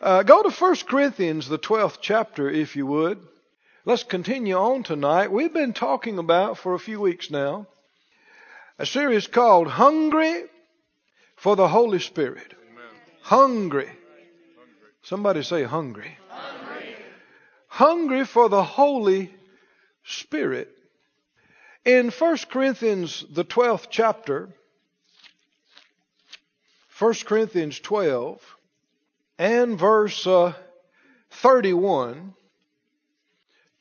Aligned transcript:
Uh, 0.00 0.22
go 0.22 0.42
to 0.42 0.50
1 0.50 0.76
Corinthians, 0.86 1.48
the 1.48 1.58
12th 1.58 1.98
chapter, 2.00 2.50
if 2.50 2.76
you 2.76 2.86
would. 2.86 3.18
Let's 3.86 4.02
continue 4.02 4.54
on 4.54 4.82
tonight. 4.82 5.32
We've 5.32 5.52
been 5.52 5.72
talking 5.72 6.18
about 6.18 6.58
for 6.58 6.74
a 6.74 6.78
few 6.78 7.00
weeks 7.00 7.30
now 7.30 7.66
a 8.78 8.84
series 8.84 9.26
called 9.26 9.68
Hungry 9.68 10.44
for 11.36 11.56
the 11.56 11.68
Holy 11.68 11.98
Spirit. 11.98 12.52
Amen. 12.52 12.84
Hungry. 13.22 13.90
Somebody 15.02 15.42
say 15.42 15.62
hungry. 15.62 16.18
hungry. 16.28 16.96
Hungry 17.68 18.24
for 18.24 18.50
the 18.50 18.62
Holy 18.62 19.32
Spirit. 20.04 20.68
In 21.86 22.10
1 22.10 22.38
Corinthians, 22.50 23.24
the 23.30 23.44
12th 23.44 23.86
chapter, 23.88 24.50
1 26.98 27.14
Corinthians 27.24 27.78
12 27.80 28.55
and 29.38 29.78
verse 29.78 30.26
uh, 30.26 30.54
31, 31.30 32.34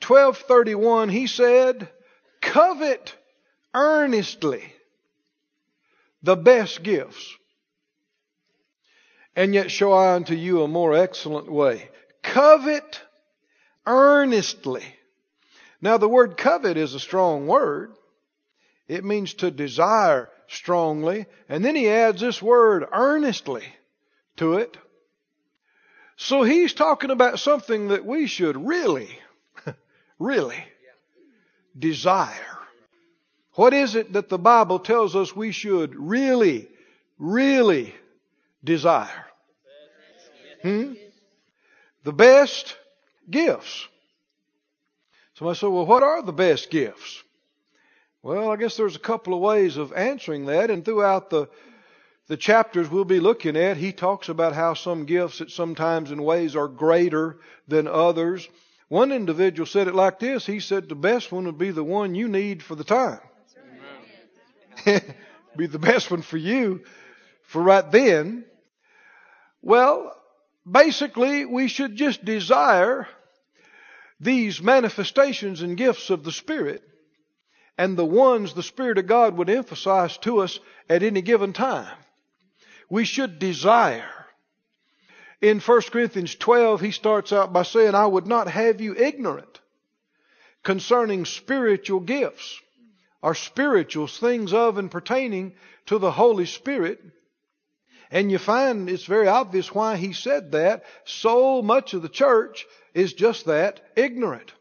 1231, 0.05 1.09
he 1.09 1.27
said, 1.27 1.89
covet 2.41 3.15
earnestly 3.73 4.63
the 6.21 6.35
best 6.35 6.83
gifts, 6.83 7.35
and 9.35 9.53
yet 9.53 9.71
show 9.71 9.91
I 9.91 10.13
unto 10.15 10.33
you 10.33 10.63
a 10.63 10.67
more 10.67 10.93
excellent 10.93 11.51
way. 11.51 11.89
Covet 12.23 13.01
earnestly. 13.85 14.83
Now 15.81 15.97
the 15.97 16.09
word 16.09 16.37
covet 16.37 16.77
is 16.77 16.93
a 16.93 16.99
strong 16.99 17.47
word. 17.47 17.93
It 18.87 19.03
means 19.03 19.33
to 19.35 19.51
desire 19.51 20.29
strongly. 20.47 21.25
And 21.49 21.63
then 21.63 21.75
he 21.75 21.89
adds 21.89 22.21
this 22.21 22.41
word 22.41 22.85
earnestly 22.91 23.63
to 24.37 24.55
it. 24.55 24.77
So 26.17 26.43
he's 26.43 26.73
talking 26.73 27.11
about 27.11 27.39
something 27.39 27.89
that 27.89 28.05
we 28.05 28.27
should 28.27 28.65
really, 28.65 29.09
really 30.19 30.63
desire. 31.77 32.57
What 33.53 33.73
is 33.73 33.95
it 33.95 34.13
that 34.13 34.29
the 34.29 34.37
Bible 34.37 34.79
tells 34.79 35.15
us 35.15 35.35
we 35.35 35.51
should 35.51 35.95
really, 35.95 36.69
really 37.17 37.93
desire? 38.63 39.25
Hmm? 40.61 40.93
The 42.03 42.13
best 42.13 42.77
gifts. 43.29 43.87
Somebody 45.35 45.57
said, 45.57 45.67
well, 45.67 45.85
what 45.85 46.03
are 46.03 46.21
the 46.21 46.33
best 46.33 46.69
gifts? 46.69 47.23
Well, 48.23 48.49
I 48.51 48.55
guess 48.55 48.77
there's 48.77 48.95
a 48.95 48.99
couple 48.99 49.33
of 49.33 49.41
ways 49.41 49.77
of 49.77 49.93
answering 49.93 50.45
that, 50.47 50.71
and 50.71 50.83
throughout 50.83 51.29
the 51.29 51.47
the 52.27 52.37
chapters 52.37 52.89
we'll 52.89 53.05
be 53.05 53.19
looking 53.19 53.55
at, 53.55 53.77
he 53.77 53.91
talks 53.91 54.29
about 54.29 54.53
how 54.53 54.73
some 54.73 55.05
gifts 55.05 55.41
at 55.41 55.51
sometimes 55.51 56.11
in 56.11 56.23
ways 56.23 56.55
are 56.55 56.67
greater 56.67 57.37
than 57.67 57.87
others. 57.87 58.47
One 58.87 59.11
individual 59.11 59.67
said 59.67 59.87
it 59.87 59.95
like 59.95 60.19
this. 60.19 60.45
He 60.45 60.59
said 60.59 60.89
the 60.89 60.95
best 60.95 61.31
one 61.31 61.45
would 61.45 61.57
be 61.57 61.71
the 61.71 61.83
one 61.83 62.15
you 62.15 62.27
need 62.27 62.63
for 62.63 62.75
the 62.75 62.83
time. 62.83 63.19
be 65.57 65.67
the 65.67 65.79
best 65.79 66.11
one 66.11 66.21
for 66.21 66.37
you 66.37 66.83
for 67.43 67.61
right 67.61 67.89
then. 67.91 68.45
Well, 69.61 70.15
basically 70.69 71.45
we 71.45 71.67
should 71.67 71.95
just 71.95 72.25
desire 72.25 73.07
these 74.19 74.61
manifestations 74.61 75.61
and 75.61 75.77
gifts 75.77 76.09
of 76.09 76.23
the 76.23 76.31
Spirit 76.31 76.83
and 77.77 77.97
the 77.97 78.05
ones 78.05 78.53
the 78.53 78.63
Spirit 78.63 78.97
of 78.97 79.07
God 79.07 79.37
would 79.37 79.49
emphasize 79.49 80.17
to 80.19 80.39
us 80.39 80.59
at 80.89 81.03
any 81.03 81.21
given 81.21 81.53
time. 81.53 81.97
We 82.89 83.05
should 83.05 83.39
desire. 83.39 84.09
In 85.41 85.59
1 85.59 85.81
Corinthians 85.91 86.35
12, 86.35 86.81
he 86.81 86.91
starts 86.91 87.33
out 87.33 87.53
by 87.53 87.63
saying, 87.63 87.95
I 87.95 88.05
would 88.05 88.27
not 88.27 88.47
have 88.47 88.81
you 88.81 88.95
ignorant 88.95 89.59
concerning 90.63 91.25
spiritual 91.25 91.99
gifts 91.99 92.59
or 93.21 93.35
spirituals, 93.35 94.17
things 94.19 94.53
of 94.53 94.77
and 94.77 94.89
pertaining 94.89 95.53
to 95.87 95.97
the 95.97 96.11
Holy 96.11 96.45
Spirit. 96.45 96.99
And 98.11 98.31
you 98.31 98.37
find 98.37 98.89
it's 98.89 99.05
very 99.05 99.27
obvious 99.27 99.73
why 99.73 99.97
he 99.97 100.13
said 100.13 100.51
that. 100.51 100.83
So 101.05 101.61
much 101.61 101.93
of 101.93 102.01
the 102.01 102.09
church 102.09 102.65
is 102.93 103.13
just 103.13 103.45
that, 103.45 103.81
ignorant. 103.95 104.53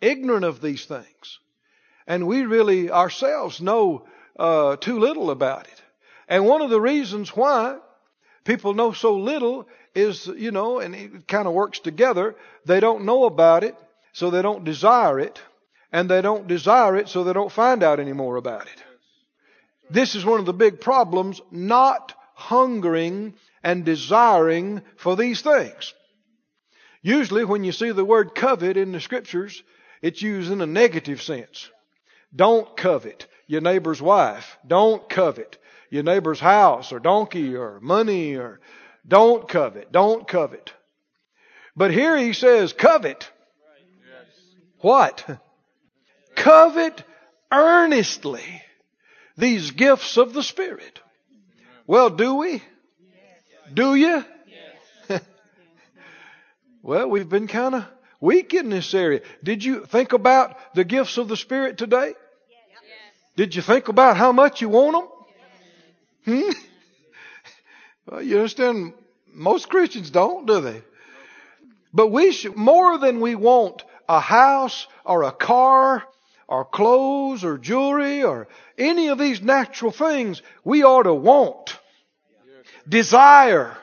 Ignorant 0.00 0.44
of 0.44 0.60
these 0.60 0.84
things. 0.84 1.38
And 2.06 2.26
we 2.26 2.42
really 2.42 2.90
ourselves 2.90 3.60
know 3.60 4.06
uh, 4.38 4.76
too 4.76 4.98
little 4.98 5.30
about 5.30 5.66
it. 5.66 5.82
And 6.28 6.44
one 6.44 6.62
of 6.62 6.70
the 6.70 6.80
reasons 6.80 7.30
why 7.30 7.78
people 8.44 8.74
know 8.74 8.92
so 8.92 9.16
little 9.16 9.68
is, 9.94 10.26
you 10.26 10.50
know, 10.50 10.80
and 10.80 10.94
it 10.94 11.28
kind 11.28 11.46
of 11.46 11.54
works 11.54 11.78
together. 11.78 12.34
They 12.64 12.80
don't 12.80 13.04
know 13.04 13.24
about 13.24 13.64
it, 13.64 13.76
so 14.12 14.30
they 14.30 14.42
don't 14.42 14.64
desire 14.64 15.20
it. 15.20 15.40
And 15.92 16.10
they 16.10 16.20
don't 16.20 16.48
desire 16.48 16.96
it, 16.96 17.08
so 17.08 17.24
they 17.24 17.32
don't 17.32 17.52
find 17.52 17.82
out 17.82 18.00
any 18.00 18.12
more 18.12 18.36
about 18.36 18.66
it. 18.66 18.82
This 19.88 20.14
is 20.14 20.24
one 20.24 20.40
of 20.40 20.46
the 20.46 20.52
big 20.52 20.80
problems, 20.80 21.40
not 21.50 22.12
hungering 22.34 23.34
and 23.62 23.84
desiring 23.84 24.82
for 24.96 25.16
these 25.16 25.42
things. 25.42 25.94
Usually 27.02 27.44
when 27.44 27.62
you 27.62 27.72
see 27.72 27.92
the 27.92 28.04
word 28.04 28.34
covet 28.34 28.76
in 28.76 28.90
the 28.90 29.00
scriptures, 29.00 29.62
it's 30.02 30.20
used 30.20 30.50
in 30.50 30.60
a 30.60 30.66
negative 30.66 31.22
sense. 31.22 31.70
Don't 32.34 32.76
covet 32.76 33.26
your 33.46 33.60
neighbor's 33.60 34.02
wife. 34.02 34.58
Don't 34.66 35.08
covet 35.08 35.56
your 35.96 36.04
neighbor's 36.04 36.38
house 36.38 36.92
or 36.92 37.00
donkey 37.00 37.56
or 37.56 37.80
money 37.80 38.36
or 38.36 38.60
don't 39.08 39.48
covet. 39.48 39.90
Don't 39.90 40.28
covet. 40.28 40.72
But 41.74 41.90
here 41.90 42.16
he 42.16 42.32
says 42.32 42.72
covet. 42.72 43.30
What? 44.80 45.24
Covet 46.36 47.02
earnestly 47.50 48.62
these 49.36 49.70
gifts 49.72 50.16
of 50.16 50.32
the 50.32 50.42
Spirit. 50.42 51.00
Well, 51.86 52.10
do 52.10 52.34
we? 52.34 52.62
Do 53.72 53.94
you? 53.94 54.24
well, 56.82 57.08
we've 57.08 57.28
been 57.28 57.46
kind 57.46 57.74
of 57.74 57.86
weak 58.20 58.54
in 58.54 58.68
this 58.68 58.92
area. 58.92 59.22
Did 59.42 59.64
you 59.64 59.86
think 59.86 60.12
about 60.12 60.74
the 60.74 60.84
gifts 60.84 61.16
of 61.16 61.28
the 61.28 61.36
Spirit 61.36 61.78
today? 61.78 62.14
Did 63.36 63.54
you 63.54 63.62
think 63.62 63.88
about 63.88 64.16
how 64.16 64.32
much 64.32 64.60
you 64.60 64.68
want 64.68 64.92
them? 64.96 65.15
Hmm? 66.26 66.50
Well, 68.06 68.22
you 68.22 68.36
understand, 68.36 68.92
most 69.32 69.68
Christians 69.68 70.10
don't, 70.10 70.46
do 70.46 70.60
they? 70.60 70.82
But 71.92 72.08
we 72.08 72.32
should, 72.32 72.56
more 72.56 72.98
than 72.98 73.20
we 73.20 73.34
want 73.34 73.82
a 74.08 74.20
house 74.20 74.86
or 75.04 75.22
a 75.22 75.32
car 75.32 76.04
or 76.48 76.64
clothes 76.64 77.44
or 77.44 77.58
jewelry 77.58 78.22
or 78.22 78.48
any 78.76 79.08
of 79.08 79.18
these 79.18 79.40
natural 79.40 79.92
things, 79.92 80.42
we 80.64 80.84
ought 80.84 81.04
to 81.04 81.14
want, 81.14 81.78
desire, 82.88 83.76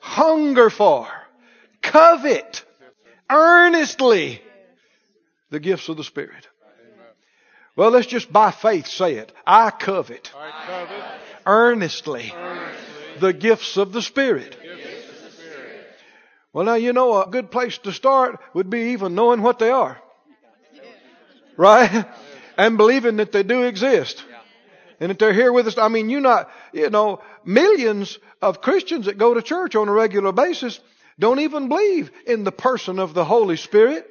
hunger 0.00 0.70
for, 0.70 1.08
covet, 1.82 2.64
earnestly 3.28 4.40
the 5.50 5.60
gifts 5.60 5.88
of 5.88 5.96
the 5.96 6.04
Spirit. 6.04 6.48
Well, 7.76 7.90
let's 7.90 8.06
just 8.06 8.32
by 8.32 8.52
faith 8.52 8.86
say 8.86 9.16
it. 9.16 9.32
I 9.46 9.70
covet, 9.70 10.32
I 10.34 10.66
covet 10.66 11.25
earnestly, 11.46 12.32
earnestly 12.34 13.20
the 13.20 13.32
gifts 13.32 13.76
of 13.76 13.92
the 13.92 14.02
Spirit. 14.02 14.56
Well, 16.52 16.64
now, 16.64 16.74
you 16.74 16.94
know, 16.94 17.22
a 17.22 17.28
good 17.28 17.50
place 17.50 17.76
to 17.78 17.92
start 17.92 18.40
would 18.54 18.70
be 18.70 18.92
even 18.92 19.14
knowing 19.14 19.42
what 19.42 19.58
they 19.58 19.70
are. 19.70 20.00
Right? 21.56 22.06
And 22.56 22.78
believing 22.78 23.18
that 23.18 23.32
they 23.32 23.42
do 23.42 23.64
exist. 23.64 24.24
And 24.98 25.10
that 25.10 25.18
they're 25.18 25.34
here 25.34 25.52
with 25.52 25.66
us. 25.66 25.76
I 25.76 25.88
mean, 25.88 26.08
you 26.08 26.20
not, 26.20 26.50
you 26.72 26.88
know, 26.88 27.20
millions 27.44 28.18
of 28.40 28.62
Christians 28.62 29.04
that 29.04 29.18
go 29.18 29.34
to 29.34 29.42
church 29.42 29.76
on 29.76 29.88
a 29.88 29.92
regular 29.92 30.32
basis 30.32 30.80
don't 31.18 31.40
even 31.40 31.68
believe 31.68 32.10
in 32.26 32.44
the 32.44 32.52
person 32.52 32.98
of 32.98 33.12
the 33.12 33.24
Holy 33.24 33.56
Spirit 33.56 34.10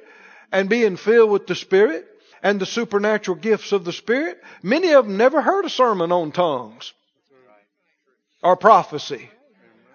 and 0.52 0.68
being 0.68 0.96
filled 0.96 1.30
with 1.30 1.48
the 1.48 1.56
Spirit 1.56 2.06
and 2.44 2.60
the 2.60 2.66
supernatural 2.66 3.36
gifts 3.36 3.72
of 3.72 3.84
the 3.84 3.92
Spirit. 3.92 4.40
Many 4.62 4.92
of 4.92 5.06
them 5.06 5.16
never 5.16 5.42
heard 5.42 5.64
a 5.64 5.70
sermon 5.70 6.12
on 6.12 6.30
tongues 6.30 6.92
or 8.46 8.56
prophecy 8.56 9.28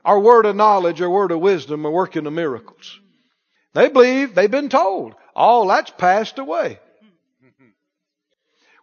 our 0.04 0.20
word 0.20 0.46
of 0.46 0.58
knowledge 0.58 1.02
our 1.02 1.10
word 1.10 1.32
of 1.32 1.40
wisdom 1.40 1.86
or 1.86 1.92
working 1.92 2.28
of 2.28 2.34
miracles. 2.34 3.00
They 3.74 3.88
believe, 3.88 4.36
they've 4.36 4.52
been 4.52 4.68
told, 4.68 5.16
all 5.34 5.68
that's 5.68 5.92
passed 5.92 6.38
away. 6.38 6.80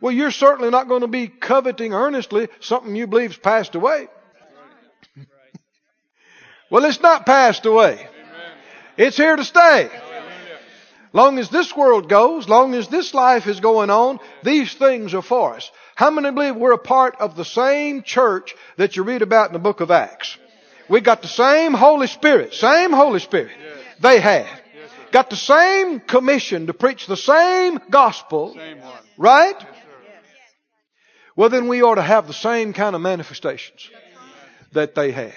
Well, 0.01 0.13
you're 0.13 0.31
certainly 0.31 0.71
not 0.71 0.89
going 0.89 1.03
to 1.03 1.09
be 1.09 1.29
coveting 1.29 1.93
earnestly 1.93 2.49
something 2.61 2.97
you 2.97 3.07
believe's 3.07 3.37
passed 3.37 3.75
away. 3.75 4.09
well, 6.71 6.85
it's 6.87 7.03
not 7.03 7.27
passed 7.27 7.67
away. 7.67 8.09
It's 8.97 9.19
here 9.19 9.37
to 9.37 9.45
stay. 9.45 9.91
Long 11.13 11.39
as 11.39 11.51
this 11.51 11.77
world 11.77 12.09
goes, 12.09 12.49
long 12.49 12.75
as 12.75 12.89
this 12.89 13.13
life 13.13 13.47
is 13.47 13.61
going 13.61 13.91
on, 13.91 14.19
these 14.45 14.73
things 14.73 15.13
are 15.15 15.23
for 15.23 15.57
us. 15.57 15.71
How 15.99 16.13
many 16.13 16.31
believe 16.31 16.55
we're 16.55 16.71
a 16.71 16.79
part 16.79 17.17
of 17.19 17.35
the 17.35 17.45
same 17.45 18.05
church 18.05 18.55
that 18.77 18.95
you 18.95 19.03
read 19.03 19.21
about 19.21 19.49
in 19.49 19.53
the 19.53 19.59
book 19.59 19.81
of 19.81 19.91
Acts? 19.91 20.39
We 20.89 21.01
got 21.01 21.23
the 21.23 21.27
same 21.27 21.75
Holy 21.75 22.07
Spirit, 22.07 22.55
same 22.55 22.93
Holy 22.93 23.19
Spirit 23.19 23.51
they 23.99 24.21
had. 24.21 24.47
Got 25.11 25.29
the 25.29 25.35
same 25.35 25.99
commission 25.99 26.69
to 26.69 26.73
preach 26.73 27.09
the 27.09 27.17
same 27.17 27.81
gospel, 27.91 28.57
right? 29.17 29.57
Well, 31.35 31.49
then 31.49 31.67
we 31.67 31.83
ought 31.83 31.97
to 31.97 32.03
have 32.03 32.29
the 32.29 32.33
same 32.33 32.75
kind 32.75 32.95
of 32.95 33.03
manifestations 33.03 33.91
that 34.71 34.95
they 34.95 35.11
had. 35.11 35.35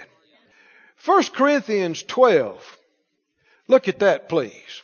1 1.05 1.23
Corinthians 1.33 2.03
12. 2.03 2.77
Look 3.67 3.87
at 3.87 3.97
that, 4.01 4.29
please. 4.29 4.83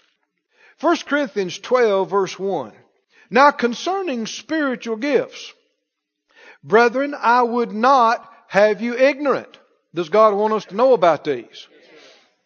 1 0.81 0.97
Corinthians 1.05 1.59
12, 1.59 2.09
verse 2.09 2.39
1. 2.39 2.73
Now 3.29 3.51
concerning 3.51 4.25
spiritual 4.25 4.95
gifts, 4.95 5.53
brethren, 6.63 7.15
I 7.17 7.41
would 7.41 7.71
not 7.71 8.31
have 8.47 8.81
you 8.81 8.95
ignorant. 8.95 9.57
Does 9.93 10.09
God 10.09 10.33
want 10.35 10.53
us 10.53 10.65
to 10.65 10.75
know 10.75 10.93
about 10.93 11.23
these? 11.23 11.67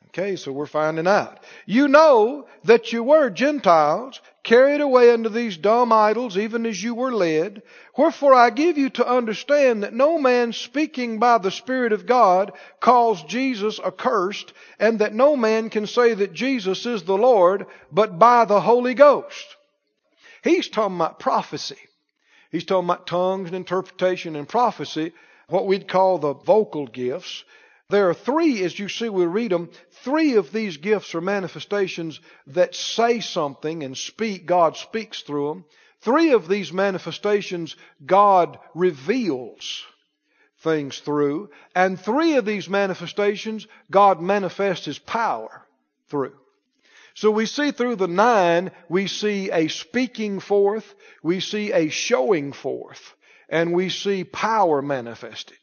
Okay, 0.09 0.35
so 0.35 0.51
we're 0.51 0.65
finding 0.65 1.07
out. 1.07 1.39
You 1.65 1.87
know 1.87 2.45
that 2.65 2.91
you 2.91 3.01
were 3.01 3.29
Gentiles, 3.29 4.19
carried 4.43 4.81
away 4.81 5.11
unto 5.11 5.29
these 5.29 5.55
dumb 5.55 5.93
idols, 5.93 6.37
even 6.37 6.65
as 6.65 6.83
you 6.83 6.93
were 6.93 7.13
led. 7.13 7.61
Wherefore 7.97 8.33
I 8.33 8.49
give 8.49 8.77
you 8.77 8.89
to 8.91 9.07
understand 9.07 9.83
that 9.83 9.93
no 9.93 10.19
man 10.19 10.51
speaking 10.51 11.19
by 11.19 11.37
the 11.37 11.49
Spirit 11.49 11.93
of 11.93 12.05
God 12.05 12.51
calls 12.81 13.23
Jesus 13.23 13.79
accursed, 13.79 14.51
and 14.79 14.99
that 14.99 15.13
no 15.13 15.37
man 15.37 15.69
can 15.69 15.87
say 15.87 16.13
that 16.13 16.33
Jesus 16.33 16.85
is 16.85 17.03
the 17.03 17.17
Lord, 17.17 17.65
but 17.89 18.19
by 18.19 18.43
the 18.43 18.59
Holy 18.59 18.93
Ghost. 18.93 19.55
He's 20.43 20.67
talking 20.67 20.97
about 20.97 21.19
prophecy. 21.19 21.77
He's 22.51 22.65
talking 22.65 22.89
about 22.89 23.07
tongues 23.07 23.47
and 23.47 23.55
interpretation 23.55 24.35
and 24.35 24.47
prophecy, 24.47 25.13
what 25.47 25.67
we'd 25.67 25.87
call 25.87 26.17
the 26.17 26.33
vocal 26.33 26.85
gifts. 26.85 27.43
There 27.89 28.09
are 28.09 28.13
three, 28.13 28.63
as 28.63 28.77
you 28.77 28.89
see, 28.89 29.09
we 29.09 29.25
read 29.25 29.51
them, 29.51 29.69
three 30.03 30.35
of 30.35 30.51
these 30.51 30.77
gifts 30.77 31.15
are 31.15 31.21
manifestations 31.21 32.19
that 32.47 32.75
say 32.75 33.19
something 33.19 33.83
and 33.83 33.97
speak, 33.97 34.45
God 34.45 34.77
speaks 34.77 35.21
through 35.21 35.49
them. 35.49 35.65
Three 36.01 36.31
of 36.31 36.47
these 36.47 36.73
manifestations 36.73 37.75
God 38.05 38.57
reveals 38.73 39.85
things 40.59 40.99
through. 40.99 41.49
And 41.75 41.99
three 41.99 42.35
of 42.35 42.45
these 42.45 42.69
manifestations 42.69 43.67
God 43.89 44.21
manifests 44.21 44.85
His 44.85 44.99
power 44.99 45.65
through. 46.07 46.35
So 47.13 47.31
we 47.31 47.45
see 47.45 47.71
through 47.71 47.97
the 47.97 48.07
nine, 48.07 48.71
we 48.89 49.07
see 49.07 49.51
a 49.51 49.67
speaking 49.67 50.39
forth, 50.39 50.93
we 51.21 51.39
see 51.39 51.71
a 51.73 51.89
showing 51.89 52.53
forth, 52.53 53.15
and 53.49 53.73
we 53.73 53.89
see 53.89 54.23
power 54.23 54.81
manifested. 54.81 55.57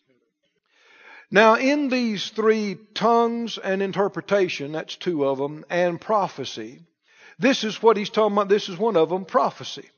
Now, 1.31 1.57
in 1.57 1.89
these 1.89 2.31
three 2.31 2.79
tongues 2.95 3.59
and 3.59 3.83
interpretation, 3.83 4.73
that's 4.73 4.97
two 4.97 5.27
of 5.27 5.39
them, 5.39 5.65
and 5.69 6.01
prophecy, 6.01 6.81
this 7.39 7.65
is 7.65 7.83
what 7.83 7.97
he's 7.97 8.11
talking 8.11 8.33
about. 8.33 8.49
This 8.49 8.69
is 8.69 8.79
one 8.79 8.97
of 8.97 9.11
them, 9.11 9.25
prophecy. 9.25 9.89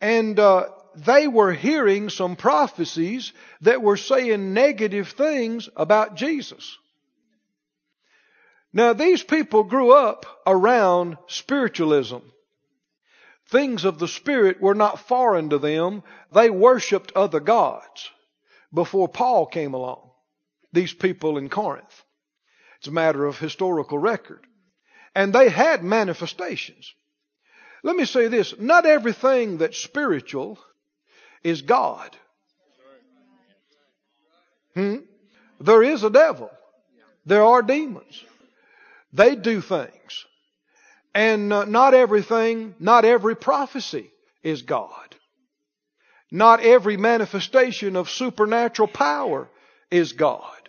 And 0.00 0.38
uh, 0.38 0.68
they 0.94 1.28
were 1.28 1.52
hearing 1.52 2.08
some 2.08 2.36
prophecies 2.36 3.32
that 3.62 3.82
were 3.82 3.96
saying 3.96 4.54
negative 4.54 5.08
things 5.08 5.68
about 5.76 6.14
Jesus. 6.14 6.78
Now, 8.72 8.92
these 8.92 9.22
people 9.22 9.64
grew 9.64 9.92
up 9.92 10.26
around 10.46 11.18
spiritualism. 11.26 12.18
Things 13.48 13.84
of 13.84 13.98
the 13.98 14.08
Spirit 14.08 14.60
were 14.60 14.76
not 14.76 15.00
foreign 15.08 15.50
to 15.50 15.58
them. 15.58 16.04
They 16.32 16.50
worshiped 16.50 17.12
other 17.16 17.40
gods 17.40 18.10
before 18.72 19.08
Paul 19.08 19.46
came 19.46 19.74
along 19.74 20.10
these 20.72 20.92
people 20.92 21.38
in 21.38 21.48
Corinth. 21.48 22.04
It's 22.78 22.88
a 22.88 22.92
matter 22.92 23.24
of 23.26 23.38
historical 23.38 23.98
record. 23.98 24.46
And 25.14 25.32
they 25.32 25.48
had 25.48 25.82
manifestations. 25.82 26.94
Let 27.82 27.96
me 27.96 28.04
say 28.04 28.28
this 28.28 28.54
not 28.58 28.86
everything 28.86 29.58
that's 29.58 29.78
spiritual 29.78 30.58
is 31.42 31.62
God. 31.62 32.16
Hmm? 34.74 34.96
There 35.60 35.82
is 35.82 36.04
a 36.04 36.10
devil. 36.10 36.50
There 37.26 37.42
are 37.42 37.62
demons. 37.62 38.24
They 39.12 39.34
do 39.36 39.60
things. 39.60 40.24
And 41.14 41.52
uh, 41.52 41.64
not 41.64 41.94
everything, 41.94 42.74
not 42.78 43.04
every 43.04 43.34
prophecy 43.34 44.10
is 44.42 44.62
God. 44.62 45.16
Not 46.30 46.60
every 46.60 46.96
manifestation 46.96 47.96
of 47.96 48.08
supernatural 48.08 48.88
power 48.88 49.48
is 49.90 50.12
God. 50.12 50.60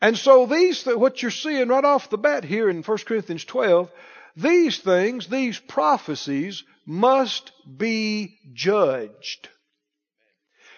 And 0.00 0.16
so 0.16 0.46
these, 0.46 0.84
what 0.84 1.20
you're 1.20 1.32
seeing 1.32 1.68
right 1.68 1.84
off 1.84 2.10
the 2.10 2.18
bat 2.18 2.44
here 2.44 2.70
in 2.70 2.82
1 2.82 2.98
Corinthians 2.98 3.44
12, 3.44 3.90
these 4.36 4.78
things, 4.78 5.26
these 5.26 5.58
prophecies 5.58 6.62
must 6.86 7.50
be 7.76 8.38
judged 8.52 9.48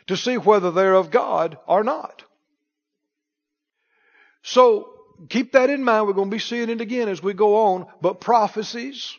to 0.07 0.17
see 0.17 0.39
whether 0.39 0.71
they're 0.71 0.95
of 0.95 1.11
God 1.11 1.59
or 1.67 1.85
not. 1.85 2.23
So 4.43 5.00
keep 5.29 5.53
that 5.53 5.71
in 5.71 5.85
mind. 5.85 6.07
We're 6.07 6.15
going 6.15 6.31
to 6.31 6.35
be 6.35 6.41
seeing 6.41 6.71
it 6.71 6.81
again 6.81 7.09
as 7.09 7.23
we 7.23 7.35
go 7.35 7.57
on. 7.75 7.87
But 8.01 8.21
prophecies 8.21 9.17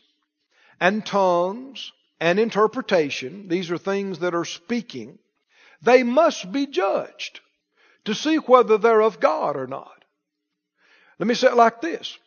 and 0.79 1.05
tongues 1.05 1.91
and 2.19 2.39
interpretation, 2.39 3.47
these 3.47 3.71
are 3.71 3.77
things 3.77 4.19
that 4.19 4.35
are 4.35 4.45
speaking, 4.45 5.19
they 5.81 6.03
must 6.03 6.51
be 6.51 6.67
judged 6.67 7.39
to 8.05 8.15
see 8.15 8.37
whether 8.37 8.77
they're 8.77 9.01
of 9.01 9.19
God 9.19 9.55
or 9.55 9.67
not. 9.67 10.03
Let 11.19 11.27
me 11.27 11.35
say 11.35 11.47
it 11.47 11.55
like 11.55 11.81
this. 11.81 12.17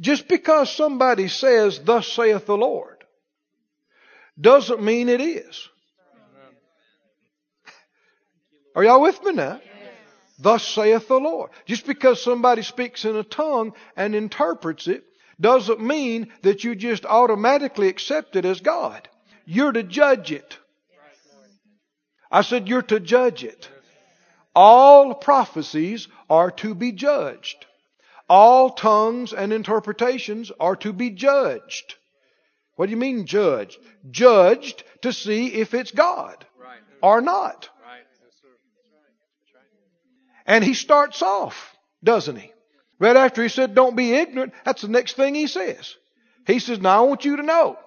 Just 0.00 0.26
because 0.26 0.74
somebody 0.74 1.28
says, 1.28 1.80
Thus 1.84 2.08
saith 2.08 2.46
the 2.46 2.56
Lord, 2.56 3.04
doesn't 4.40 4.82
mean 4.82 5.08
it 5.08 5.20
is. 5.20 5.68
Are 8.74 8.82
y'all 8.82 9.00
with 9.00 9.22
me 9.22 9.32
now? 9.32 9.60
Thus 10.38 10.66
saith 10.66 11.08
the 11.08 11.20
Lord. 11.20 11.50
Just 11.64 11.86
because 11.86 12.22
somebody 12.22 12.62
speaks 12.62 13.04
in 13.04 13.16
a 13.16 13.22
tongue 13.22 13.72
and 13.96 14.14
interprets 14.14 14.88
it 14.88 15.04
doesn't 15.40 15.80
mean 15.80 16.32
that 16.42 16.64
you 16.64 16.74
just 16.74 17.04
automatically 17.06 17.88
accept 17.88 18.36
it 18.36 18.44
as 18.44 18.60
God. 18.60 19.08
You're 19.46 19.72
to 19.72 19.82
judge 19.82 20.32
it. 20.32 20.58
I 22.30 22.42
said 22.42 22.68
you're 22.68 22.82
to 22.82 23.00
judge 23.00 23.44
it. 23.44 23.68
All 24.54 25.14
prophecies 25.14 26.08
are 26.30 26.50
to 26.52 26.74
be 26.74 26.92
judged. 26.92 27.66
All 28.28 28.70
tongues 28.70 29.32
and 29.32 29.52
interpretations 29.52 30.50
are 30.58 30.76
to 30.76 30.92
be 30.92 31.10
judged. 31.10 31.96
What 32.76 32.86
do 32.86 32.90
you 32.90 32.96
mean 32.96 33.26
judged? 33.26 33.78
Judged 34.10 34.82
to 35.02 35.12
see 35.12 35.46
if 35.54 35.74
it's 35.74 35.92
God 35.92 36.44
or 37.02 37.20
not. 37.20 37.68
And 40.46 40.62
he 40.62 40.74
starts 40.74 41.22
off, 41.22 41.74
doesn't 42.02 42.36
he? 42.36 42.52
Right 42.98 43.16
after 43.16 43.42
he 43.42 43.48
said, 43.48 43.74
don't 43.74 43.96
be 43.96 44.12
ignorant, 44.12 44.52
that's 44.64 44.82
the 44.82 44.88
next 44.88 45.14
thing 45.14 45.34
he 45.34 45.46
says. 45.46 45.94
He 46.46 46.58
says, 46.58 46.80
now 46.80 47.04
I 47.04 47.08
want 47.08 47.24
you 47.24 47.36
to 47.36 47.42
know 47.42 47.78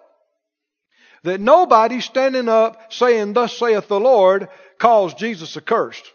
that 1.24 1.40
nobody 1.40 2.02
standing 2.02 2.50
up 2.50 2.94
saying, 2.94 3.34
thus 3.34 3.58
saith 3.58 3.88
the 3.88 4.00
Lord, 4.00 4.50
calls 4.80 5.14
Jesus 5.14 5.56
accursed. 5.58 6.06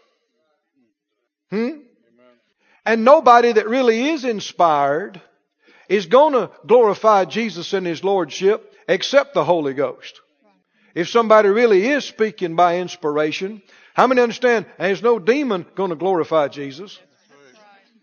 Hmm? 1.49 1.79
And 2.85 3.05
nobody 3.05 3.51
that 3.53 3.69
really 3.69 4.09
is 4.09 4.25
inspired 4.25 5.21
is 5.87 6.07
going 6.07 6.33
to 6.33 6.51
glorify 6.65 7.25
Jesus 7.25 7.73
in 7.73 7.85
His 7.85 8.03
Lordship 8.03 8.73
except 8.87 9.33
the 9.33 9.45
Holy 9.45 9.73
Ghost. 9.73 10.19
If 10.95 11.09
somebody 11.09 11.49
really 11.49 11.87
is 11.87 12.05
speaking 12.05 12.55
by 12.55 12.79
inspiration, 12.79 13.61
how 13.93 14.07
many 14.07 14.21
understand 14.21 14.65
there's 14.77 15.03
no 15.03 15.19
demon 15.19 15.65
going 15.75 15.91
to 15.91 15.95
glorify 15.95 16.47
Jesus? 16.47 16.99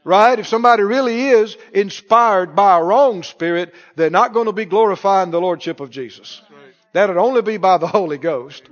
Right? 0.04 0.38
If 0.38 0.46
somebody 0.46 0.82
really 0.82 1.28
is 1.28 1.56
inspired 1.74 2.56
by 2.56 2.78
a 2.78 2.82
wrong 2.82 3.22
spirit, 3.22 3.74
they're 3.96 4.08
not 4.08 4.32
going 4.32 4.46
to 4.46 4.52
be 4.52 4.64
glorifying 4.64 5.30
the 5.30 5.40
Lordship 5.40 5.80
of 5.80 5.90
Jesus. 5.90 6.40
That'd 6.92 7.16
only 7.16 7.42
be 7.42 7.58
by 7.58 7.78
the 7.78 7.86
Holy 7.86 8.18
Ghost. 8.18 8.62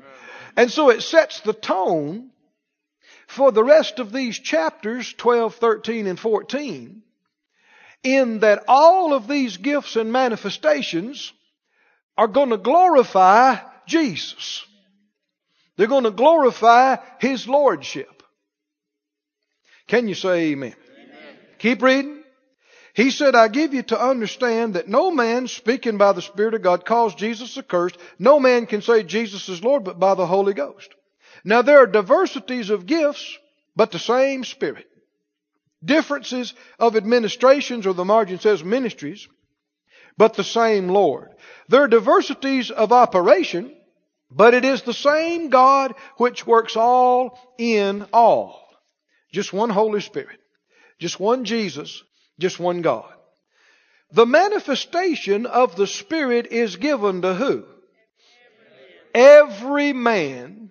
And 0.56 0.70
so 0.70 0.90
it 0.90 1.02
sets 1.02 1.40
the 1.40 1.52
tone 1.52 2.30
for 3.26 3.52
the 3.52 3.62
rest 3.62 3.98
of 3.98 4.10
these 4.10 4.38
chapters, 4.38 5.12
12, 5.12 5.56
13, 5.56 6.06
and 6.06 6.18
14, 6.18 7.02
in 8.02 8.38
that 8.40 8.64
all 8.66 9.12
of 9.12 9.28
these 9.28 9.56
gifts 9.58 9.96
and 9.96 10.10
manifestations 10.10 11.32
are 12.16 12.26
going 12.26 12.50
to 12.50 12.56
glorify 12.56 13.56
Jesus. 13.86 14.64
They're 15.78 15.86
going 15.86 16.04
to 16.04 16.10
glorify 16.10 16.96
His 17.20 17.48
Lordship. 17.48 18.22
Can 19.86 20.08
you 20.08 20.14
say 20.14 20.50
amen? 20.50 20.74
amen? 20.74 21.36
Keep 21.58 21.80
reading. 21.82 22.16
He 22.94 23.12
said, 23.12 23.36
I 23.36 23.46
give 23.46 23.72
you 23.74 23.84
to 23.84 23.98
understand 23.98 24.74
that 24.74 24.88
no 24.88 25.12
man 25.12 25.46
speaking 25.46 25.98
by 25.98 26.12
the 26.12 26.20
Spirit 26.20 26.54
of 26.54 26.62
God 26.62 26.84
calls 26.84 27.14
Jesus 27.14 27.56
accursed. 27.56 27.96
No 28.18 28.40
man 28.40 28.66
can 28.66 28.82
say 28.82 29.04
Jesus 29.04 29.48
is 29.48 29.62
Lord 29.62 29.84
but 29.84 30.00
by 30.00 30.14
the 30.14 30.26
Holy 30.26 30.52
Ghost. 30.52 30.92
Now 31.44 31.62
there 31.62 31.78
are 31.78 31.86
diversities 31.86 32.70
of 32.70 32.86
gifts, 32.86 33.38
but 33.76 33.92
the 33.92 34.00
same 34.00 34.42
Spirit. 34.42 34.86
differences 35.84 36.54
of 36.78 36.96
administrations, 36.96 37.86
or 37.86 37.94
the 37.94 38.04
margin 38.04 38.40
says 38.40 38.64
ministries, 38.64 39.28
but 40.16 40.34
the 40.34 40.44
same 40.44 40.88
Lord. 40.88 41.28
There 41.68 41.82
are 41.82 41.88
diversities 41.88 42.72
of 42.72 42.92
operation, 42.92 43.72
but 44.30 44.54
it 44.54 44.64
is 44.64 44.82
the 44.82 44.94
same 44.94 45.48
God 45.48 45.94
which 46.16 46.46
works 46.46 46.76
all 46.76 47.38
in 47.56 48.06
all. 48.12 48.68
Just 49.32 49.52
one 49.52 49.70
Holy 49.70 50.00
Spirit. 50.00 50.38
Just 50.98 51.18
one 51.18 51.44
Jesus. 51.44 52.02
Just 52.38 52.58
one 52.58 52.82
God. 52.82 53.12
The 54.12 54.26
manifestation 54.26 55.46
of 55.46 55.76
the 55.76 55.86
Spirit 55.86 56.46
is 56.50 56.76
given 56.76 57.22
to 57.22 57.34
who? 57.34 57.64
Every 59.14 59.92
man 59.92 60.70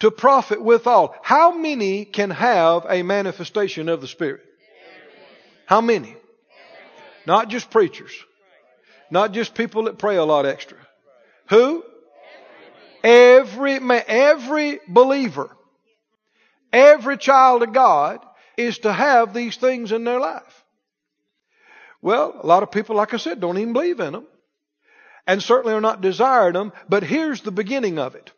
to 0.00 0.10
profit 0.10 0.62
withal. 0.62 1.14
How 1.22 1.52
many 1.56 2.04
can 2.04 2.30
have 2.30 2.86
a 2.88 3.02
manifestation 3.02 3.88
of 3.88 4.00
the 4.00 4.08
Spirit? 4.08 4.42
How 5.66 5.80
many? 5.80 6.16
Not 7.26 7.48
just 7.48 7.70
preachers. 7.70 8.12
Not 9.10 9.32
just 9.32 9.54
people 9.54 9.84
that 9.84 9.98
pray 9.98 10.16
a 10.16 10.24
lot 10.24 10.46
extra. 10.46 10.78
Who? 11.50 11.84
Every 13.02 13.78
every 14.06 14.80
believer, 14.88 15.56
every 16.72 17.18
child 17.18 17.62
of 17.62 17.72
God 17.72 18.24
is 18.56 18.78
to 18.80 18.92
have 18.92 19.34
these 19.34 19.56
things 19.56 19.92
in 19.92 20.04
their 20.04 20.20
life. 20.20 20.64
Well, 22.00 22.40
a 22.42 22.46
lot 22.46 22.62
of 22.62 22.70
people, 22.72 22.96
like 22.96 23.14
I 23.14 23.16
said, 23.16 23.40
don't 23.40 23.58
even 23.58 23.72
believe 23.72 24.00
in 24.00 24.12
them. 24.12 24.26
And 25.24 25.40
certainly 25.40 25.72
are 25.72 25.80
not 25.80 26.00
desiring 26.00 26.54
them, 26.54 26.72
but 26.88 27.04
here's 27.04 27.42
the 27.42 27.52
beginning 27.52 28.00
of 28.00 28.16
it. 28.16 28.32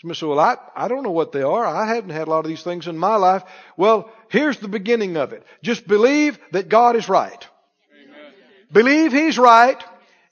Somebody 0.00 0.18
say, 0.20 0.26
well, 0.26 0.38
I, 0.38 0.56
I 0.76 0.86
don't 0.86 1.02
know 1.02 1.10
what 1.10 1.32
they 1.32 1.42
are. 1.42 1.66
I 1.66 1.92
haven't 1.92 2.10
had 2.10 2.28
a 2.28 2.30
lot 2.30 2.44
of 2.44 2.48
these 2.48 2.62
things 2.62 2.86
in 2.86 2.96
my 2.96 3.16
life. 3.16 3.42
Well, 3.76 4.12
here's 4.28 4.58
the 4.58 4.68
beginning 4.68 5.16
of 5.16 5.32
it. 5.32 5.44
Just 5.60 5.88
believe 5.88 6.38
that 6.52 6.68
God 6.68 6.94
is 6.94 7.08
right. 7.08 7.48
Amen. 7.92 8.32
Believe 8.70 9.12
He's 9.12 9.38
right, 9.38 9.82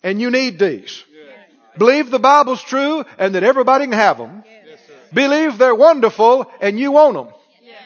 and 0.05 0.21
you 0.21 0.31
need 0.31 0.61
these. 0.61 1.03
Believe 1.78 2.11
the 2.11 2.18
Bible's 2.18 2.62
true 2.62 3.04
and 3.18 3.35
that 3.35 3.42
everybody 3.42 3.85
can 3.85 3.92
have 3.92 4.18
them. 4.18 4.45
Yes, 4.47 4.80
Believe 5.12 5.59
they're 5.59 5.75
wonderful 5.75 6.50
and 6.61 6.78
you 6.78 6.92
want 6.92 7.14
them. 7.14 7.28
Yes. 7.62 7.76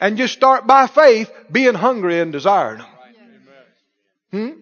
And 0.00 0.16
just 0.16 0.34
start 0.34 0.66
by 0.66 0.86
faith 0.86 1.30
being 1.50 1.74
hungry 1.74 2.20
and 2.20 2.32
desiring 2.32 2.78
them. 2.78 2.88
Hmm? 4.32 4.60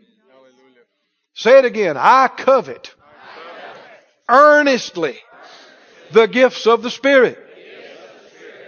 Say 1.34 1.58
it 1.58 1.64
again. 1.64 1.96
I 1.98 2.28
covet 2.28 2.94
earnestly 4.28 5.18
the 6.12 6.26
gifts 6.26 6.66
of 6.66 6.82
the 6.82 6.90
Spirit. 6.90 7.38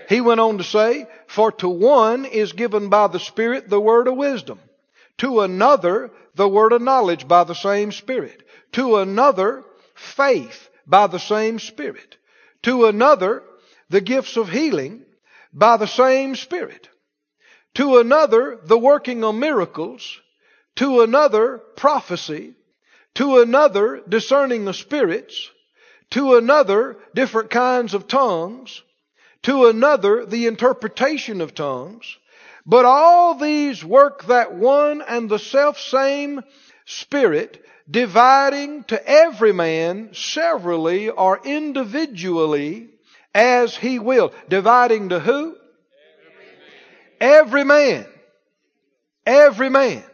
He 0.08 0.20
went 0.20 0.40
on 0.40 0.58
to 0.58 0.64
say, 0.64 1.06
For 1.26 1.52
to 1.52 1.68
one 1.68 2.24
is 2.24 2.52
given 2.52 2.88
by 2.88 3.08
the 3.08 3.20
Spirit 3.20 3.68
the 3.68 3.80
word 3.80 4.08
of 4.08 4.16
wisdom, 4.16 4.60
to 5.18 5.40
another 5.40 6.10
the 6.34 6.48
word 6.48 6.72
of 6.72 6.82
knowledge 6.82 7.26
by 7.26 7.44
the 7.44 7.54
same 7.54 7.92
Spirit, 7.92 8.42
to 8.72 8.96
another 8.96 9.64
faith 9.96 10.68
by 10.86 11.06
the 11.06 11.18
same 11.18 11.58
Spirit. 11.58 12.16
To 12.62 12.86
another, 12.86 13.42
the 13.88 14.00
gifts 14.00 14.36
of 14.36 14.48
healing 14.48 15.04
by 15.52 15.76
the 15.76 15.86
same 15.86 16.36
Spirit. 16.36 16.88
To 17.74 17.98
another, 17.98 18.58
the 18.64 18.78
working 18.78 19.24
of 19.24 19.34
miracles. 19.34 20.20
To 20.76 21.02
another, 21.02 21.58
prophecy. 21.76 22.54
To 23.14 23.40
another, 23.40 24.02
discerning 24.08 24.66
of 24.68 24.76
spirits. 24.76 25.50
To 26.10 26.36
another, 26.36 26.96
different 27.14 27.50
kinds 27.50 27.94
of 27.94 28.06
tongues. 28.06 28.82
To 29.42 29.66
another, 29.66 30.24
the 30.24 30.46
interpretation 30.46 31.40
of 31.40 31.54
tongues. 31.54 32.16
But 32.64 32.84
all 32.84 33.34
these 33.36 33.84
work 33.84 34.24
that 34.26 34.54
one 34.54 35.02
and 35.02 35.28
the 35.28 35.38
self 35.38 35.78
same 35.78 36.42
Spirit 36.84 37.64
dividing 37.88 38.84
to 38.84 39.08
every 39.08 39.52
man 39.52 40.10
severally 40.12 41.08
or 41.10 41.40
individually 41.44 42.88
as 43.34 43.76
he 43.76 43.98
will. 43.98 44.32
Dividing 44.48 45.10
to 45.10 45.20
who? 45.20 45.56
Every 47.20 47.64
man. 47.64 48.06
Every 49.24 49.70
man. 49.70 50.04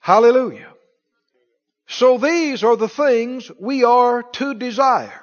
Hallelujah. 0.00 0.72
So 1.88 2.18
these 2.18 2.64
are 2.64 2.76
the 2.76 2.88
things 2.88 3.50
we 3.60 3.84
are 3.84 4.22
to 4.22 4.54
desire. 4.54 5.22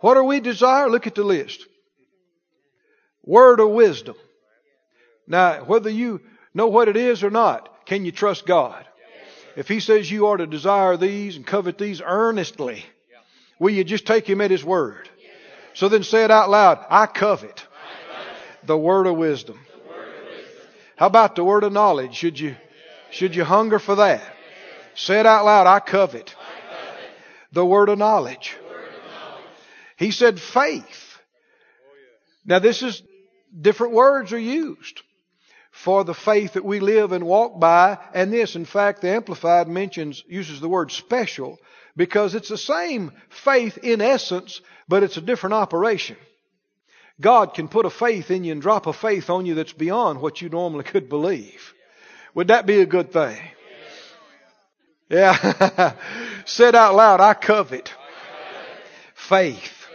What 0.00 0.16
are 0.16 0.24
we 0.24 0.40
desire? 0.40 0.88
Look 0.90 1.06
at 1.06 1.14
the 1.14 1.22
list. 1.22 1.66
Word 3.24 3.60
of 3.60 3.70
wisdom. 3.70 4.16
Now, 5.28 5.62
whether 5.64 5.90
you 5.90 6.20
know 6.52 6.66
what 6.66 6.88
it 6.88 6.96
is 6.96 7.22
or 7.22 7.30
not, 7.30 7.86
can 7.86 8.04
you 8.04 8.10
trust 8.10 8.44
God? 8.44 8.84
If 9.56 9.68
he 9.68 9.80
says 9.80 10.10
you 10.10 10.28
are 10.28 10.36
to 10.36 10.46
desire 10.46 10.96
these 10.96 11.36
and 11.36 11.46
covet 11.46 11.78
these 11.78 12.00
earnestly, 12.04 12.84
will 13.58 13.70
you 13.70 13.84
just 13.84 14.06
take 14.06 14.28
him 14.28 14.40
at 14.40 14.50
his 14.50 14.64
word? 14.64 15.08
So 15.74 15.88
then 15.88 16.02
say 16.02 16.24
it 16.24 16.30
out 16.30 16.50
loud. 16.50 16.84
I 16.88 17.06
covet 17.06 17.66
the 18.64 18.76
word 18.76 19.06
of 19.06 19.16
wisdom. 19.16 19.58
How 20.96 21.06
about 21.06 21.36
the 21.36 21.44
word 21.44 21.64
of 21.64 21.72
knowledge? 21.72 22.14
Should 22.14 22.38
you, 22.38 22.56
should 23.10 23.34
you 23.34 23.44
hunger 23.44 23.78
for 23.78 23.96
that? 23.96 24.22
Say 24.94 25.20
it 25.20 25.26
out 25.26 25.44
loud. 25.44 25.66
I 25.66 25.80
covet 25.80 26.34
the 27.52 27.64
word 27.64 27.88
of 27.88 27.98
knowledge. 27.98 28.56
He 29.96 30.10
said 30.10 30.40
faith. 30.40 31.18
Now 32.44 32.58
this 32.58 32.82
is 32.82 33.02
different 33.60 33.92
words 33.94 34.32
are 34.32 34.38
used 34.38 35.02
for 35.72 36.04
the 36.04 36.14
faith 36.14 36.52
that 36.52 36.64
we 36.64 36.78
live 36.78 37.12
and 37.12 37.24
walk 37.24 37.58
by. 37.58 37.98
And 38.14 38.32
this, 38.32 38.54
in 38.54 38.66
fact, 38.66 39.00
the 39.00 39.08
Amplified 39.08 39.66
mentions, 39.66 40.22
uses 40.28 40.60
the 40.60 40.68
word 40.68 40.92
special 40.92 41.58
because 41.96 42.34
it's 42.34 42.50
the 42.50 42.58
same 42.58 43.10
faith 43.30 43.78
in 43.78 44.00
essence, 44.00 44.60
but 44.86 45.02
it's 45.02 45.16
a 45.16 45.22
different 45.22 45.54
operation. 45.54 46.16
God 47.20 47.54
can 47.54 47.68
put 47.68 47.86
a 47.86 47.90
faith 47.90 48.30
in 48.30 48.44
you 48.44 48.52
and 48.52 48.62
drop 48.62 48.86
a 48.86 48.92
faith 48.92 49.30
on 49.30 49.46
you 49.46 49.54
that's 49.54 49.72
beyond 49.72 50.20
what 50.20 50.40
you 50.40 50.48
normally 50.50 50.84
could 50.84 51.08
believe. 51.08 51.74
Would 52.34 52.48
that 52.48 52.66
be 52.66 52.80
a 52.80 52.86
good 52.86 53.12
thing? 53.12 53.38
Yeah. 55.08 55.94
Said 56.44 56.74
out 56.74 56.94
loud, 56.94 57.20
I 57.20 57.34
covet 57.34 57.92
faith 59.14 59.86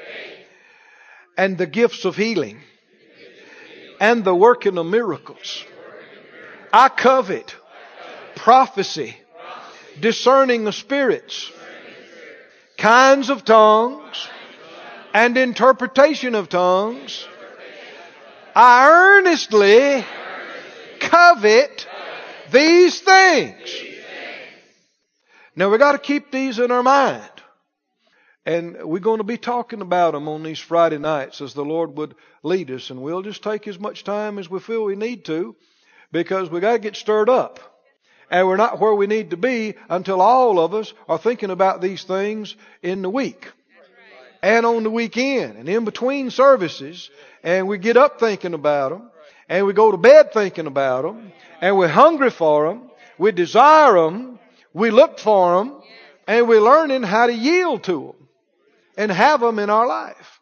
and 1.37 1.57
the 1.57 1.67
gifts 1.67 2.05
of 2.05 2.15
healing 2.15 2.61
and 3.99 4.23
the 4.23 4.35
working 4.35 4.77
of 4.77 4.85
miracles. 4.85 5.63
I 6.71 6.89
covet 6.89 7.55
prophecy, 8.35 9.17
discerning 9.99 10.63
the 10.63 10.71
spirits, 10.71 11.51
kinds 12.77 13.29
of 13.29 13.43
tongues, 13.43 14.27
and 15.13 15.37
interpretation 15.37 16.35
of 16.35 16.49
tongues. 16.49 17.27
I 18.55 18.89
earnestly 18.89 20.05
covet 20.99 21.87
these 22.51 22.99
things. 22.99 23.75
Now 25.55 25.69
we 25.69 25.77
got 25.79 25.93
to 25.93 25.99
keep 25.99 26.31
these 26.31 26.59
in 26.59 26.71
our 26.71 26.83
mind. 26.83 27.36
And 28.47 28.81
we're 28.81 28.99
going 28.99 29.17
to 29.17 29.25
be 29.25 29.37
talking 29.37 29.81
about 29.81 30.13
them 30.13 30.29
on 30.29 30.41
these 30.41 30.57
Friday 30.57 30.99
nights 30.99 31.41
as 31.41 31.53
the 31.53 31.65
Lord 31.65 31.97
would 31.97 32.15
lead 32.43 32.71
us. 32.71 32.89
And 32.89 33.01
we'll 33.01 33.21
just 33.21 33.43
take 33.43 33.67
as 33.67 33.77
much 33.77 34.05
time 34.05 34.39
as 34.39 34.49
we 34.49 34.61
feel 34.61 34.85
we 34.85 34.95
need 34.95 35.25
to 35.25 35.53
because 36.13 36.49
we 36.49 36.61
got 36.61 36.71
to 36.71 36.79
get 36.79 36.95
stirred 36.95 37.27
up. 37.27 37.59
And 38.31 38.47
we're 38.47 38.55
not 38.55 38.79
where 38.79 38.93
we 38.93 39.05
need 39.05 39.31
to 39.31 39.37
be 39.37 39.73
until 39.89 40.21
all 40.21 40.61
of 40.61 40.73
us 40.73 40.93
are 41.09 41.17
thinking 41.17 41.49
about 41.49 41.81
these 41.81 42.05
things 42.05 42.55
in 42.81 43.01
the 43.01 43.09
week 43.09 43.51
and 44.41 44.65
on 44.65 44.83
the 44.83 44.91
weekend 44.91 45.57
and 45.57 45.67
in 45.67 45.83
between 45.83 46.31
services. 46.31 47.09
And 47.43 47.67
we 47.67 47.77
get 47.77 47.97
up 47.97 48.17
thinking 48.17 48.53
about 48.53 48.91
them 48.91 49.11
and 49.49 49.65
we 49.65 49.73
go 49.73 49.91
to 49.91 49.97
bed 49.97 50.31
thinking 50.31 50.67
about 50.67 51.01
them 51.01 51.33
and 51.59 51.77
we're 51.77 51.89
hungry 51.89 52.29
for 52.29 52.69
them. 52.69 52.91
We 53.17 53.33
desire 53.33 53.95
them. 53.95 54.39
We 54.73 54.89
look 54.89 55.19
for 55.19 55.57
them 55.57 55.81
and 56.27 56.47
we're 56.47 56.61
learning 56.61 57.03
how 57.03 57.27
to 57.27 57.33
yield 57.33 57.83
to 57.83 58.13
them 58.16 58.16
and 58.97 59.11
have 59.11 59.39
them 59.39 59.59
in 59.59 59.69
our 59.69 59.87
life. 59.87 60.41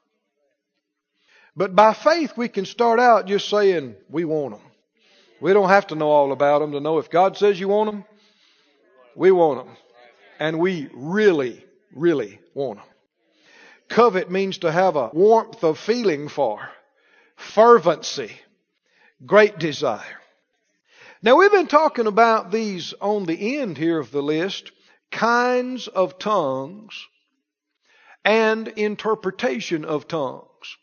But 1.55 1.75
by 1.75 1.93
faith, 1.93 2.33
we 2.35 2.47
can 2.47 2.65
start 2.65 2.99
out 2.99 3.27
just 3.27 3.49
saying, 3.49 3.95
we 4.09 4.25
want 4.25 4.55
them. 4.55 4.71
We 5.41 5.53
don't 5.53 5.69
have 5.69 5.87
to 5.87 5.95
know 5.95 6.09
all 6.09 6.31
about 6.31 6.59
them 6.59 6.71
to 6.71 6.79
know 6.79 6.97
if 6.97 7.09
God 7.09 7.37
says 7.37 7.59
you 7.59 7.67
want 7.67 7.91
them, 7.91 8.05
we 9.15 9.31
want 9.31 9.65
them. 9.65 9.75
And 10.39 10.59
we 10.59 10.89
really, 10.93 11.63
really 11.93 12.39
want 12.53 12.79
them. 12.79 12.87
Covet 13.87 14.31
means 14.31 14.59
to 14.59 14.71
have 14.71 14.95
a 14.95 15.11
warmth 15.13 15.63
of 15.63 15.77
feeling 15.77 16.27
for, 16.27 16.67
fervency, 17.35 18.31
great 19.25 19.59
desire. 19.59 20.01
Now 21.21 21.37
we've 21.37 21.51
been 21.51 21.67
talking 21.67 22.07
about 22.07 22.51
these 22.51 22.93
on 22.99 23.25
the 23.25 23.57
end 23.57 23.77
here 23.77 23.99
of 23.99 24.11
the 24.11 24.23
list, 24.23 24.71
kinds 25.11 25.87
of 25.87 26.17
tongues 26.17 27.07
and 28.25 28.67
interpretation 28.67 29.85
of 29.85 30.07
tongues. 30.07 30.77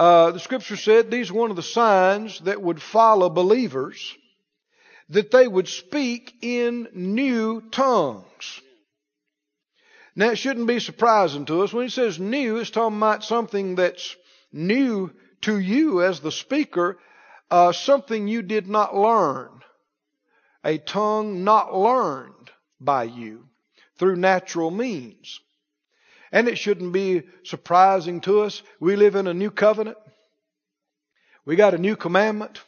uh, 0.00 0.30
the 0.30 0.40
scripture 0.40 0.76
said 0.76 1.10
these 1.10 1.30
were 1.32 1.40
one 1.40 1.50
of 1.50 1.56
the 1.56 1.62
signs 1.62 2.40
that 2.40 2.62
would 2.62 2.80
follow 2.80 3.28
believers, 3.28 4.14
that 5.10 5.30
they 5.30 5.46
would 5.46 5.68
speak 5.68 6.34
in 6.42 6.88
new 6.94 7.60
tongues. 7.70 8.60
Now, 10.16 10.30
it 10.30 10.36
shouldn't 10.36 10.66
be 10.66 10.80
surprising 10.80 11.44
to 11.46 11.62
us. 11.62 11.72
When 11.72 11.84
he 11.84 11.90
says 11.90 12.18
new, 12.18 12.56
it's 12.56 12.70
talking 12.70 12.96
about 12.98 13.24
something 13.24 13.74
that's 13.74 14.16
new 14.52 15.12
to 15.42 15.58
you 15.58 16.02
as 16.02 16.20
the 16.20 16.32
speaker, 16.32 16.98
uh, 17.50 17.72
something 17.72 18.26
you 18.26 18.42
did 18.42 18.68
not 18.68 18.96
learn, 18.96 19.50
a 20.64 20.78
tongue 20.78 21.44
not 21.44 21.74
learned 21.74 22.50
by 22.80 23.04
you 23.04 23.46
through 23.98 24.16
natural 24.16 24.70
means. 24.70 25.40
And 26.32 26.48
it 26.48 26.58
shouldn't 26.58 26.92
be 26.92 27.24
surprising 27.44 28.20
to 28.22 28.42
us. 28.42 28.62
We 28.78 28.96
live 28.96 29.16
in 29.16 29.26
a 29.26 29.34
new 29.34 29.50
covenant. 29.50 29.96
We 31.44 31.56
got 31.56 31.74
a 31.74 31.78
new 31.78 31.96
commandment. 31.96 32.60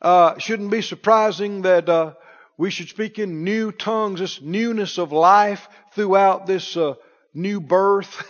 Uh, 0.00 0.38
shouldn't 0.38 0.70
be 0.70 0.82
surprising 0.82 1.62
that 1.62 1.88
uh, 1.88 2.14
we 2.56 2.70
should 2.70 2.88
speak 2.88 3.18
in 3.18 3.44
new 3.44 3.72
tongues, 3.72 4.20
this 4.20 4.40
newness 4.40 4.98
of 4.98 5.12
life 5.12 5.68
throughout 5.92 6.46
this 6.46 6.76
uh, 6.76 6.94
new 7.32 7.60
birth 7.60 8.26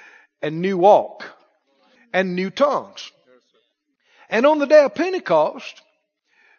and 0.42 0.60
new 0.60 0.76
walk 0.76 1.24
and 2.12 2.34
new 2.34 2.50
tongues. 2.50 3.10
And 4.28 4.46
on 4.46 4.58
the 4.58 4.66
day 4.66 4.84
of 4.84 4.94
Pentecost, 4.94 5.80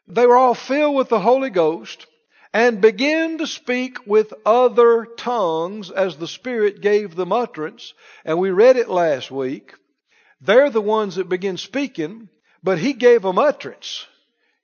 they 0.07 0.25
were 0.25 0.37
all 0.37 0.55
filled 0.55 0.95
with 0.95 1.09
the 1.09 1.19
Holy 1.19 1.49
Ghost 1.49 2.07
and 2.53 2.81
began 2.81 3.37
to 3.37 3.47
speak 3.47 4.07
with 4.07 4.33
other 4.45 5.05
tongues 5.05 5.91
as 5.91 6.17
the 6.17 6.27
Spirit 6.27 6.81
gave 6.81 7.15
them 7.15 7.31
utterance. 7.31 7.93
And 8.25 8.39
we 8.39 8.49
read 8.49 8.75
it 8.75 8.89
last 8.89 9.29
week. 9.29 9.73
They're 10.41 10.69
the 10.69 10.81
ones 10.81 11.15
that 11.15 11.29
begin 11.29 11.57
speaking, 11.57 12.29
but 12.63 12.79
He 12.79 12.93
gave 12.93 13.21
them 13.21 13.37
utterance 13.37 14.05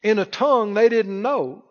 in 0.01 0.19
a 0.19 0.25
tongue 0.25 0.73
they 0.73 0.89
didn't 0.89 1.21
know. 1.21 1.63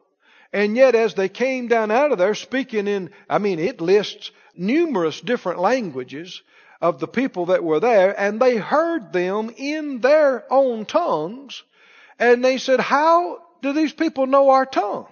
And 0.53 0.77
yet, 0.77 0.95
as 0.95 1.15
they 1.15 1.29
came 1.29 1.67
down 1.67 1.91
out 1.91 2.13
of 2.13 2.19
there 2.19 2.37
speaking 2.37 2.87
in, 2.87 3.11
I 3.29 3.39
mean, 3.39 3.59
it 3.59 3.81
lists 3.81 4.31
numerous 4.55 5.21
different 5.21 5.59
languages 5.59 6.43
of 6.81 7.01
the 7.01 7.09
people 7.09 7.47
that 7.47 7.65
were 7.65 7.81
there, 7.81 8.19
and 8.19 8.41
they 8.41 8.57
heard 8.57 9.13
them 9.13 9.51
in 9.57 10.01
their 10.01 10.45
own 10.53 10.85
tongues, 10.85 11.63
and 12.21 12.45
they 12.45 12.59
said, 12.59 12.79
How 12.79 13.39
do 13.63 13.73
these 13.73 13.93
people 13.93 14.27
know 14.27 14.51
our 14.51 14.67
tongue? 14.67 15.09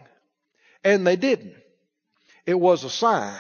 And 0.85 1.07
they 1.07 1.17
didn't. 1.17 1.55
It 2.47 2.59
was 2.59 2.85
a 2.85 2.91
sign. 2.91 3.39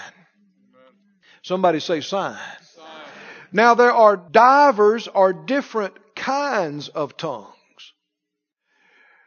Somebody 1.42 1.80
say 1.80 2.00
sign. 2.00 2.38
sign. 2.76 2.84
Now 3.52 3.74
there 3.74 3.92
are 3.92 4.16
divers 4.16 5.08
or 5.08 5.32
different 5.32 5.94
kinds 6.14 6.88
of 6.88 7.16
tongues. 7.16 7.52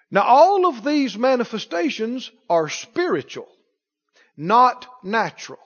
Now 0.10 0.24
all 0.24 0.67
of 0.67 0.84
these 0.84 1.17
manifestations 1.17 2.31
are 2.50 2.69
spiritual, 2.69 3.50
not 4.38 4.88
natural. 5.03 5.60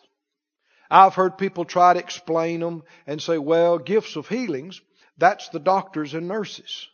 I've 0.90 1.14
heard 1.14 1.38
people 1.38 1.66
try 1.66 1.94
to 1.94 2.00
explain 2.00 2.62
them 2.62 2.84
and 3.06 3.22
say, 3.22 3.38
well, 3.38 3.78
gifts 3.78 4.16
of 4.16 4.28
healings, 4.28 4.82
that's 5.20 5.50
the 5.50 5.60
doctors 5.60 6.16
and 6.16 6.28
nurses 6.28 6.88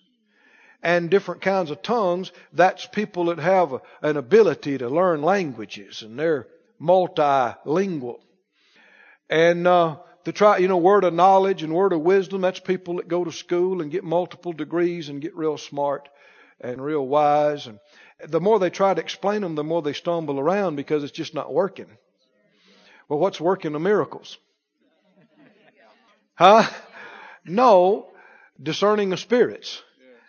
and 0.85 1.09
different 1.09 1.41
kinds 1.41 1.71
of 1.71 1.81
tongues, 1.81 2.31
that's 2.53 2.85
people 2.85 3.25
that 3.25 3.39
have 3.39 3.81
an 4.03 4.17
ability 4.17 4.77
to 4.77 4.87
learn 4.87 5.23
languages 5.23 6.03
and 6.03 6.17
they're 6.17 6.45
multilingual. 6.79 8.19
And 9.27 9.65
uh, 9.65 9.97
to 10.25 10.31
try, 10.31 10.59
you 10.59 10.67
know, 10.67 10.77
word 10.77 11.03
of 11.03 11.15
knowledge 11.15 11.63
and 11.63 11.73
word 11.73 11.91
of 11.91 12.01
wisdom, 12.01 12.41
that's 12.41 12.59
people 12.59 12.97
that 12.97 13.07
go 13.07 13.23
to 13.23 13.31
school 13.31 13.81
and 13.81 13.89
get 13.89 14.03
multiple 14.03 14.53
degrees 14.53 15.09
and 15.09 15.23
get 15.23 15.35
real 15.35 15.57
smart 15.57 16.07
and 16.61 16.79
real 16.79 17.05
wise. 17.07 17.65
And 17.65 17.79
the 18.27 18.39
more 18.39 18.59
they 18.59 18.69
try 18.69 18.93
to 18.93 19.01
explain 19.01 19.41
them, 19.41 19.55
the 19.55 19.63
more 19.63 19.81
they 19.81 19.93
stumble 19.93 20.39
around 20.39 20.75
because 20.75 21.03
it's 21.03 21.11
just 21.11 21.33
not 21.33 21.51
working. 21.51 21.87
Well, 23.09 23.17
what's 23.17 23.41
working 23.41 23.71
the 23.71 23.79
miracles? 23.79 24.37
Huh? 26.35 26.69
No, 27.43 28.11
discerning 28.61 29.13
of 29.13 29.19
spirits. 29.19 29.81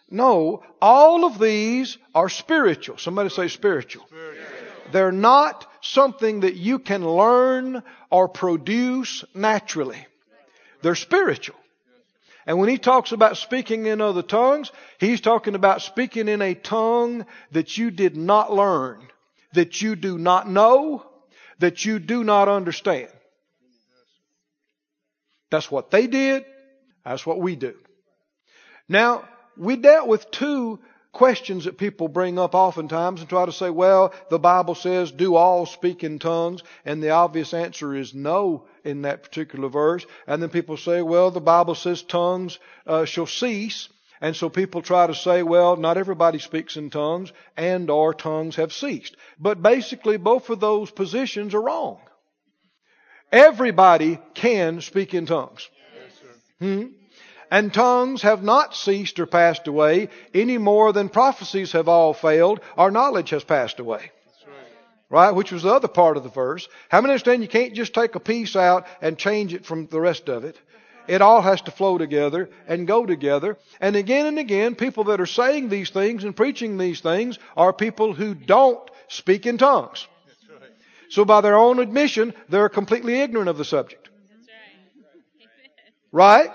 No, 0.08 0.62
all 0.80 1.24
of 1.24 1.38
these 1.38 1.98
are 2.14 2.28
spiritual. 2.28 2.98
Somebody 2.98 3.28
say 3.28 3.48
spiritual. 3.48 4.06
spiritual. 4.06 4.46
They're 4.92 5.12
not 5.12 5.66
something 5.80 6.40
that 6.40 6.54
you 6.54 6.78
can 6.78 7.06
learn 7.06 7.82
or 8.10 8.28
produce 8.28 9.24
naturally. 9.34 10.06
They're 10.82 10.94
spiritual. 10.94 11.56
And 12.46 12.58
when 12.58 12.68
he 12.68 12.78
talks 12.78 13.10
about 13.10 13.36
speaking 13.36 13.86
in 13.86 14.00
other 14.00 14.22
tongues, 14.22 14.70
he's 15.00 15.20
talking 15.20 15.56
about 15.56 15.82
speaking 15.82 16.28
in 16.28 16.40
a 16.40 16.54
tongue 16.54 17.26
that 17.50 17.76
you 17.76 17.90
did 17.90 18.16
not 18.16 18.52
learn, 18.52 19.00
that 19.54 19.82
you 19.82 19.96
do 19.96 20.16
not 20.16 20.48
know, 20.48 21.04
that 21.58 21.84
you 21.84 21.98
do 21.98 22.22
not 22.22 22.48
understand. 22.48 23.08
That's 25.50 25.70
what 25.70 25.90
they 25.90 26.06
did. 26.06 26.44
That's 27.04 27.26
what 27.26 27.40
we 27.40 27.56
do. 27.56 27.74
Now, 28.88 29.24
we 29.56 29.76
dealt 29.76 30.08
with 30.08 30.30
two 30.30 30.80
questions 31.16 31.64
that 31.64 31.78
people 31.78 32.08
bring 32.08 32.38
up 32.38 32.54
oftentimes 32.54 33.20
and 33.20 33.28
try 33.28 33.46
to 33.46 33.52
say, 33.52 33.70
well, 33.70 34.12
the 34.28 34.38
Bible 34.38 34.74
says, 34.74 35.10
do 35.10 35.34
all 35.34 35.64
speak 35.64 36.04
in 36.04 36.18
tongues? 36.18 36.62
And 36.84 37.02
the 37.02 37.10
obvious 37.10 37.54
answer 37.54 37.94
is 37.94 38.12
no 38.14 38.66
in 38.84 39.02
that 39.02 39.22
particular 39.22 39.70
verse. 39.70 40.04
And 40.26 40.42
then 40.42 40.50
people 40.50 40.76
say, 40.76 41.00
well, 41.00 41.30
the 41.30 41.40
Bible 41.40 41.74
says 41.74 42.02
tongues 42.02 42.58
uh, 42.86 43.06
shall 43.06 43.26
cease. 43.26 43.88
And 44.20 44.36
so 44.36 44.50
people 44.50 44.82
try 44.82 45.06
to 45.06 45.14
say, 45.14 45.42
well, 45.42 45.76
not 45.76 45.96
everybody 45.96 46.38
speaks 46.38 46.76
in 46.76 46.90
tongues 46.90 47.32
and 47.56 47.88
or 47.88 48.12
tongues 48.12 48.56
have 48.56 48.72
ceased. 48.72 49.16
But 49.38 49.62
basically 49.62 50.18
both 50.18 50.50
of 50.50 50.60
those 50.60 50.90
positions 50.90 51.54
are 51.54 51.62
wrong. 51.62 51.98
Everybody 53.32 54.18
can 54.34 54.82
speak 54.82 55.14
in 55.14 55.24
tongues. 55.24 55.68
Yes, 55.94 56.12
hmm? 56.60 56.86
And 57.50 57.72
tongues 57.72 58.22
have 58.22 58.42
not 58.42 58.74
ceased 58.74 59.18
or 59.18 59.26
passed 59.26 59.66
away 59.66 60.08
any 60.34 60.58
more 60.58 60.92
than 60.92 61.08
prophecies 61.08 61.72
have 61.72 61.88
all 61.88 62.12
failed 62.14 62.60
or 62.76 62.90
knowledge 62.90 63.30
has 63.30 63.44
passed 63.44 63.80
away. 63.80 64.10
Right. 64.46 64.56
right? 65.10 65.30
Which 65.30 65.52
was 65.52 65.62
the 65.62 65.72
other 65.72 65.88
part 65.88 66.16
of 66.16 66.22
the 66.22 66.28
verse. 66.28 66.68
How 66.88 67.00
many 67.00 67.12
understand 67.12 67.42
you 67.42 67.48
can't 67.48 67.74
just 67.74 67.94
take 67.94 68.14
a 68.14 68.20
piece 68.20 68.56
out 68.56 68.86
and 69.00 69.18
change 69.18 69.54
it 69.54 69.64
from 69.64 69.86
the 69.86 70.00
rest 70.00 70.28
of 70.28 70.44
it? 70.44 70.56
It 71.08 71.22
all 71.22 71.40
has 71.40 71.62
to 71.62 71.70
flow 71.70 71.98
together 71.98 72.50
and 72.66 72.86
go 72.86 73.06
together. 73.06 73.56
And 73.80 73.94
again 73.94 74.26
and 74.26 74.38
again, 74.38 74.74
people 74.74 75.04
that 75.04 75.20
are 75.20 75.26
saying 75.26 75.68
these 75.68 75.90
things 75.90 76.24
and 76.24 76.34
preaching 76.34 76.78
these 76.78 77.00
things 77.00 77.38
are 77.56 77.72
people 77.72 78.12
who 78.12 78.34
don't 78.34 78.90
speak 79.08 79.46
in 79.46 79.58
tongues. 79.58 80.06
So 81.08 81.24
by 81.24 81.40
their 81.40 81.56
own 81.56 81.78
admission, 81.78 82.34
they're 82.48 82.68
completely 82.68 83.20
ignorant 83.20 83.48
of 83.48 83.58
the 83.58 83.64
subject. 83.64 84.08
Right? 86.10 86.50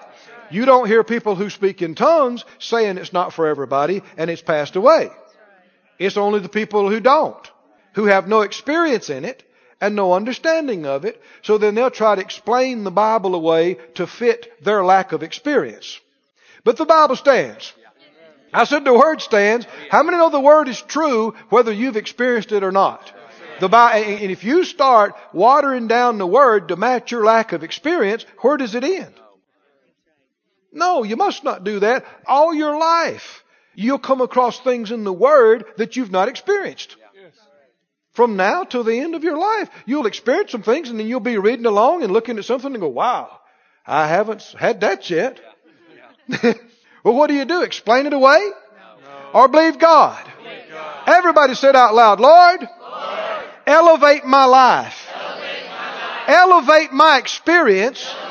You 0.52 0.66
don't 0.66 0.88
hear 0.88 1.04
people 1.04 1.36
who 1.36 1.50
speak 1.50 1.82
in 1.82 1.96
tongues 1.96 2.46
saying 2.60 2.98
it's 2.98 3.14
not 3.14 3.34
for 3.34 3.48
everybody 3.48 4.02
and 4.18 4.30
it's 4.30 4.42
passed 4.42 4.76
away. 4.76 5.10
It's 5.98 6.18
only 6.18 6.40
the 6.40 6.50
people 6.50 6.90
who 6.90 7.00
don't, 7.00 7.52
who 7.94 8.06
have 8.06 8.28
no 8.28 8.42
experience 8.42 9.10
in 9.10 9.24
it 9.24 9.44
and 9.80 9.96
no 9.96 10.14
understanding 10.14 10.86
of 10.86 11.06
it. 11.06 11.22
So 11.42 11.58
then 11.58 11.76
they'll 11.76 11.92
try 11.92 12.16
to 12.16 12.22
explain 12.22 12.84
the 12.84 12.92
Bible 12.92 13.36
away 13.36 13.78
to 13.96 14.08
fit 14.08 14.64
their 14.64 14.84
lack 14.84 15.12
of 15.12 15.24
experience. 15.24 16.00
But 16.64 16.78
the 16.78 16.86
Bible 16.86 17.16
stands. 17.16 17.74
I 18.54 18.66
said 18.66 18.84
the 18.84 18.94
Word 18.94 19.22
stands. 19.22 19.66
How 19.90 20.04
many 20.04 20.18
know 20.18 20.30
the 20.30 20.40
Word 20.40 20.68
is 20.68 20.82
true 20.82 21.36
whether 21.50 21.72
you've 21.72 21.98
experienced 21.98 22.52
it 22.52 22.64
or 22.64 22.72
not? 22.72 23.14
The 23.60 23.70
Bible, 23.70 24.04
and 24.04 24.32
if 24.32 24.44
you 24.44 24.64
start 24.64 25.16
watering 25.34 25.88
down 25.88 26.18
the 26.18 26.28
Word 26.28 26.70
to 26.70 26.76
match 26.76 27.12
your 27.12 27.24
lack 27.24 27.54
of 27.54 27.64
experience, 27.64 28.26
where 28.40 28.58
does 28.58 28.76
it 28.76 28.84
end? 28.84 29.14
No, 30.72 31.04
you 31.04 31.16
must 31.18 31.44
not 31.44 31.64
do 31.64 31.80
that. 31.80 32.06
All 32.26 32.54
your 32.54 32.78
life, 32.78 33.44
you'll 33.76 34.00
come 34.00 34.22
across 34.22 34.60
things 34.60 34.92
in 34.92 35.04
the 35.04 35.14
Word 35.14 35.66
that 35.78 35.96
you've 35.96 36.12
not 36.12 36.30
experienced. 36.30 36.96
From 38.14 38.36
now 38.36 38.64
till 38.64 38.84
the 38.84 39.00
end 39.00 39.16
of 39.16 39.24
your 39.24 39.38
life, 39.38 39.70
you'll 39.86 40.06
experience 40.06 40.52
some 40.52 40.64
things 40.64 40.90
and 40.90 41.00
then 41.00 41.08
you'll 41.08 41.22
be 41.22 41.38
reading 41.38 41.66
along 41.66 42.04
and 42.04 42.12
looking 42.12 42.38
at 42.38 42.46
something 42.46 42.74
and 42.74 42.82
go, 42.82 42.90
wow, 42.90 43.40
I 43.86 44.08
haven't 44.08 44.44
had 44.58 44.82
that 44.82 45.10
yet. 45.10 45.40
well, 46.44 47.16
what 47.16 47.28
do 47.28 47.34
you 47.34 47.46
do? 47.46 47.62
Explain 47.62 48.06
it 48.06 48.14
away? 48.14 48.50
No. 49.34 49.40
Or 49.40 49.48
believe 49.48 49.80
God? 49.80 50.24
believe 50.44 50.64
God? 50.70 51.04
Everybody 51.08 51.56
said 51.56 51.76
out 51.76 51.96
loud, 51.96 52.20
Lord, 52.20 52.62
Lord 52.62 53.46
elevate, 53.66 54.26
my 54.26 54.44
life. 54.44 55.08
elevate 55.14 55.66
my 55.70 55.94
life. 55.96 56.30
Elevate 56.30 56.92
my 56.92 57.18
experience. 57.18 58.06
Elevate 58.06 58.31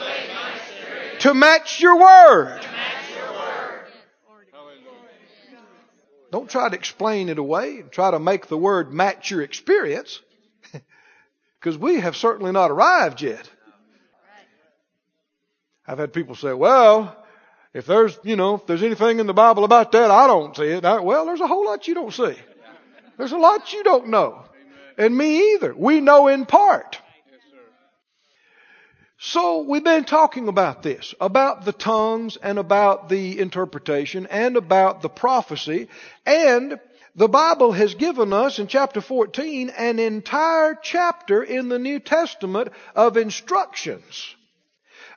to 1.21 1.35
match 1.35 1.81
your 1.81 1.99
word. 1.99 2.61
Don't 6.33 6.49
try 6.49 6.69
to 6.69 6.77
explain 6.77 7.29
it 7.29 7.39
away 7.39 7.81
and 7.81 7.91
try 7.91 8.11
to 8.11 8.21
make 8.21 8.47
the 8.47 8.57
word 8.57 8.93
match 8.93 9.31
your 9.31 9.43
experience. 9.43 10.21
Because 11.59 11.77
we 11.77 12.01
have 12.01 12.17
certainly 12.17 12.53
not 12.53 12.71
arrived 12.71 13.21
yet. 13.21 13.47
I've 15.87 15.99
had 15.99 16.11
people 16.15 16.35
say, 16.35 16.55
well, 16.55 17.15
If 17.73 17.87
there's, 17.87 18.19
you 18.25 18.35
know, 18.37 18.57
if 18.57 18.67
there's 18.67 18.83
anything 18.83 19.21
in 19.21 19.27
the 19.27 19.35
Bible 19.35 19.65
about 19.65 19.93
that, 19.93 20.11
I 20.11 20.27
don't 20.27 20.57
see 20.57 20.65
it. 20.65 20.85
I, 20.85 21.01
well, 21.01 21.25
there's 21.27 21.41
a 21.41 21.47
whole 21.47 21.67
lot 21.67 21.87
you 21.87 21.95
don't 21.95 22.13
see. 22.13 22.35
There's 23.17 23.33
a 23.33 23.39
lot 23.39 23.73
you 23.73 23.85
don't 23.85 24.09
know. 24.09 24.45
And 24.99 25.17
me 25.17 25.55
either. 25.55 25.75
We 25.75 26.01
know 26.01 26.29
in 26.29 26.47
part. 26.47 27.00
So 29.23 29.61
we've 29.61 29.85
been 29.85 30.05
talking 30.05 30.49
about 30.49 30.83
this, 30.83 31.15
about 31.21 31.67
the 31.67 31.75
tongues 31.75 32.39
and 32.39 32.59
about 32.59 33.11
the 33.11 33.39
interpretation 33.39 34.25
and 34.25 34.57
about 34.57 35.03
the 35.03 35.11
prophecy. 35.11 35.89
And 36.25 36.81
the 37.15 37.29
Bible 37.29 37.73
has 37.73 37.95
given 37.95 38.33
us 38.33 38.59
in 38.59 38.67
chapter 38.67 39.03
14 39.03 39.69
an 39.77 39.99
entire 39.99 40.75
chapter 40.75 41.43
in 41.43 41.69
the 41.69 41.79
New 41.79 42.01
Testament 42.01 42.71
of 42.95 43.19
instructions 43.19 44.35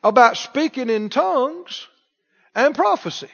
about 0.04 0.36
speaking 0.36 0.90
in 0.90 1.08
tongues 1.08 1.88
and 2.54 2.76
prophecy. 2.76 3.32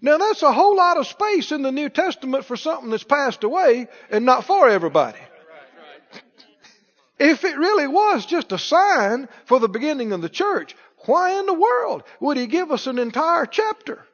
Now 0.00 0.16
that's 0.16 0.42
a 0.42 0.54
whole 0.54 0.74
lot 0.74 0.96
of 0.96 1.06
space 1.06 1.52
in 1.52 1.60
the 1.60 1.70
New 1.70 1.90
Testament 1.90 2.46
for 2.46 2.56
something 2.56 2.88
that's 2.88 3.04
passed 3.04 3.44
away 3.44 3.88
and 4.10 4.24
not 4.24 4.46
for 4.46 4.70
everybody. 4.70 5.18
If 7.24 7.42
it 7.42 7.56
really 7.56 7.86
was 7.86 8.26
just 8.26 8.52
a 8.52 8.58
sign 8.58 9.30
for 9.46 9.58
the 9.58 9.66
beginning 9.66 10.12
of 10.12 10.20
the 10.20 10.28
church, 10.28 10.76
why 11.06 11.38
in 11.40 11.46
the 11.46 11.54
world 11.54 12.02
would 12.20 12.36
he 12.36 12.46
give 12.46 12.70
us 12.70 12.86
an 12.86 12.98
entire 12.98 13.46
chapter 13.46 14.04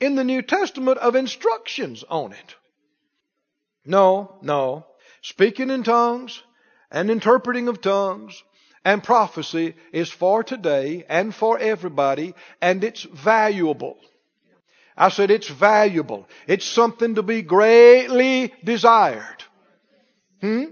in 0.00 0.16
the 0.16 0.24
New 0.24 0.42
Testament 0.42 0.98
of 0.98 1.16
instructions 1.16 2.04
on 2.06 2.34
it? 2.34 2.54
No, 3.86 4.36
no. 4.42 4.84
Speaking 5.22 5.70
in 5.70 5.82
tongues 5.82 6.42
and 6.90 7.10
interpreting 7.10 7.68
of 7.68 7.80
tongues 7.80 8.44
and 8.84 9.02
prophecy 9.02 9.74
is 9.90 10.10
for 10.10 10.44
today 10.44 11.06
and 11.08 11.34
for 11.34 11.58
everybody 11.58 12.34
and 12.60 12.84
it's 12.84 13.02
valuable. 13.02 13.96
I 14.94 15.08
said 15.08 15.30
it's 15.30 15.48
valuable. 15.48 16.28
It's 16.46 16.66
something 16.66 17.14
to 17.14 17.22
be 17.22 17.40
greatly 17.40 18.52
desired. 18.62 19.42
Hmm? 20.42 20.64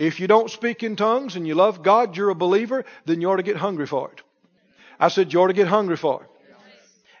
If 0.00 0.18
you 0.18 0.26
don't 0.26 0.50
speak 0.50 0.82
in 0.82 0.96
tongues 0.96 1.36
and 1.36 1.46
you 1.46 1.54
love 1.54 1.82
God, 1.82 2.16
you're 2.16 2.30
a 2.30 2.34
believer, 2.34 2.86
then 3.04 3.20
you 3.20 3.30
ought 3.30 3.36
to 3.36 3.42
get 3.42 3.58
hungry 3.58 3.86
for 3.86 4.10
it. 4.10 4.22
I 4.98 5.08
said 5.08 5.30
you 5.30 5.42
ought 5.42 5.48
to 5.48 5.52
get 5.52 5.68
hungry 5.68 5.98
for 5.98 6.22
it. 6.22 6.30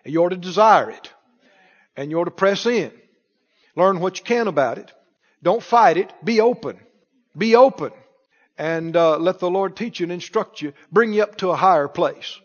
And 0.02 0.14
you 0.14 0.24
ought 0.24 0.30
to 0.30 0.36
desire 0.36 0.88
it. 0.88 1.12
And 1.94 2.10
you 2.10 2.18
ought 2.18 2.24
to 2.24 2.30
press 2.30 2.64
in. 2.64 2.90
Learn 3.76 4.00
what 4.00 4.18
you 4.18 4.24
can 4.24 4.48
about 4.48 4.78
it. 4.78 4.90
Don't 5.42 5.62
fight 5.62 5.98
it. 5.98 6.10
Be 6.24 6.40
open. 6.40 6.80
Be 7.36 7.54
open. 7.54 7.92
And 8.56 8.96
uh, 8.96 9.18
let 9.18 9.40
the 9.40 9.50
Lord 9.50 9.76
teach 9.76 10.00
you 10.00 10.04
and 10.04 10.12
instruct 10.12 10.62
you, 10.62 10.72
bring 10.90 11.12
you 11.12 11.22
up 11.22 11.36
to 11.36 11.50
a 11.50 11.56
higher 11.56 11.86
place. 11.86 12.40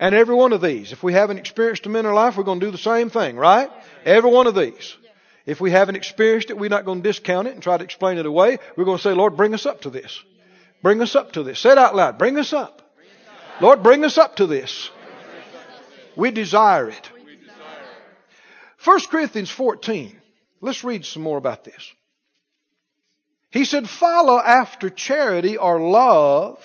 And 0.00 0.16
every 0.16 0.34
one 0.34 0.52
of 0.52 0.60
these, 0.60 0.90
if 0.90 1.04
we 1.04 1.12
haven't 1.12 1.38
experienced 1.38 1.84
them 1.84 1.94
in 1.94 2.06
our 2.06 2.14
life, 2.14 2.36
we're 2.36 2.42
going 2.42 2.58
to 2.58 2.66
do 2.66 2.72
the 2.72 2.78
same 2.78 3.08
thing, 3.08 3.36
right? 3.36 3.70
Every 4.04 4.30
one 4.32 4.48
of 4.48 4.56
these. 4.56 4.96
If 5.46 5.60
we 5.60 5.70
haven't 5.70 5.96
experienced 5.96 6.50
it, 6.50 6.58
we're 6.58 6.70
not 6.70 6.84
going 6.84 7.02
to 7.02 7.08
discount 7.08 7.48
it 7.48 7.54
and 7.54 7.62
try 7.62 7.76
to 7.76 7.84
explain 7.84 8.18
it 8.18 8.26
away. 8.26 8.58
We're 8.76 8.84
going 8.84 8.98
to 8.98 9.02
say, 9.02 9.12
Lord, 9.12 9.36
bring 9.36 9.54
us 9.54 9.66
up 9.66 9.82
to 9.82 9.90
this. 9.90 10.22
Bring 10.82 11.00
us 11.02 11.16
up 11.16 11.32
to 11.32 11.42
this. 11.42 11.58
Say 11.58 11.72
it 11.72 11.78
out 11.78 11.94
loud. 11.94 12.18
Bring 12.18 12.38
us 12.38 12.52
up. 12.52 12.82
Lord, 13.60 13.82
bring 13.82 14.04
us 14.04 14.18
up 14.18 14.36
to 14.36 14.46
this. 14.46 14.90
We 16.16 16.30
desire 16.30 16.88
it. 16.88 17.10
1 18.84 19.00
Corinthians 19.10 19.50
14. 19.50 20.16
Let's 20.60 20.84
read 20.84 21.04
some 21.04 21.22
more 21.22 21.38
about 21.38 21.64
this. 21.64 21.92
He 23.50 23.64
said, 23.64 23.88
follow 23.88 24.38
after 24.38 24.90
charity 24.90 25.56
or 25.56 25.80
love 25.80 26.58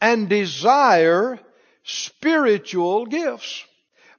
and 0.00 0.28
desire 0.28 1.38
spiritual 1.82 3.06
gifts, 3.06 3.64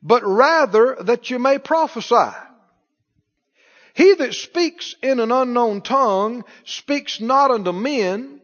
but 0.01 0.23
rather 0.25 0.97
that 1.01 1.29
you 1.29 1.39
may 1.39 1.59
prophesy. 1.59 2.35
He 3.97 4.13
that 4.13 4.35
speaks 4.35 4.93
in 5.01 5.19
an 5.19 5.31
unknown 5.31 5.81
tongue 5.81 6.45
speaks 6.65 7.19
not 7.19 7.49
unto 7.49 7.71
men, 7.71 8.41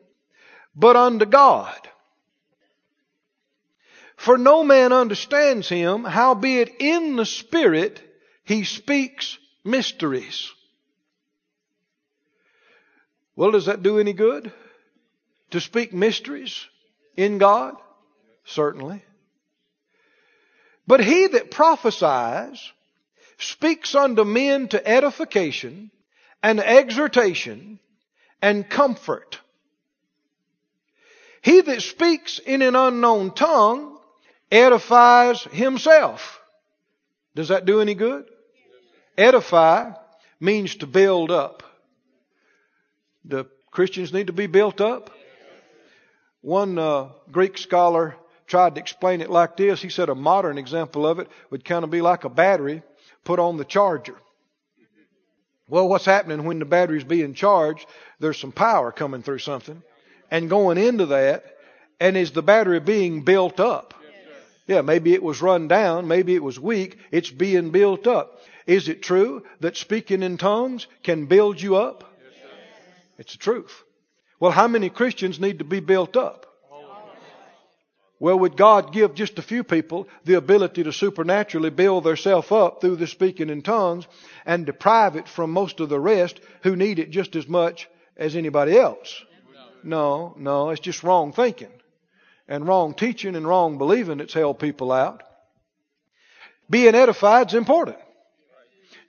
but 0.75 0.95
unto 0.95 1.25
God. 1.25 1.77
For 4.17 4.39
no 4.39 4.63
man 4.63 4.91
understands 4.91 5.69
him, 5.69 6.05
howbeit 6.05 6.77
in 6.79 7.17
the 7.17 7.25
Spirit 7.27 8.01
he 8.43 8.63
speaks 8.63 9.37
mysteries. 9.63 10.51
Well, 13.35 13.51
does 13.51 13.67
that 13.67 13.83
do 13.83 13.99
any 13.99 14.13
good? 14.13 14.51
To 15.51 15.61
speak 15.61 15.93
mysteries 15.93 16.65
in 17.15 17.37
God? 17.37 17.75
Certainly. 18.43 19.03
But 20.87 21.03
he 21.03 21.27
that 21.27 21.51
prophesies 21.51 22.71
speaks 23.37 23.95
unto 23.95 24.23
men 24.23 24.67
to 24.69 24.87
edification 24.87 25.91
and 26.41 26.59
exhortation 26.59 27.79
and 28.41 28.69
comfort. 28.69 29.39
He 31.41 31.61
that 31.61 31.81
speaks 31.81 32.39
in 32.39 32.61
an 32.61 32.75
unknown 32.75 33.31
tongue 33.31 33.97
edifies 34.51 35.43
himself. 35.43 36.39
Does 37.35 37.49
that 37.49 37.65
do 37.65 37.81
any 37.81 37.95
good? 37.95 38.25
Edify 39.17 39.91
means 40.39 40.75
to 40.75 40.87
build 40.87 41.31
up. 41.31 41.63
Do 43.25 43.45
Christians 43.71 44.13
need 44.13 44.27
to 44.27 44.33
be 44.33 44.47
built 44.47 44.81
up? 44.81 45.09
One 46.41 46.77
uh, 46.77 47.09
Greek 47.31 47.57
scholar 47.57 48.15
tried 48.47 48.75
to 48.75 48.81
explain 48.81 49.21
it 49.21 49.29
like 49.29 49.57
this. 49.57 49.81
He 49.81 49.89
said 49.89 50.09
a 50.09 50.15
modern 50.15 50.57
example 50.57 51.07
of 51.07 51.19
it 51.19 51.29
would 51.49 51.63
kind 51.63 51.83
of 51.83 51.89
be 51.89 52.01
like 52.01 52.25
a 52.25 52.29
battery 52.29 52.83
put 53.23 53.39
on 53.39 53.57
the 53.57 53.65
charger. 53.65 54.15
Well, 55.69 55.87
what's 55.87 56.05
happening 56.05 56.45
when 56.45 56.59
the 56.59 56.65
battery's 56.65 57.03
being 57.03 57.33
charged? 57.33 57.85
There's 58.19 58.39
some 58.39 58.51
power 58.51 58.91
coming 58.91 59.23
through 59.23 59.39
something 59.39 59.81
and 60.29 60.49
going 60.49 60.77
into 60.77 61.07
that. 61.07 61.45
And 61.99 62.17
is 62.17 62.31
the 62.31 62.43
battery 62.43 62.79
being 62.79 63.21
built 63.21 63.59
up? 63.59 63.93
Yeah, 64.67 64.81
maybe 64.81 65.13
it 65.13 65.23
was 65.23 65.41
run 65.41 65.67
down. 65.67 66.07
Maybe 66.07 66.35
it 66.35 66.43
was 66.43 66.59
weak. 66.59 66.97
It's 67.11 67.29
being 67.29 67.71
built 67.71 68.07
up. 68.07 68.41
Is 68.65 68.87
it 68.87 69.01
true 69.01 69.43
that 69.59 69.77
speaking 69.77 70.23
in 70.23 70.37
tongues 70.37 70.87
can 71.03 71.25
build 71.25 71.61
you 71.61 71.75
up? 71.75 72.03
It's 73.17 73.33
the 73.33 73.39
truth. 73.39 73.83
Well, 74.39 74.51
how 74.51 74.67
many 74.67 74.89
Christians 74.89 75.39
need 75.39 75.59
to 75.59 75.65
be 75.65 75.79
built 75.79 76.17
up? 76.17 76.52
Well, 78.23 78.39
would 78.39 78.55
God 78.55 78.93
give 78.93 79.15
just 79.15 79.37
a 79.37 79.41
few 79.41 79.65
people 79.65 80.07
the 80.23 80.35
ability 80.35 80.85
to 80.85 80.93
supernaturally 80.93 81.71
build 81.71 82.05
themselves 82.05 82.49
up 82.53 82.79
through 82.79 82.95
the 82.95 83.05
speaking 83.05 83.49
in 83.49 83.63
tongues 83.63 84.07
and 84.45 84.65
deprive 84.65 85.17
it 85.17 85.27
from 85.27 85.51
most 85.51 85.81
of 85.81 85.89
the 85.89 85.99
rest 85.99 86.39
who 86.61 86.77
need 86.77 86.99
it 86.99 87.09
just 87.09 87.35
as 87.35 87.49
much 87.49 87.89
as 88.15 88.37
anybody 88.37 88.79
else? 88.79 89.21
No, 89.83 90.35
no, 90.37 90.69
it's 90.69 90.79
just 90.79 91.03
wrong 91.03 91.33
thinking 91.33 91.73
and 92.47 92.65
wrong 92.65 92.93
teaching 92.93 93.35
and 93.35 93.45
wrong 93.45 93.77
believing 93.77 94.19
that's 94.19 94.33
held 94.33 94.57
people 94.57 94.93
out. 94.93 95.21
Being 96.69 96.95
edified 96.95 97.47
is 97.47 97.55
important. 97.55 97.97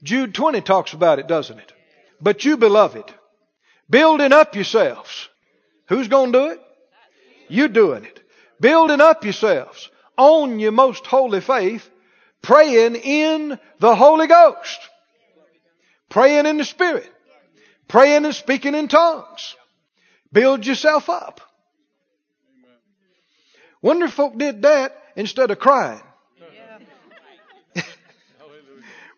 Jude 0.02 0.34
20 0.34 0.60
talks 0.60 0.92
about 0.92 1.20
it, 1.20 1.28
doesn't 1.28 1.60
it? 1.60 1.72
But 2.20 2.44
you 2.44 2.56
beloved, 2.56 3.14
building 3.88 4.32
up 4.32 4.56
yourselves. 4.56 5.28
Who's 5.86 6.08
going 6.08 6.32
to 6.32 6.38
do 6.40 6.46
it? 6.46 6.60
You 7.46 7.68
doing 7.68 8.02
it 8.02 8.23
building 8.60 9.00
up 9.00 9.24
yourselves 9.24 9.90
on 10.16 10.58
your 10.58 10.72
most 10.72 11.06
holy 11.06 11.40
faith, 11.40 11.88
praying 12.42 12.96
in 12.96 13.58
the 13.80 13.94
Holy 13.94 14.26
Ghost, 14.26 14.78
praying 16.08 16.46
in 16.46 16.56
the 16.58 16.64
Spirit, 16.64 17.10
praying 17.88 18.24
and 18.24 18.34
speaking 18.34 18.74
in 18.74 18.88
tongues. 18.88 19.56
Build 20.32 20.66
yourself 20.66 21.08
up. 21.08 21.40
Wonder 23.82 24.06
if 24.06 24.12
folk 24.14 24.36
did 24.38 24.62
that 24.62 24.96
instead 25.14 25.50
of 25.50 25.58
crying. 25.58 26.00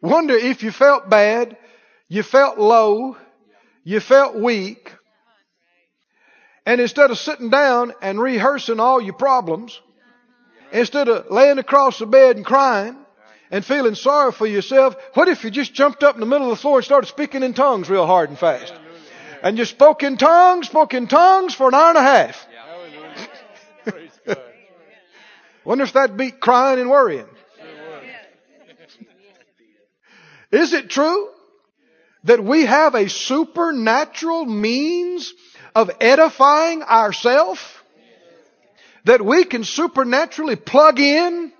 Wonder 0.01 0.35
if 0.35 0.63
you 0.63 0.73
felt 0.73 1.09
bad, 1.09 1.57
you 2.09 2.23
felt 2.23 2.59
low, 2.59 3.17
you 3.85 4.01
felt 4.01 4.35
weak, 4.35 4.93
and 6.67 6.81
instead 6.81 7.13
of 7.13 7.19
sitting 7.19 7.49
down 7.49 7.95
and 8.03 8.21
rehearsing 8.21 8.81
all 8.81 9.01
your 9.01 9.15
problems, 9.15 9.81
instead 10.73 11.09
of 11.09 11.31
laying 11.31 11.59
across 11.59 12.01
the 12.01 12.07
bed 12.07 12.37
and 12.37 12.45
crying 12.45 12.97
and 13.53 13.65
feeling 13.65 13.95
sorry 13.95 14.33
for 14.33 14.47
yourself, 14.47 14.97
what 15.15 15.29
if 15.29 15.45
you 15.45 15.51
just 15.51 15.73
jumped 15.73 16.03
up 16.03 16.17
in 16.17 16.21
the 16.21 16.27
middle 16.27 16.51
of 16.51 16.59
the 16.59 16.61
floor 16.61 16.79
and 16.79 16.85
started 16.85 17.07
speaking 17.07 17.45
in 17.45 17.55
tongues 17.55 17.89
real 17.89 18.05
hard 18.05 18.31
and 18.31 18.39
fast? 18.39 18.75
And 19.43 19.57
you 19.57 19.65
spoke 19.65 20.03
in 20.03 20.17
tongues, 20.17 20.67
spoke 20.67 20.93
in 20.93 21.07
tongues 21.07 21.55
for 21.55 21.69
an 21.69 21.75
hour 21.75 21.91
and 21.91 21.99
a 21.99 22.03
half. 22.03 22.47
Wonder 25.65 25.85
if 25.85 25.93
that 25.93 26.17
beat 26.17 26.41
crying 26.41 26.81
and 26.81 26.91
worrying. 26.91 27.29
Is 30.51 30.73
it 30.73 30.91
true 30.91 31.29
that 32.25 32.43
we 32.43 32.67
have 32.67 32.97
a 32.97 33.09
supernatural 33.09 34.47
means 34.47 35.33
of 35.77 35.91
edifying 36.01 36.83
ourselves 36.83 37.61
that 39.05 39.23
we 39.23 39.45
can 39.45 39.63
supernaturally 39.63 40.57
plug 40.57 40.99
in 40.99 41.53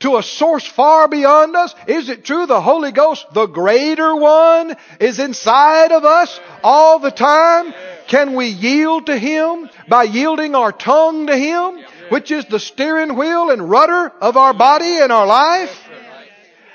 to 0.00 0.16
a 0.16 0.22
source 0.22 0.66
far 0.66 1.06
beyond 1.06 1.54
us? 1.54 1.74
Is 1.86 2.08
it 2.08 2.24
true 2.24 2.46
the 2.46 2.62
Holy 2.62 2.92
Ghost, 2.92 3.26
the 3.34 3.44
greater 3.46 4.16
one, 4.16 4.74
is 4.98 5.18
inside 5.18 5.92
of 5.92 6.06
us 6.06 6.40
all 6.64 6.98
the 6.98 7.10
time? 7.10 7.74
Can 8.08 8.34
we 8.34 8.46
yield 8.46 9.06
to 9.06 9.18
Him 9.18 9.68
by 9.86 10.04
yielding 10.04 10.54
our 10.54 10.72
tongue 10.72 11.26
to 11.26 11.36
Him, 11.36 11.84
which 12.08 12.30
is 12.30 12.46
the 12.46 12.58
steering 12.58 13.16
wheel 13.16 13.50
and 13.50 13.68
rudder 13.68 14.12
of 14.22 14.38
our 14.38 14.54
body 14.54 14.98
and 14.98 15.12
our 15.12 15.26
life? 15.26 15.78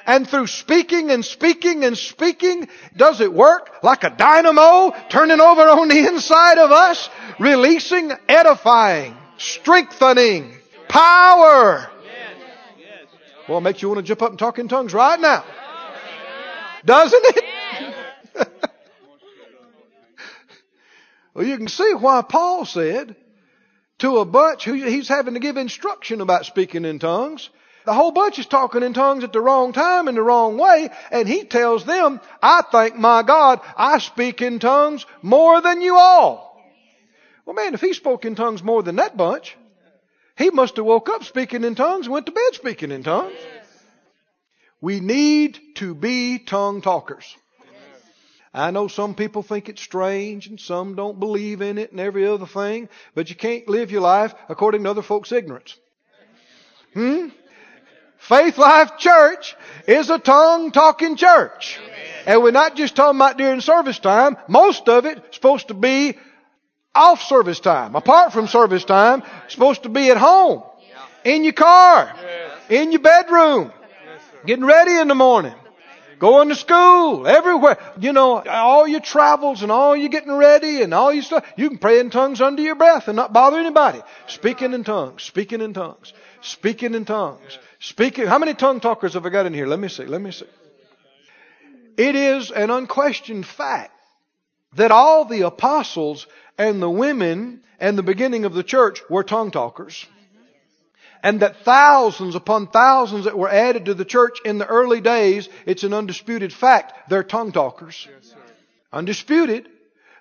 And 0.07 0.27
through 0.27 0.47
speaking 0.47 1.11
and 1.11 1.23
speaking 1.23 1.83
and 1.83 1.97
speaking, 1.97 2.69
does 2.95 3.19
it 3.19 3.33
work 3.33 3.83
like 3.83 4.05
a 4.05 4.09
dynamo 4.09 4.95
turning 5.09 5.41
over 5.41 5.63
on 5.63 5.89
the 5.89 6.07
inside 6.07 6.57
of 6.57 6.71
us, 6.71 7.09
releasing, 7.41 8.13
edifying, 8.29 9.17
strengthening, 9.37 10.53
power? 10.87 11.91
Well, 13.49 13.57
it 13.57 13.61
makes 13.61 13.81
you 13.81 13.89
want 13.89 13.99
to 13.99 14.03
jump 14.03 14.21
up 14.21 14.29
and 14.29 14.39
talk 14.39 14.59
in 14.59 14.69
tongues 14.69 14.93
right 14.93 15.19
now. 15.19 15.43
Doesn't 16.85 17.23
it? 17.25 17.43
well, 21.33 21.45
you 21.45 21.57
can 21.57 21.67
see 21.67 21.93
why 21.93 22.21
Paul 22.21 22.63
said 22.63 23.17
to 23.99 24.19
a 24.19 24.25
bunch 24.25 24.63
who 24.63 24.73
he's 24.73 25.09
having 25.09 25.33
to 25.33 25.41
give 25.41 25.57
instruction 25.57 26.21
about 26.21 26.45
speaking 26.45 26.85
in 26.85 26.99
tongues. 26.99 27.49
The 27.87 27.93
whole 27.93 28.11
bunch 28.11 28.37
is 28.37 28.47
talking 28.47 28.83
in 28.83 28.93
tongues 28.93 29.23
at 29.23 29.31
the 29.31 29.39
wrong 29.39 29.71
time 29.71 30.09
in 30.09 30.15
the 30.15 30.21
wrong 30.21 30.57
way, 30.57 30.89
and 31.09 31.25
he 31.25 31.45
tells 31.45 31.85
them, 31.85 32.19
I 32.43 32.61
thank 32.69 32.97
my 32.97 33.23
God 33.23 33.61
I 33.77 33.99
speak 33.99 34.41
in 34.41 34.59
tongues 34.59 35.05
more 35.21 35.61
than 35.61 35.79
you 35.79 35.95
all. 35.95 36.61
Well 37.45 37.53
man, 37.53 37.73
if 37.73 37.79
he 37.79 37.93
spoke 37.93 38.25
in 38.25 38.35
tongues 38.35 38.61
more 38.61 38.83
than 38.83 38.97
that 38.97 39.15
bunch, 39.15 39.55
he 40.37 40.49
must 40.49 40.75
have 40.75 40.83
woke 40.83 41.07
up 41.07 41.23
speaking 41.23 41.63
in 41.63 41.75
tongues 41.75 42.07
and 42.07 42.13
went 42.13 42.25
to 42.25 42.33
bed 42.33 42.55
speaking 42.55 42.91
in 42.91 43.03
tongues. 43.03 43.39
We 44.81 44.99
need 44.99 45.57
to 45.75 45.95
be 45.95 46.39
tongue 46.39 46.81
talkers. 46.81 47.37
I 48.53 48.71
know 48.71 48.89
some 48.89 49.15
people 49.15 49.43
think 49.43 49.69
it's 49.69 49.81
strange 49.81 50.47
and 50.47 50.59
some 50.59 50.95
don't 50.95 51.21
believe 51.21 51.61
in 51.61 51.77
it 51.77 51.91
and 51.91 52.01
every 52.01 52.27
other 52.27 52.47
thing, 52.47 52.89
but 53.15 53.29
you 53.29 53.37
can't 53.37 53.69
live 53.69 53.91
your 53.91 54.01
life 54.01 54.35
according 54.49 54.83
to 54.83 54.89
other 54.89 55.01
folks' 55.01 55.31
ignorance. 55.31 55.77
Hmm? 56.93 57.29
Faith 58.17 58.57
Life 58.57 58.97
Church 58.97 59.55
is 59.87 60.09
a 60.09 60.19
tongue 60.19 60.71
talking 60.71 61.15
church. 61.15 61.79
And 62.25 62.43
we're 62.43 62.51
not 62.51 62.75
just 62.75 62.95
talking 62.95 63.17
about 63.17 63.37
during 63.37 63.61
service 63.61 63.99
time. 63.99 64.37
Most 64.47 64.89
of 64.89 65.05
it 65.05 65.17
is 65.17 65.23
supposed 65.35 65.69
to 65.69 65.73
be 65.73 66.17
off 66.93 67.21
service 67.21 67.59
time, 67.59 67.95
apart 67.95 68.33
from 68.33 68.47
service 68.47 68.83
time, 68.83 69.23
supposed 69.47 69.83
to 69.83 69.89
be 69.89 70.09
at 70.09 70.17
home, 70.17 70.63
in 71.23 71.43
your 71.43 71.53
car, 71.53 72.13
in 72.69 72.91
your 72.91 73.01
bedroom, 73.01 73.71
getting 74.45 74.65
ready 74.65 74.97
in 74.97 75.07
the 75.07 75.15
morning, 75.15 75.53
going 76.17 76.49
to 76.49 76.55
school, 76.55 77.27
everywhere. 77.27 77.77
You 77.99 78.13
know, 78.13 78.41
all 78.41 78.87
your 78.87 78.99
travels 78.99 79.61
and 79.61 79.71
all 79.71 79.95
your 79.95 80.09
getting 80.09 80.33
ready 80.33 80.81
and 80.81 80.93
all 80.93 81.13
your 81.13 81.23
stuff. 81.23 81.45
You 81.55 81.69
can 81.69 81.77
pray 81.77 81.99
in 81.99 82.09
tongues 82.09 82.41
under 82.41 82.63
your 82.63 82.75
breath 82.75 83.07
and 83.07 83.15
not 83.15 83.31
bother 83.31 83.59
anybody. 83.59 84.01
Speaking 84.25 84.73
in 84.73 84.83
tongues, 84.83 85.21
speaking 85.21 85.61
in 85.61 85.73
tongues, 85.73 86.13
speaking 86.41 86.95
in 86.95 87.05
tongues. 87.05 87.59
Speaking, 87.79 88.25
how 88.25 88.39
many 88.39 88.53
tongue 88.53 88.79
talkers 88.79 89.13
have 89.13 89.25
I 89.25 89.29
got 89.29 89.45
in 89.45 89.53
here? 89.53 89.67
Let 89.67 89.79
me 89.79 89.87
see, 89.87 90.05
let 90.05 90.21
me 90.21 90.31
see. 90.31 90.47
It 91.97 92.15
is 92.15 92.51
an 92.51 92.69
unquestioned 92.69 93.45
fact 93.45 93.91
that 94.75 94.91
all 94.91 95.25
the 95.25 95.41
apostles 95.41 96.27
and 96.57 96.81
the 96.81 96.89
women 96.89 97.61
and 97.79 97.97
the 97.97 98.03
beginning 98.03 98.45
of 98.45 98.53
the 98.53 98.63
church 98.63 99.01
were 99.09 99.23
tongue 99.23 99.51
talkers. 99.51 100.05
And 101.23 101.39
that 101.39 101.57
thousands 101.63 102.35
upon 102.35 102.67
thousands 102.67 103.25
that 103.25 103.37
were 103.37 103.49
added 103.49 103.85
to 103.85 103.93
the 103.93 104.05
church 104.05 104.39
in 104.45 104.59
the 104.59 104.67
early 104.67 105.01
days, 105.01 105.49
it's 105.65 105.83
an 105.83 105.93
undisputed 105.93 106.53
fact, 106.53 107.09
they're 107.09 107.23
tongue 107.23 107.51
talkers. 107.51 108.07
Yes, 108.09 108.35
undisputed. 108.93 109.67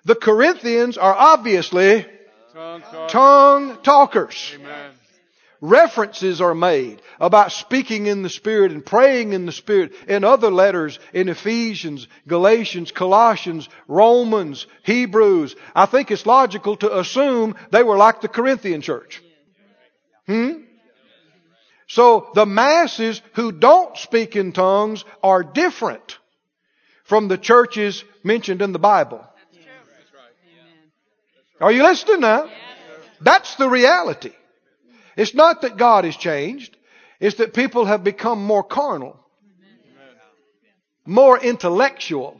The 0.05 0.15
Corinthians 0.15 0.97
are 0.97 1.13
obviously 1.13 2.05
tongue, 2.53 2.81
tongue 3.09 3.77
talkers. 3.83 4.55
Amen 5.61 5.87
references 5.87 6.41
are 6.41 6.55
made 6.55 7.01
about 7.19 7.51
speaking 7.51 8.07
in 8.07 8.21
the 8.21 8.29
Spirit 8.29 8.71
and 8.71 8.85
praying 8.85 9.33
in 9.33 9.45
the 9.45 9.51
Spirit 9.51 9.93
in 10.07 10.23
other 10.23 10.51
letters 10.51 10.99
in 11.13 11.29
Ephesians, 11.29 12.07
Galatians, 12.27 12.91
Colossians, 12.91 13.69
Romans, 13.87 14.67
Hebrews. 14.83 15.55
I 15.75 15.85
think 15.85 16.11
it's 16.11 16.25
logical 16.25 16.75
to 16.77 16.99
assume 16.99 17.55
they 17.71 17.83
were 17.83 17.97
like 17.97 18.21
the 18.21 18.27
Corinthian 18.27 18.81
church. 18.81 19.21
Hmm? 20.25 20.63
So 21.87 22.31
the 22.35 22.45
masses 22.45 23.21
who 23.33 23.51
don't 23.51 23.95
speak 23.97 24.35
in 24.35 24.51
tongues 24.51 25.05
are 25.23 25.41
different 25.41 26.17
from 27.05 27.29
the 27.29 27.37
churches 27.37 28.03
mentioned 28.23 28.61
in 28.61 28.73
the 28.73 28.79
Bible. 28.79 29.25
Are 31.61 31.71
you 31.71 31.81
listening 31.81 32.19
now? 32.19 32.49
That's 33.21 33.55
the 33.55 33.67
reality. 33.67 34.33
It's 35.17 35.33
not 35.33 35.63
that 35.63 35.77
God 35.77 36.05
has 36.05 36.15
changed. 36.15 36.77
It's 37.19 37.37
that 37.37 37.53
people 37.53 37.85
have 37.85 38.03
become 38.03 38.43
more 38.43 38.63
carnal, 38.63 39.19
more 41.05 41.37
intellectual, 41.39 42.39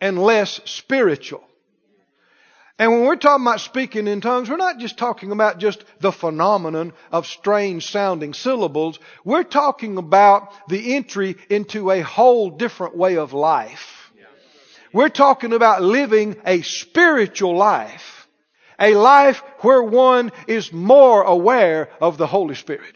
and 0.00 0.18
less 0.18 0.60
spiritual. 0.64 1.44
And 2.78 2.90
when 2.90 3.02
we're 3.02 3.16
talking 3.16 3.44
about 3.46 3.60
speaking 3.60 4.08
in 4.08 4.20
tongues, 4.20 4.50
we're 4.50 4.56
not 4.56 4.78
just 4.78 4.98
talking 4.98 5.30
about 5.30 5.58
just 5.58 5.84
the 6.00 6.10
phenomenon 6.10 6.92
of 7.12 7.26
strange 7.26 7.86
sounding 7.86 8.34
syllables. 8.34 8.98
We're 9.24 9.44
talking 9.44 9.96
about 9.96 10.52
the 10.68 10.96
entry 10.96 11.36
into 11.50 11.90
a 11.90 12.00
whole 12.00 12.50
different 12.50 12.96
way 12.96 13.16
of 13.16 13.32
life. 13.32 14.10
We're 14.92 15.08
talking 15.10 15.52
about 15.52 15.82
living 15.82 16.36
a 16.46 16.62
spiritual 16.62 17.56
life 17.56 18.13
a 18.78 18.94
life 18.94 19.42
where 19.60 19.82
one 19.82 20.32
is 20.46 20.72
more 20.72 21.22
aware 21.22 21.88
of 22.00 22.18
the 22.18 22.26
Holy 22.26 22.54
Spirit. 22.54 22.94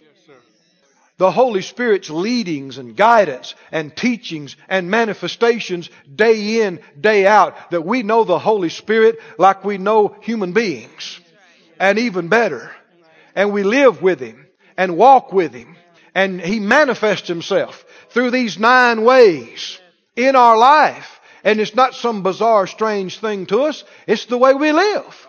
The 1.19 1.33
Holy 1.33 1.62
Spirit's 1.62 2.11
leadings 2.11 2.79
and 2.79 2.97
guidance 2.97 3.57
and 3.73 3.95
teachings 3.95 4.57
and 4.69 4.88
manifestations 4.88 5.91
day 6.14 6.62
in, 6.62 6.81
day 6.99 7.27
out. 7.27 7.73
That 7.73 7.85
we 7.85 8.05
know 8.05 8.23
the 8.23 8.38
Holy 8.38 8.69
Spirit 8.69 9.19
like 9.37 9.64
we 9.64 9.79
know 9.79 10.17
human 10.21 10.53
beings. 10.53 11.21
And 11.81 11.99
even 11.99 12.29
better. 12.29 12.71
And 13.35 13.53
we 13.53 13.64
live 13.64 14.01
with 14.01 14.21
Him 14.21 14.47
and 14.77 14.97
walk 14.97 15.33
with 15.33 15.53
Him. 15.53 15.77
And 16.14 16.41
He 16.41 16.61
manifests 16.61 17.27
Himself 17.27 17.85
through 18.11 18.31
these 18.31 18.57
nine 18.57 19.03
ways 19.03 19.81
in 20.14 20.37
our 20.37 20.57
life. 20.57 21.21
And 21.43 21.61
it's 21.61 21.75
not 21.75 21.95
some 21.95 22.23
bizarre, 22.23 22.69
strange 22.69 23.19
thing 23.19 23.47
to 23.47 23.62
us. 23.62 23.83
It's 24.07 24.27
the 24.27 24.38
way 24.38 24.55
we 24.55 24.71
live. 24.71 25.28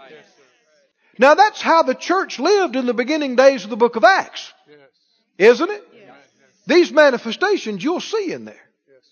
Now 1.20 1.36
that's 1.36 1.62
how 1.62 1.84
the 1.84 1.94
church 1.94 2.40
lived 2.40 2.76
in 2.78 2.86
the 2.86 2.94
beginning 2.94 3.36
days 3.36 3.66
of 3.66 3.70
the 3.70 3.76
book 3.76 3.98
of 3.98 4.06
Acts. 4.06 4.52
Yes. 4.68 4.80
Isn't 5.38 5.70
it? 5.70 5.88
Yes. 5.94 6.16
These 6.66 6.92
manifestations 6.92 7.84
you'll 7.84 8.00
see 8.00 8.32
in 8.32 8.46
there. 8.46 8.70
Yes, 8.88 9.04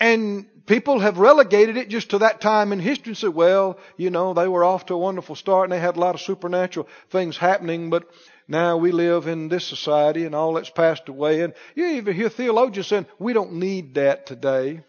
and 0.00 0.46
people 0.66 1.00
have 1.00 1.18
relegated 1.18 1.76
it 1.76 1.90
just 1.90 2.10
to 2.10 2.18
that 2.18 2.40
time 2.40 2.72
in 2.72 2.80
history 2.80 3.10
and 3.10 3.16
said, 3.16 3.34
well, 3.34 3.78
you 3.98 4.08
know, 4.08 4.32
they 4.32 4.48
were 4.48 4.64
off 4.64 4.86
to 4.86 4.94
a 4.94 4.98
wonderful 4.98 5.34
start 5.34 5.64
and 5.64 5.72
they 5.72 5.80
had 5.80 5.96
a 5.96 6.00
lot 6.00 6.14
of 6.14 6.20
supernatural 6.22 6.88
things 7.10 7.36
happening, 7.36 7.90
but 7.90 8.08
now 8.48 8.78
we 8.78 8.90
live 8.90 9.26
in 9.26 9.48
this 9.48 9.66
society 9.66 10.24
and 10.24 10.34
all 10.34 10.54
that's 10.54 10.70
passed 10.70 11.08
away. 11.08 11.42
And 11.42 11.52
you 11.74 11.86
even 11.88 12.14
hear 12.14 12.30
theologians 12.30 12.86
saying, 12.86 13.06
we 13.18 13.34
don't 13.34 13.54
need 13.54 13.94
that 13.94 14.24
today. 14.24 14.80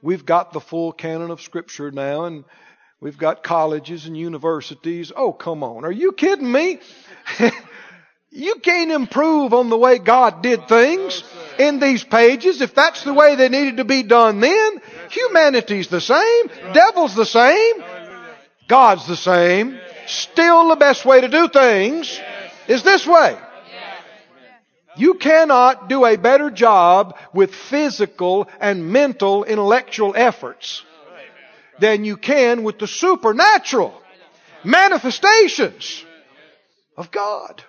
We've 0.00 0.24
got 0.24 0.52
the 0.52 0.60
full 0.60 0.92
canon 0.92 1.30
of 1.30 1.42
scripture 1.42 1.90
now 1.90 2.24
and 2.24 2.44
We've 3.00 3.18
got 3.18 3.42
colleges 3.42 4.06
and 4.06 4.16
universities. 4.16 5.12
Oh, 5.14 5.32
come 5.32 5.62
on. 5.62 5.84
Are 5.84 5.92
you 5.92 6.12
kidding 6.12 6.50
me? 6.50 6.80
you 8.30 8.54
can't 8.56 8.90
improve 8.90 9.52
on 9.52 9.68
the 9.68 9.76
way 9.76 9.98
God 9.98 10.42
did 10.42 10.66
things 10.66 11.22
in 11.58 11.78
these 11.78 12.04
pages 12.04 12.62
if 12.62 12.74
that's 12.74 13.04
the 13.04 13.12
way 13.12 13.36
they 13.36 13.50
needed 13.50 13.76
to 13.78 13.84
be 13.84 14.02
done 14.02 14.40
then. 14.40 14.80
Humanity's 15.10 15.88
the 15.88 16.00
same. 16.00 16.46
Devil's 16.72 17.14
the 17.14 17.26
same. 17.26 17.84
God's 18.66 19.06
the 19.06 19.16
same. 19.16 19.78
Still 20.06 20.70
the 20.70 20.76
best 20.76 21.04
way 21.04 21.20
to 21.20 21.28
do 21.28 21.48
things 21.48 22.18
is 22.66 22.82
this 22.82 23.06
way. 23.06 23.36
You 24.96 25.14
cannot 25.14 25.90
do 25.90 26.06
a 26.06 26.16
better 26.16 26.50
job 26.50 27.18
with 27.34 27.54
physical 27.54 28.48
and 28.58 28.90
mental 28.90 29.44
intellectual 29.44 30.14
efforts 30.16 30.82
than 31.78 32.04
you 32.04 32.16
can 32.16 32.62
with 32.62 32.78
the 32.78 32.86
supernatural 32.86 33.94
manifestations 34.64 36.04
of 36.96 37.10
God. 37.10 37.62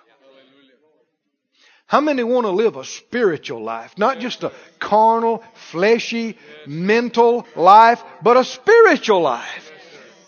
How 1.86 2.02
many 2.02 2.22
want 2.22 2.44
to 2.44 2.50
live 2.50 2.76
a 2.76 2.84
spiritual 2.84 3.62
life? 3.64 3.96
Not 3.96 4.18
just 4.18 4.44
a 4.44 4.52
carnal, 4.78 5.42
fleshy, 5.70 6.36
mental 6.66 7.46
life, 7.56 8.02
but 8.22 8.36
a 8.36 8.44
spiritual 8.44 9.22
life. 9.22 9.72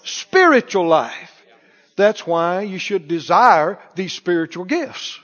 Spiritual 0.03 0.89
life. 0.89 1.31
That's 1.97 2.27
why 2.27 2.63
you 2.63 2.79
should 2.79 3.09
desire 3.09 3.79
these 3.95 4.15
spiritual 4.15 4.65
gifts. 4.65 5.19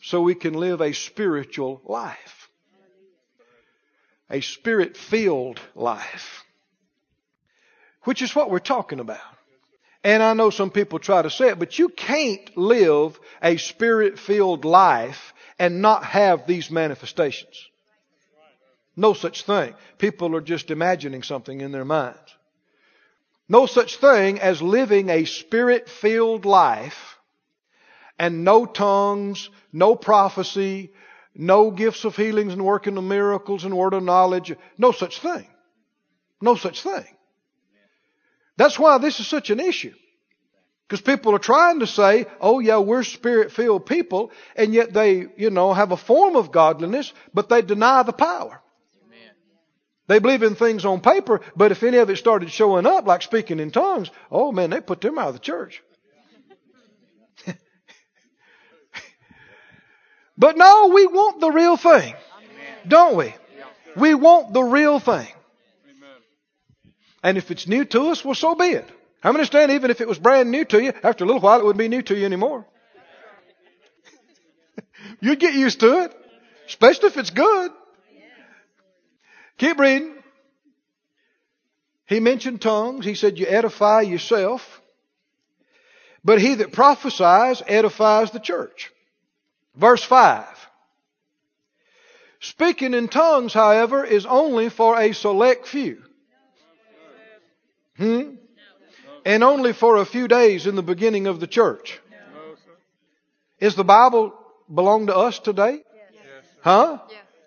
so 0.00 0.22
we 0.22 0.34
can 0.34 0.54
live 0.54 0.80
a 0.80 0.92
spiritual 0.92 1.82
life. 1.84 2.48
A 4.30 4.40
spirit 4.40 4.96
filled 4.96 5.60
life. 5.74 6.44
Which 8.08 8.22
is 8.22 8.34
what 8.34 8.48
we're 8.50 8.58
talking 8.58 9.00
about. 9.00 9.20
And 10.02 10.22
I 10.22 10.32
know 10.32 10.48
some 10.48 10.70
people 10.70 10.98
try 10.98 11.20
to 11.20 11.28
say 11.28 11.48
it, 11.50 11.58
but 11.58 11.78
you 11.78 11.90
can't 11.90 12.56
live 12.56 13.20
a 13.42 13.58
spirit 13.58 14.18
filled 14.18 14.64
life 14.64 15.34
and 15.58 15.82
not 15.82 16.04
have 16.04 16.46
these 16.46 16.70
manifestations. 16.70 17.68
No 18.96 19.12
such 19.12 19.42
thing. 19.42 19.74
People 19.98 20.34
are 20.36 20.40
just 20.40 20.70
imagining 20.70 21.22
something 21.22 21.60
in 21.60 21.70
their 21.70 21.84
minds. 21.84 22.34
No 23.46 23.66
such 23.66 23.96
thing 23.96 24.40
as 24.40 24.62
living 24.62 25.10
a 25.10 25.26
spirit 25.26 25.86
filled 25.90 26.46
life 26.46 27.18
and 28.18 28.42
no 28.42 28.64
tongues, 28.64 29.50
no 29.70 29.96
prophecy, 29.96 30.92
no 31.34 31.70
gifts 31.70 32.06
of 32.06 32.16
healings 32.16 32.54
and 32.54 32.64
working 32.64 32.96
of 32.96 33.04
miracles 33.04 33.66
and 33.66 33.76
word 33.76 33.92
of 33.92 34.02
knowledge. 34.02 34.56
No 34.78 34.92
such 34.92 35.20
thing. 35.20 35.46
No 36.40 36.54
such 36.54 36.82
thing. 36.82 37.04
That's 38.58 38.78
why 38.78 38.98
this 38.98 39.20
is 39.20 39.26
such 39.28 39.48
an 39.50 39.60
issue. 39.60 39.94
Because 40.86 41.00
people 41.00 41.34
are 41.34 41.38
trying 41.38 41.78
to 41.80 41.86
say, 41.86 42.26
oh 42.40 42.58
yeah, 42.58 42.78
we're 42.78 43.04
spirit 43.04 43.52
filled 43.52 43.86
people, 43.86 44.32
and 44.56 44.74
yet 44.74 44.92
they, 44.92 45.28
you 45.36 45.50
know, 45.50 45.72
have 45.72 45.92
a 45.92 45.96
form 45.96 46.34
of 46.34 46.50
godliness, 46.50 47.12
but 47.32 47.48
they 47.48 47.62
deny 47.62 48.02
the 48.02 48.12
power. 48.12 48.60
They 50.08 50.18
believe 50.18 50.42
in 50.42 50.56
things 50.56 50.84
on 50.84 51.00
paper, 51.00 51.40
but 51.54 51.70
if 51.70 51.82
any 51.84 51.98
of 51.98 52.10
it 52.10 52.16
started 52.16 52.50
showing 52.50 52.84
up, 52.86 53.06
like 53.06 53.22
speaking 53.22 53.60
in 53.60 53.70
tongues, 53.70 54.10
oh 54.30 54.50
man, 54.50 54.70
they 54.70 54.80
put 54.80 55.02
them 55.02 55.18
out 55.18 55.28
of 55.28 55.34
the 55.34 55.40
church. 55.40 55.82
but 60.38 60.56
no, 60.56 60.90
we 60.94 61.06
want 61.06 61.40
the 61.40 61.50
real 61.50 61.76
thing. 61.76 62.14
Don't 62.88 63.16
we? 63.16 63.34
We 63.94 64.14
want 64.14 64.52
the 64.52 64.62
real 64.62 64.98
thing. 64.98 65.28
And 67.28 67.36
if 67.36 67.50
it's 67.50 67.68
new 67.68 67.84
to 67.84 68.08
us, 68.08 68.24
well, 68.24 68.34
so 68.34 68.54
be 68.54 68.68
it. 68.68 68.90
I 69.22 69.28
understand 69.28 69.70
even 69.72 69.90
if 69.90 70.00
it 70.00 70.08
was 70.08 70.18
brand 70.18 70.50
new 70.50 70.64
to 70.64 70.82
you, 70.82 70.94
after 71.02 71.24
a 71.24 71.26
little 71.26 71.42
while 71.42 71.60
it 71.60 71.64
wouldn't 71.66 71.78
be 71.78 71.88
new 71.88 72.00
to 72.00 72.16
you 72.16 72.24
anymore. 72.24 72.64
You'd 75.20 75.38
get 75.38 75.52
used 75.52 75.80
to 75.80 76.04
it, 76.04 76.16
especially 76.68 77.08
if 77.08 77.18
it's 77.18 77.28
good. 77.28 77.70
Keep 79.58 79.78
reading. 79.78 80.14
He 82.06 82.18
mentioned 82.18 82.62
tongues. 82.62 83.04
He 83.04 83.14
said, 83.14 83.38
You 83.38 83.44
edify 83.46 84.00
yourself. 84.00 84.80
But 86.24 86.40
he 86.40 86.54
that 86.54 86.72
prophesies 86.72 87.62
edifies 87.66 88.30
the 88.30 88.40
church. 88.40 88.90
Verse 89.76 90.02
5. 90.02 90.46
Speaking 92.40 92.94
in 92.94 93.08
tongues, 93.08 93.52
however, 93.52 94.02
is 94.02 94.24
only 94.24 94.70
for 94.70 94.98
a 94.98 95.12
select 95.12 95.66
few. 95.66 96.07
Hmm? 97.98 98.36
And 99.24 99.44
only 99.44 99.72
for 99.72 99.96
a 99.96 100.06
few 100.06 100.28
days 100.28 100.66
in 100.66 100.76
the 100.76 100.82
beginning 100.82 101.26
of 101.26 101.40
the 101.40 101.46
church. 101.46 102.00
Is 103.60 103.74
the 103.74 103.84
Bible 103.84 104.32
belong 104.72 105.08
to 105.08 105.16
us 105.16 105.38
today? 105.38 105.82
Huh? 106.62 106.98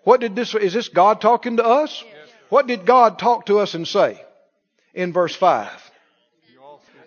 What 0.04 0.20
did 0.20 0.36
this, 0.36 0.54
is 0.54 0.74
this 0.74 0.90
God 0.90 1.22
talking 1.22 1.58
to 1.58 1.66
us? 1.66 2.04
What 2.50 2.68
did 2.68 2.86
God 2.86 3.18
talk 3.18 3.46
to 3.46 3.60
us 3.60 3.74
and 3.74 3.88
say 3.88 4.22
in 4.94 5.14
verse 5.14 5.36
5? 5.36 5.70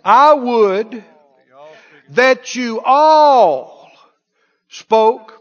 I 0.05 0.35
would 0.35 1.05
that 2.11 2.55
you 2.55 2.81
all 2.81 3.91
spoke 4.69 5.33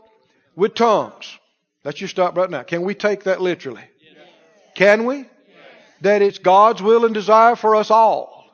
with 0.56 0.76
tongues. 0.76 1.38
Let 1.84 2.02
you 2.02 2.08
stop 2.08 2.38
right 2.38 2.50
now. 2.50 2.64
Can 2.64 2.84
we 2.84 2.96
take 2.96 3.24
that 3.24 3.42
literally? 3.42 3.84
Can 4.76 5.06
we? 5.06 5.26
That 6.04 6.22
it's 6.22 6.38
God's 6.38 6.82
will 6.82 7.06
and 7.06 7.14
desire 7.14 7.56
for 7.56 7.76
us 7.78 7.90
all 7.90 8.46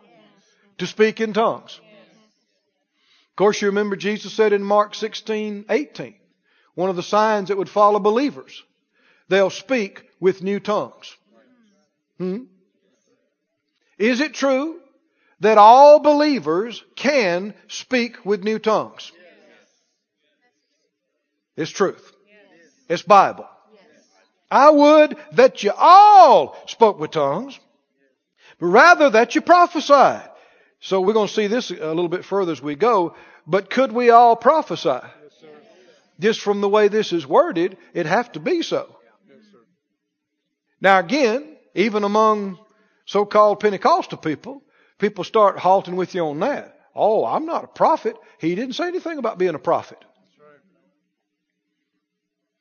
to 0.77 0.85
speak 0.85 1.19
in 1.19 1.33
tongues. 1.33 1.79
Of 3.31 3.35
course, 3.35 3.61
you 3.61 3.69
remember 3.69 3.95
Jesus 3.95 4.33
said 4.33 4.53
in 4.53 4.63
Mark 4.63 4.93
16, 4.93 5.65
18, 5.67 6.15
one 6.75 6.91
of 6.91 6.95
the 6.95 7.03
signs 7.03 7.47
that 7.47 7.57
would 7.57 7.69
follow 7.69 7.99
believers 7.99 8.63
they'll 9.29 9.49
speak 9.49 10.03
with 10.19 10.43
new 10.43 10.59
tongues. 10.59 11.15
Hmm? 12.19 12.43
Is 13.97 14.21
it 14.21 14.33
true 14.35 14.79
that 15.39 15.57
all 15.57 15.99
believers 15.99 16.83
can 16.95 17.55
speak 17.67 18.25
with 18.25 18.43
new 18.43 18.59
tongues? 18.59 19.11
It's 21.55 21.71
truth. 21.71 22.11
It's 22.87 23.01
Bible. 23.01 23.47
I 24.51 24.69
would 24.69 25.15
that 25.33 25.63
you 25.63 25.71
all 25.75 26.55
spoke 26.65 26.99
with 26.99 27.11
tongues, 27.11 27.59
but 28.59 28.67
rather 28.67 29.11
that 29.11 29.35
you 29.35 29.41
prophesied. 29.41 30.29
So 30.79 31.01
we're 31.01 31.13
going 31.13 31.27
to 31.27 31.33
see 31.33 31.47
this 31.47 31.71
a 31.71 31.73
little 31.73 32.07
bit 32.07 32.25
further 32.25 32.51
as 32.51 32.61
we 32.61 32.75
go. 32.75 33.15
But 33.45 33.69
could 33.69 33.91
we 33.91 34.09
all 34.09 34.35
prophesy? 34.35 34.99
Just 36.19 36.41
from 36.41 36.61
the 36.61 36.69
way 36.69 36.87
this 36.87 37.13
is 37.13 37.25
worded, 37.25 37.77
it'd 37.93 38.05
have 38.05 38.31
to 38.33 38.39
be 38.39 38.61
so. 38.61 38.95
Now 40.81 40.99
again, 40.99 41.55
even 41.75 42.03
among 42.03 42.59
so-called 43.05 43.59
Pentecostal 43.59 44.17
people, 44.17 44.63
people 44.97 45.23
start 45.23 45.57
halting 45.57 45.95
with 45.95 46.15
you 46.15 46.25
on 46.27 46.39
that. 46.39 46.79
Oh, 46.95 47.25
I'm 47.25 47.45
not 47.45 47.63
a 47.63 47.67
prophet. 47.67 48.15
He 48.39 48.55
didn't 48.55 48.75
say 48.75 48.87
anything 48.87 49.17
about 49.17 49.37
being 49.37 49.55
a 49.55 49.59
prophet. 49.59 49.97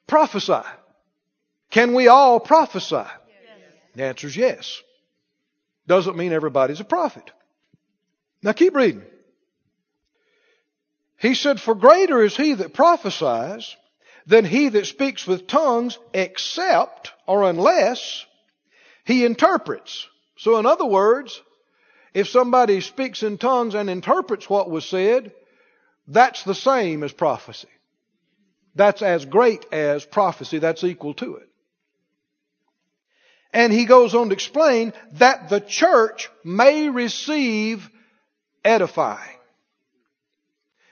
Prophesy. 0.07 0.63
Can 1.71 1.95
we 1.95 2.09
all 2.09 2.41
prophesy? 2.41 2.97
Yes. 2.97 3.09
The 3.95 4.05
answer 4.05 4.27
is 4.27 4.37
yes. 4.37 4.83
Doesn't 5.87 6.17
mean 6.17 6.33
everybody's 6.33 6.81
a 6.81 6.85
prophet. 6.85 7.31
Now 8.43 8.53
keep 8.53 8.75
reading. 8.75 9.03
He 11.19 11.35
said, 11.35 11.61
For 11.61 11.75
greater 11.75 12.23
is 12.23 12.37
he 12.37 12.55
that 12.55 12.75
prophesies 12.75 13.77
than 14.27 14.45
he 14.45 14.69
that 14.69 14.87
speaks 14.87 15.27
with 15.27 15.47
tongues, 15.47 15.99
except 16.15 17.13
or 17.27 17.45
unless 17.45 18.25
he 19.05 19.25
interprets. 19.25 20.07
So, 20.37 20.59
in 20.59 20.67
other 20.67 20.85
words, 20.85 21.43
if 22.15 22.29
somebody 22.29 22.81
speaks 22.81 23.23
in 23.23 23.39
tongues 23.39 23.75
and 23.75 23.91
interprets 23.91 24.49
what 24.49 24.71
was 24.71 24.85
said, 24.85 25.33
that's 26.07 26.45
the 26.45 26.55
same 26.55 27.03
as 27.03 27.13
prophecy. 27.13 27.69
That's 28.75 29.03
as 29.03 29.25
great 29.25 29.67
as 29.73 30.05
prophecy. 30.05 30.59
That's 30.59 30.85
equal 30.85 31.15
to 31.15 31.37
it. 31.37 31.49
And 33.53 33.73
he 33.73 33.87
goes 33.87 34.15
on 34.15 34.29
to 34.29 34.35
explain 34.35 34.93
that 35.13 35.49
the 35.49 35.61
church 35.61 36.29
may 36.45 36.91
receive 36.91 37.89
edifying. 38.65 39.39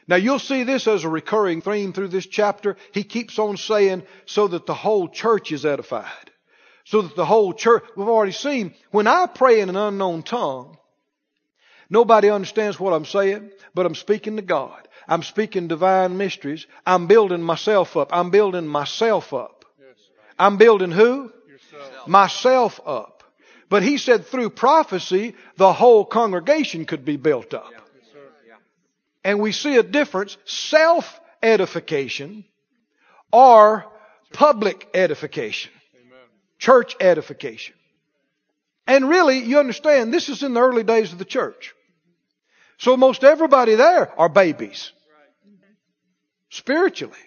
Now 0.08 0.16
you'll 0.16 0.38
see 0.38 0.62
this 0.62 0.86
as 0.86 1.04
a 1.04 1.08
recurring 1.08 1.60
theme 1.60 1.92
through 1.92 2.08
this 2.08 2.26
chapter. 2.26 2.76
He 2.92 3.02
keeps 3.02 3.38
on 3.38 3.56
saying, 3.56 4.04
so 4.24 4.48
that 4.48 4.66
the 4.66 4.74
whole 4.74 5.08
church 5.08 5.52
is 5.52 5.66
edified. 5.66 6.30
So 6.84 7.02
that 7.02 7.16
the 7.16 7.26
whole 7.26 7.52
church, 7.52 7.84
we've 7.96 8.08
already 8.08 8.32
seen, 8.32 8.74
when 8.92 9.08
I 9.08 9.26
pray 9.26 9.60
in 9.60 9.68
an 9.68 9.76
unknown 9.76 10.22
tongue, 10.22 10.78
nobody 11.90 12.30
understands 12.30 12.78
what 12.78 12.92
I'm 12.92 13.04
saying, 13.04 13.50
but 13.74 13.84
I'm 13.84 13.96
speaking 13.96 14.36
to 14.36 14.42
God. 14.42 14.86
I'm 15.08 15.24
speaking 15.24 15.68
divine 15.68 16.16
mysteries. 16.16 16.66
I'm 16.86 17.08
building 17.08 17.42
myself 17.42 17.96
up. 17.96 18.10
I'm 18.12 18.30
building 18.30 18.66
myself 18.66 19.34
up. 19.34 19.64
I'm 20.38 20.56
building 20.56 20.92
who? 20.92 21.32
Myself 22.06 22.80
up. 22.86 23.22
But 23.68 23.82
he 23.82 23.98
said 23.98 24.26
through 24.26 24.50
prophecy, 24.50 25.34
the 25.56 25.72
whole 25.72 26.04
congregation 26.04 26.84
could 26.84 27.04
be 27.04 27.16
built 27.16 27.52
up 27.52 27.72
and 29.26 29.40
we 29.40 29.50
see 29.50 29.76
a 29.76 29.82
difference 29.82 30.36
self 30.44 31.20
edification 31.42 32.44
or 33.32 33.84
public 34.32 34.88
edification, 34.94 35.72
church 36.60 36.94
edification. 37.00 37.74
And 38.86 39.08
really, 39.08 39.40
you 39.40 39.58
understand, 39.58 40.14
this 40.14 40.28
is 40.28 40.44
in 40.44 40.54
the 40.54 40.60
early 40.60 40.84
days 40.84 41.12
of 41.12 41.18
the 41.18 41.24
church. 41.24 41.74
So 42.78 42.96
most 42.96 43.24
everybody 43.24 43.74
there 43.74 44.16
are 44.16 44.28
babies. 44.28 44.92
Spiritually. 46.50 47.18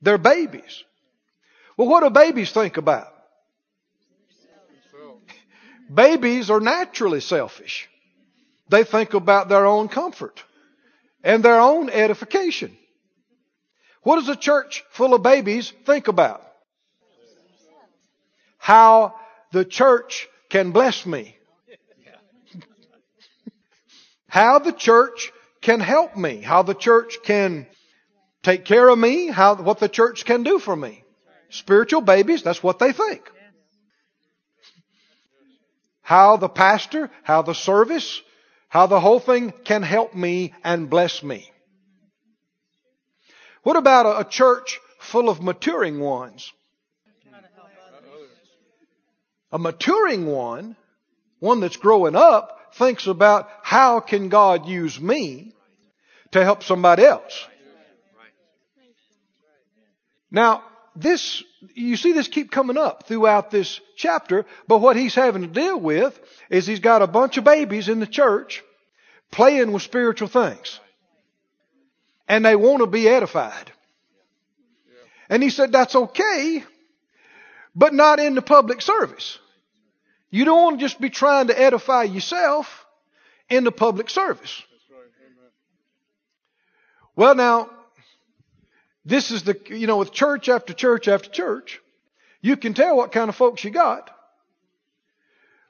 They're 0.00 0.16
babies. 0.16 0.84
Well, 1.76 1.86
what 1.86 2.02
do 2.02 2.08
babies 2.08 2.50
think 2.50 2.78
about? 2.78 3.11
Babies 5.92 6.50
are 6.50 6.60
naturally 6.60 7.20
selfish. 7.20 7.88
They 8.68 8.84
think 8.84 9.14
about 9.14 9.48
their 9.48 9.66
own 9.66 9.88
comfort 9.88 10.42
and 11.22 11.42
their 11.42 11.60
own 11.60 11.90
edification. 11.90 12.76
What 14.02 14.16
does 14.16 14.28
a 14.28 14.36
church 14.36 14.84
full 14.90 15.14
of 15.14 15.22
babies 15.22 15.72
think 15.84 16.08
about? 16.08 16.42
How 18.58 19.14
the 19.52 19.64
church 19.64 20.28
can 20.48 20.72
bless 20.72 21.04
me. 21.04 21.36
How 24.28 24.58
the 24.60 24.72
church 24.72 25.32
can 25.60 25.80
help 25.80 26.16
me. 26.16 26.40
How 26.40 26.62
the 26.62 26.74
church 26.74 27.18
can 27.24 27.66
take 28.42 28.64
care 28.64 28.88
of 28.88 28.98
me, 28.98 29.28
how, 29.28 29.54
what 29.54 29.78
the 29.78 29.88
church 29.88 30.24
can 30.24 30.42
do 30.42 30.58
for 30.58 30.74
me. 30.74 31.04
Spiritual 31.50 32.00
babies, 32.00 32.42
that's 32.42 32.62
what 32.62 32.78
they 32.78 32.92
think. 32.92 33.30
How 36.02 36.36
the 36.36 36.48
pastor, 36.48 37.10
how 37.22 37.42
the 37.42 37.54
service, 37.54 38.20
how 38.68 38.86
the 38.86 39.00
whole 39.00 39.20
thing 39.20 39.52
can 39.64 39.82
help 39.82 40.14
me 40.14 40.52
and 40.64 40.90
bless 40.90 41.22
me. 41.22 41.50
What 43.62 43.76
about 43.76 44.20
a, 44.20 44.28
church 44.28 44.80
full 44.98 45.28
of 45.28 45.42
maturing 45.42 46.00
ones? 46.00 46.52
A 49.52 49.58
maturing 49.58 50.26
one, 50.26 50.76
one 51.38 51.60
that's 51.60 51.76
growing 51.76 52.16
up, 52.16 52.74
thinks 52.74 53.06
about 53.06 53.48
how 53.62 54.00
can 54.00 54.28
God 54.28 54.66
use 54.66 55.00
me 55.00 55.52
to 56.32 56.42
help 56.42 56.62
somebody 56.62 57.04
else. 57.04 57.46
Now, 60.30 60.64
this, 60.94 61.42
you 61.74 61.96
see 61.96 62.12
this 62.12 62.28
keep 62.28 62.50
coming 62.50 62.76
up 62.76 63.06
throughout 63.06 63.50
this 63.50 63.80
chapter, 63.96 64.44
but 64.68 64.78
what 64.78 64.96
he's 64.96 65.14
having 65.14 65.42
to 65.42 65.48
deal 65.48 65.78
with 65.78 66.18
is 66.50 66.66
he's 66.66 66.80
got 66.80 67.02
a 67.02 67.06
bunch 67.06 67.38
of 67.38 67.44
babies 67.44 67.88
in 67.88 68.00
the 68.00 68.06
church 68.06 68.62
playing 69.30 69.72
with 69.72 69.82
spiritual 69.82 70.28
things. 70.28 70.78
And 72.28 72.44
they 72.44 72.56
want 72.56 72.80
to 72.80 72.86
be 72.86 73.08
edified. 73.08 73.72
And 75.28 75.42
he 75.42 75.50
said, 75.50 75.72
that's 75.72 75.94
okay, 75.94 76.62
but 77.74 77.94
not 77.94 78.20
in 78.20 78.34
the 78.34 78.42
public 78.42 78.82
service. 78.82 79.38
You 80.30 80.44
don't 80.44 80.62
want 80.62 80.78
to 80.78 80.84
just 80.84 81.00
be 81.00 81.10
trying 81.10 81.46
to 81.48 81.58
edify 81.58 82.04
yourself 82.04 82.86
in 83.48 83.64
the 83.64 83.72
public 83.72 84.10
service. 84.10 84.62
Well, 87.14 87.34
now, 87.34 87.70
this 89.04 89.30
is 89.30 89.42
the, 89.42 89.58
you 89.68 89.86
know, 89.86 89.98
with 89.98 90.12
church 90.12 90.48
after 90.48 90.72
church 90.72 91.08
after 91.08 91.28
church, 91.28 91.80
you 92.40 92.56
can 92.56 92.74
tell 92.74 92.96
what 92.96 93.12
kind 93.12 93.28
of 93.28 93.36
folks 93.36 93.64
you 93.64 93.70
got 93.70 94.10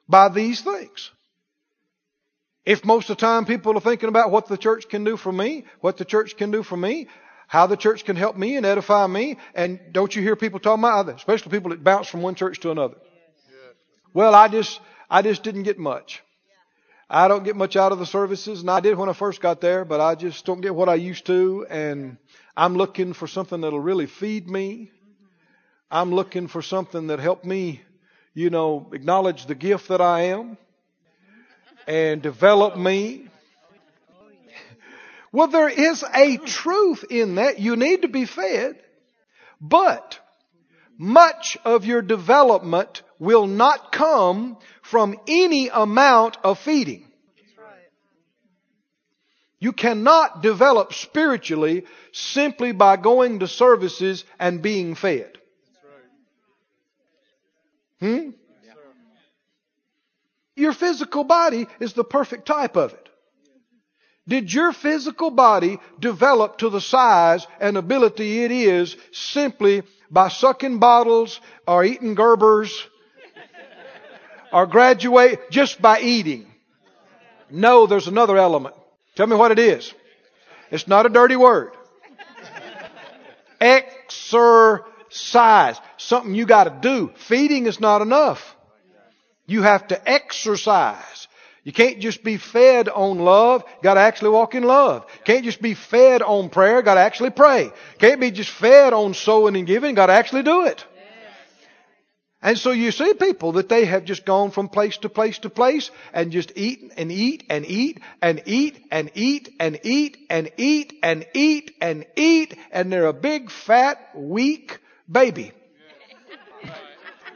by 0.07 0.29
these 0.29 0.61
things. 0.61 1.11
If 2.65 2.85
most 2.85 3.09
of 3.09 3.17
the 3.17 3.21
time 3.21 3.45
people 3.45 3.77
are 3.77 3.81
thinking 3.81 4.09
about 4.09 4.31
what 4.31 4.47
the 4.47 4.57
church 4.57 4.87
can 4.87 5.03
do 5.03 5.17
for 5.17 5.31
me, 5.31 5.65
what 5.81 5.97
the 5.97 6.05
church 6.05 6.37
can 6.37 6.51
do 6.51 6.63
for 6.63 6.77
me, 6.77 7.07
how 7.47 7.67
the 7.67 7.75
church 7.75 8.05
can 8.05 8.15
help 8.15 8.37
me 8.37 8.55
and 8.55 8.65
edify 8.65 9.05
me, 9.05 9.37
and 9.53 9.79
don't 9.91 10.15
you 10.15 10.21
hear 10.21 10.35
people 10.35 10.59
talking 10.59 10.83
about 10.83 11.07
that, 11.07 11.15
especially 11.17 11.51
people 11.51 11.71
that 11.71 11.83
bounce 11.83 12.07
from 12.07 12.21
one 12.21 12.35
church 12.35 12.59
to 12.61 12.71
another. 12.71 12.95
Well, 14.13 14.33
I 14.33 14.47
just, 14.47 14.79
I 15.09 15.21
just 15.21 15.43
didn't 15.43 15.63
get 15.63 15.77
much. 15.77 16.21
I 17.09 17.27
don't 17.27 17.43
get 17.43 17.55
much 17.55 17.75
out 17.75 17.91
of 17.91 17.99
the 17.99 18.05
services, 18.05 18.61
and 18.61 18.71
I 18.71 18.79
did 18.79 18.97
when 18.97 19.09
I 19.09 19.13
first 19.13 19.41
got 19.41 19.59
there, 19.59 19.85
but 19.85 19.99
I 19.99 20.15
just 20.15 20.45
don't 20.45 20.61
get 20.61 20.73
what 20.73 20.89
I 20.89 20.95
used 20.95 21.25
to, 21.27 21.65
and 21.69 22.17
I'm 22.55 22.75
looking 22.75 23.13
for 23.13 23.27
something 23.27 23.61
that'll 23.61 23.79
really 23.79 24.05
feed 24.05 24.47
me. 24.47 24.91
I'm 25.89 26.11
looking 26.11 26.47
for 26.47 26.61
something 26.61 27.07
that 27.07 27.19
help 27.19 27.43
me, 27.43 27.81
you 28.33 28.49
know, 28.49 28.89
acknowledge 28.93 29.45
the 29.45 29.55
gift 29.55 29.89
that 29.89 30.01
I 30.01 30.21
am 30.25 30.57
and 31.87 32.21
develop 32.21 32.77
me. 32.77 33.27
Well, 35.31 35.47
there 35.47 35.69
is 35.69 36.03
a 36.13 36.37
truth 36.37 37.05
in 37.09 37.35
that. 37.35 37.59
You 37.59 37.75
need 37.75 38.03
to 38.03 38.07
be 38.07 38.25
fed, 38.25 38.79
but 39.59 40.19
much 40.97 41.57
of 41.65 41.85
your 41.85 42.03
development 42.03 43.01
will 43.17 43.47
not 43.47 43.91
come 43.91 44.57
from 44.83 45.17
any 45.27 45.69
amount 45.69 46.37
of 46.43 46.59
feeding. 46.59 47.07
You 49.63 49.71
cannot 49.71 50.41
develop 50.41 50.93
spiritually 50.93 51.85
simply 52.11 52.73
by 52.73 52.97
going 52.97 53.39
to 53.39 53.47
services 53.47 54.25
and 54.37 54.61
being 54.61 54.93
fed. 54.93 55.37
Hmm? 58.01 58.31
Your 60.57 60.73
physical 60.73 61.23
body 61.23 61.67
is 61.79 61.93
the 61.93 62.03
perfect 62.03 62.45
type 62.45 62.75
of 62.75 62.91
it. 62.91 63.07
Did 64.27 64.53
your 64.53 64.73
physical 64.73 65.31
body 65.31 65.79
develop 65.97 66.57
to 66.57 66.69
the 66.69 66.81
size 66.81 67.47
and 67.61 67.77
ability 67.77 68.43
it 68.43 68.51
is 68.51 68.97
simply 69.13 69.83
by 70.11 70.27
sucking 70.27 70.79
bottles 70.79 71.39
or 71.65 71.85
eating 71.85 72.17
Gerbers 72.17 72.69
or 74.51 74.65
graduate 74.65 75.49
just 75.51 75.81
by 75.81 76.01
eating. 76.01 76.47
No, 77.49 77.87
there's 77.87 78.09
another 78.09 78.37
element. 78.37 78.75
Tell 79.15 79.27
me 79.27 79.35
what 79.35 79.51
it 79.51 79.59
is. 79.59 79.93
It's 80.71 80.87
not 80.87 81.05
a 81.05 81.09
dirty 81.09 81.35
word. 81.35 81.73
Exercise. 83.61 84.79
Something 85.97 86.33
you 86.33 86.45
gotta 86.45 86.75
do. 86.81 87.11
Feeding 87.15 87.67
is 87.67 87.79
not 87.79 88.01
enough. 88.01 88.55
You 89.45 89.61
have 89.61 89.87
to 89.89 90.09
exercise. 90.09 91.27
You 91.63 91.71
can't 91.71 91.99
just 91.99 92.23
be 92.23 92.37
fed 92.37 92.89
on 92.89 93.19
love. 93.19 93.63
You 93.67 93.83
gotta 93.83 94.01
actually 94.01 94.31
walk 94.31 94.55
in 94.55 94.63
love. 94.63 95.05
Can't 95.23 95.45
just 95.45 95.61
be 95.61 95.75
fed 95.75 96.21
on 96.21 96.49
prayer. 96.49 96.81
Gotta 96.81 97.01
actually 97.01 97.29
pray. 97.29 97.71
Can't 97.99 98.19
be 98.19 98.31
just 98.31 98.49
fed 98.49 98.93
on 98.93 99.13
sowing 99.13 99.55
and 99.55 99.65
giving. 99.65 99.95
Gotta 99.95 100.13
actually 100.13 100.43
do 100.43 100.65
it. 100.65 100.85
And 102.43 102.57
so 102.57 102.71
you 102.71 102.91
see 102.91 103.13
people 103.13 103.53
that 103.53 103.69
they 103.69 103.85
have 103.85 104.03
just 104.03 104.25
gone 104.25 104.51
from 104.51 104.67
place 104.67 104.97
to 104.97 105.09
place 105.09 105.39
to 105.39 105.49
place 105.49 105.89
and 106.13 106.31
just 106.31 106.51
eat 106.55 106.91
and 106.97 107.11
eat 107.11 107.45
and 107.49 107.65
eat 107.65 107.99
and 108.21 108.41
eat 108.45 108.85
and 108.91 109.09
eat 109.15 109.49
and 109.59 109.79
eat 109.83 110.17
and 110.29 110.51
eat 110.57 110.99
and 111.01 111.25
eat 111.33 111.75
and 111.81 112.05
eat 112.15 112.57
and 112.71 112.91
they're 112.91 113.07
a 113.07 113.13
big 113.13 113.49
fat 113.49 114.09
weak 114.13 114.79
baby. 115.09 115.53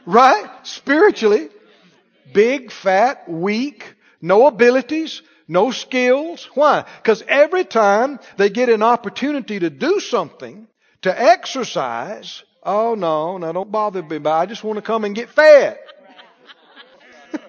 Right? 0.04 0.50
Spiritually. 0.62 1.48
Big 2.34 2.70
fat 2.70 3.28
weak 3.28 3.96
no 4.20 4.46
abilities, 4.46 5.22
no 5.46 5.70
skills. 5.70 6.48
Why? 6.54 6.84
Because 7.02 7.22
every 7.26 7.64
time 7.64 8.18
they 8.36 8.50
get 8.50 8.68
an 8.68 8.82
opportunity 8.82 9.58
to 9.58 9.70
do 9.70 10.00
something, 10.00 10.66
to 11.02 11.20
exercise, 11.20 12.42
oh 12.62 12.94
no, 12.94 13.38
now 13.38 13.52
don't 13.52 13.70
bother 13.70 14.02
me, 14.02 14.18
but 14.18 14.32
I 14.32 14.46
just 14.46 14.64
want 14.64 14.76
to 14.76 14.82
come 14.82 15.04
and 15.04 15.14
get 15.14 15.28
fed. 15.28 15.78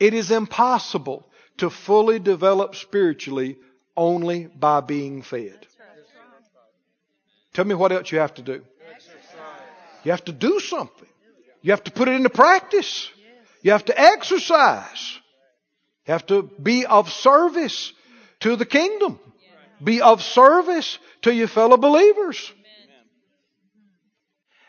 it 0.00 0.14
is 0.14 0.30
impossible 0.30 1.26
to 1.58 1.70
fully 1.70 2.18
develop 2.18 2.74
spiritually 2.74 3.56
only 3.96 4.46
by 4.46 4.80
being 4.80 5.22
fed. 5.22 5.66
Tell 7.54 7.64
me 7.64 7.74
what 7.74 7.92
else 7.92 8.12
you 8.12 8.18
have 8.18 8.34
to 8.34 8.42
do. 8.42 8.62
You 10.04 10.10
have 10.10 10.24
to 10.26 10.32
do 10.32 10.60
something. 10.60 11.08
You 11.62 11.72
have 11.72 11.84
to 11.84 11.90
put 11.90 12.08
it 12.08 12.12
into 12.12 12.30
practice. 12.30 13.10
You 13.62 13.72
have 13.72 13.86
to 13.86 13.98
exercise. 14.00 15.18
You 16.06 16.12
have 16.12 16.26
to 16.26 16.42
be 16.42 16.86
of 16.86 17.10
service 17.10 17.92
to 18.40 18.56
the 18.56 18.66
kingdom. 18.66 19.18
Be 19.82 20.00
of 20.00 20.22
service 20.22 20.98
to 21.22 21.34
your 21.34 21.48
fellow 21.48 21.76
believers. 21.76 22.52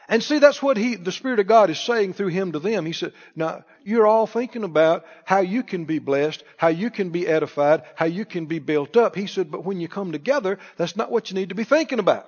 And 0.10 0.24
see, 0.24 0.40
that's 0.40 0.62
what 0.64 0.78
he, 0.78 0.96
the 0.96 1.12
Spirit 1.12 1.40
of 1.40 1.48
God 1.48 1.70
is 1.70 1.80
saying 1.80 2.14
through 2.14 2.30
him 2.30 2.54
to 2.54 2.60
them. 2.60 2.86
He 2.86 2.94
said, 2.94 3.12
now, 3.36 3.66
you're 3.84 4.08
all 4.08 4.26
thinking 4.26 4.64
about 4.64 5.06
how 5.26 5.40
you 5.40 5.64
can 5.64 5.84
be 5.84 6.00
blessed, 6.00 6.44
how 6.56 6.70
you 6.70 6.90
can 6.90 7.10
be 7.10 7.28
edified, 7.28 7.84
how 7.96 8.06
you 8.06 8.24
can 8.24 8.46
be 8.46 8.60
built 8.60 8.96
up. 8.96 9.16
He 9.16 9.28
said, 9.28 9.52
but 9.52 9.66
when 9.66 9.82
you 9.82 9.90
come 9.90 10.14
together, 10.14 10.60
that's 10.78 10.96
not 10.96 11.12
what 11.12 11.30
you 11.30 11.36
need 11.36 11.50
to 11.50 11.56
be 11.56 11.66
thinking 11.66 12.00
about. 12.00 12.26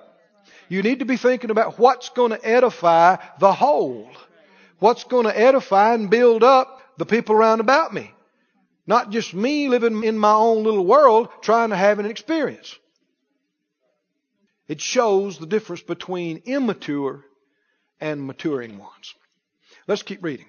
You 0.68 0.82
need 0.82 0.98
to 0.98 1.06
be 1.06 1.16
thinking 1.16 1.50
about 1.50 1.78
what's 1.78 2.10
going 2.10 2.32
to 2.32 2.46
edify 2.46 3.16
the 3.38 3.52
whole 3.52 4.10
what's 4.80 5.04
going 5.04 5.26
to 5.26 5.38
edify 5.38 5.94
and 5.94 6.10
build 6.10 6.42
up 6.42 6.82
the 6.98 7.06
people 7.06 7.36
around 7.36 7.60
about 7.60 7.94
me. 7.94 8.12
Not 8.86 9.10
just 9.10 9.32
me 9.32 9.68
living 9.68 10.02
in 10.02 10.18
my 10.18 10.32
own 10.32 10.64
little 10.64 10.84
world 10.84 11.28
trying 11.42 11.70
to 11.70 11.76
have 11.76 12.00
an 12.00 12.06
experience. 12.06 12.76
It 14.66 14.80
shows 14.80 15.38
the 15.38 15.46
difference 15.46 15.82
between 15.82 16.42
immature 16.46 17.24
and 18.00 18.26
maturing 18.26 18.78
ones. 18.78 19.14
Let's 19.86 20.02
keep 20.02 20.22
reading. 20.22 20.46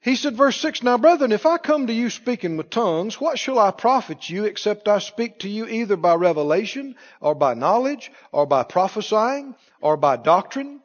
He 0.00 0.14
said, 0.14 0.36
verse 0.36 0.56
6, 0.60 0.82
Now 0.84 0.96
brethren, 0.96 1.32
if 1.32 1.44
I 1.44 1.58
come 1.58 1.88
to 1.88 1.92
you 1.92 2.08
speaking 2.08 2.56
with 2.56 2.70
tongues, 2.70 3.20
what 3.20 3.38
shall 3.38 3.58
I 3.58 3.72
profit 3.72 4.30
you 4.30 4.44
except 4.44 4.86
I 4.86 5.00
speak 5.00 5.40
to 5.40 5.48
you 5.48 5.66
either 5.66 5.96
by 5.96 6.14
revelation 6.14 6.94
or 7.20 7.34
by 7.34 7.54
knowledge 7.54 8.12
or 8.30 8.46
by 8.46 8.62
prophesying 8.62 9.56
or 9.80 9.96
by 9.96 10.16
doctrine? 10.16 10.80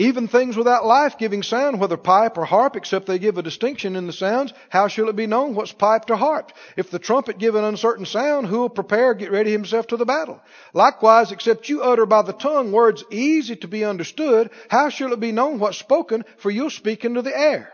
Even 0.00 0.28
things 0.28 0.56
without 0.56 0.86
life-giving 0.86 1.42
sound, 1.42 1.78
whether 1.78 1.98
pipe 1.98 2.38
or 2.38 2.46
harp, 2.46 2.74
except 2.74 3.04
they 3.04 3.18
give 3.18 3.36
a 3.36 3.42
distinction 3.42 3.96
in 3.96 4.06
the 4.06 4.14
sounds, 4.14 4.54
how 4.70 4.88
shall 4.88 5.10
it 5.10 5.14
be 5.14 5.26
known 5.26 5.54
what's 5.54 5.72
piped 5.72 6.10
or 6.10 6.16
harped? 6.16 6.54
If 6.74 6.90
the 6.90 6.98
trumpet 6.98 7.36
give 7.36 7.54
an 7.54 7.64
uncertain 7.64 8.06
sound, 8.06 8.46
who 8.46 8.60
will 8.60 8.70
prepare, 8.70 9.12
get 9.12 9.30
ready 9.30 9.52
himself 9.52 9.88
to 9.88 9.98
the 9.98 10.06
battle? 10.06 10.40
Likewise, 10.72 11.32
except 11.32 11.68
you 11.68 11.82
utter 11.82 12.06
by 12.06 12.22
the 12.22 12.32
tongue 12.32 12.72
words 12.72 13.04
easy 13.10 13.56
to 13.56 13.68
be 13.68 13.84
understood, 13.84 14.48
how 14.70 14.88
shall 14.88 15.12
it 15.12 15.20
be 15.20 15.32
known 15.32 15.58
what's 15.58 15.76
spoken, 15.76 16.24
for 16.38 16.50
you'll 16.50 16.70
speak 16.70 17.04
into 17.04 17.20
the 17.20 17.38
air? 17.38 17.70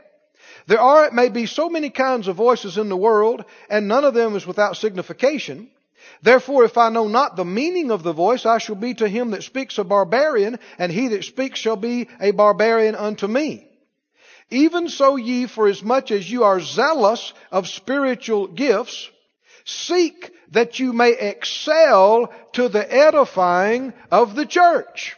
There 0.67 0.81
are, 0.81 1.07
it 1.07 1.13
may 1.13 1.29
be, 1.29 1.47
so 1.47 1.71
many 1.71 1.91
kinds 1.91 2.27
of 2.27 2.35
voices 2.35 2.77
in 2.77 2.89
the 2.89 2.97
world, 2.97 3.45
and 3.71 3.87
none 3.87 4.05
of 4.05 4.15
them 4.15 4.35
is 4.35 4.45
without 4.45 4.77
signification. 4.77 5.71
Therefore, 6.27 6.65
if 6.65 6.77
I 6.77 6.89
know 6.89 7.07
not 7.07 7.37
the 7.37 7.45
meaning 7.45 7.93
of 7.93 8.03
the 8.03 8.13
voice, 8.13 8.47
I 8.47 8.59
shall 8.59 8.75
be 8.75 8.95
to 8.95 9.07
him 9.07 9.31
that 9.31 9.45
speaks 9.45 9.79
a 9.79 9.85
barbarian, 9.85 10.59
and 10.77 10.91
he 10.91 11.07
that 11.07 11.23
speaks 11.23 11.61
shall 11.61 11.77
be 11.77 12.09
a 12.21 12.33
barbarian 12.33 12.97
unto 12.97 13.29
me. 13.29 13.69
Even 14.51 14.89
so 14.89 15.15
ye, 15.15 15.47
for 15.47 15.69
as 15.69 15.85
much 15.85 16.11
as 16.11 16.29
you 16.29 16.43
are 16.43 16.59
zealous 16.59 17.33
of 17.53 17.69
spiritual 17.69 18.49
gifts, 18.49 19.09
seek 19.65 20.33
that 20.51 20.81
you 20.81 20.93
may 20.93 21.13
excel 21.13 22.35
to 22.55 22.69
the 22.69 22.93
edifying 22.93 23.93
of 24.11 24.35
the 24.35 24.47
church. 24.47 25.15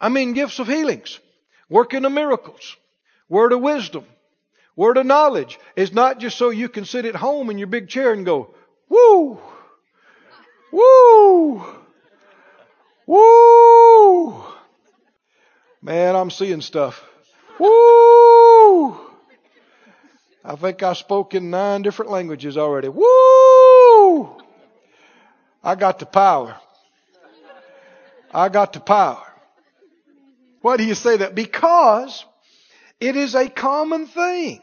I 0.00 0.08
mean 0.08 0.32
gifts 0.32 0.58
of 0.58 0.66
healings, 0.66 1.20
working 1.68 2.04
of 2.04 2.10
miracles, 2.10 2.76
word 3.28 3.52
of 3.52 3.60
wisdom, 3.60 4.06
word 4.74 4.96
of 4.96 5.06
knowledge 5.06 5.60
is 5.76 5.92
not 5.92 6.18
just 6.18 6.36
so 6.36 6.50
you 6.50 6.68
can 6.68 6.84
sit 6.84 7.04
at 7.04 7.14
home 7.14 7.48
in 7.48 7.58
your 7.58 7.68
big 7.68 7.88
chair 7.88 8.12
and 8.12 8.26
go, 8.26 8.56
woo, 8.92 9.38
woo, 10.70 11.64
woo. 13.06 14.44
Man, 15.80 16.14
I'm 16.14 16.30
seeing 16.30 16.60
stuff. 16.60 17.04
Woo! 17.58 18.92
I 20.44 20.56
think 20.56 20.82
I 20.82 20.92
spoke 20.92 21.34
in 21.34 21.50
nine 21.50 21.82
different 21.82 22.10
languages 22.10 22.56
already. 22.56 22.88
Woo! 22.88 24.42
I 25.64 25.74
got 25.76 25.98
the 25.98 26.06
power. 26.06 26.56
I 28.34 28.48
got 28.48 28.72
the 28.72 28.80
power. 28.80 29.22
Why 30.60 30.76
do 30.76 30.84
you 30.84 30.94
say 30.94 31.18
that? 31.18 31.34
Because 31.34 32.24
it 33.00 33.16
is 33.16 33.34
a 33.34 33.48
common 33.48 34.06
thing. 34.06 34.60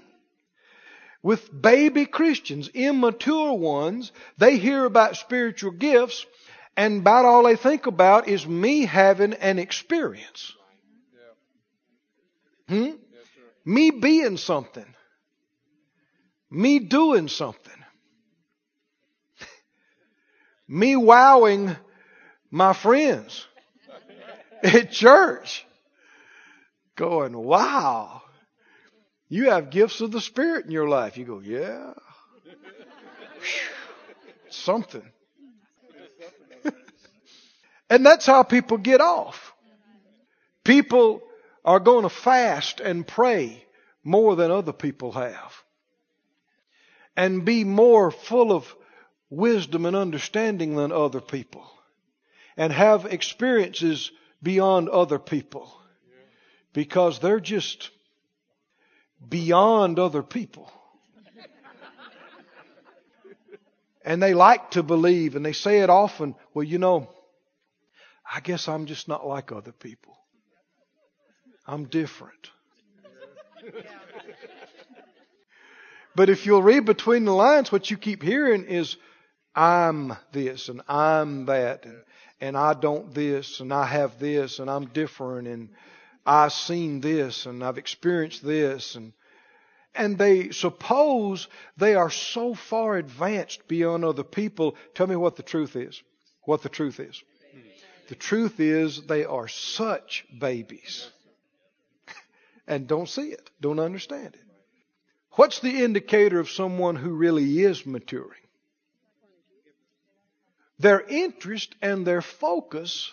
With 1.21 1.61
baby 1.61 2.05
Christians, 2.05 2.69
immature 2.69 3.53
ones, 3.53 4.11
they 4.37 4.57
hear 4.57 4.85
about 4.85 5.17
spiritual 5.17 5.71
gifts 5.71 6.25
and 6.77 7.01
about 7.01 7.25
all 7.25 7.43
they 7.43 7.57
think 7.57 7.87
about 7.87 8.29
is 8.29 8.47
me 8.47 8.85
having 8.85 9.33
an 9.33 9.59
experience. 9.59 10.53
Hmm? 12.69 12.91
Me 13.65 13.91
being 13.91 14.37
something. 14.37 14.85
Me 16.49 16.79
doing 16.79 17.27
something. 17.27 17.73
me 20.67 20.95
wowing 20.95 21.75
my 22.49 22.73
friends 22.73 23.45
at 24.63 24.91
church. 24.91 25.65
Going, 26.95 27.37
wow. 27.37 28.21
You 29.29 29.51
have 29.51 29.69
gifts 29.69 30.01
of 30.01 30.11
the 30.11 30.21
Spirit 30.21 30.65
in 30.65 30.71
your 30.71 30.89
life. 30.89 31.15
You 31.15 31.25
go, 31.25 31.39
yeah. 31.39 31.93
something. 34.49 35.07
and 37.89 38.03
that's 38.03 38.25
how 38.25 38.41
people 38.41 38.79
get 38.79 39.01
off. 39.01 39.53
People 40.63 41.21
are 41.63 41.79
going 41.79 42.03
to 42.03 42.09
fast 42.09 42.79
and 42.79 43.05
pray 43.05 43.63
more 44.03 44.35
than 44.35 44.49
other 44.49 44.73
people 44.73 45.11
have. 45.11 45.53
And 47.15 47.45
be 47.45 47.63
more 47.63 48.09
full 48.09 48.51
of 48.51 48.75
wisdom 49.29 49.85
and 49.85 49.95
understanding 49.95 50.75
than 50.75 50.91
other 50.91 51.21
people. 51.21 51.69
And 52.57 52.73
have 52.73 53.05
experiences 53.05 54.11
beyond 54.41 54.89
other 54.89 55.19
people. 55.19 55.71
Because 56.73 57.19
they're 57.19 57.39
just 57.39 57.91
beyond 59.27 59.99
other 59.99 60.23
people. 60.23 60.71
and 64.03 64.21
they 64.23 64.33
like 64.33 64.71
to 64.71 64.83
believe 64.83 65.35
and 65.35 65.45
they 65.45 65.53
say 65.53 65.79
it 65.79 65.89
often, 65.89 66.35
well, 66.53 66.63
you 66.63 66.77
know, 66.77 67.09
I 68.31 68.39
guess 68.39 68.67
I'm 68.67 68.85
just 68.85 69.07
not 69.07 69.25
like 69.25 69.51
other 69.51 69.71
people. 69.71 70.15
I'm 71.67 71.85
different. 71.85 72.49
but 76.15 76.29
if 76.29 76.45
you'll 76.45 76.63
read 76.63 76.85
between 76.85 77.25
the 77.25 77.33
lines, 77.33 77.71
what 77.71 77.91
you 77.91 77.97
keep 77.97 78.23
hearing 78.23 78.65
is, 78.65 78.95
I'm 79.55 80.15
this 80.31 80.69
and 80.69 80.81
I'm 80.87 81.47
that 81.47 81.85
and, 81.85 82.01
and 82.39 82.57
I 82.57 82.73
don't 82.73 83.13
this 83.13 83.59
and 83.59 83.73
I 83.73 83.85
have 83.85 84.19
this 84.19 84.59
and 84.59 84.69
I'm 84.69 84.85
different 84.85 85.47
and 85.47 85.69
I've 86.29 86.53
seen 86.53 87.01
this 87.01 87.47
and 87.47 87.63
I've 87.63 87.79
experienced 87.79 88.45
this 88.45 88.93
and 88.93 89.13
and 89.95 90.15
they 90.15 90.51
suppose 90.51 91.47
they 91.75 91.95
are 91.95 92.11
so 92.11 92.53
far 92.53 92.97
advanced 92.97 93.67
beyond 93.67 94.05
other 94.05 94.23
people. 94.23 94.75
Tell 94.93 95.07
me 95.07 95.15
what 95.15 95.37
the 95.37 95.43
truth 95.43 95.75
is. 95.75 96.03
What 96.43 96.61
the 96.61 96.69
truth 96.69 96.99
is. 96.99 97.23
The 98.09 98.15
truth 98.15 98.59
is 98.59 99.07
they 99.07 99.25
are 99.25 99.47
such 99.47 100.27
babies 100.39 101.09
and 102.67 102.87
don't 102.87 103.09
see 103.09 103.29
it, 103.29 103.49
don't 103.59 103.79
understand 103.79 104.35
it. 104.35 104.45
What's 105.31 105.61
the 105.61 105.83
indicator 105.83 106.39
of 106.39 106.51
someone 106.51 106.95
who 106.95 107.09
really 107.09 107.59
is 107.59 107.87
maturing? 107.87 108.45
Their 110.77 111.01
interest 111.01 111.73
and 111.81 112.05
their 112.05 112.21
focus 112.21 113.11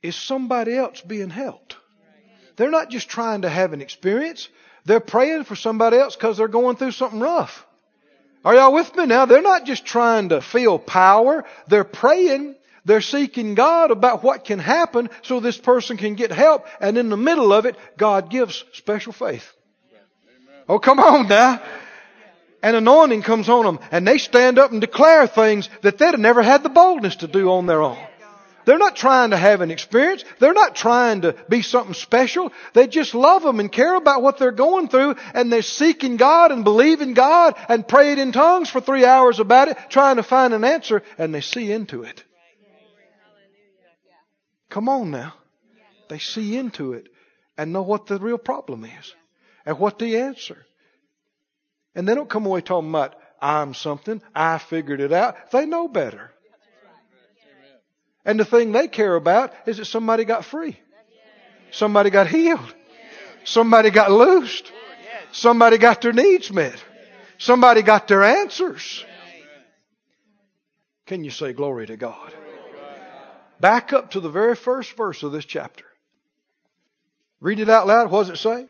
is 0.00 0.14
somebody 0.14 0.76
else 0.76 1.00
being 1.00 1.30
helped. 1.30 1.76
They're 2.58 2.70
not 2.70 2.90
just 2.90 3.08
trying 3.08 3.42
to 3.42 3.48
have 3.48 3.72
an 3.72 3.80
experience. 3.80 4.48
They're 4.84 5.00
praying 5.00 5.44
for 5.44 5.56
somebody 5.56 5.96
else 5.96 6.14
because 6.14 6.36
they're 6.36 6.48
going 6.48 6.76
through 6.76 6.92
something 6.92 7.20
rough. 7.20 7.66
Are 8.44 8.54
y'all 8.54 8.74
with 8.74 8.94
me 8.94 9.06
now? 9.06 9.24
They're 9.24 9.40
not 9.40 9.64
just 9.64 9.86
trying 9.86 10.28
to 10.28 10.42
feel 10.42 10.78
power. 10.78 11.44
They're 11.68 11.84
praying 11.84 12.56
they're 12.88 13.02
seeking 13.02 13.54
God 13.54 13.90
about 13.90 14.22
what 14.22 14.46
can 14.46 14.58
happen 14.58 15.10
so 15.20 15.40
this 15.40 15.58
person 15.58 15.98
can 15.98 16.14
get 16.14 16.32
help. 16.32 16.66
And 16.80 16.96
in 16.96 17.10
the 17.10 17.18
middle 17.18 17.52
of 17.52 17.66
it, 17.66 17.76
God 17.98 18.30
gives 18.30 18.64
special 18.72 19.12
faith. 19.12 19.52
Oh, 20.66 20.78
come 20.78 20.98
on 20.98 21.28
now. 21.28 21.60
And 22.62 22.74
anointing 22.76 23.22
comes 23.22 23.50
on 23.50 23.66
them 23.66 23.78
and 23.92 24.08
they 24.08 24.16
stand 24.16 24.58
up 24.58 24.72
and 24.72 24.80
declare 24.80 25.26
things 25.26 25.68
that 25.82 25.98
they'd 25.98 26.06
have 26.06 26.18
never 26.18 26.42
had 26.42 26.62
the 26.62 26.70
boldness 26.70 27.16
to 27.16 27.28
do 27.28 27.50
on 27.50 27.66
their 27.66 27.82
own. 27.82 27.98
They're 28.68 28.76
not 28.76 28.96
trying 28.96 29.30
to 29.30 29.38
have 29.38 29.62
an 29.62 29.70
experience. 29.70 30.26
They're 30.40 30.52
not 30.52 30.76
trying 30.76 31.22
to 31.22 31.34
be 31.48 31.62
something 31.62 31.94
special. 31.94 32.52
They 32.74 32.86
just 32.86 33.14
love 33.14 33.42
them 33.42 33.60
and 33.60 33.72
care 33.72 33.94
about 33.94 34.20
what 34.20 34.36
they're 34.36 34.52
going 34.52 34.88
through 34.88 35.14
and 35.32 35.50
they're 35.50 35.62
seeking 35.62 36.18
God 36.18 36.52
and 36.52 36.64
believing 36.64 37.14
God 37.14 37.54
and 37.70 37.88
praying 37.88 38.18
in 38.18 38.30
tongues 38.30 38.68
for 38.68 38.82
three 38.82 39.06
hours 39.06 39.40
about 39.40 39.68
it, 39.68 39.78
trying 39.88 40.16
to 40.16 40.22
find 40.22 40.52
an 40.52 40.64
answer 40.64 41.02
and 41.16 41.34
they 41.34 41.40
see 41.40 41.72
into 41.72 42.02
it. 42.02 42.22
Come 44.68 44.90
on 44.90 45.10
now. 45.10 45.32
They 46.10 46.18
see 46.18 46.54
into 46.54 46.92
it 46.92 47.08
and 47.56 47.72
know 47.72 47.80
what 47.80 48.04
the 48.04 48.18
real 48.18 48.36
problem 48.36 48.84
is 48.84 49.14
and 49.64 49.78
what 49.78 49.98
the 49.98 50.18
answer. 50.18 50.66
And 51.94 52.06
they 52.06 52.14
don't 52.14 52.28
come 52.28 52.44
away 52.44 52.60
talking 52.60 52.90
about, 52.90 53.14
I'm 53.40 53.72
something, 53.72 54.20
I 54.34 54.58
figured 54.58 55.00
it 55.00 55.14
out. 55.14 55.52
They 55.52 55.64
know 55.64 55.88
better. 55.88 56.32
And 58.28 58.38
the 58.38 58.44
thing 58.44 58.72
they 58.72 58.88
care 58.88 59.16
about 59.16 59.54
is 59.64 59.78
that 59.78 59.86
somebody 59.86 60.26
got 60.26 60.44
free. 60.44 60.78
Somebody 61.70 62.10
got 62.10 62.26
healed. 62.26 62.74
Somebody 63.44 63.88
got 63.88 64.12
loosed. 64.12 64.70
Somebody 65.32 65.78
got 65.78 66.02
their 66.02 66.12
needs 66.12 66.52
met. 66.52 66.76
Somebody 67.38 67.80
got 67.80 68.06
their 68.06 68.22
answers. 68.22 69.02
Can 71.06 71.24
you 71.24 71.30
say 71.30 71.54
glory 71.54 71.86
to 71.86 71.96
God? 71.96 72.34
Back 73.60 73.94
up 73.94 74.10
to 74.10 74.20
the 74.20 74.28
very 74.28 74.56
first 74.56 74.94
verse 74.94 75.22
of 75.22 75.32
this 75.32 75.46
chapter. 75.46 75.86
Read 77.40 77.60
it 77.60 77.70
out 77.70 77.86
loud. 77.86 78.10
What 78.10 78.26
does 78.26 78.38
it 78.38 78.42
say? 78.42 78.68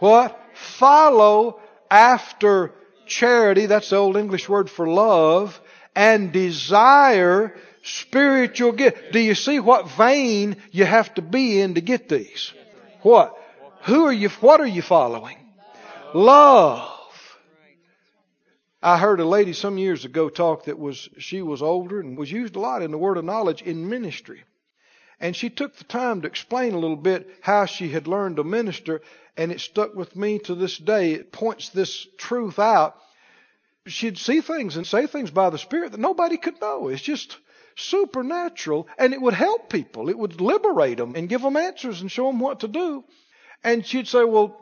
What? 0.00 0.36
Follow 0.52 1.60
after 1.88 2.72
charity. 3.06 3.66
That's 3.66 3.90
the 3.90 3.96
old 3.98 4.16
English 4.16 4.48
word 4.48 4.68
for 4.68 4.88
love. 4.88 5.60
And 5.94 6.32
desire 6.32 7.54
spiritual 7.86 8.72
gift. 8.72 9.12
Do 9.12 9.20
you 9.20 9.34
see 9.34 9.60
what 9.60 9.90
vein 9.90 10.56
you 10.72 10.84
have 10.84 11.14
to 11.14 11.22
be 11.22 11.60
in 11.60 11.74
to 11.74 11.80
get 11.80 12.08
these? 12.08 12.52
What? 13.02 13.36
Who 13.84 14.04
are 14.06 14.12
you, 14.12 14.28
what 14.40 14.60
are 14.60 14.66
you 14.66 14.82
following? 14.82 15.38
Love. 16.12 16.92
I 18.82 18.98
heard 18.98 19.20
a 19.20 19.24
lady 19.24 19.52
some 19.52 19.78
years 19.78 20.04
ago 20.04 20.28
talk 20.28 20.64
that 20.64 20.78
was, 20.78 21.08
she 21.18 21.42
was 21.42 21.62
older 21.62 22.00
and 22.00 22.18
was 22.18 22.30
used 22.30 22.56
a 22.56 22.60
lot 22.60 22.82
in 22.82 22.90
the 22.90 22.98
word 22.98 23.16
of 23.16 23.24
knowledge 23.24 23.62
in 23.62 23.88
ministry. 23.88 24.44
And 25.18 25.34
she 25.34 25.48
took 25.48 25.76
the 25.76 25.84
time 25.84 26.22
to 26.22 26.28
explain 26.28 26.74
a 26.74 26.78
little 26.78 26.96
bit 26.96 27.28
how 27.40 27.64
she 27.64 27.88
had 27.88 28.06
learned 28.06 28.36
to 28.36 28.44
minister, 28.44 29.00
and 29.36 29.50
it 29.50 29.60
stuck 29.60 29.94
with 29.94 30.14
me 30.14 30.38
to 30.40 30.54
this 30.54 30.76
day. 30.76 31.12
It 31.12 31.32
points 31.32 31.70
this 31.70 32.06
truth 32.18 32.58
out. 32.58 32.96
She'd 33.86 34.18
see 34.18 34.40
things 34.40 34.76
and 34.76 34.86
say 34.86 35.06
things 35.06 35.30
by 35.30 35.50
the 35.50 35.58
Spirit 35.58 35.92
that 35.92 36.00
nobody 36.00 36.36
could 36.36 36.60
know. 36.60 36.88
It's 36.88 37.00
just 37.00 37.38
supernatural, 37.76 38.88
and 38.98 39.12
it 39.12 39.20
would 39.20 39.34
help 39.34 39.70
people. 39.70 40.08
It 40.08 40.18
would 40.18 40.40
liberate 40.40 40.96
them 40.98 41.14
and 41.14 41.28
give 41.28 41.42
them 41.42 41.56
answers 41.56 42.00
and 42.00 42.10
show 42.10 42.26
them 42.26 42.40
what 42.40 42.60
to 42.60 42.68
do. 42.68 43.04
And 43.62 43.86
she'd 43.86 44.08
say, 44.08 44.24
Well, 44.24 44.58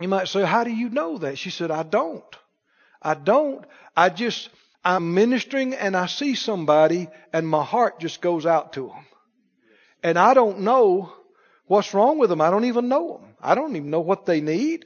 you 0.00 0.08
might 0.08 0.28
say, 0.28 0.44
How 0.44 0.64
do 0.64 0.70
you 0.70 0.90
know 0.90 1.18
that? 1.18 1.38
She 1.38 1.50
said, 1.50 1.70
I 1.70 1.82
don't. 1.82 2.24
I 3.02 3.14
don't. 3.14 3.64
I 3.96 4.10
just, 4.10 4.50
I'm 4.84 5.14
ministering 5.14 5.74
and 5.74 5.96
I 5.96 6.06
see 6.06 6.34
somebody 6.34 7.08
and 7.32 7.48
my 7.48 7.64
heart 7.64 7.98
just 7.98 8.20
goes 8.20 8.46
out 8.46 8.74
to 8.74 8.88
them. 8.88 9.06
And 10.02 10.18
I 10.18 10.34
don't 10.34 10.60
know 10.60 11.12
what's 11.66 11.94
wrong 11.94 12.18
with 12.18 12.30
them. 12.30 12.40
I 12.40 12.50
don't 12.50 12.64
even 12.64 12.88
know 12.88 13.18
them. 13.18 13.34
I 13.40 13.54
don't 13.54 13.76
even 13.76 13.90
know 13.90 14.00
what 14.00 14.26
they 14.26 14.40
need 14.40 14.84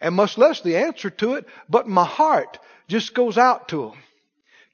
and 0.00 0.14
much 0.14 0.38
less 0.38 0.60
the 0.60 0.76
answer 0.76 1.10
to 1.10 1.34
it, 1.34 1.46
but 1.68 1.88
my 1.88 2.04
heart 2.04 2.58
just 2.86 3.14
goes 3.14 3.36
out 3.36 3.68
to 3.68 3.90
them. 3.90 3.98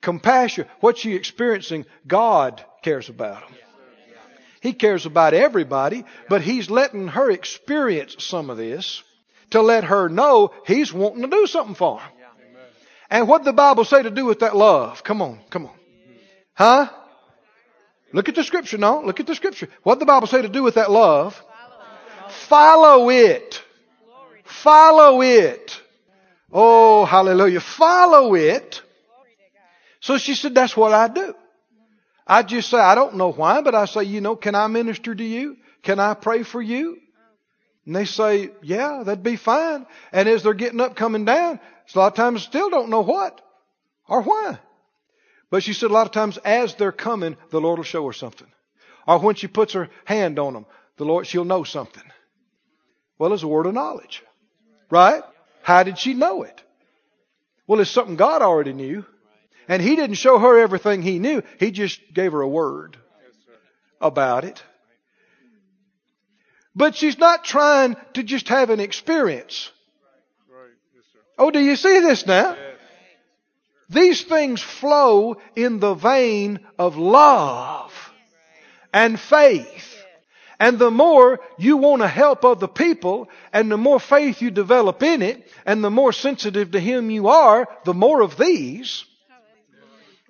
Compassion, 0.05 0.67
what 0.81 0.99
she 0.99 1.15
experiencing, 1.15 1.87
God 2.07 2.63
cares 2.83 3.09
about 3.09 3.41
them. 3.41 3.59
He 4.61 4.75
cares 4.75 5.07
about 5.07 5.33
everybody, 5.33 6.05
but 6.29 6.43
He's 6.43 6.69
letting 6.69 7.09
her 7.09 7.31
experience 7.31 8.17
some 8.19 8.51
of 8.51 8.59
this 8.59 9.03
to 9.51 9.63
let 9.63 9.85
her 9.85 10.11
know 10.11 10.53
He's 10.67 10.93
wanting 10.93 11.23
to 11.23 11.29
do 11.29 11.47
something 11.47 11.75
for 11.75 12.01
her. 12.01 12.11
And 13.09 13.27
what 13.29 13.45
the 13.45 13.55
Bible 13.55 13.87
say 13.87 14.03
to 14.03 14.11
do 14.11 14.27
with 14.27 14.41
that 14.41 14.55
love? 14.55 15.03
Come 15.03 15.23
on, 15.23 15.41
come 15.49 15.67
on. 15.67 15.75
Huh? 16.53 16.91
Look 18.13 18.29
at 18.29 18.35
the 18.35 18.45
scripture 18.45 18.77
no? 18.77 19.01
Look 19.01 19.21
at 19.21 19.27
the 19.27 19.35
scripture. 19.35 19.71
What 19.85 20.01
the 20.01 20.07
Bible 20.07 20.27
say 20.27 20.43
to 20.43 20.51
do 20.51 20.63
with 20.63 20.75
that 20.75 20.91
love? 20.91 21.43
Follow 22.29 23.09
it. 23.09 23.63
Follow 24.45 25.23
it. 25.23 25.81
Oh, 26.53 27.07
hallelujah. 27.07 27.61
Follow 27.61 28.35
it. 28.35 28.83
So 30.05 30.19
she 30.19 30.35
said, 30.35 30.55
that's 30.55 30.77
what 30.77 30.93
I 30.93 31.09
do. 31.09 31.35
I 32.27 32.43
just 32.43 32.69
say, 32.69 32.77
I 32.77 32.95
don't 32.95 33.15
know 33.15 33.33
why, 33.33 33.63
but 33.63 33.75
I 33.75 33.87
say, 33.87 34.03
you 34.03 34.21
know, 34.21 34.37
can 34.37 34.55
I 34.55 34.67
minister 34.67 35.15
to 35.15 35.25
you? 35.25 35.57
Can 35.83 35.99
I 35.99 36.13
pray 36.13 36.43
for 36.43 36.61
you? 36.61 36.99
And 37.87 37.97
they 37.97 38.05
say, 38.05 38.51
yeah, 38.63 39.03
that'd 39.03 39.23
be 39.23 39.37
fine. 39.37 39.87
And 40.13 40.29
as 40.29 40.43
they're 40.43 40.53
getting 40.53 40.83
up, 40.83 40.95
coming 40.95 41.25
down, 41.25 41.59
a 41.95 41.99
lot 41.99 42.09
of 42.09 42.17
times 42.17 42.43
still 42.43 42.69
don't 42.69 42.91
know 42.91 43.01
what 43.01 43.41
or 44.07 44.21
why. 44.21 44.59
But 45.49 45.63
she 45.63 45.73
said 45.73 45.89
a 45.91 45.95
lot 45.95 46.07
of 46.07 46.13
times 46.13 46.37
as 46.37 46.75
they're 46.75 46.93
coming, 46.93 47.39
the 47.49 47.61
Lord 47.63 47.79
will 47.79 47.85
show 47.85 48.07
her 48.07 48.13
something. 48.13 48.49
Or 49.09 49.21
when 49.21 49.37
she 49.37 49.47
puts 49.47 49.73
her 49.73 49.89
hand 50.05 50.39
on 50.39 50.53
them, 50.53 50.67
the 50.99 51.07
Lord, 51.07 51.27
she'll 51.27 51.47
know 51.47 51.65
something. 51.65 52.05
Well, 53.19 53.33
it's 53.33 53.43
a 53.43 53.49
word 53.49 53.65
of 53.65 53.73
knowledge. 53.73 54.23
Right? 54.91 55.23
How 55.63 55.83
did 55.83 55.97
she 55.97 56.13
know 56.13 56.43
it? 56.43 56.63
Well, 57.67 57.81
it's 57.81 57.91
something 57.91 58.17
God 58.17 58.43
already 58.43 58.75
knew. 58.75 59.07
And 59.69 59.83
He 59.83 59.97
didn't 59.97 60.17
show 60.17 60.39
her 60.39 60.59
everything 60.59 61.03
He 61.03 61.19
knew. 61.19 61.43
He 61.59 61.71
just 61.71 62.01
gave 62.13 62.33
her 62.33 62.41
a 62.41 62.49
word 62.49 62.97
about 64.01 64.45
it. 64.45 64.63
But 66.75 66.97
she's 66.97 67.19
not 67.19 67.45
trying 67.45 67.97
to 68.15 68.23
just 68.23 68.49
have 68.49 68.71
an 68.71 68.81
experience. 68.81 69.71
Oh, 71.39 71.51
do 71.51 71.61
you 71.61 71.77
see 71.77 72.01
this 72.01 72.27
now? 72.27 72.57
These 73.89 74.23
things 74.23 74.63
flow 74.63 75.37
in 75.55 75.79
the 75.79 75.95
vein 75.95 76.61
of 76.79 76.97
love 76.97 77.93
and 78.93 79.19
faith. 79.19 79.91
And 80.59 80.79
the 80.79 80.91
more 80.91 81.41
you 81.59 81.77
want 81.77 82.03
to 82.03 82.09
help 82.09 82.45
other 82.45 82.69
people, 82.69 83.29
and 83.53 83.71
the 83.71 83.77
more 83.77 84.01
faith 84.01 84.41
you 84.41 84.51
develop 84.51 85.03
in 85.03 85.21
it, 85.21 85.51
and 85.67 85.83
the 85.83 85.91
more 85.91 86.13
sensitive 86.13 86.71
to 86.73 86.81
Him 86.81 87.11
you 87.11 87.29
are, 87.29 87.69
the 87.85 87.95
more 87.95 88.23
of 88.23 88.37
these 88.37 89.05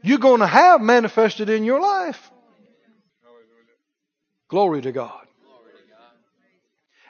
you're 0.04 0.18
going 0.18 0.40
to 0.40 0.46
have 0.46 0.82
manifested 0.82 1.48
in 1.48 1.64
your 1.64 1.80
life. 1.80 2.30
Glory 4.48 4.82
to 4.82 4.92
God. 4.92 5.26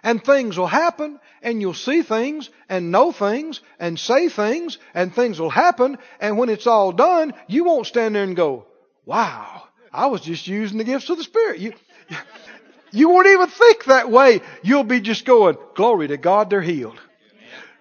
And 0.04 0.22
things 0.22 0.56
will 0.56 0.68
happen, 0.68 1.18
and 1.42 1.60
you'll 1.60 1.74
see 1.74 2.02
things, 2.02 2.50
and 2.68 2.92
know 2.92 3.10
things, 3.10 3.60
and 3.80 3.98
say 3.98 4.28
things, 4.28 4.78
and 4.94 5.12
things 5.12 5.40
will 5.40 5.50
happen, 5.50 5.98
and 6.20 6.38
when 6.38 6.50
it's 6.50 6.66
all 6.66 6.92
done, 6.92 7.34
you 7.48 7.64
won't 7.64 7.86
stand 7.86 8.14
there 8.14 8.22
and 8.22 8.36
go, 8.36 8.66
wow, 9.06 9.64
I 9.92 10.06
was 10.06 10.20
just 10.20 10.46
using 10.46 10.78
the 10.78 10.84
gifts 10.84 11.10
of 11.10 11.16
the 11.16 11.24
Spirit. 11.24 11.58
You, 11.58 11.72
you 12.92 13.08
won't 13.08 13.26
even 13.26 13.48
think 13.48 13.86
that 13.86 14.10
way. 14.10 14.40
You'll 14.62 14.84
be 14.84 15.00
just 15.00 15.24
going, 15.24 15.56
glory 15.74 16.08
to 16.08 16.16
God, 16.16 16.48
they're 16.48 16.60
healed. 16.60 17.00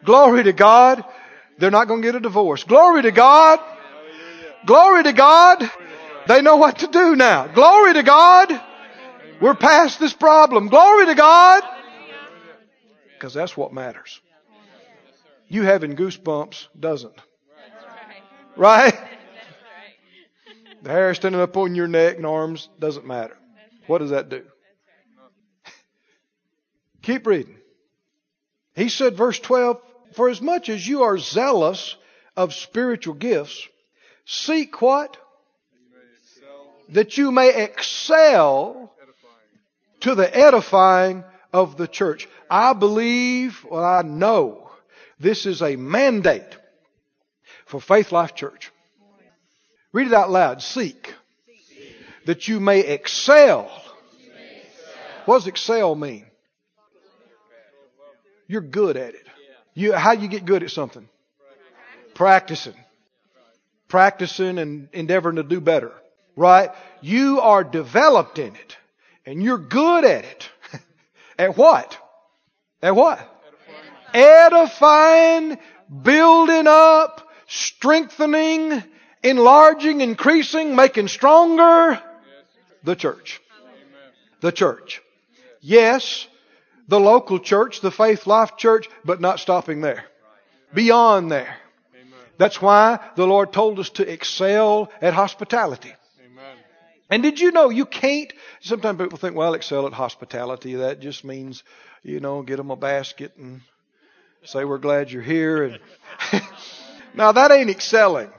Glory 0.03 0.43
to 0.43 0.53
God, 0.53 1.05
they're 1.59 1.71
not 1.71 1.87
going 1.87 2.01
to 2.01 2.07
get 2.07 2.15
a 2.15 2.19
divorce. 2.19 2.63
Glory 2.63 3.03
to 3.03 3.11
God. 3.11 3.59
Glory 4.65 5.03
to 5.03 5.13
God. 5.13 5.69
They 6.27 6.41
know 6.41 6.55
what 6.55 6.79
to 6.79 6.87
do 6.87 7.15
now. 7.15 7.47
Glory 7.47 7.93
to 7.93 8.03
God. 8.03 8.61
We're 9.41 9.55
past 9.55 9.99
this 9.99 10.13
problem. 10.13 10.69
Glory 10.69 11.05
to 11.07 11.15
God. 11.15 11.63
Because 13.13 13.33
that's 13.33 13.57
what 13.57 13.73
matters. 13.73 14.21
You 15.47 15.63
having 15.63 15.95
goosebumps 15.95 16.67
doesn't. 16.79 17.19
Right? 18.55 18.93
The 20.83 20.89
hair 20.89 21.13
standing 21.13 21.41
up 21.41 21.55
on 21.57 21.75
your 21.75 21.87
neck 21.87 22.17
and 22.17 22.25
arms 22.25 22.69
doesn't 22.79 23.05
matter. 23.05 23.37
What 23.87 23.99
does 23.99 24.11
that 24.11 24.29
do? 24.29 24.43
Keep 27.01 27.27
reading. 27.27 27.57
He 28.75 28.89
said, 28.89 29.15
verse 29.15 29.39
12, 29.39 29.81
For 30.13 30.29
as 30.29 30.41
much 30.41 30.69
as 30.69 30.87
you 30.87 31.03
are 31.03 31.17
zealous 31.17 31.95
of 32.35 32.53
spiritual 32.53 33.13
gifts, 33.13 33.67
seek 34.25 34.81
what? 34.81 35.17
That 36.89 37.17
you 37.17 37.31
may 37.31 37.63
excel 37.63 38.93
to 40.01 40.15
the 40.15 40.35
edifying 40.35 41.23
of 41.51 41.77
the 41.77 41.87
church. 41.87 42.27
I 42.49 42.73
believe, 42.73 43.65
well, 43.69 43.83
I 43.83 44.01
know 44.01 44.69
this 45.19 45.45
is 45.45 45.61
a 45.61 45.75
mandate 45.75 46.57
for 47.65 47.79
Faith 47.79 48.11
Life 48.11 48.35
Church. 48.35 48.71
Read 49.91 50.07
it 50.07 50.13
out 50.13 50.29
loud. 50.29 50.61
Seek 50.61 51.13
that 52.25 52.47
you 52.47 52.59
may 52.59 52.81
excel. 52.81 53.71
What 55.25 55.39
does 55.39 55.47
excel 55.47 55.95
mean? 55.95 56.25
You're 58.47 58.61
good 58.61 58.97
at 58.97 59.15
it. 59.15 59.25
You, 59.73 59.93
how 59.93 60.15
do 60.15 60.21
you 60.21 60.27
get 60.27 60.45
good 60.45 60.63
at 60.63 60.69
something? 60.69 61.07
Practicing. 62.13 62.75
Practicing 63.93 64.57
and 64.57 64.89
endeavoring 64.91 65.35
to 65.35 65.43
do 65.43 65.61
better. 65.61 65.91
Right? 66.35 66.71
You 67.01 67.41
are 67.41 67.63
developed 67.63 68.39
in 68.39 68.55
it. 68.55 68.77
And 69.23 69.43
you're 69.43 69.59
good 69.59 70.03
at 70.03 70.25
it. 70.25 70.49
at 71.37 71.55
what? 71.55 71.95
At 72.81 72.95
what? 72.95 73.19
Edifying, 74.11 75.59
building 76.01 76.65
up, 76.65 77.29
strengthening, 77.45 78.83
enlarging, 79.21 80.01
increasing, 80.01 80.75
making 80.75 81.07
stronger 81.07 82.01
the 82.83 82.95
church. 82.95 83.41
The 84.41 84.51
church. 84.51 85.03
Yes, 85.61 86.27
the 86.87 86.99
local 86.99 87.37
church, 87.37 87.81
the 87.81 87.91
Faith 87.91 88.25
Life 88.25 88.57
Church, 88.57 88.89
but 89.05 89.21
not 89.21 89.39
stopping 89.39 89.81
there. 89.81 90.03
Beyond 90.73 91.31
there. 91.31 91.57
That's 92.43 92.61
why 92.61 92.99
the 93.15 93.25
Lord 93.25 93.53
told 93.53 93.79
us 93.79 93.89
to 93.91 94.03
excel 94.11 94.91
at 95.01 95.13
hospitality. 95.13 95.93
And 97.09 97.23
did 97.23 97.39
you 97.39 97.51
know 97.51 97.69
you 97.69 97.85
can't? 97.85 98.33
Sometimes 98.59 98.97
people 98.99 99.17
think, 99.17 99.33
well, 99.33 99.53
excel 99.53 99.87
at 99.87 99.93
hospitality. 99.93 100.75
That 100.75 100.99
just 100.99 101.23
means, 101.23 101.63
you 102.03 102.19
know, 102.19 102.41
get 102.41 102.57
them 102.57 102.69
a 102.69 102.75
basket 102.75 103.31
and 103.37 103.61
say 104.43 104.65
we're 104.65 104.77
glad 104.77 105.09
you're 105.09 105.21
here. 105.21 105.63
And 105.63 105.79
now 107.13 107.31
that 107.31 107.49
ain't 107.53 107.69
excelling. 107.69 108.29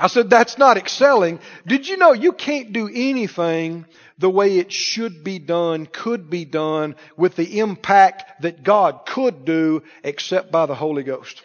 I 0.00 0.08
said, 0.08 0.28
that's 0.28 0.58
not 0.58 0.76
excelling. 0.76 1.38
Did 1.64 1.86
you 1.86 1.96
know 1.96 2.12
you 2.12 2.32
can't 2.32 2.72
do 2.72 2.90
anything 2.92 3.86
the 4.18 4.30
way 4.30 4.58
it 4.58 4.72
should 4.72 5.22
be 5.22 5.38
done, 5.38 5.86
could 5.86 6.28
be 6.28 6.44
done, 6.44 6.96
with 7.16 7.36
the 7.36 7.60
impact 7.60 8.42
that 8.42 8.64
God 8.64 9.06
could 9.06 9.44
do 9.44 9.84
except 10.02 10.50
by 10.50 10.66
the 10.66 10.74
Holy 10.74 11.04
Ghost? 11.04 11.40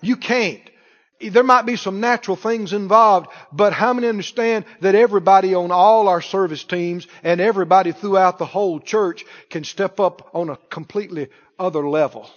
You 0.00 0.16
can't. 0.16 0.62
There 1.18 1.42
might 1.42 1.64
be 1.64 1.76
some 1.76 2.00
natural 2.00 2.36
things 2.36 2.74
involved, 2.74 3.28
but 3.50 3.72
how 3.72 3.94
many 3.94 4.06
understand 4.06 4.66
that 4.80 4.94
everybody 4.94 5.54
on 5.54 5.70
all 5.70 6.08
our 6.08 6.20
service 6.20 6.62
teams 6.62 7.06
and 7.22 7.40
everybody 7.40 7.92
throughout 7.92 8.38
the 8.38 8.44
whole 8.44 8.80
church 8.80 9.24
can 9.48 9.64
step 9.64 9.98
up 9.98 10.30
on 10.34 10.50
a 10.50 10.58
completely 10.68 11.28
other 11.58 11.88
level? 11.88 12.28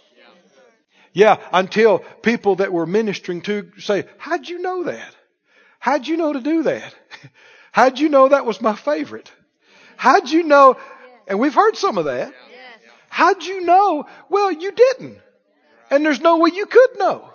Yeah, 1.12 1.38
until 1.51 1.99
people 1.99 2.57
that 2.57 2.72
we're 2.72 2.86
ministering 2.86 3.41
to 3.41 3.72
say, 3.80 4.05
how'd 4.18 4.47
you 4.47 4.60
know 4.60 4.84
that? 4.84 5.16
How'd 5.80 6.07
you 6.07 6.16
know 6.16 6.34
to 6.34 6.41
do 6.41 6.64
that? 6.64 6.95
How'd 7.72 7.99
you 7.99 8.10
know 8.10 8.30
that 8.30 8.45
was 8.45 8.62
my 8.62 8.76
favorite? 8.76 9.32
How'd 9.95 10.30
you 10.30 10.43
know? 10.43 10.76
And 11.28 11.39
we've 11.39 11.53
heard 11.53 11.78
some 11.78 11.97
of 11.97 12.05
that. 12.05 12.34
How'd 13.10 13.43
you 13.43 13.62
know? 13.62 14.07
Well, 14.30 14.51
you 14.51 14.72
didn't. 14.72 15.20
And 15.91 16.03
there's 16.03 16.20
no 16.20 16.38
way 16.38 16.49
you 16.53 16.66
could 16.66 16.97
know. 16.97 17.30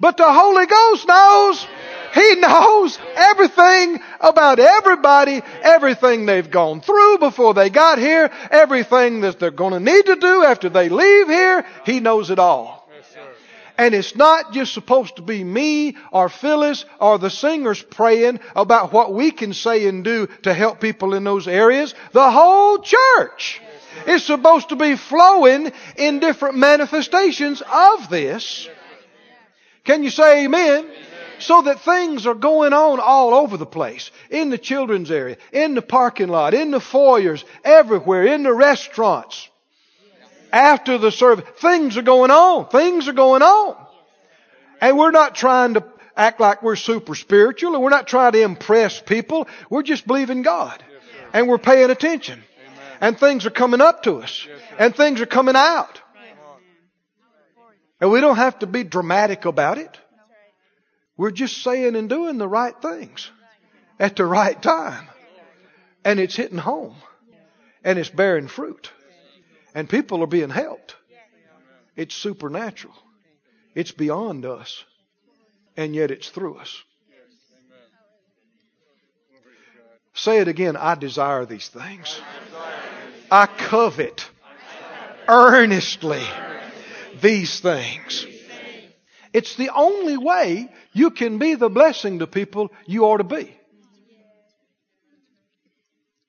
But 0.00 0.16
the 0.16 0.32
Holy 0.32 0.66
Ghost 0.66 1.08
knows. 1.08 1.66
He 2.14 2.34
knows 2.36 2.98
everything 3.16 4.00
about 4.20 4.58
everybody, 4.58 5.42
everything 5.62 6.24
they've 6.26 6.50
gone 6.50 6.80
through 6.80 7.18
before 7.18 7.54
they 7.54 7.68
got 7.70 7.98
here, 7.98 8.30
everything 8.50 9.20
that 9.20 9.38
they're 9.38 9.50
going 9.50 9.74
to 9.74 9.80
need 9.80 10.06
to 10.06 10.16
do 10.16 10.42
after 10.42 10.68
they 10.68 10.88
leave 10.88 11.28
here. 11.28 11.66
He 11.84 12.00
knows 12.00 12.30
it 12.30 12.38
all. 12.38 12.88
And 13.76 13.94
it's 13.94 14.16
not 14.16 14.52
just 14.52 14.74
supposed 14.74 15.16
to 15.16 15.22
be 15.22 15.44
me 15.44 15.96
or 16.10 16.28
Phyllis 16.28 16.84
or 16.98 17.18
the 17.18 17.30
singers 17.30 17.80
praying 17.80 18.40
about 18.56 18.92
what 18.92 19.14
we 19.14 19.30
can 19.30 19.54
say 19.54 19.86
and 19.86 20.02
do 20.02 20.26
to 20.42 20.52
help 20.52 20.80
people 20.80 21.14
in 21.14 21.22
those 21.22 21.46
areas. 21.46 21.94
The 22.12 22.30
whole 22.30 22.78
church 22.78 23.60
is 24.08 24.24
supposed 24.24 24.70
to 24.70 24.76
be 24.76 24.96
flowing 24.96 25.70
in 25.96 26.18
different 26.18 26.56
manifestations 26.56 27.62
of 27.62 28.10
this. 28.10 28.68
Can 29.88 30.02
you 30.02 30.10
say 30.10 30.44
amen? 30.44 30.86
So 31.38 31.62
that 31.62 31.80
things 31.80 32.26
are 32.26 32.34
going 32.34 32.74
on 32.74 33.00
all 33.00 33.32
over 33.32 33.56
the 33.56 33.64
place. 33.64 34.10
In 34.28 34.50
the 34.50 34.58
children's 34.58 35.10
area, 35.10 35.38
in 35.50 35.74
the 35.74 35.80
parking 35.80 36.28
lot, 36.28 36.52
in 36.52 36.70
the 36.72 36.78
foyers, 36.78 37.42
everywhere, 37.64 38.26
in 38.26 38.42
the 38.42 38.52
restaurants 38.52 39.48
after 40.52 40.98
the 40.98 41.10
service. 41.10 41.46
Things 41.56 41.96
are 41.96 42.02
going 42.02 42.30
on. 42.30 42.68
Things 42.68 43.08
are 43.08 43.14
going 43.14 43.40
on. 43.40 43.76
And 44.82 44.98
we're 44.98 45.10
not 45.10 45.34
trying 45.34 45.72
to 45.72 45.84
act 46.14 46.38
like 46.38 46.62
we're 46.62 46.76
super 46.76 47.14
spiritual 47.14 47.72
and 47.72 47.82
we're 47.82 47.88
not 47.88 48.06
trying 48.06 48.32
to 48.32 48.42
impress 48.42 49.00
people. 49.00 49.48
We're 49.70 49.84
just 49.84 50.06
believing 50.06 50.42
God. 50.42 50.84
and 51.32 51.48
we're 51.48 51.56
paying 51.56 51.88
attention. 51.88 52.42
And 53.00 53.18
things 53.18 53.46
are 53.46 53.50
coming 53.50 53.80
up 53.80 54.02
to 54.02 54.16
us. 54.16 54.46
and 54.78 54.94
things 54.94 55.22
are 55.22 55.26
coming 55.26 55.56
out. 55.56 56.02
And 58.00 58.10
we 58.10 58.20
don't 58.20 58.36
have 58.36 58.60
to 58.60 58.66
be 58.66 58.84
dramatic 58.84 59.44
about 59.44 59.78
it. 59.78 59.98
We're 61.16 61.32
just 61.32 61.62
saying 61.62 61.96
and 61.96 62.08
doing 62.08 62.38
the 62.38 62.48
right 62.48 62.74
things 62.80 63.30
at 63.98 64.16
the 64.16 64.24
right 64.24 64.60
time. 64.60 65.08
And 66.04 66.20
it's 66.20 66.36
hitting 66.36 66.58
home. 66.58 66.94
And 67.82 67.98
it's 67.98 68.08
bearing 68.08 68.46
fruit. 68.46 68.90
And 69.74 69.88
people 69.88 70.22
are 70.22 70.28
being 70.28 70.50
helped. 70.50 70.94
It's 71.96 72.14
supernatural. 72.14 72.94
It's 73.74 73.90
beyond 73.90 74.46
us. 74.46 74.84
And 75.76 75.94
yet 75.94 76.10
it's 76.10 76.28
through 76.28 76.58
us. 76.58 76.82
Say 80.14 80.38
it 80.38 80.48
again. 80.48 80.76
I 80.76 80.94
desire 80.94 81.44
these 81.46 81.68
things. 81.68 82.20
I 83.30 83.46
covet 83.46 84.28
earnestly 85.28 86.24
these 87.20 87.60
things. 87.60 88.26
It's 89.32 89.56
the 89.56 89.70
only 89.74 90.16
way 90.16 90.70
you 90.92 91.10
can 91.10 91.38
be 91.38 91.54
the 91.54 91.68
blessing 91.68 92.20
to 92.20 92.26
people 92.26 92.70
you 92.86 93.04
ought 93.04 93.18
to 93.18 93.24
be. 93.24 93.54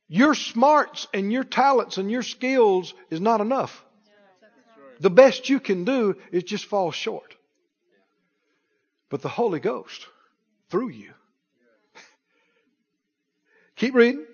Your 0.08 0.34
smarts 0.34 1.08
and 1.14 1.32
your 1.32 1.44
talents 1.44 1.98
and 1.98 2.10
your 2.10 2.24
skills 2.24 2.94
is 3.10 3.22
not 3.22 3.42
enough. 3.42 3.84
The 5.00 5.10
best 5.10 5.50
you 5.50 5.60
can 5.60 5.86
do 5.86 6.16
is 6.32 6.44
just 6.44 6.66
fall 6.66 6.92
short. 6.92 7.36
But 9.10 9.22
the 9.22 9.30
Holy 9.30 9.60
Ghost, 9.60 10.08
through 10.70 10.90
you. 10.90 11.14
Keep 13.76 13.96
reading. 13.96 14.26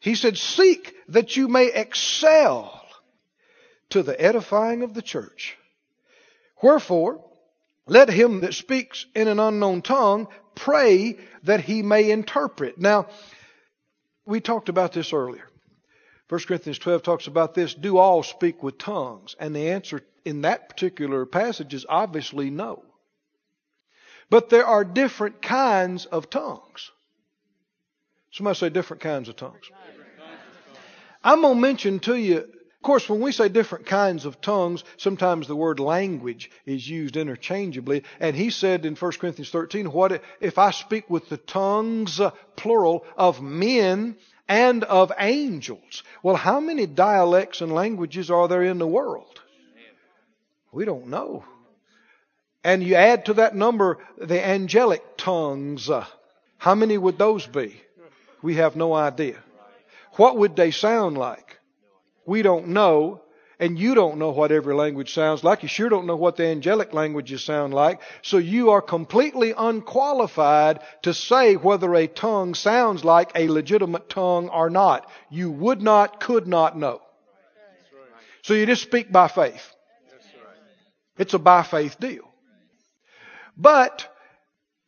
He 0.00 0.16
said, 0.16 0.36
Seek 0.36 0.94
that 1.08 1.36
you 1.36 1.48
may 1.48 1.72
excel 1.72 2.81
to 3.92 4.02
the 4.02 4.20
edifying 4.20 4.82
of 4.82 4.94
the 4.94 5.02
church. 5.02 5.56
Wherefore, 6.62 7.24
let 7.86 8.08
him 8.08 8.40
that 8.40 8.54
speaks 8.54 9.06
in 9.14 9.28
an 9.28 9.38
unknown 9.38 9.82
tongue 9.82 10.28
pray 10.54 11.18
that 11.44 11.60
he 11.60 11.82
may 11.82 12.10
interpret. 12.10 12.78
Now, 12.78 13.06
we 14.24 14.40
talked 14.40 14.68
about 14.68 14.92
this 14.92 15.12
earlier. 15.12 15.48
1 16.28 16.40
Corinthians 16.46 16.78
12 16.78 17.02
talks 17.02 17.26
about 17.26 17.54
this. 17.54 17.74
Do 17.74 17.98
all 17.98 18.22
speak 18.22 18.62
with 18.62 18.78
tongues? 18.78 19.36
And 19.38 19.54
the 19.54 19.70
answer 19.70 20.02
in 20.24 20.42
that 20.42 20.68
particular 20.68 21.26
passage 21.26 21.74
is 21.74 21.84
obviously 21.88 22.48
no. 22.50 22.82
But 24.30 24.48
there 24.48 24.64
are 24.64 24.84
different 24.84 25.42
kinds 25.42 26.06
of 26.06 26.30
tongues. 26.30 26.90
Somebody 28.30 28.58
say 28.58 28.70
different 28.70 29.02
kinds 29.02 29.28
of 29.28 29.36
tongues. 29.36 29.70
I'm 31.22 31.42
going 31.42 31.56
to 31.56 31.60
mention 31.60 32.00
to 32.00 32.16
you, 32.16 32.48
of 32.82 32.84
course, 32.84 33.08
when 33.08 33.20
we 33.20 33.30
say 33.30 33.48
different 33.48 33.86
kinds 33.86 34.24
of 34.24 34.40
tongues, 34.40 34.82
sometimes 34.96 35.46
the 35.46 35.54
word 35.54 35.78
language 35.78 36.50
is 36.66 36.90
used 36.90 37.16
interchangeably. 37.16 38.02
And 38.18 38.34
he 38.34 38.50
said 38.50 38.84
in 38.84 38.96
1 38.96 39.12
Corinthians 39.20 39.50
13, 39.50 39.92
what 39.92 40.20
if 40.40 40.58
I 40.58 40.72
speak 40.72 41.08
with 41.08 41.28
the 41.28 41.36
tongues, 41.36 42.18
uh, 42.18 42.32
plural, 42.56 43.04
of 43.16 43.40
men 43.40 44.16
and 44.48 44.82
of 44.82 45.12
angels? 45.16 46.02
Well, 46.24 46.34
how 46.34 46.58
many 46.58 46.86
dialects 46.86 47.60
and 47.60 47.72
languages 47.72 48.32
are 48.32 48.48
there 48.48 48.64
in 48.64 48.78
the 48.78 48.86
world? 48.88 49.40
We 50.72 50.84
don't 50.84 51.06
know. 51.06 51.44
And 52.64 52.82
you 52.82 52.96
add 52.96 53.26
to 53.26 53.34
that 53.34 53.54
number 53.54 53.98
the 54.18 54.44
angelic 54.44 55.16
tongues. 55.16 55.88
Uh, 55.88 56.04
how 56.58 56.74
many 56.74 56.98
would 56.98 57.16
those 57.16 57.46
be? 57.46 57.80
We 58.42 58.56
have 58.56 58.74
no 58.74 58.92
idea. 58.92 59.36
What 60.14 60.36
would 60.38 60.56
they 60.56 60.72
sound 60.72 61.16
like? 61.16 61.60
We 62.26 62.42
don't 62.42 62.68
know. 62.68 63.22
And 63.58 63.78
you 63.78 63.94
don't 63.94 64.18
know 64.18 64.30
what 64.30 64.50
every 64.50 64.74
language 64.74 65.14
sounds 65.14 65.44
like. 65.44 65.62
You 65.62 65.68
sure 65.68 65.88
don't 65.88 66.06
know 66.06 66.16
what 66.16 66.34
the 66.34 66.46
angelic 66.46 66.92
languages 66.92 67.44
sound 67.44 67.72
like. 67.72 68.00
So 68.22 68.38
you 68.38 68.70
are 68.70 68.82
completely 68.82 69.54
unqualified 69.56 70.80
to 71.02 71.14
say 71.14 71.54
whether 71.54 71.94
a 71.94 72.08
tongue 72.08 72.54
sounds 72.54 73.04
like 73.04 73.30
a 73.36 73.48
legitimate 73.48 74.08
tongue 74.08 74.48
or 74.48 74.68
not. 74.68 75.08
You 75.30 75.52
would 75.52 75.80
not, 75.80 76.18
could 76.18 76.48
not 76.48 76.76
know. 76.76 77.02
So 78.42 78.54
you 78.54 78.66
just 78.66 78.82
speak 78.82 79.12
by 79.12 79.28
faith. 79.28 79.72
It's 81.16 81.34
a 81.34 81.38
by 81.38 81.62
faith 81.62 82.00
deal. 82.00 82.28
But 83.56 84.12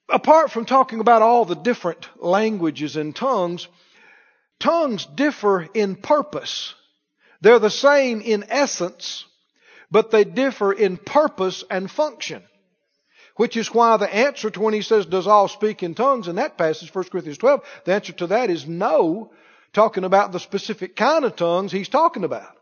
apart 0.09 0.51
from 0.51 0.65
talking 0.65 0.99
about 1.01 1.23
all 1.23 1.45
the 1.45 1.55
different 1.55 2.09
languages 2.17 2.97
and 2.97 3.15
tongues, 3.15 3.69
tongues 4.59 5.07
differ 5.07 5.69
in 5.75 5.95
purpose. 5.95 6.75
They're 7.45 7.59
the 7.59 7.69
same 7.69 8.23
in 8.23 8.47
essence, 8.49 9.27
but 9.91 10.11
they 10.11 10.25
differ 10.25 10.73
in 10.73 10.97
purpose 10.97 11.63
and 11.71 11.91
function. 11.91 12.43
Which 13.37 13.59
is 13.59 13.69
why 13.69 13.99
the 13.99 14.13
answer 14.13 14.49
to 14.49 14.61
when 14.61 14.73
he 14.73 14.81
says, 14.81 15.05
does 15.05 15.27
all 15.27 15.49
speak 15.49 15.83
in 15.83 15.95
tongues 15.95 16.27
in 16.27 16.37
that 16.37 16.57
passage, 16.57 16.95
1 16.95 17.05
Corinthians 17.11 17.37
12, 17.37 17.63
the 17.85 17.93
answer 17.93 18.15
to 18.15 18.29
that 18.29 18.49
is 18.49 18.67
no, 18.67 19.31
talking 19.75 20.05
about 20.05 20.33
the 20.33 20.41
specific 20.41 20.97
kind 20.97 21.27
of 21.27 21.37
tongues 21.37 21.71
he's 21.71 21.91
talking 21.91 22.25
about. 22.25 22.57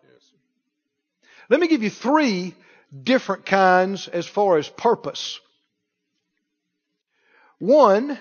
Let 1.49 1.61
me 1.61 1.69
give 1.69 1.85
you 1.85 1.91
three 1.91 2.57
different 3.05 3.47
kinds 3.47 4.09
as 4.09 4.27
far 4.27 4.59
as 4.59 4.69
purpose. 4.69 5.39
One, 7.61 8.19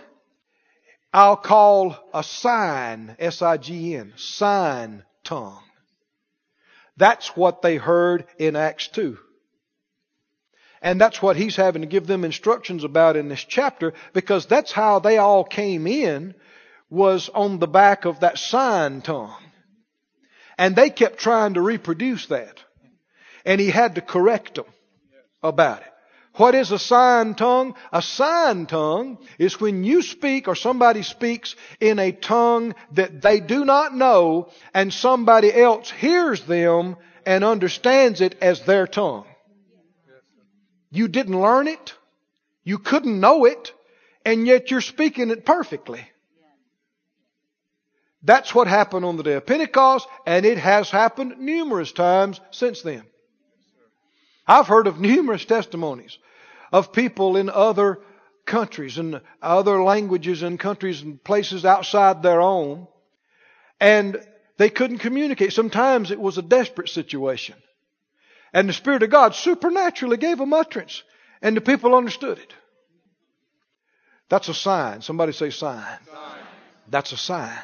I'll 1.11 1.37
call 1.37 1.97
a 2.13 2.21
sign, 2.23 3.15
S-I-G-N, 3.17 4.13
sign 4.15 5.01
tongue. 5.23 5.63
That's 7.01 7.35
what 7.35 7.63
they 7.63 7.77
heard 7.77 8.27
in 8.37 8.55
Acts 8.55 8.87
2. 8.89 9.17
And 10.83 11.01
that's 11.01 11.19
what 11.19 11.35
he's 11.35 11.55
having 11.55 11.81
to 11.81 11.87
give 11.87 12.05
them 12.05 12.23
instructions 12.23 12.83
about 12.83 13.15
in 13.15 13.27
this 13.27 13.43
chapter 13.43 13.93
because 14.13 14.45
that's 14.45 14.71
how 14.71 14.99
they 14.99 15.17
all 15.17 15.43
came 15.43 15.87
in 15.87 16.35
was 16.91 17.27
on 17.29 17.57
the 17.57 17.67
back 17.67 18.05
of 18.05 18.19
that 18.19 18.37
sign 18.37 19.01
tongue. 19.01 19.33
And 20.59 20.75
they 20.75 20.91
kept 20.91 21.17
trying 21.17 21.55
to 21.55 21.61
reproduce 21.61 22.27
that. 22.27 22.59
And 23.45 23.59
he 23.59 23.71
had 23.71 23.95
to 23.95 24.01
correct 24.01 24.53
them 24.53 24.65
about 25.41 25.81
it. 25.81 25.90
What 26.35 26.55
is 26.55 26.71
a 26.71 26.79
sign 26.79 27.35
tongue? 27.35 27.75
A 27.91 28.01
sign 28.01 28.65
tongue 28.65 29.17
is 29.37 29.59
when 29.59 29.83
you 29.83 30.01
speak 30.01 30.47
or 30.47 30.55
somebody 30.55 31.03
speaks 31.03 31.55
in 31.79 31.99
a 31.99 32.13
tongue 32.13 32.73
that 32.93 33.21
they 33.21 33.41
do 33.41 33.65
not 33.65 33.93
know 33.93 34.49
and 34.73 34.93
somebody 34.93 35.53
else 35.53 35.91
hears 35.91 36.41
them 36.43 36.95
and 37.25 37.43
understands 37.43 38.21
it 38.21 38.37
as 38.41 38.61
their 38.61 38.87
tongue. 38.87 39.25
You 40.89 41.09
didn't 41.09 41.39
learn 41.39 41.67
it. 41.67 41.95
You 42.63 42.77
couldn't 42.79 43.19
know 43.19 43.45
it. 43.45 43.73
And 44.25 44.47
yet 44.47 44.71
you're 44.71 44.81
speaking 44.81 45.31
it 45.31 45.45
perfectly. 45.45 46.05
That's 48.23 48.53
what 48.53 48.67
happened 48.67 49.03
on 49.03 49.17
the 49.17 49.23
day 49.23 49.33
of 49.33 49.45
Pentecost 49.45 50.07
and 50.25 50.45
it 50.45 50.59
has 50.59 50.89
happened 50.89 51.39
numerous 51.39 51.91
times 51.91 52.39
since 52.51 52.83
then. 52.83 53.03
I've 54.47 54.67
heard 54.67 54.87
of 54.87 54.99
numerous 54.99 55.45
testimonies 55.45 56.17
of 56.71 56.93
people 56.93 57.37
in 57.37 57.49
other 57.49 57.99
countries 58.45 58.97
and 58.97 59.21
other 59.41 59.81
languages 59.83 60.43
and 60.43 60.59
countries 60.59 61.01
and 61.01 61.23
places 61.23 61.65
outside 61.65 62.23
their 62.23 62.41
own. 62.41 62.87
And 63.79 64.17
they 64.57 64.69
couldn't 64.69 64.99
communicate. 64.99 65.53
Sometimes 65.53 66.11
it 66.11 66.19
was 66.19 66.37
a 66.37 66.41
desperate 66.41 66.89
situation. 66.89 67.55
And 68.53 68.67
the 68.67 68.73
Spirit 68.73 69.03
of 69.03 69.09
God 69.09 69.35
supernaturally 69.35 70.17
gave 70.17 70.37
them 70.37 70.53
utterance. 70.53 71.03
And 71.41 71.55
the 71.55 71.61
people 71.61 71.95
understood 71.95 72.37
it. 72.37 72.53
That's 74.29 74.49
a 74.49 74.53
sign. 74.53 75.01
Somebody 75.01 75.33
say 75.33 75.49
sign. 75.49 75.83
sign. 75.83 76.39
That's 76.89 77.11
a 77.11 77.17
sign. 77.17 77.57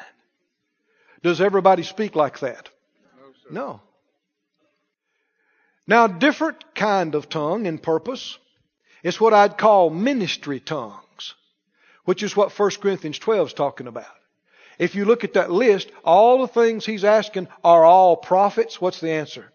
Does 1.22 1.40
everybody 1.40 1.82
speak 1.82 2.14
like 2.16 2.40
that? 2.40 2.68
No. 3.50 3.62
no. 3.66 3.80
Now, 5.88 6.06
different 6.06 6.74
kind 6.74 7.14
of 7.14 7.30
tongue 7.30 7.66
and 7.66 7.82
purpose 7.82 8.38
is 9.02 9.18
what 9.18 9.32
I'd 9.32 9.56
call 9.56 9.88
ministry 9.88 10.60
tongues, 10.60 11.34
which 12.04 12.22
is 12.22 12.36
what 12.36 12.56
1 12.56 12.70
Corinthians 12.82 13.18
12 13.18 13.48
is 13.48 13.54
talking 13.54 13.86
about. 13.86 14.04
If 14.78 14.94
you 14.94 15.06
look 15.06 15.24
at 15.24 15.32
that 15.32 15.50
list, 15.50 15.90
all 16.04 16.42
the 16.42 16.46
things 16.46 16.84
he's 16.84 17.04
asking 17.04 17.48
are 17.64 17.84
all 17.84 18.16
prophets. 18.16 18.80
What's 18.80 19.00
the 19.00 19.10
answer? 19.10 19.50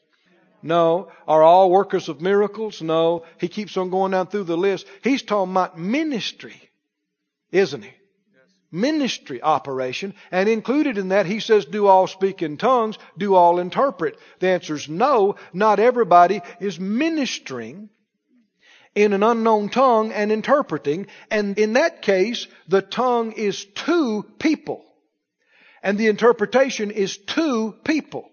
No. 0.63 1.11
Are 1.27 1.43
all 1.43 1.69
workers 1.69 2.09
of 2.09 2.19
miracles? 2.19 2.81
No. 2.81 3.25
He 3.39 3.47
keeps 3.47 3.77
on 3.77 3.91
going 3.91 4.11
down 4.11 4.27
through 4.27 4.45
the 4.45 4.57
list. 4.57 4.87
He's 5.03 5.21
talking 5.21 5.53
about 5.53 5.77
ministry, 5.77 6.71
isn't 7.51 7.83
he? 7.83 7.93
Ministry 8.73 9.41
operation. 9.41 10.15
And 10.31 10.49
included 10.49 10.97
in 10.97 11.09
that, 11.09 11.27
he 11.27 11.39
says, 11.39 11.65
do 11.65 11.85
all 11.85 12.07
speak 12.07 12.41
in 12.41 12.57
tongues, 12.57 12.97
do 13.17 13.35
all 13.35 13.59
interpret. 13.59 14.17
The 14.39 14.49
answer 14.49 14.73
is 14.73 14.89
no. 14.89 15.35
Not 15.53 15.79
everybody 15.79 16.41
is 16.59 16.79
ministering 16.79 17.89
in 18.95 19.13
an 19.13 19.21
unknown 19.21 19.69
tongue 19.69 20.11
and 20.11 20.31
interpreting. 20.31 21.05
And 21.29 21.57
in 21.59 21.73
that 21.73 22.01
case, 22.01 22.47
the 22.67 22.81
tongue 22.81 23.33
is 23.33 23.63
to 23.85 24.25
people. 24.39 24.83
And 25.83 25.97
the 25.97 26.07
interpretation 26.07 26.89
is 26.89 27.17
to 27.17 27.75
people. 27.83 28.29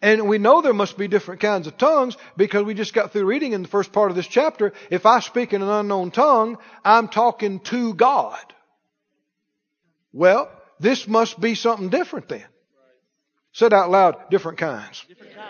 And 0.00 0.28
we 0.28 0.38
know 0.38 0.60
there 0.60 0.74
must 0.74 0.98
be 0.98 1.08
different 1.08 1.40
kinds 1.40 1.66
of 1.66 1.78
tongues 1.78 2.16
because 2.36 2.64
we 2.64 2.74
just 2.74 2.94
got 2.94 3.12
through 3.12 3.24
reading 3.24 3.52
in 3.52 3.62
the 3.62 3.68
first 3.68 3.92
part 3.92 4.10
of 4.10 4.16
this 4.16 4.26
chapter. 4.26 4.72
If 4.90 5.06
I 5.06 5.20
speak 5.20 5.52
in 5.52 5.62
an 5.62 5.68
unknown 5.68 6.10
tongue, 6.10 6.58
I'm 6.84 7.08
talking 7.08 7.60
to 7.60 7.94
God. 7.94 8.38
Well, 10.14 10.48
this 10.78 11.08
must 11.08 11.40
be 11.40 11.56
something 11.56 11.90
different 11.90 12.28
then. 12.28 12.44
Said 13.52 13.72
out 13.72 13.90
loud, 13.90 14.30
different 14.30 14.58
kinds. 14.58 15.04
Different 15.08 15.34
kinds. 15.34 15.48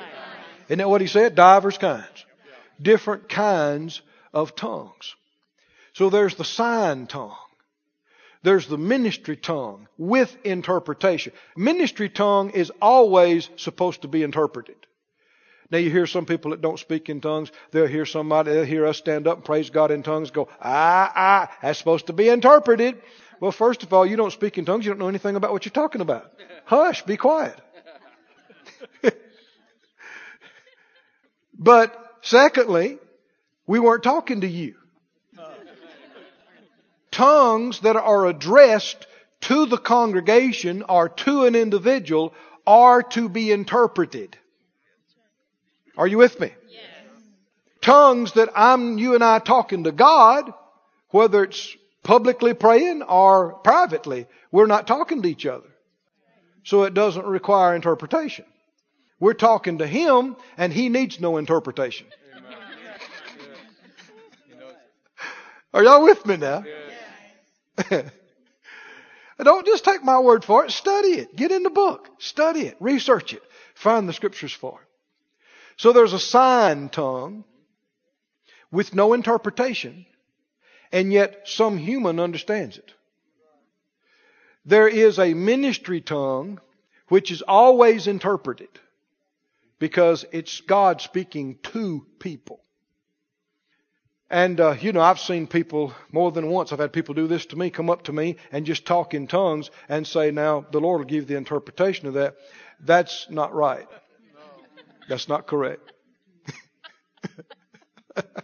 Isn't 0.68 0.78
that 0.78 0.88
what 0.88 1.02
he 1.02 1.06
said? 1.06 1.34
Divers 1.34 1.76
kinds. 1.78 2.26
Different 2.80 3.28
kinds 3.28 4.00
of 4.32 4.56
tongues. 4.56 5.14
So 5.92 6.08
there's 6.10 6.34
the 6.34 6.44
sign 6.44 7.06
tongue. 7.06 7.36
There's 8.42 8.66
the 8.66 8.78
ministry 8.78 9.36
tongue 9.36 9.86
with 9.96 10.36
interpretation. 10.44 11.32
Ministry 11.56 12.08
tongue 12.08 12.50
is 12.50 12.72
always 12.80 13.48
supposed 13.56 14.02
to 14.02 14.08
be 14.08 14.22
interpreted. 14.22 14.76
Now 15.70 15.78
you 15.78 15.90
hear 15.90 16.06
some 16.06 16.26
people 16.26 16.50
that 16.50 16.60
don't 16.60 16.78
speak 16.78 17.08
in 17.08 17.20
tongues, 17.20 17.50
they'll 17.70 17.86
hear 17.86 18.06
somebody, 18.06 18.52
they'll 18.52 18.64
hear 18.64 18.86
us 18.86 18.98
stand 18.98 19.26
up 19.26 19.38
and 19.38 19.44
praise 19.44 19.70
God 19.70 19.90
in 19.90 20.02
tongues, 20.02 20.30
go, 20.30 20.48
ah, 20.60 21.12
ah, 21.14 21.56
that's 21.62 21.78
supposed 21.78 22.08
to 22.08 22.12
be 22.12 22.28
interpreted. 22.28 23.00
Well, 23.44 23.52
first 23.52 23.82
of 23.82 23.92
all, 23.92 24.06
you 24.06 24.16
don't 24.16 24.32
speak 24.32 24.56
in 24.56 24.64
tongues, 24.64 24.86
you 24.86 24.92
don't 24.92 25.00
know 25.00 25.08
anything 25.08 25.36
about 25.36 25.52
what 25.52 25.66
you're 25.66 25.70
talking 25.70 26.00
about. 26.00 26.32
Hush, 26.64 27.02
be 27.02 27.18
quiet. 27.18 27.54
but 31.58 31.94
secondly, 32.22 32.96
we 33.66 33.80
weren't 33.80 34.02
talking 34.02 34.40
to 34.40 34.46
you 34.46 34.76
tongues 37.10 37.80
that 37.80 37.96
are 37.96 38.26
addressed 38.26 39.06
to 39.42 39.66
the 39.66 39.76
congregation 39.76 40.82
or 40.88 41.10
to 41.10 41.44
an 41.44 41.54
individual 41.54 42.32
are 42.66 43.02
to 43.02 43.28
be 43.28 43.52
interpreted. 43.52 44.38
Are 45.98 46.06
you 46.06 46.16
with 46.16 46.40
me? 46.40 46.50
Yes. 46.70 46.82
Tongues 47.82 48.32
that 48.32 48.48
I'm, 48.56 48.96
you 48.96 49.14
and 49.14 49.22
I 49.22 49.38
talking 49.38 49.84
to 49.84 49.92
God, 49.92 50.50
whether 51.10 51.44
it's 51.44 51.76
publicly 52.04 52.54
praying 52.54 53.02
or 53.02 53.54
privately, 53.54 54.26
we're 54.52 54.66
not 54.66 54.86
talking 54.86 55.22
to 55.22 55.28
each 55.28 55.46
other. 55.46 55.66
So 56.62 56.84
it 56.84 56.94
doesn't 56.94 57.26
require 57.26 57.74
interpretation. 57.74 58.44
We're 59.18 59.34
talking 59.34 59.78
to 59.78 59.86
Him 59.86 60.36
and 60.56 60.72
He 60.72 60.88
needs 60.88 61.20
no 61.20 61.36
interpretation. 61.36 62.06
Are 65.74 65.82
y'all 65.82 66.04
with 66.04 66.24
me 66.24 66.36
now? 66.36 66.62
Don't 69.42 69.66
just 69.66 69.84
take 69.84 70.04
my 70.04 70.20
word 70.20 70.44
for 70.44 70.64
it. 70.64 70.70
Study 70.70 71.18
it. 71.18 71.34
Get 71.34 71.50
in 71.50 71.64
the 71.64 71.70
book. 71.70 72.08
Study 72.18 72.60
it. 72.60 72.76
Research 72.80 73.34
it. 73.34 73.42
Find 73.74 74.08
the 74.08 74.12
scriptures 74.12 74.52
for 74.52 74.80
it. 74.80 74.86
So 75.76 75.92
there's 75.92 76.12
a 76.12 76.20
sign 76.20 76.88
tongue 76.88 77.44
with 78.70 78.94
no 78.94 79.12
interpretation, 79.12 80.06
and 80.94 81.12
yet 81.12 81.48
some 81.48 81.76
human 81.76 82.20
understands 82.20 82.78
it. 82.78 82.94
There 84.64 84.86
is 84.86 85.18
a 85.18 85.34
ministry 85.34 86.00
tongue 86.00 86.60
which 87.08 87.32
is 87.32 87.42
always 87.42 88.06
interpreted 88.06 88.68
because 89.80 90.24
it's 90.30 90.60
God 90.60 91.00
speaking 91.00 91.58
to 91.64 92.06
people. 92.20 92.60
And, 94.30 94.60
uh, 94.60 94.76
you 94.80 94.92
know, 94.92 95.00
I've 95.00 95.18
seen 95.18 95.48
people 95.48 95.92
more 96.12 96.30
than 96.30 96.46
once, 96.46 96.72
I've 96.72 96.78
had 96.78 96.92
people 96.92 97.14
do 97.14 97.26
this 97.26 97.46
to 97.46 97.56
me, 97.56 97.70
come 97.70 97.90
up 97.90 98.04
to 98.04 98.12
me 98.12 98.36
and 98.52 98.64
just 98.64 98.86
talk 98.86 99.14
in 99.14 99.26
tongues 99.26 99.72
and 99.88 100.06
say, 100.06 100.30
now, 100.30 100.64
the 100.70 100.80
Lord 100.80 101.00
will 101.00 101.06
give 101.06 101.26
the 101.26 101.36
interpretation 101.36 102.06
of 102.06 102.14
that. 102.14 102.36
That's 102.78 103.26
not 103.28 103.52
right. 103.52 103.88
That's 105.08 105.28
not 105.28 105.48
correct. 105.48 105.92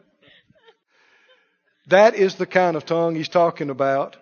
that 1.90 2.14
is 2.14 2.34
the 2.34 2.46
kind 2.46 2.76
of 2.76 2.84
tongue 2.86 3.14
he's 3.14 3.28
talking 3.28 3.70
about 3.70 4.16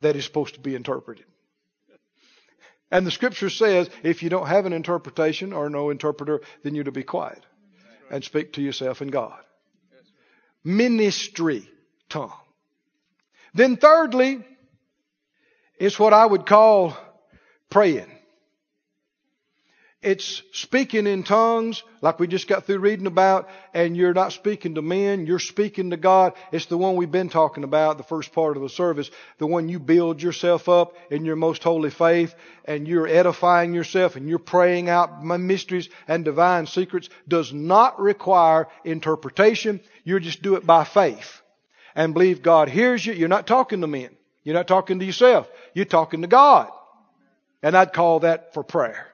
that 0.00 0.16
is 0.16 0.24
supposed 0.24 0.54
to 0.54 0.60
be 0.60 0.74
interpreted. 0.74 1.24
And 2.90 3.06
the 3.06 3.10
scripture 3.10 3.50
says, 3.50 3.88
if 4.02 4.22
you 4.22 4.30
don't 4.30 4.46
have 4.46 4.66
an 4.66 4.72
interpretation 4.72 5.52
or 5.52 5.68
no 5.68 5.90
interpreter, 5.90 6.40
then 6.62 6.74
you're 6.74 6.84
to 6.84 6.92
be 6.92 7.02
quiet 7.02 7.44
and 8.10 8.22
speak 8.22 8.54
to 8.54 8.62
yourself 8.62 9.00
and 9.00 9.10
God 9.10 9.38
ministry 10.64 11.68
tongue. 12.08 12.32
Then 13.52 13.76
thirdly, 13.76 14.44
it's 15.78 15.98
what 15.98 16.12
I 16.12 16.24
would 16.24 16.46
call 16.46 16.96
praying. 17.70 18.10
It's 20.04 20.42
speaking 20.52 21.06
in 21.06 21.22
tongues, 21.22 21.82
like 22.02 22.18
we 22.18 22.26
just 22.26 22.46
got 22.46 22.66
through 22.66 22.80
reading 22.80 23.06
about, 23.06 23.48
and 23.72 23.96
you're 23.96 24.12
not 24.12 24.34
speaking 24.34 24.74
to 24.74 24.82
men, 24.82 25.24
you're 25.24 25.38
speaking 25.38 25.90
to 25.90 25.96
God. 25.96 26.34
It's 26.52 26.66
the 26.66 26.76
one 26.76 26.96
we've 26.96 27.10
been 27.10 27.30
talking 27.30 27.64
about, 27.64 27.96
the 27.96 28.04
first 28.04 28.30
part 28.32 28.58
of 28.58 28.62
the 28.62 28.68
service, 28.68 29.10
the 29.38 29.46
one 29.46 29.70
you 29.70 29.78
build 29.78 30.20
yourself 30.20 30.68
up 30.68 30.94
in 31.10 31.24
your 31.24 31.36
most 31.36 31.62
holy 31.62 31.88
faith, 31.88 32.34
and 32.66 32.86
you're 32.86 33.08
edifying 33.08 33.72
yourself, 33.72 34.16
and 34.16 34.28
you're 34.28 34.38
praying 34.38 34.90
out 34.90 35.24
my 35.24 35.38
mysteries 35.38 35.88
and 36.06 36.22
divine 36.22 36.66
secrets, 36.66 37.08
does 37.26 37.54
not 37.54 37.98
require 37.98 38.68
interpretation. 38.84 39.80
You 40.04 40.20
just 40.20 40.42
do 40.42 40.56
it 40.56 40.66
by 40.66 40.84
faith 40.84 41.40
and 41.94 42.12
believe 42.12 42.42
God 42.42 42.68
hears 42.68 43.06
you. 43.06 43.14
You're 43.14 43.28
not 43.28 43.46
talking 43.46 43.80
to 43.80 43.86
men. 43.86 44.10
You're 44.42 44.54
not 44.54 44.68
talking 44.68 44.98
to 44.98 45.04
yourself. 45.06 45.48
You're 45.72 45.86
talking 45.86 46.20
to 46.20 46.28
God. 46.28 46.70
And 47.62 47.74
I'd 47.74 47.94
call 47.94 48.20
that 48.20 48.52
for 48.52 48.62
prayer. 48.62 49.06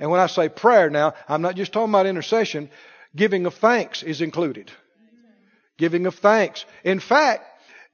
And 0.00 0.10
when 0.10 0.18
I 0.18 0.26
say 0.26 0.48
prayer 0.48 0.88
now, 0.88 1.14
I'm 1.28 1.42
not 1.42 1.56
just 1.56 1.72
talking 1.72 1.90
about 1.90 2.06
intercession. 2.06 2.70
Giving 3.14 3.44
of 3.44 3.54
thanks 3.54 4.02
is 4.02 4.22
included. 4.22 4.70
Giving 5.76 6.06
of 6.06 6.14
thanks. 6.16 6.64
In 6.82 7.00
fact, 7.00 7.44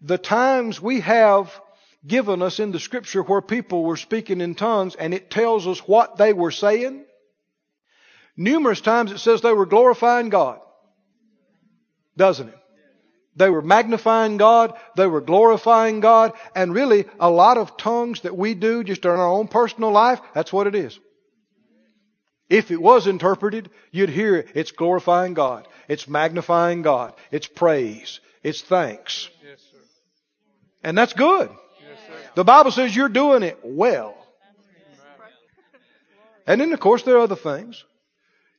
the 0.00 0.16
times 0.16 0.80
we 0.80 1.00
have 1.00 1.52
given 2.06 2.42
us 2.42 2.60
in 2.60 2.70
the 2.70 2.78
scripture 2.78 3.22
where 3.22 3.42
people 3.42 3.82
were 3.82 3.96
speaking 3.96 4.40
in 4.40 4.54
tongues 4.54 4.94
and 4.94 5.12
it 5.12 5.30
tells 5.30 5.66
us 5.66 5.80
what 5.80 6.16
they 6.16 6.32
were 6.32 6.52
saying, 6.52 7.04
numerous 8.36 8.80
times 8.80 9.10
it 9.10 9.18
says 9.18 9.40
they 9.40 9.52
were 9.52 9.66
glorifying 9.66 10.28
God. 10.28 10.60
Doesn't 12.16 12.48
it? 12.48 12.58
They 13.34 13.50
were 13.50 13.62
magnifying 13.62 14.38
God, 14.38 14.78
they 14.96 15.06
were 15.06 15.20
glorifying 15.20 16.00
God, 16.00 16.32
and 16.54 16.72
really 16.72 17.04
a 17.20 17.28
lot 17.28 17.58
of 17.58 17.76
tongues 17.76 18.22
that 18.22 18.36
we 18.36 18.54
do 18.54 18.82
just 18.82 19.04
in 19.04 19.10
our 19.10 19.28
own 19.28 19.48
personal 19.48 19.90
life, 19.90 20.20
that's 20.32 20.52
what 20.52 20.66
it 20.66 20.74
is. 20.74 20.98
If 22.48 22.70
it 22.70 22.80
was 22.80 23.06
interpreted, 23.06 23.70
you'd 23.90 24.08
hear 24.08 24.36
it. 24.36 24.48
It's 24.54 24.70
glorifying 24.70 25.34
God. 25.34 25.66
It's 25.88 26.06
magnifying 26.06 26.82
God. 26.82 27.14
It's 27.30 27.46
praise. 27.46 28.20
It's 28.42 28.62
thanks. 28.62 29.28
Yes, 29.44 29.58
and 30.84 30.96
that's 30.96 31.12
good. 31.12 31.50
Yes, 31.50 31.98
the 32.36 32.44
Bible 32.44 32.70
says 32.70 32.94
you're 32.94 33.08
doing 33.08 33.42
it 33.42 33.58
well. 33.64 34.16
And 36.46 36.60
then, 36.60 36.72
of 36.72 36.78
course, 36.78 37.02
there 37.02 37.16
are 37.16 37.20
other 37.20 37.34
things. 37.34 37.84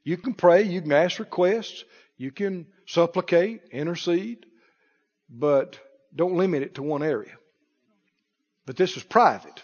You 0.03 0.17
can 0.17 0.33
pray, 0.33 0.63
you 0.63 0.81
can 0.81 0.91
ask 0.91 1.19
requests, 1.19 1.85
you 2.17 2.31
can 2.31 2.67
supplicate, 2.85 3.61
intercede, 3.71 4.45
but 5.29 5.79
don't 6.13 6.35
limit 6.35 6.63
it 6.63 6.75
to 6.75 6.83
one 6.83 7.03
area. 7.03 7.33
But 8.65 8.75
this 8.75 8.97
is 8.97 9.03
private. 9.03 9.63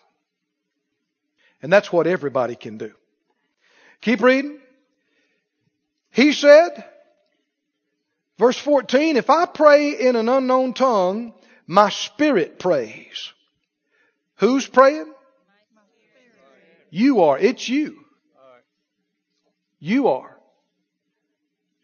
And 1.61 1.71
that's 1.71 1.91
what 1.91 2.07
everybody 2.07 2.55
can 2.55 2.77
do. 2.77 2.93
Keep 4.03 4.21
reading. 4.21 4.59
He 6.11 6.33
said, 6.33 6.83
verse 8.37 8.57
14, 8.57 9.15
if 9.15 9.29
I 9.29 9.45
pray 9.45 9.91
in 9.91 10.17
an 10.17 10.27
unknown 10.27 10.73
tongue, 10.73 11.33
my 11.67 11.89
spirit 11.89 12.59
prays. 12.59 13.31
Who's 14.35 14.67
praying? 14.67 15.13
You 16.89 17.21
are. 17.21 17.39
It's 17.39 17.69
you. 17.69 18.03
You 19.79 20.09
are. 20.09 20.37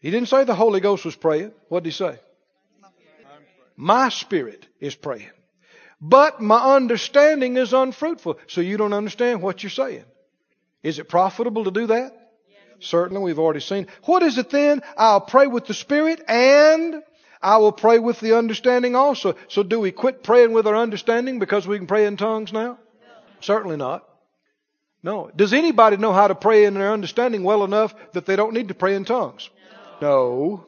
He 0.00 0.10
didn't 0.10 0.28
say 0.28 0.44
the 0.44 0.54
Holy 0.54 0.80
Ghost 0.80 1.06
was 1.06 1.16
praying. 1.16 1.52
What 1.68 1.84
did 1.84 1.90
he 1.90 1.96
say? 1.96 2.18
My 3.76 4.10
spirit 4.10 4.66
is 4.78 4.94
praying. 4.94 5.30
But 6.02 6.42
my 6.42 6.74
understanding 6.76 7.56
is 7.56 7.72
unfruitful. 7.72 8.38
So 8.46 8.60
you 8.60 8.76
don't 8.76 8.92
understand 8.92 9.40
what 9.40 9.62
you're 9.62 9.70
saying. 9.70 10.04
Is 10.82 10.98
it 10.98 11.08
profitable 11.08 11.64
to 11.64 11.70
do 11.70 11.86
that? 11.88 12.12
Certainly, 12.80 13.22
we've 13.22 13.38
already 13.38 13.60
seen. 13.60 13.88
What 14.04 14.22
is 14.22 14.38
it 14.38 14.50
then? 14.50 14.82
I'll 14.96 15.20
pray 15.20 15.46
with 15.46 15.66
the 15.66 15.74
Spirit 15.74 16.22
and 16.26 17.02
I 17.42 17.58
will 17.58 17.72
pray 17.72 17.98
with 17.98 18.20
the 18.20 18.36
understanding 18.36 18.94
also. 18.94 19.34
So 19.48 19.62
do 19.62 19.80
we 19.80 19.92
quit 19.92 20.22
praying 20.22 20.52
with 20.52 20.66
our 20.66 20.76
understanding 20.76 21.38
because 21.38 21.66
we 21.66 21.78
can 21.78 21.86
pray 21.86 22.06
in 22.06 22.16
tongues 22.16 22.52
now? 22.52 22.72
No. 22.72 22.78
Certainly 23.40 23.76
not. 23.76 24.06
No. 25.02 25.30
Does 25.34 25.52
anybody 25.52 25.96
know 25.96 26.12
how 26.12 26.28
to 26.28 26.34
pray 26.34 26.64
in 26.64 26.74
their 26.74 26.92
understanding 26.92 27.42
well 27.42 27.64
enough 27.64 27.94
that 28.12 28.26
they 28.26 28.36
don't 28.36 28.54
need 28.54 28.68
to 28.68 28.74
pray 28.74 28.94
in 28.94 29.04
tongues? 29.04 29.48
No. 30.00 30.08
no. 30.08 30.66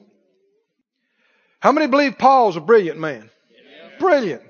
How 1.60 1.72
many 1.72 1.86
believe 1.86 2.18
Paul's 2.18 2.56
a 2.56 2.60
brilliant 2.60 2.98
man? 2.98 3.30
Yeah. 3.50 3.98
Brilliant. 3.98 4.42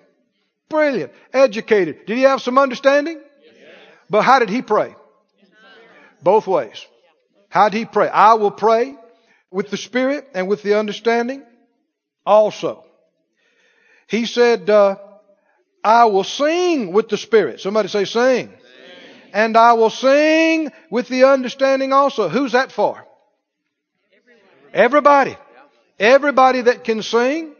Brilliant. 0.68 1.12
Educated. 1.32 2.06
Did 2.06 2.16
he 2.16 2.22
have 2.22 2.40
some 2.40 2.56
understanding? 2.56 3.18
Yes. 3.18 3.64
But 4.08 4.22
how 4.22 4.38
did 4.38 4.48
he 4.48 4.62
pray? 4.62 4.94
Both 6.22 6.46
ways. 6.46 6.86
How 7.48 7.68
did 7.68 7.78
he 7.78 7.84
pray? 7.84 8.08
I 8.08 8.34
will 8.34 8.50
pray 8.50 8.96
with 9.50 9.70
the 9.70 9.76
Spirit 9.76 10.28
and 10.34 10.48
with 10.48 10.62
the 10.62 10.78
understanding 10.78 11.42
also. 12.24 12.84
He 14.06 14.26
said, 14.26 14.70
uh, 14.70 14.96
I 15.84 16.06
will 16.06 16.24
sing 16.24 16.92
with 16.92 17.08
the 17.08 17.18
Spirit. 17.18 17.60
Somebody 17.60 17.88
say 17.88 18.04
sing. 18.04 18.48
sing. 18.48 18.58
And 19.32 19.56
I 19.56 19.72
will 19.74 19.90
sing 19.90 20.70
with 20.90 21.08
the 21.08 21.24
understanding 21.24 21.92
also. 21.92 22.28
Who's 22.28 22.52
that 22.52 22.72
for? 22.72 23.04
Everybody. 24.72 25.36
Everybody 25.98 26.62
that 26.62 26.84
can 26.84 27.02
sing 27.02 27.54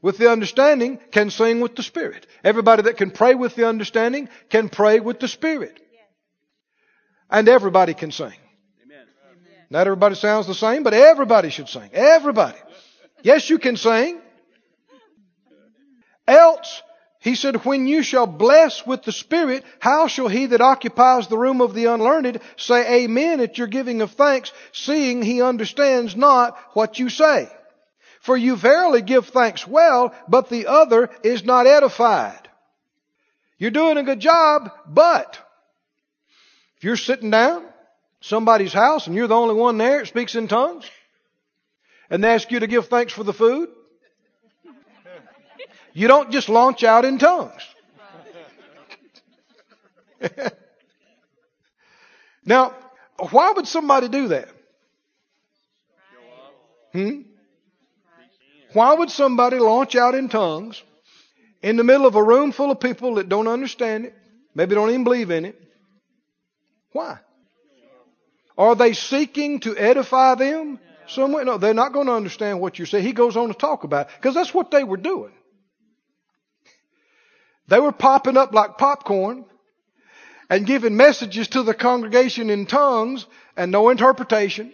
with 0.00 0.18
the 0.18 0.30
understanding 0.30 0.98
can 1.10 1.30
sing 1.30 1.60
with 1.60 1.74
the 1.76 1.82
Spirit. 1.82 2.26
Everybody 2.42 2.82
that 2.82 2.96
can 2.96 3.10
pray 3.10 3.34
with 3.34 3.54
the 3.56 3.66
understanding 3.66 4.28
can 4.50 4.68
pray 4.68 5.00
with 5.00 5.18
the 5.18 5.28
Spirit. 5.28 5.80
And 7.30 7.48
everybody 7.48 7.94
can 7.94 8.12
sing. 8.12 8.34
Not 9.70 9.86
everybody 9.86 10.14
sounds 10.14 10.46
the 10.46 10.54
same, 10.54 10.82
but 10.82 10.94
everybody 10.94 11.50
should 11.50 11.68
sing. 11.68 11.90
Everybody. 11.92 12.58
Yes, 13.22 13.48
you 13.50 13.58
can 13.58 13.76
sing. 13.76 14.20
Else, 16.28 16.82
he 17.20 17.34
said, 17.34 17.64
when 17.64 17.86
you 17.86 18.02
shall 18.02 18.26
bless 18.26 18.86
with 18.86 19.02
the 19.02 19.12
Spirit, 19.12 19.64
how 19.78 20.06
shall 20.06 20.28
he 20.28 20.46
that 20.46 20.60
occupies 20.60 21.26
the 21.26 21.38
room 21.38 21.60
of 21.60 21.74
the 21.74 21.86
unlearned 21.86 22.40
say 22.56 23.04
amen 23.04 23.40
at 23.40 23.58
your 23.58 23.66
giving 23.66 24.02
of 24.02 24.12
thanks, 24.12 24.52
seeing 24.72 25.22
he 25.22 25.42
understands 25.42 26.14
not 26.14 26.56
what 26.74 26.98
you 26.98 27.08
say? 27.08 27.48
For 28.20 28.36
you 28.36 28.56
verily 28.56 29.02
give 29.02 29.26
thanks 29.26 29.66
well, 29.66 30.14
but 30.28 30.48
the 30.48 30.66
other 30.66 31.10
is 31.22 31.44
not 31.44 31.66
edified. 31.66 32.48
You're 33.58 33.70
doing 33.70 33.96
a 33.96 34.02
good 34.02 34.20
job, 34.20 34.70
but 34.86 35.38
you're 36.84 36.96
sitting 36.96 37.30
down, 37.30 37.64
somebody's 38.20 38.72
house, 38.72 39.06
and 39.06 39.16
you're 39.16 39.26
the 39.26 39.34
only 39.34 39.54
one 39.54 39.78
there 39.78 40.00
that 40.00 40.06
speaks 40.06 40.34
in 40.34 40.48
tongues, 40.48 40.90
and 42.10 42.22
they 42.22 42.28
ask 42.28 42.50
you 42.50 42.60
to 42.60 42.66
give 42.66 42.88
thanks 42.88 43.12
for 43.12 43.24
the 43.24 43.32
food, 43.32 43.68
you 45.92 46.08
don't 46.08 46.30
just 46.30 46.48
launch 46.48 46.84
out 46.84 47.04
in 47.04 47.18
tongues. 47.18 47.62
now, 52.44 52.74
why 53.30 53.52
would 53.52 53.68
somebody 53.68 54.08
do 54.08 54.28
that? 54.28 54.48
Hmm? 56.92 57.22
Why 58.72 58.94
would 58.94 59.10
somebody 59.10 59.58
launch 59.58 59.94
out 59.94 60.14
in 60.14 60.28
tongues 60.28 60.82
in 61.62 61.76
the 61.76 61.84
middle 61.84 62.06
of 62.06 62.16
a 62.16 62.22
room 62.22 62.52
full 62.52 62.70
of 62.70 62.80
people 62.80 63.16
that 63.16 63.28
don't 63.28 63.46
understand 63.46 64.06
it, 64.06 64.14
maybe 64.54 64.74
don't 64.74 64.90
even 64.90 65.04
believe 65.04 65.30
in 65.30 65.44
it? 65.44 65.60
Why? 66.94 67.18
Are 68.56 68.76
they 68.76 68.92
seeking 68.92 69.58
to 69.60 69.76
edify 69.76 70.36
them? 70.36 70.78
Somewhere? 71.08 71.44
No, 71.44 71.58
they're 71.58 71.74
not 71.74 71.92
going 71.92 72.06
to 72.06 72.12
understand 72.12 72.60
what 72.60 72.78
you 72.78 72.86
say. 72.86 73.02
He 73.02 73.12
goes 73.12 73.36
on 73.36 73.48
to 73.48 73.54
talk 73.54 73.82
about 73.82 74.06
it 74.06 74.12
because 74.16 74.34
that's 74.34 74.54
what 74.54 74.70
they 74.70 74.84
were 74.84 74.96
doing. 74.96 75.32
They 77.66 77.80
were 77.80 77.90
popping 77.90 78.36
up 78.36 78.54
like 78.54 78.78
popcorn 78.78 79.44
and 80.48 80.66
giving 80.66 80.96
messages 80.96 81.48
to 81.48 81.64
the 81.64 81.74
congregation 81.74 82.48
in 82.48 82.66
tongues 82.66 83.26
and 83.56 83.72
no 83.72 83.88
interpretation. 83.88 84.72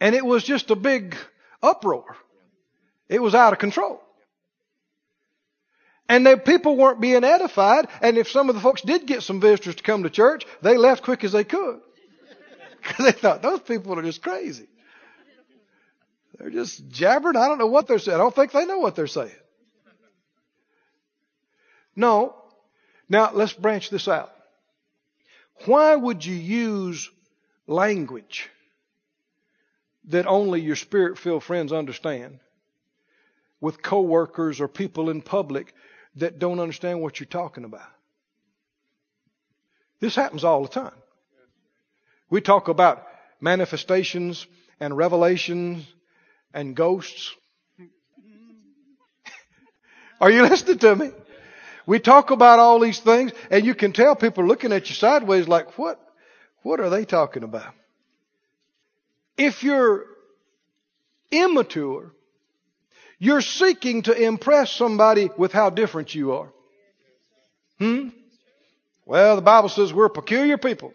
And 0.00 0.14
it 0.14 0.24
was 0.24 0.44
just 0.44 0.70
a 0.70 0.76
big 0.76 1.16
uproar. 1.62 2.04
It 3.08 3.22
was 3.22 3.34
out 3.34 3.54
of 3.54 3.58
control. 3.58 4.02
And 6.08 6.26
the 6.26 6.36
people 6.36 6.76
weren't 6.76 7.00
being 7.00 7.24
edified. 7.24 7.88
And 8.02 8.18
if 8.18 8.30
some 8.30 8.48
of 8.48 8.54
the 8.54 8.60
folks 8.60 8.82
did 8.82 9.06
get 9.06 9.22
some 9.22 9.40
visitors 9.40 9.76
to 9.76 9.82
come 9.82 10.02
to 10.02 10.10
church, 10.10 10.46
they 10.60 10.76
left 10.76 11.02
quick 11.02 11.24
as 11.24 11.32
they 11.32 11.44
could. 11.44 11.80
Because 12.82 13.06
they 13.06 13.12
thought, 13.12 13.40
those 13.40 13.60
people 13.60 13.98
are 13.98 14.02
just 14.02 14.22
crazy. 14.22 14.68
They're 16.38 16.50
just 16.50 16.86
jabbering. 16.90 17.36
I 17.36 17.48
don't 17.48 17.56
know 17.56 17.66
what 17.66 17.86
they're 17.86 17.98
saying. 17.98 18.16
I 18.16 18.18
don't 18.22 18.34
think 18.34 18.52
they 18.52 18.66
know 18.66 18.78
what 18.78 18.94
they're 18.94 19.06
saying. 19.06 19.30
No. 21.96 22.34
Now, 23.08 23.30
let's 23.32 23.54
branch 23.54 23.88
this 23.88 24.06
out. 24.06 24.34
Why 25.64 25.94
would 25.96 26.26
you 26.26 26.34
use 26.34 27.10
language 27.66 28.50
that 30.08 30.26
only 30.26 30.60
your 30.60 30.76
spirit 30.76 31.18
filled 31.18 31.42
friends 31.42 31.72
understand 31.72 32.40
with 33.60 33.82
coworkers 33.82 34.60
or 34.60 34.68
people 34.68 35.08
in 35.08 35.22
public 35.22 35.74
that 36.16 36.38
don't 36.38 36.60
understand 36.60 37.00
what 37.00 37.20
you're 37.20 37.26
talking 37.26 37.64
about? 37.64 37.88
This 40.00 40.14
happens 40.14 40.44
all 40.44 40.62
the 40.62 40.68
time. 40.68 40.92
We 42.30 42.40
talk 42.40 42.68
about 42.68 43.06
manifestations 43.40 44.46
and 44.80 44.96
revelations 44.96 45.86
and 46.52 46.74
ghosts. 46.74 47.34
Are 50.20 50.30
you 50.30 50.42
listening 50.42 50.78
to 50.78 50.96
me? 50.96 51.10
We 51.86 52.00
talk 52.00 52.30
about 52.30 52.58
all 52.58 52.80
these 52.80 52.98
things, 52.98 53.32
and 53.50 53.64
you 53.64 53.74
can 53.74 53.92
tell 53.92 54.16
people 54.16 54.44
looking 54.46 54.72
at 54.72 54.88
you 54.88 54.94
sideways 54.94 55.46
like, 55.46 55.78
what? 55.78 56.00
What 56.62 56.80
are 56.80 56.88
they 56.88 57.04
talking 57.04 57.42
about? 57.42 57.74
If 59.36 59.62
you're 59.62 60.06
immature, 61.30 62.12
you're 63.24 63.40
seeking 63.40 64.02
to 64.02 64.12
impress 64.12 64.70
somebody 64.70 65.30
with 65.38 65.50
how 65.50 65.70
different 65.70 66.14
you 66.14 66.32
are. 66.32 66.52
Hmm? 67.78 68.10
Well, 69.06 69.36
the 69.36 69.42
Bible 69.42 69.70
says 69.70 69.94
we're 69.94 70.10
peculiar 70.10 70.58
people. 70.58 70.92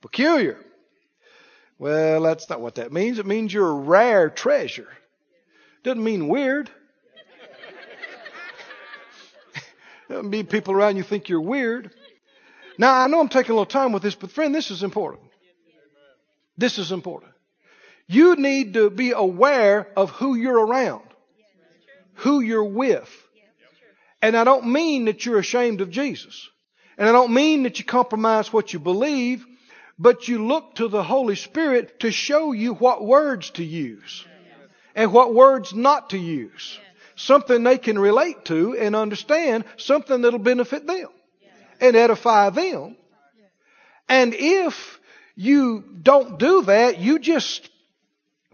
peculiar. 0.00 0.58
Well, 1.76 2.22
that's 2.22 2.48
not 2.48 2.60
what 2.60 2.76
that 2.76 2.92
means. 2.92 3.18
It 3.18 3.26
means 3.26 3.52
you're 3.52 3.68
a 3.68 3.74
rare 3.74 4.30
treasure. 4.30 4.88
Doesn't 5.82 6.02
mean 6.02 6.28
weird. 6.28 6.70
Doesn't 10.08 10.30
mean 10.30 10.46
people 10.46 10.72
around 10.72 10.96
you 10.96 11.02
think 11.02 11.28
you're 11.28 11.40
weird. 11.40 11.90
Now, 12.78 12.94
I 12.94 13.08
know 13.08 13.20
I'm 13.20 13.28
taking 13.28 13.52
a 13.52 13.54
little 13.54 13.66
time 13.66 13.90
with 13.90 14.04
this, 14.04 14.14
but 14.14 14.30
friend, 14.30 14.54
this 14.54 14.70
is 14.70 14.84
important. 14.84 15.24
This 16.56 16.78
is 16.78 16.92
important. 16.92 17.33
You 18.06 18.36
need 18.36 18.74
to 18.74 18.90
be 18.90 19.12
aware 19.12 19.88
of 19.96 20.10
who 20.10 20.34
you're 20.34 20.66
around, 20.66 21.04
who 22.14 22.40
you're 22.40 22.64
with. 22.64 23.10
And 24.20 24.36
I 24.36 24.44
don't 24.44 24.72
mean 24.72 25.06
that 25.06 25.24
you're 25.24 25.38
ashamed 25.38 25.80
of 25.80 25.90
Jesus. 25.90 26.48
And 26.96 27.08
I 27.08 27.12
don't 27.12 27.34
mean 27.34 27.64
that 27.64 27.78
you 27.78 27.84
compromise 27.84 28.52
what 28.52 28.72
you 28.72 28.78
believe, 28.78 29.44
but 29.98 30.28
you 30.28 30.46
look 30.46 30.76
to 30.76 30.88
the 30.88 31.02
Holy 31.02 31.36
Spirit 31.36 32.00
to 32.00 32.10
show 32.10 32.52
you 32.52 32.74
what 32.74 33.04
words 33.04 33.50
to 33.50 33.64
use 33.64 34.24
and 34.94 35.12
what 35.12 35.34
words 35.34 35.74
not 35.74 36.10
to 36.10 36.18
use 36.18 36.78
something 37.16 37.62
they 37.62 37.78
can 37.78 37.98
relate 37.98 38.44
to 38.46 38.76
and 38.76 38.96
understand, 38.96 39.64
something 39.76 40.22
that'll 40.22 40.38
benefit 40.38 40.86
them 40.86 41.08
and 41.80 41.96
edify 41.96 42.50
them. 42.50 42.96
And 44.08 44.34
if 44.34 45.00
you 45.34 45.84
don't 46.02 46.38
do 46.38 46.62
that, 46.62 46.98
you 46.98 47.18
just 47.18 47.68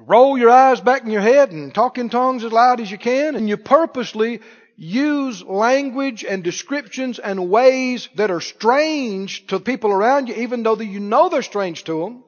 roll 0.06 0.38
your 0.38 0.50
eyes 0.50 0.80
back 0.80 1.02
in 1.02 1.10
your 1.10 1.20
head 1.20 1.52
and 1.52 1.74
talk 1.74 1.98
in 1.98 2.08
tongues 2.08 2.44
as 2.44 2.52
loud 2.52 2.80
as 2.80 2.90
you 2.90 2.98
can, 2.98 3.36
and 3.36 3.48
you 3.48 3.56
purposely 3.56 4.40
use 4.76 5.42
language 5.42 6.24
and 6.24 6.42
descriptions 6.42 7.18
and 7.18 7.50
ways 7.50 8.08
that 8.14 8.30
are 8.30 8.40
strange 8.40 9.46
to 9.48 9.60
people 9.60 9.90
around 9.90 10.28
you, 10.28 10.34
even 10.36 10.62
though 10.62 10.78
you 10.80 11.00
know 11.00 11.28
they're 11.28 11.42
strange 11.42 11.84
to 11.84 12.00
them. 12.00 12.24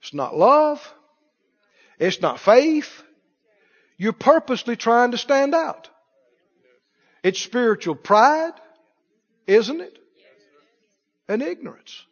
It's 0.00 0.14
not 0.14 0.36
love. 0.36 0.94
It's 1.98 2.20
not 2.20 2.38
faith. 2.38 3.02
You're 3.96 4.12
purposely 4.12 4.76
trying 4.76 5.12
to 5.12 5.18
stand 5.18 5.54
out. 5.54 5.88
It's 7.22 7.40
spiritual 7.40 7.94
pride, 7.94 8.52
isn't 9.46 9.80
it? 9.80 9.98
And 11.26 11.42
ignorance. 11.42 12.04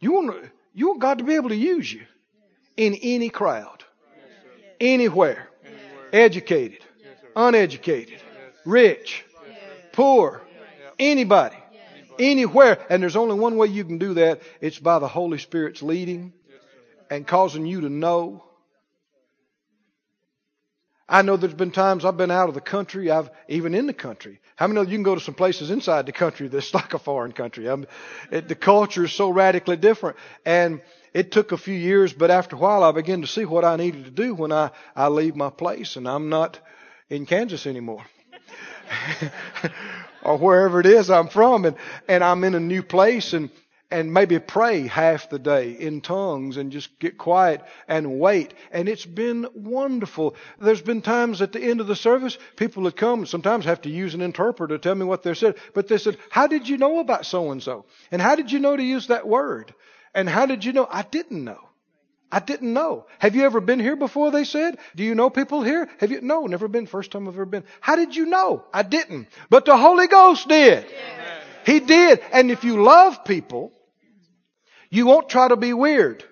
You 0.00 0.12
want, 0.12 0.50
you 0.74 0.96
God 0.98 1.18
to 1.18 1.24
be 1.24 1.34
able 1.34 1.48
to 1.50 1.56
use 1.56 1.92
you 1.92 2.02
in 2.76 2.94
any 2.94 3.28
crowd, 3.28 3.84
anywhere, 4.80 5.48
educated, 6.12 6.80
uneducated, 7.36 8.20
rich, 8.64 9.24
poor, 9.92 10.42
anybody, 10.98 11.56
anywhere. 12.18 12.78
And 12.88 13.02
there's 13.02 13.16
only 13.16 13.38
one 13.38 13.56
way 13.56 13.68
you 13.68 13.84
can 13.84 13.98
do 13.98 14.14
that. 14.14 14.42
It's 14.60 14.78
by 14.78 14.98
the 14.98 15.08
Holy 15.08 15.38
Spirit's 15.38 15.82
leading 15.82 16.32
and 17.10 17.26
causing 17.26 17.66
you 17.66 17.82
to 17.82 17.88
know. 17.88 18.44
I 21.10 21.22
know 21.22 21.36
there's 21.36 21.52
been 21.52 21.72
times 21.72 22.04
I've 22.04 22.16
been 22.16 22.30
out 22.30 22.48
of 22.48 22.54
the 22.54 22.60
country, 22.60 23.10
I've 23.10 23.28
even 23.48 23.74
in 23.74 23.88
the 23.88 23.92
country. 23.92 24.38
How 24.54 24.68
many 24.68 24.80
of 24.80 24.88
you 24.88 24.96
can 24.96 25.02
go 25.02 25.16
to 25.16 25.20
some 25.20 25.34
places 25.34 25.72
inside 25.72 26.06
the 26.06 26.12
country 26.12 26.46
that's 26.46 26.72
like 26.74 26.94
a 26.94 27.00
foreign 27.00 27.32
country? 27.32 27.66
It, 28.30 28.46
the 28.46 28.54
culture 28.54 29.04
is 29.04 29.12
so 29.12 29.28
radically 29.28 29.76
different. 29.76 30.16
And 30.46 30.80
it 31.12 31.32
took 31.32 31.50
a 31.50 31.56
few 31.56 31.74
years, 31.74 32.12
but 32.12 32.30
after 32.30 32.54
a 32.54 32.58
while 32.60 32.84
I 32.84 32.92
began 32.92 33.22
to 33.22 33.26
see 33.26 33.44
what 33.44 33.64
I 33.64 33.74
needed 33.74 34.04
to 34.04 34.10
do 34.12 34.34
when 34.36 34.52
I, 34.52 34.70
I 34.94 35.08
leave 35.08 35.34
my 35.34 35.50
place 35.50 35.96
and 35.96 36.08
I'm 36.08 36.28
not 36.28 36.60
in 37.08 37.26
Kansas 37.26 37.66
anymore. 37.66 38.04
or 40.22 40.38
wherever 40.38 40.78
it 40.78 40.86
is 40.86 41.10
I'm 41.10 41.26
from 41.26 41.64
and, 41.64 41.76
and 42.06 42.22
I'm 42.22 42.44
in 42.44 42.54
a 42.54 42.60
new 42.60 42.84
place 42.84 43.32
and 43.32 43.50
and 43.90 44.12
maybe 44.12 44.38
pray 44.38 44.86
half 44.86 45.28
the 45.30 45.38
day 45.38 45.72
in 45.72 46.00
tongues 46.00 46.56
and 46.56 46.70
just 46.70 46.98
get 46.98 47.18
quiet 47.18 47.62
and 47.88 48.20
wait. 48.20 48.54
And 48.70 48.88
it's 48.88 49.04
been 49.04 49.46
wonderful. 49.54 50.36
There's 50.60 50.82
been 50.82 51.02
times 51.02 51.42
at 51.42 51.52
the 51.52 51.60
end 51.60 51.80
of 51.80 51.86
the 51.86 51.96
service, 51.96 52.38
people 52.56 52.84
would 52.84 52.96
come, 52.96 53.26
sometimes 53.26 53.64
have 53.64 53.82
to 53.82 53.90
use 53.90 54.14
an 54.14 54.20
interpreter 54.20 54.76
to 54.76 54.82
tell 54.82 54.94
me 54.94 55.04
what 55.04 55.22
they 55.22 55.34
said, 55.34 55.56
but 55.74 55.88
they 55.88 55.98
said, 55.98 56.18
how 56.30 56.46
did 56.46 56.68
you 56.68 56.78
know 56.78 57.00
about 57.00 57.26
so 57.26 57.50
and 57.50 57.62
so? 57.62 57.84
And 58.10 58.22
how 58.22 58.36
did 58.36 58.52
you 58.52 58.60
know 58.60 58.76
to 58.76 58.82
use 58.82 59.08
that 59.08 59.26
word? 59.26 59.74
And 60.14 60.28
how 60.28 60.46
did 60.46 60.64
you 60.64 60.72
know? 60.72 60.86
I 60.90 61.02
didn't 61.02 61.44
know. 61.44 61.60
I 62.32 62.38
didn't 62.38 62.72
know. 62.72 63.06
Have 63.18 63.34
you 63.34 63.44
ever 63.44 63.60
been 63.60 63.80
here 63.80 63.96
before? 63.96 64.30
They 64.30 64.44
said. 64.44 64.78
Do 64.94 65.02
you 65.02 65.16
know 65.16 65.30
people 65.30 65.62
here? 65.62 65.88
Have 65.98 66.12
you? 66.12 66.20
No, 66.20 66.46
never 66.46 66.68
been. 66.68 66.86
First 66.86 67.10
time 67.10 67.26
I've 67.26 67.34
ever 67.34 67.44
been. 67.44 67.64
How 67.80 67.96
did 67.96 68.14
you 68.14 68.26
know? 68.26 68.64
I 68.72 68.84
didn't. 68.84 69.28
But 69.48 69.64
the 69.64 69.76
Holy 69.76 70.06
Ghost 70.06 70.46
did. 70.48 70.86
He 71.66 71.80
did. 71.80 72.20
And 72.32 72.50
if 72.50 72.62
you 72.62 72.82
love 72.82 73.24
people, 73.24 73.72
you 74.90 75.06
won't 75.06 75.28
try 75.28 75.48
to 75.48 75.56
be 75.56 75.72
weird. 75.72 76.24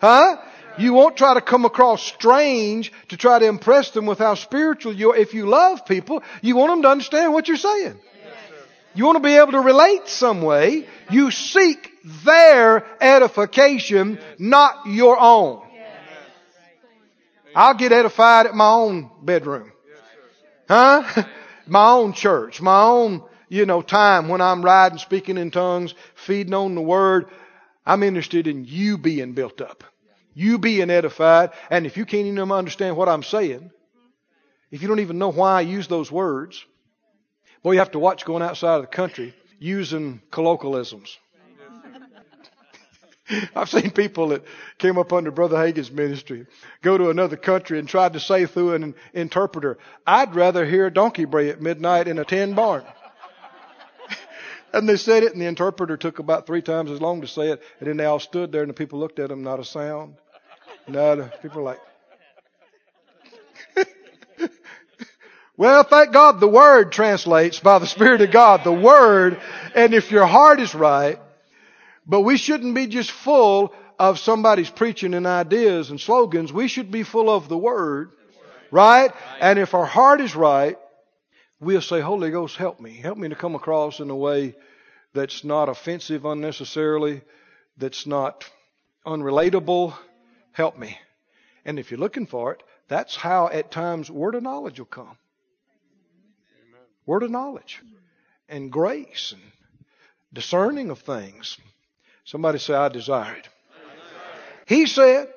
Huh? 0.00 0.36
You 0.78 0.92
won't 0.92 1.16
try 1.16 1.34
to 1.34 1.40
come 1.40 1.64
across 1.64 2.02
strange 2.02 2.92
to 3.08 3.16
try 3.16 3.38
to 3.38 3.46
impress 3.46 3.90
them 3.92 4.04
with 4.04 4.18
how 4.18 4.34
spiritual 4.34 4.92
you 4.92 5.12
are. 5.12 5.16
If 5.16 5.32
you 5.32 5.46
love 5.46 5.86
people, 5.86 6.22
you 6.42 6.54
want 6.54 6.72
them 6.72 6.82
to 6.82 6.88
understand 6.90 7.32
what 7.32 7.48
you're 7.48 7.56
saying. 7.56 7.98
You 8.94 9.04
want 9.04 9.16
to 9.16 9.22
be 9.22 9.36
able 9.36 9.52
to 9.52 9.60
relate 9.60 10.08
some 10.08 10.42
way. 10.42 10.86
You 11.10 11.30
seek 11.30 11.90
their 12.24 12.84
edification, 13.00 14.18
not 14.38 14.86
your 14.86 15.18
own. 15.18 15.62
I'll 17.54 17.74
get 17.74 17.92
edified 17.92 18.46
at 18.46 18.54
my 18.54 18.68
own 18.68 19.10
bedroom. 19.22 19.72
Huh? 20.68 21.24
My 21.68 21.90
own 21.90 22.12
church, 22.12 22.62
my 22.62 22.84
own 22.84 23.24
you 23.48 23.66
know, 23.66 23.82
time 23.82 24.28
when 24.28 24.40
I'm 24.40 24.62
riding, 24.62 24.98
speaking 24.98 25.38
in 25.38 25.50
tongues, 25.50 25.94
feeding 26.14 26.54
on 26.54 26.74
the 26.74 26.80
word. 26.80 27.26
I'm 27.84 28.02
interested 28.02 28.46
in 28.46 28.64
you 28.64 28.98
being 28.98 29.32
built 29.32 29.60
up, 29.60 29.84
you 30.34 30.58
being 30.58 30.90
edified. 30.90 31.50
And 31.70 31.86
if 31.86 31.96
you 31.96 32.04
can't 32.04 32.26
even 32.26 32.50
understand 32.50 32.96
what 32.96 33.08
I'm 33.08 33.22
saying, 33.22 33.70
if 34.70 34.82
you 34.82 34.88
don't 34.88 35.00
even 35.00 35.18
know 35.18 35.30
why 35.30 35.58
I 35.58 35.60
use 35.60 35.86
those 35.86 36.10
words, 36.10 36.64
boy, 37.62 37.72
you 37.72 37.78
have 37.78 37.92
to 37.92 37.98
watch 37.98 38.24
going 38.24 38.42
outside 38.42 38.76
of 38.76 38.82
the 38.82 38.88
country 38.88 39.34
using 39.58 40.20
colloquialisms. 40.30 41.16
I've 43.56 43.68
seen 43.68 43.90
people 43.90 44.28
that 44.28 44.44
came 44.78 44.98
up 44.98 45.12
under 45.12 45.30
Brother 45.30 45.56
Hagin's 45.56 45.90
ministry 45.90 46.46
go 46.82 46.96
to 46.96 47.10
another 47.10 47.36
country 47.36 47.78
and 47.78 47.88
tried 47.88 48.12
to 48.12 48.20
say 48.20 48.46
through 48.46 48.74
an 48.74 48.94
interpreter, 49.14 49.78
I'd 50.06 50.34
rather 50.34 50.64
hear 50.64 50.86
a 50.86 50.92
donkey 50.92 51.24
bray 51.24 51.50
at 51.50 51.60
midnight 51.60 52.08
in 52.08 52.18
a 52.18 52.24
tin 52.24 52.54
barn. 52.54 52.84
And 54.76 54.86
they 54.86 54.96
said 54.96 55.22
it, 55.22 55.32
and 55.32 55.40
the 55.40 55.46
interpreter 55.46 55.96
took 55.96 56.18
about 56.18 56.46
three 56.46 56.60
times 56.60 56.90
as 56.90 57.00
long 57.00 57.22
to 57.22 57.26
say 57.26 57.48
it. 57.48 57.62
And 57.80 57.88
then 57.88 57.96
they 57.96 58.04
all 58.04 58.20
stood 58.20 58.52
there, 58.52 58.60
and 58.60 58.68
the 58.68 58.74
people 58.74 58.98
looked 58.98 59.18
at 59.18 59.30
them, 59.30 59.42
not 59.42 59.58
a 59.58 59.64
sound. 59.64 60.16
Not 60.86 61.18
a, 61.18 61.32
people 61.40 61.62
were 61.62 61.70
like, 61.70 61.80
well, 65.56 65.82
thank 65.82 66.12
God 66.12 66.40
the 66.40 66.46
Word 66.46 66.92
translates 66.92 67.58
by 67.58 67.78
the 67.78 67.86
Spirit 67.86 68.20
of 68.20 68.30
God, 68.30 68.64
the 68.64 68.72
Word. 68.72 69.40
And 69.74 69.94
if 69.94 70.10
your 70.10 70.26
heart 70.26 70.60
is 70.60 70.74
right, 70.74 71.18
but 72.06 72.20
we 72.20 72.36
shouldn't 72.36 72.74
be 72.74 72.86
just 72.86 73.10
full 73.10 73.72
of 73.98 74.18
somebody's 74.18 74.70
preaching 74.70 75.14
and 75.14 75.26
ideas 75.26 75.88
and 75.88 75.98
slogans. 75.98 76.52
We 76.52 76.68
should 76.68 76.90
be 76.90 77.02
full 77.02 77.30
of 77.30 77.48
the 77.48 77.56
Word, 77.56 78.10
right? 78.70 79.10
And 79.40 79.58
if 79.58 79.72
our 79.72 79.86
heart 79.86 80.20
is 80.20 80.36
right, 80.36 80.76
we'll 81.60 81.80
say, 81.80 82.00
Holy 82.00 82.30
Ghost, 82.30 82.56
help 82.56 82.80
me. 82.80 82.92
Help 82.92 83.18
me 83.18 83.28
to 83.28 83.34
come 83.34 83.54
across 83.54 84.00
in 84.00 84.10
a 84.10 84.16
way 84.16 84.54
that's 85.14 85.44
not 85.44 85.68
offensive 85.68 86.24
unnecessarily, 86.24 87.22
that's 87.76 88.06
not 88.06 88.44
unrelatable. 89.06 89.94
Help 90.52 90.78
me. 90.78 90.98
And 91.64 91.78
if 91.78 91.90
you're 91.90 92.00
looking 92.00 92.26
for 92.26 92.52
it, 92.52 92.62
that's 92.88 93.16
how 93.16 93.48
at 93.48 93.70
times 93.70 94.10
word 94.10 94.34
of 94.34 94.42
knowledge 94.42 94.78
will 94.78 94.86
come. 94.86 95.16
Word 97.04 97.22
of 97.22 97.30
knowledge 97.30 97.82
and 98.48 98.70
grace 98.70 99.32
and 99.32 99.42
discerning 100.32 100.90
of 100.90 101.00
things. 101.00 101.58
Somebody 102.24 102.58
say, 102.58 102.74
I 102.74 102.88
desire 102.88 103.34
it. 103.34 103.48
He 104.66 104.86
said, 104.86 105.28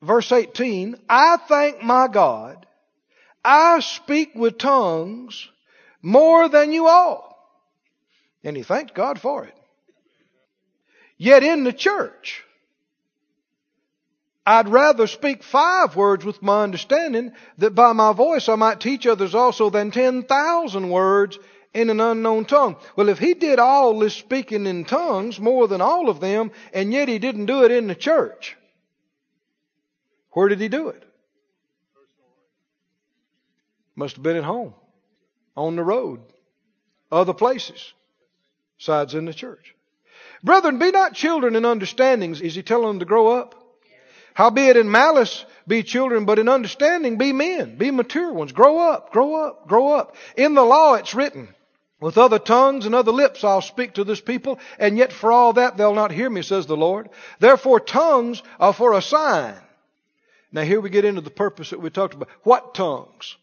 verse 0.00 0.30
18, 0.30 0.96
I 1.08 1.36
thank 1.48 1.82
my 1.82 2.08
God 2.08 2.66
I 3.46 3.78
speak 3.78 4.34
with 4.34 4.58
tongues 4.58 5.48
more 6.02 6.48
than 6.48 6.72
you 6.72 6.88
all. 6.88 7.32
And 8.42 8.56
he 8.56 8.64
thanked 8.64 8.92
God 8.92 9.20
for 9.20 9.44
it. 9.44 9.54
Yet 11.16 11.44
in 11.44 11.62
the 11.62 11.72
church, 11.72 12.44
I'd 14.44 14.68
rather 14.68 15.06
speak 15.06 15.44
five 15.44 15.94
words 15.94 16.24
with 16.24 16.42
my 16.42 16.64
understanding 16.64 17.32
that 17.58 17.74
by 17.74 17.92
my 17.92 18.12
voice 18.12 18.48
I 18.48 18.56
might 18.56 18.80
teach 18.80 19.06
others 19.06 19.34
also 19.34 19.70
than 19.70 19.92
10,000 19.92 20.88
words 20.90 21.38
in 21.72 21.88
an 21.88 22.00
unknown 22.00 22.46
tongue. 22.46 22.76
Well, 22.96 23.08
if 23.08 23.18
he 23.18 23.34
did 23.34 23.60
all 23.60 23.98
this 23.98 24.14
speaking 24.14 24.66
in 24.66 24.84
tongues 24.84 25.38
more 25.38 25.68
than 25.68 25.80
all 25.80 26.08
of 26.08 26.18
them, 26.20 26.50
and 26.72 26.92
yet 26.92 27.08
he 27.08 27.20
didn't 27.20 27.46
do 27.46 27.64
it 27.64 27.70
in 27.70 27.86
the 27.86 27.94
church, 27.94 28.56
where 30.32 30.48
did 30.48 30.60
he 30.60 30.68
do 30.68 30.88
it? 30.88 31.05
Must 33.96 34.14
have 34.16 34.22
been 34.22 34.36
at 34.36 34.44
home, 34.44 34.74
on 35.56 35.74
the 35.74 35.82
road, 35.82 36.20
other 37.10 37.32
places, 37.32 37.94
besides 38.78 39.14
in 39.14 39.24
the 39.24 39.34
church. 39.34 39.74
Brethren, 40.42 40.78
be 40.78 40.90
not 40.90 41.14
children 41.14 41.56
in 41.56 41.64
understandings. 41.64 42.42
Is 42.42 42.54
he 42.54 42.62
telling 42.62 42.88
them 42.88 42.98
to 43.00 43.04
grow 43.06 43.28
up? 43.28 43.54
Howbeit 44.34 44.76
in 44.76 44.90
malice 44.90 45.46
be 45.66 45.82
children, 45.82 46.26
but 46.26 46.38
in 46.38 46.46
understanding 46.46 47.16
be 47.16 47.32
men, 47.32 47.76
be 47.76 47.90
mature 47.90 48.30
ones. 48.30 48.52
Grow 48.52 48.78
up, 48.78 49.10
grow 49.10 49.34
up, 49.34 49.66
grow 49.66 49.94
up. 49.94 50.14
In 50.36 50.52
the 50.52 50.62
law 50.62 50.94
it's 50.94 51.14
written, 51.14 51.48
with 52.00 52.18
other 52.18 52.38
tongues 52.38 52.84
and 52.84 52.94
other 52.94 53.12
lips 53.12 53.44
I'll 53.44 53.62
speak 53.62 53.94
to 53.94 54.04
this 54.04 54.20
people, 54.20 54.58
and 54.78 54.98
yet 54.98 55.10
for 55.10 55.32
all 55.32 55.54
that 55.54 55.78
they'll 55.78 55.94
not 55.94 56.12
hear 56.12 56.28
me, 56.28 56.42
says 56.42 56.66
the 56.66 56.76
Lord. 56.76 57.08
Therefore 57.40 57.80
tongues 57.80 58.42
are 58.60 58.74
for 58.74 58.92
a 58.92 59.00
sign. 59.00 59.54
Now 60.52 60.62
here 60.62 60.82
we 60.82 60.90
get 60.90 61.06
into 61.06 61.22
the 61.22 61.30
purpose 61.30 61.70
that 61.70 61.80
we 61.80 61.88
talked 61.88 62.12
about. 62.12 62.28
What 62.42 62.74
tongues? 62.74 63.36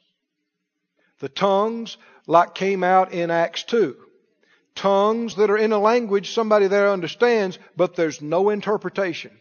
The 1.23 1.29
tongues 1.29 1.95
like 2.27 2.53
came 2.53 2.83
out 2.83 3.13
in 3.13 3.31
Acts 3.31 3.63
2. 3.63 3.95
Tongues 4.75 5.35
that 5.37 5.49
are 5.49 5.57
in 5.57 5.71
a 5.71 5.79
language 5.79 6.33
somebody 6.33 6.67
there 6.67 6.89
understands, 6.89 7.57
but 7.77 7.95
there's 7.95 8.21
no 8.21 8.49
interpretation. 8.49 9.31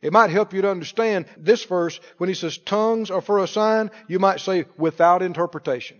It 0.00 0.14
might 0.14 0.30
help 0.30 0.54
you 0.54 0.62
to 0.62 0.70
understand 0.70 1.26
this 1.36 1.64
verse 1.64 2.00
when 2.16 2.30
he 2.30 2.34
says 2.34 2.56
tongues 2.56 3.10
are 3.10 3.20
for 3.20 3.40
a 3.40 3.46
sign, 3.46 3.90
you 4.08 4.18
might 4.18 4.40
say 4.40 4.64
without 4.78 5.20
interpretation. 5.20 5.98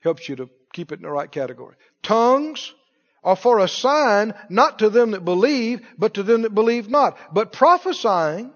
Helps 0.00 0.28
you 0.28 0.34
to 0.34 0.50
keep 0.72 0.90
it 0.90 0.98
in 0.98 1.02
the 1.02 1.08
right 1.08 1.30
category. 1.30 1.76
Tongues 2.02 2.74
are 3.22 3.36
for 3.36 3.60
a 3.60 3.68
sign, 3.68 4.34
not 4.48 4.80
to 4.80 4.90
them 4.90 5.12
that 5.12 5.24
believe, 5.24 5.86
but 5.96 6.14
to 6.14 6.24
them 6.24 6.42
that 6.42 6.52
believe 6.52 6.90
not. 6.90 7.16
But 7.32 7.52
prophesying 7.52 8.50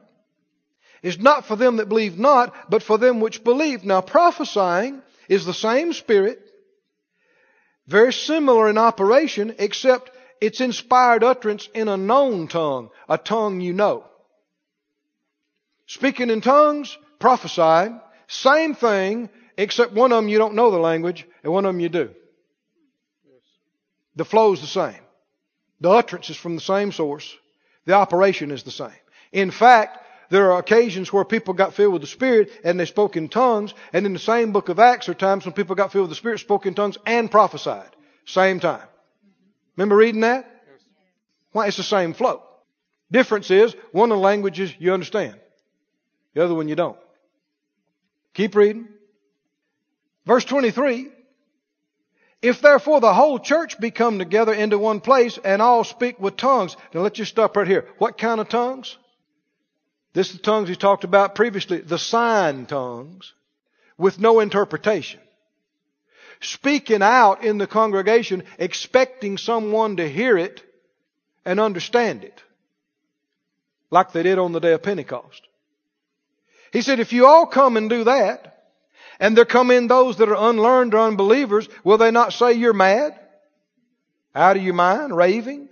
is 1.05 1.18
not 1.18 1.44
for 1.44 1.55
them 1.55 1.76
that 1.76 1.89
believe 1.89 2.18
not, 2.18 2.70
but 2.70 2.82
for 2.82 2.97
them 2.97 3.20
which 3.20 3.44
believe. 3.44 3.85
Now 3.85 4.01
prophesying 4.01 5.02
is 5.28 5.44
the 5.44 5.55
same 5.55 5.93
spirit, 5.93 6.40
very 7.86 8.12
similar 8.12 8.70
in 8.70 8.78
operation, 8.78 9.55
except 9.59 10.10
it's 10.40 10.62
inspired 10.62 11.22
utterance 11.22 11.68
in 11.74 11.89
a 11.89 11.98
known 11.98 12.48
tongue, 12.48 12.89
a 13.06 13.18
tongue 13.18 13.60
you 13.60 13.74
know. 13.74 14.06
Speaking 15.86 16.31
in 16.31 16.40
tongues, 16.40 16.97
prophesying, 17.18 18.01
same 18.26 18.74
thing, 18.74 19.28
except 19.59 19.93
one 19.93 20.10
of 20.10 20.16
them 20.16 20.31
you 20.31 20.39
don't 20.39 20.55
know 20.55 20.70
the 20.70 20.78
language, 20.78 21.26
and 21.43 21.52
one 21.52 21.66
of 21.66 21.74
them 21.74 21.81
you 21.81 21.90
do. 21.90 22.10
The 24.16 24.24
flow 24.24 24.55
is 24.55 24.62
the 24.62 24.66
same. 24.66 25.02
The 25.81 25.90
utterance 25.90 26.31
is 26.31 26.39
from 26.39 26.55
the 26.55 26.62
same 26.62 26.93
source. 26.93 27.36
The 27.85 27.93
operation 27.93 28.51
is 28.51 28.62
the 28.62 28.70
same. 28.70 29.02
In 29.32 29.51
fact, 29.51 29.98
there 30.30 30.52
are 30.52 30.59
occasions 30.59 31.12
where 31.12 31.24
people 31.24 31.55
got 31.55 31.74
filled 31.74 31.92
with 31.92 32.02
the 32.02 32.09
Spirit 32.09 32.51
and 32.64 32.78
they 32.78 32.86
spoke 32.86 33.16
in 33.16 33.28
tongues, 33.28 33.74
and 33.92 34.06
in 34.06 34.12
the 34.12 34.18
same 34.18 34.52
book 34.52 34.68
of 34.68 34.78
Acts 34.78 35.06
there 35.06 35.12
are 35.12 35.18
times 35.18 35.44
when 35.44 35.55
people 35.55 35.76
got 35.76 35.92
filled 35.92 36.05
with 36.05 36.10
the 36.10 36.16
Spirit, 36.16 36.40
spoke 36.40 36.66
in 36.66 36.74
tongues, 36.74 36.98
and 37.06 37.30
prophesied. 37.30 37.90
Same 38.26 38.60
time. 38.60 38.86
Remember 39.76 39.96
reading 39.96 40.22
that? 40.22 40.51
Why? 41.52 41.66
It's 41.66 41.76
the 41.76 41.82
same 41.82 42.14
flow. 42.14 42.42
Difference 43.10 43.51
is, 43.51 43.74
one 43.92 44.10
of 44.10 44.18
the 44.18 44.22
languages 44.22 44.74
you 44.78 44.92
understand. 44.92 45.36
The 46.34 46.44
other 46.44 46.55
one 46.55 46.68
you 46.68 46.74
don't. 46.74 46.98
Keep 48.34 48.56
reading. 48.56 48.88
Verse 50.26 50.44
23. 50.44 51.09
If 52.42 52.60
therefore 52.60 53.01
the 53.01 53.14
whole 53.14 53.38
church 53.38 53.78
be 53.78 53.90
come 53.90 54.18
together 54.18 54.52
into 54.52 54.78
one 54.78 55.01
place 55.01 55.38
and 55.42 55.62
all 55.62 55.84
speak 55.84 56.20
with 56.20 56.36
tongues. 56.36 56.76
Now 56.92 57.01
let's 57.02 57.16
just 57.16 57.30
stop 57.30 57.56
right 57.56 57.66
here. 57.66 57.88
What 57.98 58.18
kind 58.18 58.40
of 58.40 58.48
tongues? 58.48 58.98
This 60.15 60.31
is 60.31 60.36
the 60.36 60.43
tongues 60.43 60.69
he 60.69 60.77
talked 60.77 61.05
about 61.05 61.35
previously. 61.35 61.81
The 61.81 61.99
sign 61.99 62.66
tongues 62.66 63.35
with 63.99 64.19
no 64.19 64.41
interpretation. 64.41 65.20
Speaking 66.41 67.03
out 67.03 67.45
in 67.45 67.59
the 67.59 67.66
congregation, 67.66 68.45
expecting 68.59 69.39
someone 69.39 69.97
to 69.97 70.09
hear 70.09 70.39
it 70.39 70.62
and 71.45 71.61
understand 71.61 72.24
it. 72.24 72.43
Like 73.91 74.12
they 74.12 74.23
did 74.23 74.39
on 74.39 74.53
the 74.53 74.61
day 74.61 74.73
of 74.73 74.82
Pentecost. 74.82 75.43
He 76.73 76.82
said, 76.82 77.01
if 77.01 77.12
you 77.12 77.27
all 77.27 77.47
come 77.47 77.77
and 77.77 77.91
do 77.91 78.05
that, 78.05 78.51
and 79.20 79.36
there 79.36 79.45
come 79.45 79.70
in 79.70 79.86
those 79.86 80.19
that 80.19 80.28
are 80.28 80.51
unlearned 80.51 80.95
or 80.95 81.07
unbelievers, 81.07 81.69
will 81.85 81.99
they 81.99 82.11
not 82.11 82.32
say 82.32 82.53
you're 82.53 82.73
mad? 82.73 83.19
Out 84.35 84.57
of 84.57 84.62
your 84.62 84.74
mind, 84.74 85.16
raving? 85.16 85.69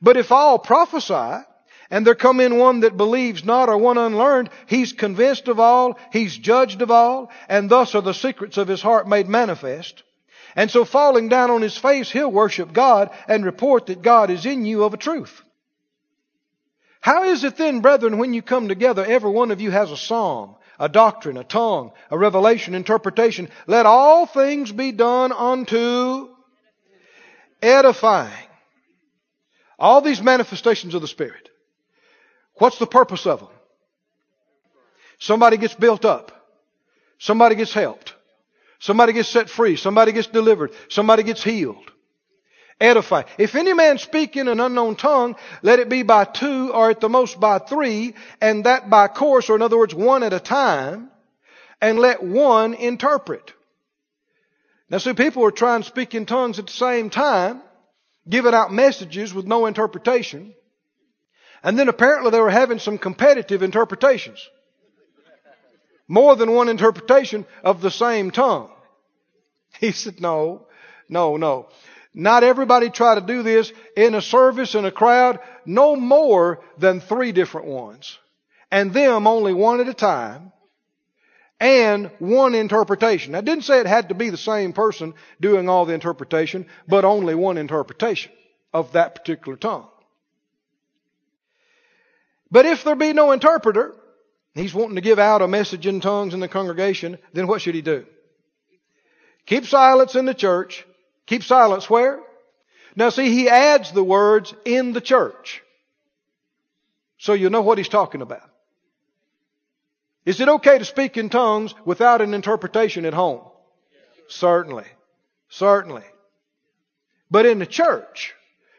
But 0.00 0.16
if 0.16 0.30
all 0.30 0.58
prophesy, 0.58 1.44
and 1.90 2.06
there 2.06 2.14
come 2.14 2.40
in 2.40 2.58
one 2.58 2.80
that 2.80 2.96
believes 2.96 3.44
not 3.44 3.68
or 3.68 3.78
one 3.78 3.98
unlearned, 3.98 4.50
he's 4.66 4.92
convinced 4.92 5.48
of 5.48 5.60
all, 5.60 5.98
he's 6.12 6.36
judged 6.36 6.82
of 6.82 6.90
all, 6.90 7.30
and 7.48 7.70
thus 7.70 7.94
are 7.94 8.02
the 8.02 8.14
secrets 8.14 8.56
of 8.56 8.68
his 8.68 8.82
heart 8.82 9.08
made 9.08 9.28
manifest. 9.28 10.02
And 10.56 10.70
so 10.70 10.84
falling 10.84 11.28
down 11.28 11.50
on 11.50 11.62
his 11.62 11.76
face, 11.76 12.10
he'll 12.10 12.32
worship 12.32 12.72
God 12.72 13.10
and 13.28 13.44
report 13.44 13.86
that 13.86 14.02
God 14.02 14.30
is 14.30 14.46
in 14.46 14.64
you 14.64 14.84
of 14.84 14.94
a 14.94 14.98
truth. 14.98 15.42
How 17.00 17.24
is 17.24 17.44
it 17.44 17.56
then, 17.56 17.82
brethren, 17.82 18.18
when 18.18 18.34
you 18.34 18.42
come 18.42 18.66
together, 18.66 19.04
every 19.04 19.30
one 19.30 19.52
of 19.52 19.60
you 19.60 19.70
has 19.70 19.92
a 19.92 19.96
song, 19.96 20.56
a 20.80 20.88
doctrine, 20.88 21.36
a 21.36 21.44
tongue, 21.44 21.92
a 22.10 22.18
revelation, 22.18 22.74
interpretation? 22.74 23.48
Let 23.68 23.86
all 23.86 24.26
things 24.26 24.72
be 24.72 24.90
done 24.90 25.30
unto 25.30 26.28
edifying. 27.62 28.32
All 29.78 30.00
these 30.00 30.22
manifestations 30.22 30.94
of 30.94 31.02
the 31.02 31.08
Spirit. 31.08 31.50
What's 32.58 32.78
the 32.78 32.86
purpose 32.86 33.26
of 33.26 33.40
them? 33.40 33.48
Somebody 35.18 35.56
gets 35.56 35.74
built 35.74 36.04
up. 36.04 36.32
Somebody 37.18 37.54
gets 37.54 37.72
helped. 37.72 38.14
Somebody 38.78 39.12
gets 39.12 39.28
set 39.28 39.48
free. 39.48 39.76
Somebody 39.76 40.12
gets 40.12 40.28
delivered. 40.28 40.72
Somebody 40.88 41.22
gets 41.22 41.42
healed 41.42 41.90
edify. 42.80 43.22
If 43.38 43.54
any 43.54 43.72
man 43.72 43.98
speak 43.98 44.36
in 44.36 44.48
an 44.48 44.60
unknown 44.60 44.96
tongue, 44.96 45.36
let 45.62 45.78
it 45.78 45.88
be 45.88 46.02
by 46.02 46.24
two 46.24 46.72
or 46.72 46.90
at 46.90 47.00
the 47.00 47.08
most 47.08 47.40
by 47.40 47.58
three, 47.58 48.14
and 48.40 48.64
that 48.64 48.90
by 48.90 49.08
course, 49.08 49.48
or 49.48 49.56
in 49.56 49.62
other 49.62 49.78
words, 49.78 49.94
one 49.94 50.22
at 50.22 50.32
a 50.32 50.40
time, 50.40 51.10
and 51.80 51.98
let 51.98 52.22
one 52.22 52.74
interpret. 52.74 53.52
Now 54.88 54.98
see, 54.98 55.14
people 55.14 55.44
are 55.44 55.50
trying 55.50 55.82
to 55.82 55.88
speak 55.88 56.14
in 56.14 56.26
tongues 56.26 56.58
at 56.58 56.66
the 56.66 56.72
same 56.72 57.10
time, 57.10 57.62
giving 58.28 58.54
out 58.54 58.72
messages 58.72 59.32
with 59.34 59.46
no 59.46 59.66
interpretation, 59.66 60.54
and 61.66 61.76
then 61.76 61.88
apparently 61.88 62.30
they 62.30 62.40
were 62.40 62.48
having 62.48 62.78
some 62.78 62.96
competitive 62.96 63.64
interpretations. 63.64 64.48
More 66.06 66.36
than 66.36 66.54
one 66.54 66.68
interpretation 66.68 67.44
of 67.64 67.82
the 67.82 67.90
same 67.90 68.30
tongue. 68.30 68.70
He 69.80 69.90
said, 69.90 70.20
no, 70.20 70.68
no, 71.08 71.36
no. 71.36 71.66
Not 72.14 72.44
everybody 72.44 72.88
try 72.88 73.16
to 73.16 73.20
do 73.20 73.42
this 73.42 73.72
in 73.96 74.14
a 74.14 74.22
service, 74.22 74.76
in 74.76 74.84
a 74.84 74.92
crowd, 74.92 75.40
no 75.66 75.96
more 75.96 76.60
than 76.78 77.00
three 77.00 77.32
different 77.32 77.66
ones. 77.66 78.16
And 78.70 78.94
them 78.94 79.26
only 79.26 79.52
one 79.52 79.80
at 79.80 79.88
a 79.88 79.94
time. 79.94 80.52
And 81.58 82.12
one 82.20 82.54
interpretation. 82.54 83.34
I 83.34 83.40
didn't 83.40 83.64
say 83.64 83.80
it 83.80 83.86
had 83.86 84.10
to 84.10 84.14
be 84.14 84.30
the 84.30 84.36
same 84.36 84.72
person 84.72 85.14
doing 85.40 85.68
all 85.68 85.84
the 85.84 85.94
interpretation, 85.94 86.66
but 86.86 87.04
only 87.04 87.34
one 87.34 87.58
interpretation 87.58 88.30
of 88.72 88.92
that 88.92 89.16
particular 89.16 89.58
tongue. 89.58 89.88
But 92.50 92.66
if 92.66 92.84
there 92.84 92.94
be 92.94 93.12
no 93.12 93.32
interpreter, 93.32 93.94
he's 94.54 94.74
wanting 94.74 94.96
to 94.96 95.00
give 95.00 95.18
out 95.18 95.42
a 95.42 95.48
message 95.48 95.86
in 95.86 96.00
tongues 96.00 96.34
in 96.34 96.40
the 96.40 96.48
congregation, 96.48 97.18
then 97.32 97.46
what 97.46 97.60
should 97.60 97.74
he 97.74 97.82
do? 97.82 98.06
Keep 99.46 99.66
silence 99.66 100.14
in 100.14 100.24
the 100.24 100.34
church 100.34 100.84
Keep 101.26 101.42
silence 101.42 101.90
where? 101.90 102.20
Now 102.94 103.10
see, 103.10 103.30
he 103.30 103.48
adds 103.48 103.92
the 103.92 104.04
words 104.04 104.54
in 104.64 104.92
the 104.92 105.00
church. 105.00 105.62
So 107.18 107.32
you 107.32 107.50
know 107.50 107.62
what 107.62 107.78
he's 107.78 107.88
talking 107.88 108.22
about. 108.22 108.48
Is 110.24 110.40
it 110.40 110.48
okay 110.48 110.78
to 110.78 110.84
speak 110.84 111.16
in 111.16 111.28
tongues 111.28 111.74
without 111.84 112.20
an 112.20 112.34
interpretation 112.34 113.04
at 113.04 113.14
home? 113.14 113.42
Certainly. 114.28 114.86
Certainly. 115.48 116.04
But 117.30 117.46
in 117.46 117.58
the 117.58 117.66
church, 117.66 118.34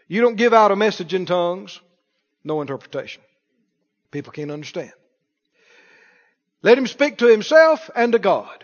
you 0.07 0.21
don't 0.21 0.35
give 0.35 0.53
out 0.53 0.71
a 0.71 0.75
message 0.75 1.13
in 1.13 1.25
tongues, 1.25 1.79
no 2.43 2.61
interpretation. 2.61 3.21
People 4.11 4.31
can't 4.31 4.51
understand. 4.51 4.93
Let 6.61 6.77
him 6.77 6.87
speak 6.87 7.17
to 7.17 7.27
himself 7.27 7.89
and 7.95 8.13
to 8.13 8.19
God. 8.19 8.63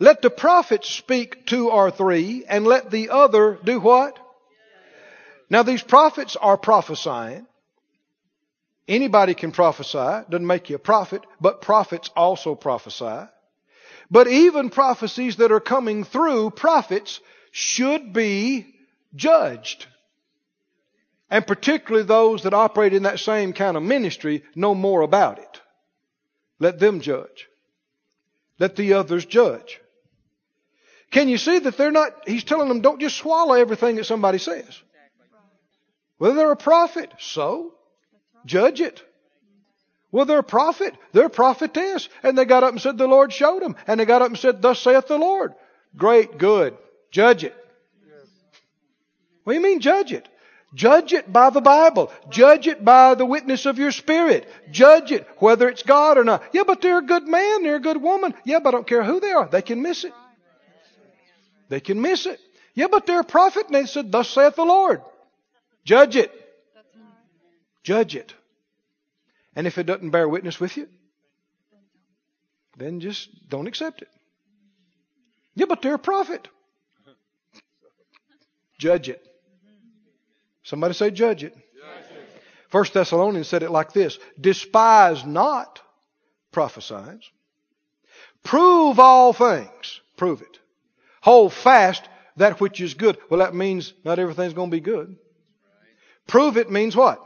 Let 0.00 0.22
the 0.22 0.30
prophets 0.30 0.88
speak 0.88 1.46
two 1.46 1.70
or 1.70 1.90
three, 1.90 2.44
and 2.48 2.66
let 2.66 2.90
the 2.90 3.10
other 3.10 3.58
do 3.62 3.78
what? 3.78 4.18
Now 5.48 5.62
these 5.62 5.82
prophets 5.82 6.36
are 6.36 6.58
prophesying. 6.58 7.46
Anybody 8.88 9.34
can 9.34 9.52
prophesy. 9.52 10.24
Doesn't 10.28 10.46
make 10.46 10.68
you 10.68 10.76
a 10.76 10.80
prophet, 10.80 11.22
but 11.40 11.62
prophets 11.62 12.10
also 12.16 12.54
prophesy. 12.54 13.28
But 14.10 14.28
even 14.28 14.70
prophecies 14.70 15.36
that 15.36 15.52
are 15.52 15.60
coming 15.60 16.04
through 16.04 16.50
prophets 16.50 17.20
should 17.52 18.12
be 18.12 18.66
judged. 19.14 19.86
And 21.34 21.44
particularly 21.44 22.06
those 22.06 22.44
that 22.44 22.54
operate 22.54 22.94
in 22.94 23.02
that 23.02 23.18
same 23.18 23.54
kind 23.54 23.76
of 23.76 23.82
ministry 23.82 24.44
know 24.54 24.72
more 24.72 25.00
about 25.00 25.40
it. 25.40 25.60
Let 26.60 26.78
them 26.78 27.00
judge. 27.00 27.48
Let 28.60 28.76
the 28.76 28.92
others 28.92 29.26
judge. 29.26 29.80
Can 31.10 31.28
you 31.28 31.36
see 31.36 31.58
that 31.58 31.76
they're 31.76 31.90
not, 31.90 32.12
he's 32.28 32.44
telling 32.44 32.68
them 32.68 32.82
don't 32.82 33.00
just 33.00 33.16
swallow 33.16 33.54
everything 33.54 33.96
that 33.96 34.04
somebody 34.04 34.38
says. 34.38 34.80
Whether 36.18 36.36
they're 36.36 36.52
a 36.52 36.56
prophet, 36.56 37.10
so 37.18 37.74
judge 38.46 38.80
it. 38.80 39.02
Well, 40.12 40.26
they're 40.26 40.38
a 40.38 40.44
prophet. 40.44 40.94
They're 41.10 41.26
a 41.26 41.30
prophetess. 41.30 42.08
And 42.22 42.38
they 42.38 42.44
got 42.44 42.62
up 42.62 42.70
and 42.70 42.80
said, 42.80 42.96
the 42.96 43.08
Lord 43.08 43.32
showed 43.32 43.60
them. 43.60 43.74
And 43.88 43.98
they 43.98 44.04
got 44.04 44.22
up 44.22 44.28
and 44.28 44.38
said, 44.38 44.62
thus 44.62 44.78
saith 44.78 45.08
the 45.08 45.18
Lord. 45.18 45.52
Great, 45.96 46.38
good. 46.38 46.78
Judge 47.10 47.42
it. 47.42 47.56
What 49.42 49.54
do 49.54 49.58
you 49.58 49.64
mean 49.64 49.80
judge 49.80 50.12
it? 50.12 50.28
Judge 50.74 51.12
it 51.12 51.32
by 51.32 51.50
the 51.50 51.60
Bible. 51.60 52.12
Judge 52.30 52.66
it 52.66 52.84
by 52.84 53.14
the 53.14 53.24
witness 53.24 53.64
of 53.64 53.78
your 53.78 53.92
spirit. 53.92 54.48
Judge 54.72 55.12
it 55.12 55.26
whether 55.38 55.68
it's 55.68 55.84
God 55.84 56.18
or 56.18 56.24
not. 56.24 56.42
Yeah, 56.52 56.64
but 56.66 56.82
they're 56.82 56.98
a 56.98 57.02
good 57.02 57.26
man. 57.26 57.62
They're 57.62 57.76
a 57.76 57.80
good 57.80 58.02
woman. 58.02 58.34
Yeah, 58.44 58.58
but 58.58 58.70
I 58.70 58.72
don't 58.72 58.86
care 58.86 59.04
who 59.04 59.20
they 59.20 59.30
are. 59.30 59.48
They 59.48 59.62
can 59.62 59.82
miss 59.82 60.04
it. 60.04 60.12
They 61.68 61.80
can 61.80 62.00
miss 62.02 62.26
it. 62.26 62.40
Yeah, 62.74 62.88
but 62.90 63.06
they're 63.06 63.20
a 63.20 63.24
prophet, 63.24 63.66
and 63.66 63.74
they 63.74 63.86
said, 63.86 64.10
Thus 64.10 64.28
saith 64.28 64.56
the 64.56 64.64
Lord. 64.64 65.00
Judge 65.84 66.16
it. 66.16 66.32
Judge 67.84 68.16
it. 68.16 68.34
And 69.54 69.66
if 69.66 69.78
it 69.78 69.84
doesn't 69.84 70.10
bear 70.10 70.28
witness 70.28 70.58
with 70.58 70.76
you, 70.76 70.88
then 72.76 72.98
just 72.98 73.28
don't 73.48 73.68
accept 73.68 74.02
it. 74.02 74.08
Yeah, 75.54 75.66
but 75.68 75.82
they're 75.82 75.94
a 75.94 75.98
prophet. 75.98 76.48
Judge 78.78 79.08
it. 79.08 79.24
Somebody 80.64 80.94
say, 80.94 81.10
judge 81.10 81.44
it. 81.44 81.56
First 82.68 82.94
Thessalonians 82.94 83.46
said 83.46 83.62
it 83.62 83.70
like 83.70 83.92
this 83.92 84.18
Despise 84.40 85.24
not 85.24 85.80
prophesying. 86.50 87.20
Prove 88.42 88.98
all 88.98 89.32
things. 89.32 90.00
Prove 90.16 90.42
it. 90.42 90.58
Hold 91.22 91.52
fast 91.52 92.02
that 92.36 92.60
which 92.60 92.80
is 92.80 92.94
good. 92.94 93.16
Well, 93.30 93.38
that 93.38 93.54
means 93.54 93.92
not 94.04 94.18
everything's 94.18 94.54
going 94.54 94.70
to 94.70 94.76
be 94.76 94.80
good. 94.80 95.16
Prove 96.26 96.56
it 96.56 96.70
means 96.70 96.96
what? 96.96 97.20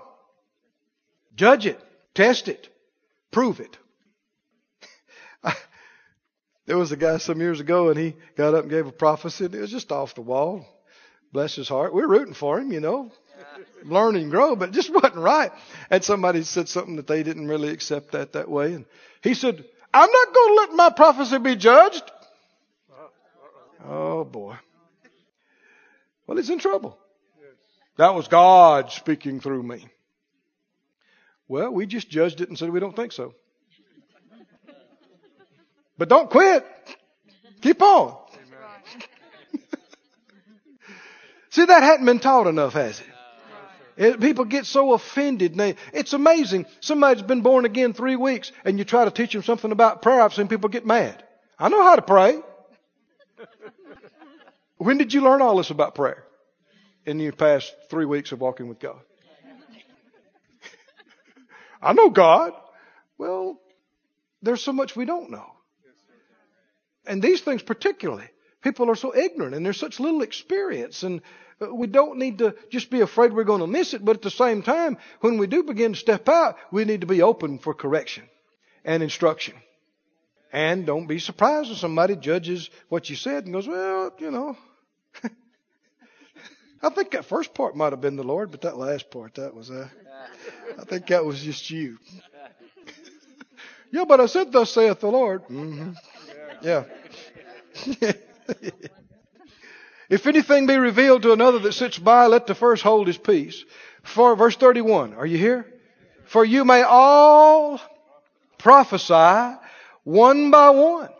Judge 1.34 1.66
it. 1.66 1.80
Test 2.14 2.48
it. 2.48 2.68
Prove 3.30 3.60
it. 3.60 3.78
there 6.66 6.76
was 6.76 6.92
a 6.92 6.96
guy 6.96 7.18
some 7.18 7.40
years 7.40 7.60
ago 7.60 7.88
and 7.90 7.98
he 7.98 8.16
got 8.36 8.54
up 8.54 8.62
and 8.62 8.70
gave 8.70 8.86
a 8.86 8.92
prophecy 8.92 9.44
it 9.46 9.52
was 9.52 9.70
just 9.70 9.92
off 9.92 10.14
the 10.14 10.20
wall. 10.20 10.66
Bless 11.32 11.54
his 11.54 11.68
heart. 11.68 11.94
We're 11.94 12.08
rooting 12.08 12.34
for 12.34 12.58
him, 12.58 12.72
you 12.72 12.80
know. 12.80 13.12
Learn 13.84 14.16
and 14.16 14.30
grow, 14.30 14.56
but 14.56 14.70
it 14.70 14.72
just 14.72 14.90
wasn't 14.94 15.16
right. 15.16 15.52
And 15.90 16.02
somebody 16.02 16.42
said 16.42 16.68
something 16.68 16.96
that 16.96 17.06
they 17.06 17.22
didn't 17.22 17.48
really 17.48 17.68
accept 17.70 18.12
that 18.12 18.32
that 18.32 18.48
way. 18.50 18.74
And 18.74 18.84
he 19.22 19.34
said, 19.34 19.64
I'm 19.92 20.10
not 20.10 20.34
going 20.34 20.48
to 20.48 20.54
let 20.54 20.72
my 20.72 20.90
prophecy 20.90 21.38
be 21.38 21.56
judged. 21.56 22.02
Oh 23.86 24.24
boy. 24.24 24.56
Well, 26.26 26.36
he's 26.36 26.50
in 26.50 26.58
trouble. 26.58 26.98
That 27.96 28.14
was 28.14 28.28
God 28.28 28.92
speaking 28.92 29.40
through 29.40 29.62
me. 29.62 29.86
Well, 31.48 31.70
we 31.70 31.86
just 31.86 32.10
judged 32.10 32.40
it 32.40 32.48
and 32.48 32.58
said 32.58 32.70
we 32.70 32.80
don't 32.80 32.94
think 32.94 33.12
so. 33.12 33.34
But 35.96 36.08
don't 36.08 36.30
quit. 36.30 36.64
Keep 37.60 37.82
on. 37.82 38.16
See, 41.50 41.64
that 41.64 41.82
hadn't 41.82 42.06
been 42.06 42.20
taught 42.20 42.46
enough, 42.46 42.74
has 42.74 43.00
it? 43.00 43.06
It? 43.98 44.20
People 44.20 44.44
get 44.44 44.64
so 44.64 44.92
offended. 44.92 45.56
They, 45.56 45.74
it's 45.92 46.12
amazing. 46.12 46.66
Somebody's 46.80 47.22
been 47.22 47.42
born 47.42 47.64
again 47.64 47.92
three 47.92 48.16
weeks, 48.16 48.52
and 48.64 48.78
you 48.78 48.84
try 48.84 49.04
to 49.04 49.10
teach 49.10 49.32
them 49.32 49.42
something 49.42 49.72
about 49.72 50.02
prayer. 50.02 50.20
I've 50.20 50.32
seen 50.32 50.48
people 50.48 50.68
get 50.68 50.86
mad. 50.86 51.22
I 51.58 51.68
know 51.68 51.82
how 51.82 51.96
to 51.96 52.02
pray. 52.02 52.40
when 54.78 54.98
did 54.98 55.12
you 55.12 55.22
learn 55.22 55.42
all 55.42 55.56
this 55.56 55.70
about 55.70 55.94
prayer? 55.94 56.24
In 57.04 57.18
your 57.18 57.32
past 57.32 57.74
three 57.90 58.04
weeks 58.04 58.32
of 58.32 58.40
walking 58.40 58.68
with 58.68 58.78
God. 58.78 59.00
I 61.82 61.92
know 61.92 62.10
God. 62.10 62.52
Well, 63.16 63.58
there's 64.42 64.62
so 64.62 64.72
much 64.72 64.94
we 64.94 65.06
don't 65.06 65.30
know. 65.30 65.46
And 67.06 67.22
these 67.22 67.40
things 67.40 67.62
particularly. 67.62 68.28
People 68.62 68.90
are 68.90 68.96
so 68.96 69.16
ignorant 69.16 69.54
and 69.54 69.64
there's 69.64 69.78
such 69.78 69.98
little 69.98 70.22
experience 70.22 71.02
and 71.02 71.22
we 71.60 71.86
don't 71.86 72.18
need 72.18 72.38
to 72.38 72.54
just 72.70 72.90
be 72.90 73.00
afraid 73.00 73.32
we're 73.32 73.44
going 73.44 73.60
to 73.60 73.66
miss 73.66 73.94
it, 73.94 74.04
but 74.04 74.16
at 74.16 74.22
the 74.22 74.30
same 74.30 74.62
time, 74.62 74.96
when 75.20 75.38
we 75.38 75.46
do 75.46 75.62
begin 75.64 75.92
to 75.92 75.98
step 75.98 76.28
out, 76.28 76.56
we 76.70 76.84
need 76.84 77.00
to 77.00 77.06
be 77.06 77.22
open 77.22 77.58
for 77.58 77.74
correction 77.74 78.24
and 78.84 79.02
instruction. 79.02 79.54
And 80.52 80.86
don't 80.86 81.06
be 81.06 81.18
surprised 81.18 81.70
if 81.70 81.78
somebody 81.78 82.16
judges 82.16 82.70
what 82.88 83.10
you 83.10 83.16
said 83.16 83.44
and 83.44 83.52
goes, 83.52 83.66
well, 83.68 84.12
you 84.18 84.30
know. 84.30 84.56
I 86.82 86.90
think 86.90 87.10
that 87.10 87.24
first 87.26 87.52
part 87.54 87.76
might 87.76 87.92
have 87.92 88.00
been 88.00 88.16
the 88.16 88.22
Lord, 88.22 88.50
but 88.50 88.62
that 88.62 88.78
last 88.78 89.10
part, 89.10 89.34
that 89.34 89.54
was, 89.54 89.70
uh, 89.70 89.88
I 90.78 90.84
think 90.84 91.08
that 91.08 91.24
was 91.24 91.42
just 91.42 91.68
you. 91.70 91.98
yeah, 93.90 94.04
but 94.06 94.20
I 94.20 94.26
said, 94.26 94.52
thus 94.52 94.70
saith 94.70 95.00
the 95.00 95.08
Lord. 95.08 95.42
Mm-hmm. 95.48 95.90
Yeah. 96.62 96.84
if 100.08 100.26
anything 100.26 100.66
be 100.66 100.76
revealed 100.76 101.22
to 101.22 101.32
another 101.32 101.58
that 101.60 101.72
sits 101.72 101.98
by, 101.98 102.26
let 102.26 102.46
the 102.46 102.54
first 102.54 102.82
hold 102.82 103.06
his 103.06 103.18
peace. 103.18 103.64
For 104.02 104.36
verse 104.36 104.56
31, 104.56 105.14
are 105.14 105.26
you 105.26 105.38
here? 105.38 105.66
For 106.26 106.44
you 106.44 106.64
may 106.64 106.82
all 106.82 107.80
prophesy 108.58 109.58
one 110.04 110.50
by 110.50 110.70
one, 110.70 111.10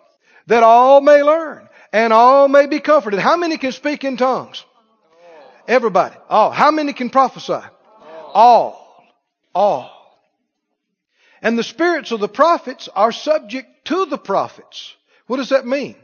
that 0.47 0.62
all 0.62 1.01
may 1.01 1.23
learn 1.23 1.69
and 1.93 2.12
all 2.12 2.48
may 2.48 2.66
be 2.66 2.81
comforted. 2.81 3.20
How 3.20 3.36
many 3.36 3.59
can 3.59 3.73
speak 3.73 4.05
in 4.05 4.16
tongues? 4.16 4.65
Everybody. 5.66 6.16
All. 6.28 6.51
How 6.51 6.70
many 6.70 6.94
can 6.94 7.10
prophesy? 7.10 7.60
All. 8.32 9.05
All. 9.55 9.90
And 11.43 11.59
the 11.59 11.62
spirits 11.62 12.10
of 12.10 12.20
the 12.20 12.28
prophets 12.28 12.89
are 12.94 13.12
subject 13.12 13.86
to 13.86 14.06
the 14.06 14.19
prophets. 14.19 14.94
What 15.27 15.36
does 15.36 15.51
that 15.51 15.66
mean? 15.66 15.97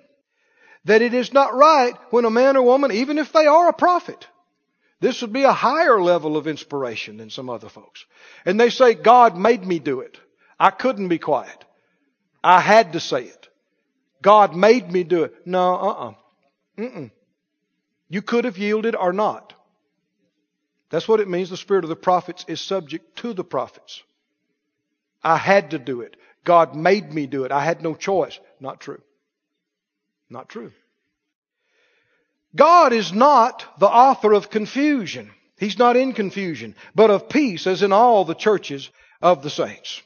That 0.85 1.02
it 1.02 1.15
is 1.15 1.32
not 1.32 1.55
right 1.55 1.94
when 2.11 2.24
a 2.24 2.31
man 2.31 2.56
or 2.56 2.62
woman, 2.62 2.93
even 2.93 3.19
if 3.19 3.32
they 3.32 3.47
are 3.47 3.69
a 3.69 3.73
prophet, 3.73 4.27
this 5.01 5.23
would 5.23 5.32
be 5.32 5.44
a 5.44 5.52
higher 5.52 6.01
level 6.01 6.36
of 6.36 6.47
inspiration 6.47 7.16
than 7.16 7.31
some 7.31 7.51
other 7.51 7.69
folks. 7.69 8.05
And 8.44 8.59
they 8.59 8.70
say, 8.70 8.94
God 8.94 9.36
made 9.36 9.65
me 9.65 9.78
do 9.78 10.01
it. 10.01 10.19
I 10.59 10.70
couldn't 10.70 11.09
be 11.09 11.19
quiet. 11.19 11.65
I 12.43 12.61
had 12.61 12.93
to 12.93 13.01
say 13.01 13.24
it. 13.24 13.48
God 14.23 14.55
made 14.55 14.90
me 14.90 15.05
do 15.05 15.24
it. 15.24 15.47
No, 15.47 15.74
uh-uh. 15.74 16.12
Mm-mm. 16.78 17.11
You 18.09 18.23
could 18.23 18.44
have 18.44 18.59
yielded 18.59 18.94
or 18.94 19.12
not. 19.12 19.52
That's 20.90 21.09
what 21.09 21.20
it 21.20 21.28
means 21.28 21.51
the 21.51 21.56
spirit 21.56 21.85
of 21.85 21.90
the 21.90 21.97
prophets 21.97 22.44
is 22.47 22.61
subject 22.61 23.16
to 23.19 23.32
the 23.32 23.44
prophets. 23.44 24.02
I 25.23 25.36
had 25.36 25.70
to 25.70 25.78
do 25.78 26.02
it. 26.02 26.16
God 26.44 26.77
made 26.77 27.12
me 27.12 27.27
do 27.27 27.44
it. 27.44 27.52
I 27.52 27.65
had 27.65 27.82
no 27.82 27.94
choice. 27.94 28.39
Not 28.61 28.81
true. 28.81 29.01
Not 30.35 30.48
true. 30.48 30.73
God 32.56 32.93
is 32.93 33.12
not 33.12 33.65
the 33.78 33.86
author 33.86 34.32
of 34.32 34.51
confusion. 34.51 35.31
He's 35.59 35.78
not 35.78 35.97
in 35.97 36.12
confusion, 36.12 36.74
but 36.93 37.11
of 37.11 37.28
peace, 37.28 37.69
as 37.69 37.85
in 37.85 37.93
all 37.93 38.24
the 38.24 38.35
churches 38.35 38.90
of 39.23 39.44
the 39.44 39.51
saints. 39.51 40.02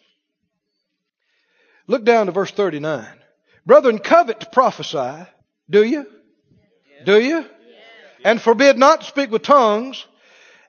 Look 1.87 2.05
down 2.05 2.27
to 2.27 2.33
verse 2.33 2.51
39. 2.51 3.07
Brethren, 3.65 3.99
covet 3.99 4.41
to 4.41 4.47
prophesy. 4.51 5.27
Do 5.71 5.83
you? 5.83 6.07
Do 7.07 7.19
you? 7.19 7.47
And 8.23 8.39
forbid 8.39 8.77
not 8.77 9.01
to 9.01 9.07
speak 9.07 9.31
with 9.31 9.43
tongues. 9.43 10.05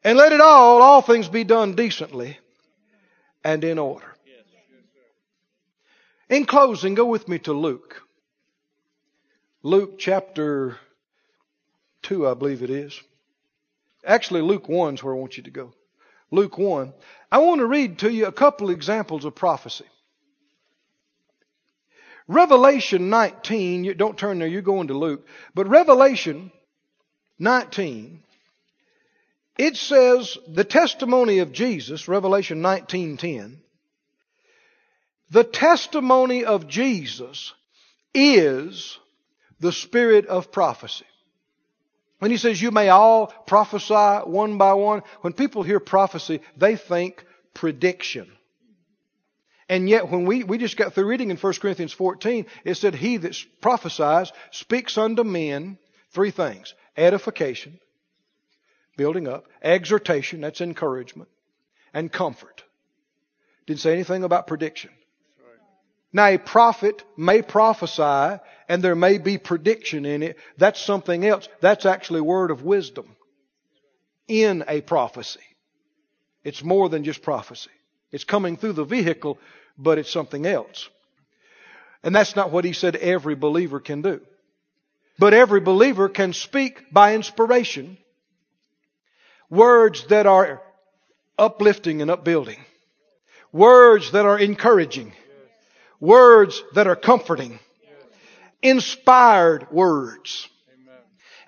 And 0.05 0.17
let 0.17 0.31
it 0.31 0.39
all, 0.39 0.81
all 0.81 1.01
things 1.01 1.27
be 1.27 1.43
done 1.43 1.75
decently 1.75 2.37
and 3.43 3.61
in 3.65 3.77
order. 3.77 4.15
In 6.29 6.45
closing, 6.45 6.95
go 6.95 7.05
with 7.05 7.27
me 7.27 7.39
to 7.39 7.51
Luke. 7.51 8.03
Luke 9.61 9.99
chapter 9.99 10.77
2, 12.03 12.27
I 12.27 12.33
believe 12.33 12.63
it 12.63 12.69
is. 12.69 12.99
Actually, 14.05 14.41
Luke 14.41 14.69
1 14.69 14.95
is 14.95 15.03
where 15.03 15.13
I 15.13 15.17
want 15.17 15.35
you 15.35 15.43
to 15.43 15.51
go. 15.51 15.73
Luke 16.31 16.57
1. 16.57 16.93
I 17.31 17.39
want 17.39 17.59
to 17.59 17.65
read 17.65 17.99
to 17.99 18.11
you 18.11 18.27
a 18.27 18.31
couple 18.31 18.69
examples 18.69 19.25
of 19.25 19.35
prophecy. 19.35 19.85
Revelation 22.27 23.09
19, 23.09 23.83
you 23.83 23.93
don't 23.95 24.17
turn 24.17 24.39
there, 24.39 24.47
you're 24.47 24.61
going 24.61 24.87
to 24.87 24.93
Luke. 24.93 25.27
But 25.53 25.67
Revelation 25.67 26.51
19, 27.39 28.23
it 29.57 29.75
says 29.75 30.37
the 30.47 30.63
testimony 30.63 31.39
of 31.39 31.51
Jesus, 31.51 32.07
Revelation 32.07 32.61
19:10. 32.61 33.57
The 35.31 35.43
testimony 35.43 36.45
of 36.45 36.67
Jesus 36.67 37.53
is 38.13 38.97
the 39.59 39.71
spirit 39.71 40.25
of 40.27 40.51
prophecy. 40.51 41.05
When 42.19 42.31
he 42.31 42.37
says 42.37 42.61
you 42.61 42.71
may 42.71 42.89
all 42.89 43.27
prophesy 43.27 44.29
one 44.29 44.57
by 44.57 44.73
one, 44.73 45.03
when 45.21 45.33
people 45.33 45.63
hear 45.63 45.79
prophecy, 45.79 46.41
they 46.57 46.75
think 46.75 47.25
prediction. 47.53 48.29
And 49.69 49.87
yet 49.87 50.09
when 50.09 50.25
we, 50.25 50.43
we 50.43 50.57
just 50.57 50.77
got 50.77 50.93
through 50.93 51.05
reading 51.05 51.29
in 51.29 51.37
1 51.37 51.53
Corinthians 51.55 51.93
14, 51.93 52.45
it 52.65 52.75
said 52.75 52.95
he 52.95 53.17
that 53.17 53.37
prophesies 53.61 54.31
speaks 54.51 54.97
unto 54.97 55.23
men 55.23 55.77
three 56.11 56.31
things. 56.31 56.73
Edification, 56.97 57.79
building 58.97 59.27
up, 59.27 59.45
exhortation, 59.61 60.41
that's 60.41 60.59
encouragement, 60.59 61.29
and 61.93 62.11
comfort. 62.11 62.63
Didn't 63.67 63.79
say 63.79 63.93
anything 63.93 64.23
about 64.23 64.47
prediction. 64.47 64.89
Now, 66.11 66.27
a 66.27 66.37
prophet 66.37 67.03
may 67.15 67.41
prophesy 67.41 68.41
and 68.67 68.81
there 68.81 68.95
may 68.95 69.17
be 69.17 69.37
prediction 69.37 70.05
in 70.05 70.23
it. 70.23 70.37
That's 70.57 70.79
something 70.79 71.25
else. 71.25 71.47
That's 71.61 71.85
actually 71.85 72.21
word 72.21 72.51
of 72.51 72.63
wisdom 72.63 73.15
in 74.27 74.63
a 74.67 74.81
prophecy. 74.81 75.39
It's 76.43 76.63
more 76.63 76.89
than 76.89 77.03
just 77.03 77.21
prophecy. 77.21 77.69
It's 78.11 78.23
coming 78.23 78.57
through 78.57 78.73
the 78.73 78.83
vehicle, 78.83 79.37
but 79.77 79.97
it's 79.97 80.11
something 80.11 80.45
else. 80.45 80.89
And 82.03 82.15
that's 82.15 82.35
not 82.35 82.51
what 82.51 82.65
he 82.65 82.73
said 82.73 82.95
every 82.95 83.35
believer 83.35 83.79
can 83.79 84.01
do. 84.01 84.21
But 85.19 85.33
every 85.33 85.59
believer 85.59 86.09
can 86.09 86.33
speak 86.33 86.91
by 86.91 87.13
inspiration 87.15 87.97
words 89.49 90.05
that 90.07 90.27
are 90.27 90.61
uplifting 91.37 92.01
and 92.01 92.11
upbuilding, 92.11 92.59
words 93.51 94.11
that 94.11 94.25
are 94.25 94.37
encouraging, 94.37 95.13
Words 95.99 96.63
that 96.75 96.87
are 96.87 96.95
comforting. 96.95 97.59
Inspired 98.61 99.71
words. 99.71 100.47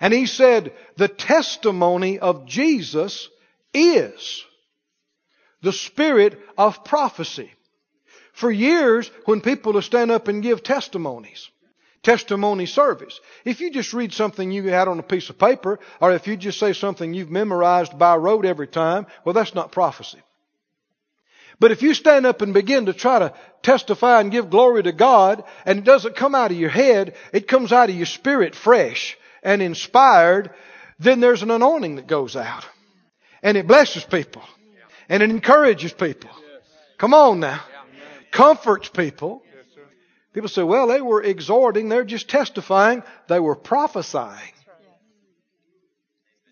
And 0.00 0.12
he 0.12 0.26
said, 0.26 0.72
the 0.96 1.08
testimony 1.08 2.18
of 2.18 2.46
Jesus 2.46 3.28
is 3.72 4.44
the 5.62 5.72
spirit 5.72 6.38
of 6.58 6.84
prophecy. 6.84 7.52
For 8.32 8.50
years, 8.50 9.10
when 9.26 9.40
people 9.40 9.74
will 9.74 9.82
stand 9.82 10.10
up 10.10 10.26
and 10.26 10.42
give 10.42 10.62
testimonies, 10.62 11.48
testimony 12.02 12.66
service, 12.66 13.20
if 13.44 13.60
you 13.60 13.70
just 13.70 13.92
read 13.92 14.12
something 14.12 14.50
you 14.50 14.68
had 14.68 14.88
on 14.88 14.98
a 14.98 15.04
piece 15.04 15.30
of 15.30 15.38
paper, 15.38 15.78
or 16.00 16.12
if 16.12 16.26
you 16.26 16.36
just 16.36 16.58
say 16.58 16.72
something 16.72 17.14
you've 17.14 17.30
memorized 17.30 17.96
by 17.96 18.16
rote 18.16 18.44
every 18.44 18.66
time, 18.66 19.06
well, 19.24 19.34
that's 19.34 19.54
not 19.54 19.70
prophecy. 19.70 20.18
But 21.62 21.70
if 21.70 21.80
you 21.80 21.94
stand 21.94 22.26
up 22.26 22.42
and 22.42 22.52
begin 22.52 22.86
to 22.86 22.92
try 22.92 23.20
to 23.20 23.32
testify 23.62 24.20
and 24.20 24.32
give 24.32 24.50
glory 24.50 24.82
to 24.82 24.90
God, 24.90 25.44
and 25.64 25.78
it 25.78 25.84
doesn't 25.84 26.16
come 26.16 26.34
out 26.34 26.50
of 26.50 26.56
your 26.56 26.70
head, 26.70 27.14
it 27.32 27.46
comes 27.46 27.72
out 27.72 27.88
of 27.88 27.94
your 27.94 28.06
spirit 28.06 28.56
fresh 28.56 29.16
and 29.44 29.62
inspired, 29.62 30.50
then 30.98 31.20
there's 31.20 31.44
an 31.44 31.52
anointing 31.52 31.94
that 31.96 32.08
goes 32.08 32.34
out. 32.34 32.66
And 33.44 33.56
it 33.56 33.68
blesses 33.68 34.02
people. 34.02 34.42
And 35.08 35.22
it 35.22 35.30
encourages 35.30 35.92
people. 35.92 36.30
Come 36.98 37.14
on 37.14 37.38
now. 37.38 37.60
Comforts 38.32 38.88
people. 38.88 39.44
People 40.32 40.48
say, 40.48 40.64
well, 40.64 40.88
they 40.88 41.00
were 41.00 41.22
exhorting, 41.22 41.88
they're 41.88 42.02
just 42.02 42.28
testifying. 42.28 43.04
They 43.28 43.38
were 43.38 43.54
prophesying. 43.54 44.52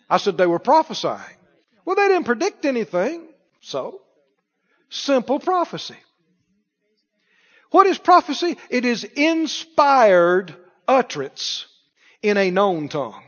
I 0.08 0.18
said 0.18 0.38
they 0.38 0.46
were 0.46 0.60
prophesying. 0.60 1.36
Well, 1.84 1.96
they 1.96 2.06
didn't 2.06 2.26
predict 2.26 2.64
anything. 2.64 3.26
So, 3.60 4.02
simple 4.90 5.38
prophecy. 5.38 5.96
What 7.70 7.86
is 7.86 7.98
prophecy? 7.98 8.58
It 8.68 8.84
is 8.84 9.04
inspired 9.04 10.54
utterance 10.86 11.66
in 12.20 12.36
a 12.36 12.50
known 12.50 12.88
tongue. 12.88 13.22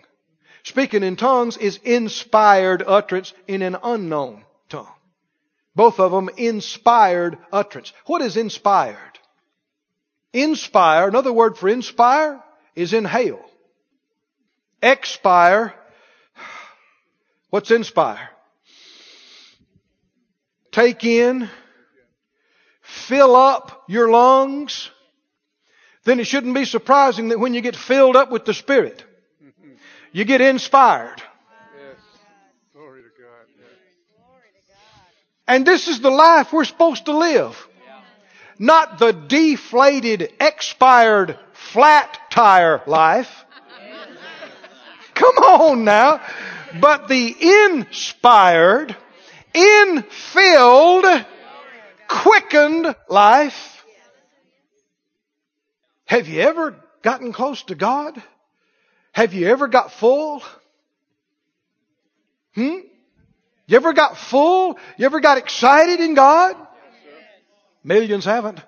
Speaking 0.64 1.02
in 1.02 1.16
tongues 1.16 1.56
is 1.56 1.78
inspired 1.82 2.82
utterance 2.86 3.32
in 3.48 3.62
an 3.62 3.76
unknown 3.82 4.44
tongue. 4.68 4.92
Both 5.74 6.00
of 6.00 6.12
them 6.12 6.28
inspired 6.36 7.38
utterance. 7.52 7.92
What 8.06 8.20
is 8.22 8.36
inspired? 8.36 8.98
Inspire, 10.32 11.08
another 11.08 11.32
word 11.32 11.56
for 11.56 11.68
inspire 11.68 12.42
is 12.74 12.92
inhale. 12.92 13.44
Expire, 14.82 15.74
what's 17.50 17.70
inspire? 17.70 18.30
Take 20.72 21.04
in, 21.04 21.48
fill 22.80 23.36
up 23.36 23.84
your 23.88 24.10
lungs, 24.10 24.90
then 26.04 26.18
it 26.18 26.26
shouldn't 26.26 26.54
be 26.54 26.64
surprising 26.64 27.28
that 27.28 27.38
when 27.38 27.54
you 27.54 27.60
get 27.60 27.76
filled 27.76 28.16
up 28.16 28.30
with 28.30 28.44
the 28.44 28.54
Spirit, 28.54 29.04
you 30.12 30.24
get 30.24 30.40
inspired. 30.40 31.22
Yes. 31.76 31.96
Glory 32.74 33.02
to 33.02 33.08
God. 33.08 33.46
Yes. 33.58 33.68
And 35.46 35.66
this 35.66 35.88
is 35.88 36.00
the 36.00 36.10
life 36.10 36.52
we're 36.52 36.64
supposed 36.64 37.04
to 37.04 37.16
live. 37.16 37.68
Not 38.58 38.98
the 38.98 39.12
deflated, 39.12 40.32
expired, 40.40 41.38
flat 41.52 42.18
tire 42.30 42.82
life. 42.86 43.44
Come 45.14 45.36
on 45.36 45.84
now. 45.84 46.20
But 46.80 47.08
the 47.08 47.34
inspired, 47.74 48.96
infilled, 49.54 51.26
quickened 52.08 52.94
life. 53.08 53.84
Have 56.06 56.28
you 56.28 56.40
ever 56.40 56.76
gotten 57.02 57.32
close 57.32 57.62
to 57.64 57.74
God? 57.74 58.22
Have 59.12 59.34
you 59.34 59.48
ever 59.48 59.68
got 59.68 59.92
full? 59.92 60.42
Hmm? 62.54 62.78
You 63.66 63.76
ever 63.76 63.92
got 63.92 64.16
full? 64.16 64.78
You 64.98 65.06
ever 65.06 65.20
got 65.20 65.38
excited 65.38 66.00
in 66.00 66.14
God? 66.14 66.56
Millions 67.84 68.24
haven't. 68.24 68.60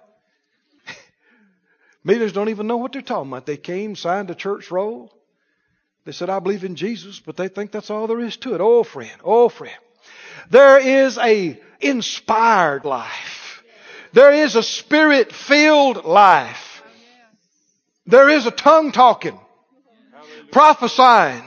Millions 2.04 2.32
don't 2.32 2.48
even 2.48 2.66
know 2.66 2.78
what 2.78 2.92
they're 2.92 3.02
talking 3.02 3.30
about. 3.30 3.46
They 3.46 3.56
came, 3.56 3.96
signed 3.96 4.30
a 4.30 4.34
church 4.34 4.70
roll. 4.70 5.12
They 6.04 6.12
said, 6.12 6.28
I 6.28 6.38
believe 6.38 6.64
in 6.64 6.76
Jesus, 6.76 7.20
but 7.20 7.36
they 7.36 7.48
think 7.48 7.72
that's 7.72 7.90
all 7.90 8.06
there 8.06 8.20
is 8.20 8.36
to 8.38 8.54
it. 8.54 8.60
Oh, 8.60 8.82
friend, 8.82 9.10
oh, 9.22 9.48
friend. 9.48 9.76
There 10.50 10.78
is 10.78 11.18
a 11.18 11.60
inspired 11.80 12.84
life. 12.84 13.62
There 14.12 14.32
is 14.32 14.56
a 14.56 14.62
spirit 14.62 15.32
filled 15.32 16.04
life. 16.04 16.82
There 18.06 18.28
is 18.28 18.46
a 18.46 18.50
tongue 18.50 18.92
talking, 18.92 19.38
prophesying, 20.52 21.42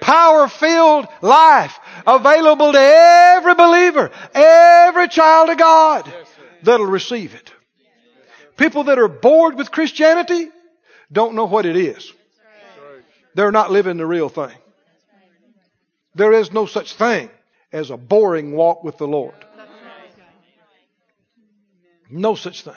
power 0.00 0.48
filled 0.48 1.06
life 1.20 1.78
available 2.06 2.72
to 2.72 2.80
every 2.80 3.54
believer, 3.54 4.10
every 4.34 5.08
child 5.08 5.50
of 5.50 5.58
God 5.58 6.12
that'll 6.62 6.86
receive 6.86 7.34
it. 7.34 7.52
People 8.56 8.84
that 8.84 8.98
are 8.98 9.08
bored 9.08 9.56
with 9.56 9.70
Christianity 9.70 10.48
don't 11.12 11.34
know 11.34 11.44
what 11.44 11.66
it 11.66 11.76
is. 11.76 12.12
They're 13.34 13.52
not 13.52 13.70
living 13.70 13.98
the 13.98 14.06
real 14.06 14.30
thing. 14.30 14.56
There 16.14 16.32
is 16.32 16.50
no 16.50 16.64
such 16.64 16.94
thing 16.94 17.28
as 17.76 17.90
a 17.90 17.96
boring 17.98 18.52
walk 18.52 18.82
with 18.82 18.96
the 18.96 19.06
Lord. 19.06 19.34
No 22.08 22.34
such 22.34 22.62
thing. 22.62 22.74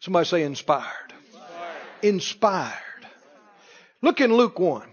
Somebody 0.00 0.26
say 0.26 0.42
inspired. 0.42 1.12
Inspired. 2.02 2.74
Look 4.02 4.20
in 4.20 4.34
Luke 4.34 4.58
1. 4.58 4.88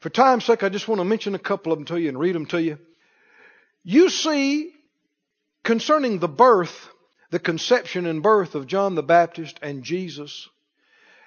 For 0.00 0.08
time's 0.08 0.44
sake, 0.44 0.64
I 0.64 0.70
just 0.70 0.88
want 0.88 1.00
to 1.00 1.04
mention 1.04 1.34
a 1.36 1.38
couple 1.38 1.72
of 1.72 1.78
them 1.78 1.86
to 1.86 2.00
you 2.00 2.08
and 2.08 2.18
read 2.18 2.34
them 2.34 2.46
to 2.46 2.60
you. 2.60 2.78
You 3.84 4.08
see, 4.08 4.72
concerning 5.62 6.18
the 6.18 6.28
birth, 6.28 6.88
the 7.30 7.38
conception 7.38 8.06
and 8.06 8.24
birth 8.24 8.56
of 8.56 8.66
John 8.66 8.96
the 8.96 9.04
Baptist 9.04 9.60
and 9.62 9.84
Jesus, 9.84 10.48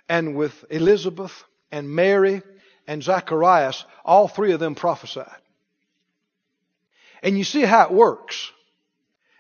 and 0.09 0.35
with 0.35 0.65
Elizabeth 0.69 1.43
and 1.71 1.89
Mary 1.89 2.41
and 2.87 3.01
Zacharias, 3.01 3.85
all 4.03 4.27
three 4.27 4.51
of 4.51 4.59
them 4.59 4.75
prophesied. 4.75 5.42
And 7.23 7.37
you 7.37 7.45
see 7.45 7.61
how 7.61 7.85
it 7.85 7.91
works. 7.91 8.51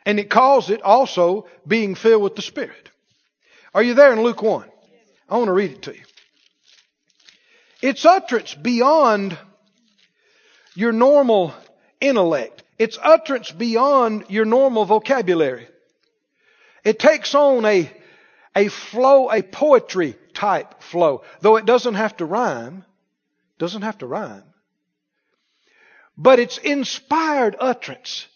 And 0.05 0.19
it 0.19 0.29
calls 0.29 0.69
it 0.69 0.81
also 0.81 1.47
being 1.67 1.95
filled 1.95 2.23
with 2.23 2.35
the 2.35 2.41
Spirit. 2.41 2.89
Are 3.73 3.83
you 3.83 3.93
there 3.93 4.13
in 4.13 4.23
Luke 4.23 4.41
1? 4.41 4.69
I 5.29 5.37
want 5.37 5.47
to 5.47 5.53
read 5.53 5.71
it 5.71 5.81
to 5.83 5.93
you. 5.93 6.03
It's 7.81 8.05
utterance 8.05 8.53
beyond 8.53 9.37
your 10.73 10.93
normal 10.93 11.53
intellect. 11.99 12.63
It's 12.79 12.97
utterance 13.01 13.51
beyond 13.51 14.25
your 14.29 14.45
normal 14.45 14.85
vocabulary. 14.85 15.67
It 16.83 16.99
takes 16.99 17.35
on 17.35 17.65
a, 17.65 17.91
a 18.55 18.67
flow, 18.69 19.29
a 19.29 19.41
poetry 19.41 20.15
type 20.33 20.81
flow, 20.81 21.23
though 21.41 21.57
it 21.57 21.65
doesn't 21.65 21.95
have 21.95 22.15
to 22.17 22.25
rhyme. 22.25 22.85
Doesn't 23.57 23.83
have 23.83 23.97
to 23.99 24.05
rhyme. 24.05 24.43
But 26.17 26.39
it's 26.39 26.57
inspired 26.57 27.55
utterance. 27.59 28.27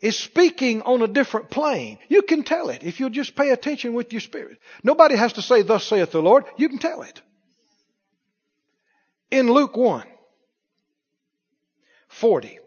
It's 0.00 0.18
speaking 0.18 0.82
on 0.82 1.02
a 1.02 1.08
different 1.08 1.50
plane. 1.50 1.98
You 2.08 2.22
can 2.22 2.42
tell 2.42 2.68
it 2.68 2.84
if 2.84 3.00
you'll 3.00 3.10
just 3.10 3.34
pay 3.34 3.50
attention 3.50 3.94
with 3.94 4.12
your 4.12 4.20
spirit. 4.20 4.58
Nobody 4.82 5.16
has 5.16 5.32
to 5.34 5.42
say, 5.42 5.62
thus 5.62 5.84
saith 5.84 6.12
the 6.12 6.20
Lord. 6.20 6.44
You 6.56 6.68
can 6.68 6.78
tell 6.78 7.02
it 7.02 7.20
in 9.30 9.50
Luke 9.50 9.76
1 9.76 10.04
40. 12.08 12.58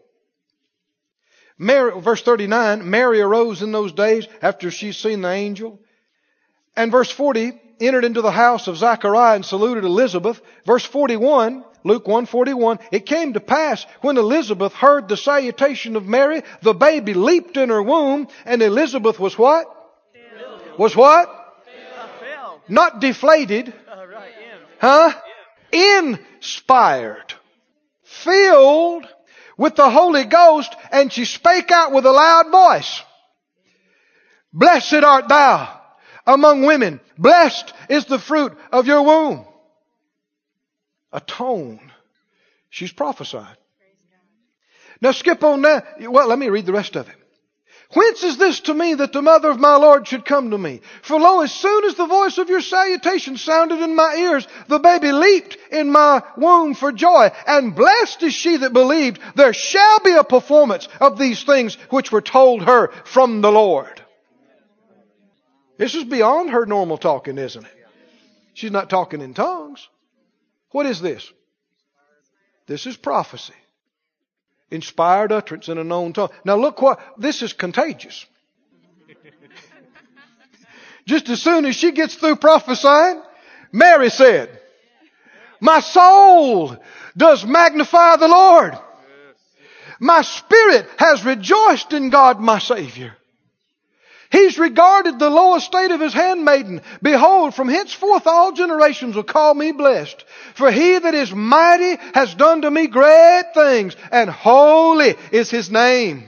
Mary, 1.56 2.00
verse 2.00 2.22
39, 2.22 2.88
Mary 2.88 3.20
arose 3.20 3.62
in 3.62 3.72
those 3.72 3.92
days 3.92 4.28
after 4.42 4.70
she's 4.70 4.96
seen 4.96 5.22
the 5.22 5.30
angel. 5.30 5.80
And 6.76 6.92
verse 6.92 7.10
40, 7.10 7.52
entered 7.80 8.04
into 8.04 8.22
the 8.22 8.30
house 8.30 8.68
of 8.68 8.76
Zachariah 8.76 9.36
and 9.36 9.44
saluted 9.44 9.84
Elizabeth. 9.84 10.40
Verse 10.64 10.84
41, 10.84 11.64
Luke 11.84 12.06
141, 12.06 12.78
it 12.92 13.06
came 13.06 13.32
to 13.34 13.40
pass 13.40 13.86
when 14.00 14.16
Elizabeth 14.16 14.72
heard 14.72 15.08
the 15.08 15.16
salutation 15.16 15.96
of 15.96 16.06
Mary, 16.06 16.42
the 16.62 16.74
baby 16.74 17.14
leaped 17.14 17.56
in 17.56 17.68
her 17.68 17.82
womb, 17.82 18.28
and 18.44 18.62
Elizabeth 18.62 19.18
was 19.18 19.38
what? 19.38 19.66
Filled. 20.12 20.78
Was 20.78 20.96
what? 20.96 21.28
Filled. 21.64 22.60
Not 22.68 23.00
deflated. 23.00 23.72
Uh, 23.90 24.06
right. 24.06 24.32
Huh? 24.80 25.12
inspired, 25.72 27.34
filled 28.02 29.06
with 29.56 29.76
the 29.76 29.90
Holy 29.90 30.24
Ghost, 30.24 30.74
and 30.90 31.12
she 31.12 31.24
spake 31.24 31.70
out 31.70 31.92
with 31.92 32.06
a 32.06 32.12
loud 32.12 32.50
voice. 32.50 33.02
Blessed 34.52 35.04
art 35.04 35.28
thou 35.28 35.80
among 36.26 36.62
women. 36.62 37.00
Blessed 37.16 37.72
is 37.88 38.04
the 38.06 38.18
fruit 38.18 38.56
of 38.72 38.86
your 38.86 39.02
womb. 39.02 39.44
A 41.12 41.20
tone. 41.20 41.92
She's 42.70 42.92
prophesied. 42.92 43.56
Now 45.00 45.12
skip 45.12 45.42
on 45.44 45.62
that. 45.62 46.10
Well, 46.10 46.28
let 46.28 46.38
me 46.38 46.48
read 46.48 46.66
the 46.66 46.72
rest 46.72 46.96
of 46.96 47.08
it. 47.08 47.14
Whence 47.94 48.22
is 48.22 48.36
this 48.36 48.60
to 48.60 48.74
me 48.74 48.94
that 48.94 49.14
the 49.14 49.22
mother 49.22 49.48
of 49.48 49.58
my 49.58 49.76
Lord 49.76 50.06
should 50.06 50.26
come 50.26 50.50
to 50.50 50.58
me? 50.58 50.82
For 51.00 51.18
lo, 51.18 51.40
as 51.40 51.54
soon 51.54 51.84
as 51.84 51.94
the 51.94 52.06
voice 52.06 52.36
of 52.36 52.50
your 52.50 52.60
salutation 52.60 53.38
sounded 53.38 53.80
in 53.80 53.96
my 53.96 54.14
ears, 54.16 54.46
the 54.66 54.78
baby 54.78 55.10
leaped 55.10 55.56
in 55.70 55.90
my 55.90 56.22
womb 56.36 56.74
for 56.74 56.92
joy. 56.92 57.30
And 57.46 57.74
blessed 57.74 58.24
is 58.24 58.34
she 58.34 58.58
that 58.58 58.74
believed 58.74 59.20
there 59.36 59.54
shall 59.54 60.00
be 60.00 60.12
a 60.12 60.24
performance 60.24 60.86
of 61.00 61.18
these 61.18 61.44
things 61.44 61.76
which 61.88 62.12
were 62.12 62.20
told 62.20 62.62
her 62.64 62.88
from 63.04 63.40
the 63.40 63.52
Lord. 63.52 64.02
This 65.78 65.94
is 65.94 66.04
beyond 66.04 66.50
her 66.50 66.66
normal 66.66 66.98
talking, 66.98 67.38
isn't 67.38 67.64
it? 67.64 67.72
She's 68.52 68.72
not 68.72 68.90
talking 68.90 69.22
in 69.22 69.32
tongues. 69.32 69.88
What 70.70 70.86
is 70.86 71.00
this? 71.00 71.32
This 72.66 72.86
is 72.86 72.96
prophecy. 72.96 73.54
Inspired 74.70 75.32
utterance 75.32 75.68
in 75.68 75.78
a 75.78 75.84
known 75.84 76.12
tongue. 76.12 76.30
Now 76.44 76.56
look 76.56 76.82
what, 76.82 77.00
this 77.16 77.42
is 77.42 77.54
contagious. 77.54 78.26
Just 81.06 81.28
as 81.30 81.40
soon 81.40 81.64
as 81.64 81.74
she 81.74 81.92
gets 81.92 82.14
through 82.14 82.36
prophesying, 82.36 83.22
Mary 83.72 84.10
said, 84.10 84.60
My 85.60 85.80
soul 85.80 86.76
does 87.16 87.46
magnify 87.46 88.16
the 88.16 88.28
Lord. 88.28 88.78
My 90.00 90.22
spirit 90.22 90.86
has 90.98 91.24
rejoiced 91.24 91.92
in 91.92 92.10
God 92.10 92.40
my 92.40 92.58
Savior. 92.58 93.16
He's 94.30 94.58
regarded 94.58 95.18
the 95.18 95.30
low 95.30 95.56
estate 95.56 95.90
of 95.90 96.00
his 96.00 96.12
handmaiden. 96.12 96.82
Behold, 97.02 97.54
from 97.54 97.68
henceforth 97.68 98.26
all 98.26 98.52
generations 98.52 99.16
will 99.16 99.22
call 99.22 99.54
me 99.54 99.72
blessed. 99.72 100.22
For 100.54 100.70
he 100.70 100.98
that 100.98 101.14
is 101.14 101.32
mighty 101.32 101.96
has 102.12 102.34
done 102.34 102.62
to 102.62 102.70
me 102.70 102.88
great 102.88 103.44
things, 103.54 103.96
and 104.12 104.28
holy 104.28 105.14
is 105.32 105.50
his 105.50 105.70
name. 105.70 106.24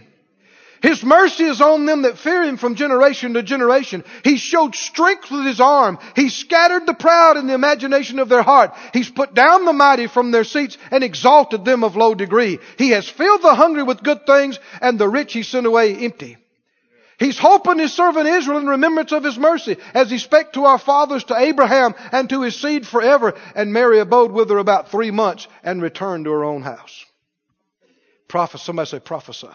His 0.82 1.04
mercy 1.04 1.44
is 1.44 1.60
on 1.60 1.84
them 1.84 2.02
that 2.02 2.16
fear 2.16 2.42
him 2.42 2.56
from 2.56 2.74
generation 2.74 3.34
to 3.34 3.42
generation. 3.42 4.02
He 4.24 4.38
showed 4.38 4.74
strength 4.74 5.30
with 5.30 5.44
his 5.44 5.60
arm. 5.60 5.98
He 6.16 6.30
scattered 6.30 6.86
the 6.86 6.94
proud 6.94 7.36
in 7.36 7.46
the 7.46 7.52
imagination 7.52 8.18
of 8.18 8.30
their 8.30 8.42
heart. 8.42 8.72
He's 8.94 9.10
put 9.10 9.34
down 9.34 9.66
the 9.66 9.74
mighty 9.74 10.06
from 10.06 10.30
their 10.30 10.44
seats 10.44 10.78
and 10.90 11.04
exalted 11.04 11.66
them 11.66 11.84
of 11.84 11.96
low 11.96 12.14
degree. 12.14 12.60
He 12.78 12.90
has 12.90 13.06
filled 13.06 13.42
the 13.42 13.54
hungry 13.54 13.82
with 13.82 14.02
good 14.02 14.24
things 14.24 14.58
and 14.80 14.98
the 14.98 15.08
rich 15.08 15.34
he 15.34 15.42
sent 15.42 15.66
away 15.66 15.96
empty. 15.96 16.38
He's 17.20 17.38
hoping 17.38 17.78
his 17.78 17.92
servant 17.92 18.26
Israel 18.26 18.58
in 18.58 18.66
remembrance 18.66 19.12
of 19.12 19.22
his 19.22 19.38
mercy, 19.38 19.76
as 19.92 20.10
he 20.10 20.16
spake 20.16 20.52
to 20.52 20.64
our 20.64 20.78
fathers, 20.78 21.22
to 21.24 21.36
Abraham, 21.36 21.94
and 22.12 22.30
to 22.30 22.40
his 22.40 22.58
seed 22.58 22.86
forever. 22.86 23.34
And 23.54 23.74
Mary 23.74 24.00
abode 24.00 24.32
with 24.32 24.48
her 24.48 24.56
about 24.56 24.90
three 24.90 25.10
months 25.10 25.46
and 25.62 25.82
returned 25.82 26.24
to 26.24 26.30
her 26.30 26.44
own 26.44 26.62
house. 26.62 27.04
Prophet, 28.26 28.58
somebody 28.58 28.88
say 28.88 29.00
prophesy. 29.00 29.48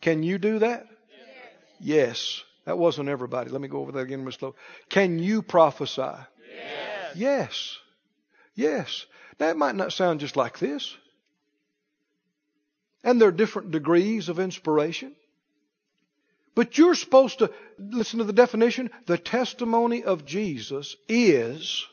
Can 0.00 0.22
you 0.22 0.38
do 0.38 0.60
that? 0.60 0.86
Yes. 1.80 1.98
yes. 2.06 2.42
That 2.66 2.78
wasn't 2.78 3.08
everybody. 3.08 3.50
Let 3.50 3.60
me 3.60 3.66
go 3.66 3.80
over 3.80 3.90
that 3.92 3.98
again 3.98 4.22
real 4.22 4.30
slow. 4.30 4.54
Can 4.88 5.18
you 5.18 5.42
prophesy? 5.42 6.02
Yes. 6.02 7.16
Yes. 7.16 7.78
Yes. 8.54 9.06
Now 9.40 9.48
it 9.48 9.56
might 9.56 9.74
not 9.74 9.92
sound 9.92 10.20
just 10.20 10.36
like 10.36 10.60
this. 10.60 10.96
And 13.02 13.20
there 13.20 13.28
are 13.28 13.32
different 13.32 13.72
degrees 13.72 14.28
of 14.28 14.38
inspiration. 14.38 15.16
But 16.56 16.78
you're 16.78 16.94
supposed 16.94 17.40
to 17.40 17.52
listen 17.78 18.18
to 18.18 18.24
the 18.24 18.32
definition. 18.32 18.90
The 19.04 19.18
testimony 19.18 20.02
of 20.02 20.24
Jesus 20.24 20.96
is 21.06 21.86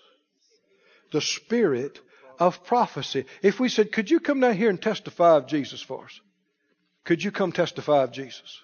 the 1.11 1.19
spirit 1.21 1.99
of 2.39 2.63
prophecy. 2.63 3.25
If 3.41 3.59
we 3.59 3.67
said, 3.67 3.91
Could 3.91 4.09
you 4.09 4.21
come 4.21 4.39
down 4.39 4.55
here 4.55 4.69
and 4.69 4.81
testify 4.81 5.35
of 5.35 5.47
Jesus 5.47 5.81
for 5.81 6.05
us? 6.05 6.19
Could 7.03 7.21
you 7.21 7.29
come 7.29 7.51
testify 7.51 8.03
of 8.03 8.13
Jesus? 8.13 8.61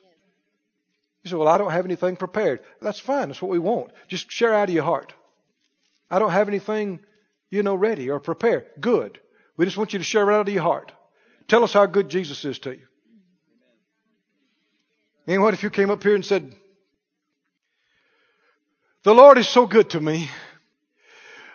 You 1.23 1.31
say, 1.31 1.35
Well, 1.35 1.49
I 1.49 1.57
don't 1.57 1.71
have 1.71 1.85
anything 1.85 2.15
prepared. 2.15 2.61
That's 2.81 2.99
fine. 2.99 3.27
That's 3.27 3.41
what 3.41 3.51
we 3.51 3.59
want. 3.59 3.91
Just 4.07 4.31
share 4.31 4.55
out 4.55 4.69
of 4.69 4.75
your 4.75 4.85
heart. 4.85 5.13
I 6.09 6.17
don't 6.17 6.31
have 6.31 6.47
anything, 6.47 7.01
you 7.49 7.61
know, 7.61 7.75
ready 7.75 8.09
or 8.09 8.21
prepared. 8.21 8.67
Good. 8.79 9.19
We 9.57 9.65
just 9.65 9.77
want 9.77 9.91
you 9.91 9.99
to 9.99 10.05
share 10.05 10.31
out 10.31 10.47
of 10.47 10.53
your 10.53 10.63
heart. 10.63 10.93
Tell 11.49 11.65
us 11.65 11.73
how 11.73 11.85
good 11.87 12.07
Jesus 12.07 12.45
is 12.45 12.59
to 12.59 12.71
you. 12.71 12.87
And 15.29 15.43
what 15.43 15.53
if 15.53 15.61
you 15.61 15.69
came 15.69 15.91
up 15.91 16.01
here 16.01 16.15
and 16.15 16.25
said, 16.25 16.51
The 19.03 19.13
Lord 19.13 19.37
is 19.37 19.47
so 19.47 19.67
good 19.67 19.91
to 19.91 20.01
me. 20.01 20.27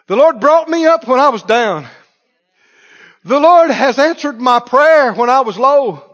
The 0.06 0.14
Lord 0.14 0.38
brought 0.38 0.68
me 0.68 0.86
up 0.86 1.08
when 1.08 1.18
I 1.18 1.30
was 1.30 1.42
down. 1.42 1.88
The 3.24 3.40
Lord 3.40 3.72
has 3.72 3.98
answered 3.98 4.40
my 4.40 4.60
prayer 4.60 5.12
when 5.12 5.28
I 5.28 5.40
was 5.40 5.58
low. 5.58 6.04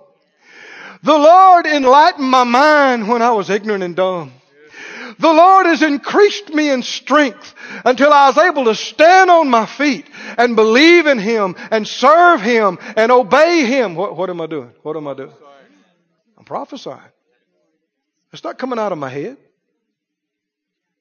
The 1.02 1.18
Lord 1.18 1.66
enlightened 1.66 2.30
my 2.30 2.44
mind 2.44 3.08
when 3.08 3.20
I 3.20 3.32
was 3.32 3.50
ignorant 3.50 3.84
and 3.84 3.94
dumb. 3.94 4.32
The 5.18 5.32
Lord 5.32 5.66
has 5.66 5.82
increased 5.82 6.48
me 6.48 6.70
in 6.70 6.82
strength 6.82 7.54
until 7.84 8.10
I 8.10 8.28
was 8.28 8.38
able 8.38 8.64
to 8.66 8.74
stand 8.74 9.30
on 9.30 9.50
my 9.50 9.66
feet 9.66 10.06
and 10.38 10.56
believe 10.56 11.04
in 11.04 11.18
Him 11.18 11.56
and 11.70 11.86
serve 11.86 12.40
Him 12.40 12.78
and 12.96 13.12
obey 13.12 13.66
Him. 13.66 13.96
What, 13.96 14.16
what 14.16 14.30
am 14.30 14.40
I 14.40 14.46
doing? 14.46 14.72
What 14.82 14.96
am 14.96 15.06
I 15.06 15.12
doing? 15.12 15.32
I'm 16.38 16.46
prophesying. 16.46 17.00
It's 18.32 18.44
not 18.44 18.58
coming 18.58 18.78
out 18.78 18.92
of 18.92 18.98
my 18.98 19.08
head. 19.08 19.36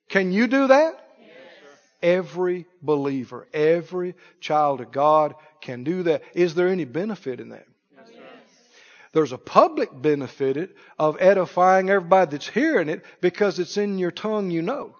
Can 0.09 0.31
you 0.31 0.47
do 0.47 0.67
that? 0.67 0.93
Yes, 1.19 1.29
every 2.01 2.65
believer, 2.81 3.47
every 3.53 4.15
child 4.39 4.81
of 4.81 4.91
God 4.91 5.35
can 5.61 5.83
do 5.83 6.03
that. 6.03 6.23
Is 6.33 6.55
there 6.55 6.67
any 6.67 6.85
benefit 6.85 7.39
in 7.39 7.49
that? 7.49 7.67
yes, 7.91 8.09
There's 9.13 9.31
a 9.31 9.37
public 9.37 9.89
benefit 9.93 10.75
of 10.97 11.17
edifying 11.21 11.89
everybody 11.89 12.31
that's 12.31 12.47
hearing 12.47 12.89
it 12.89 13.05
because 13.21 13.59
it's 13.59 13.77
in 13.77 13.99
your 13.99 14.11
tongue 14.11 14.49
you 14.49 14.63
know. 14.63 14.95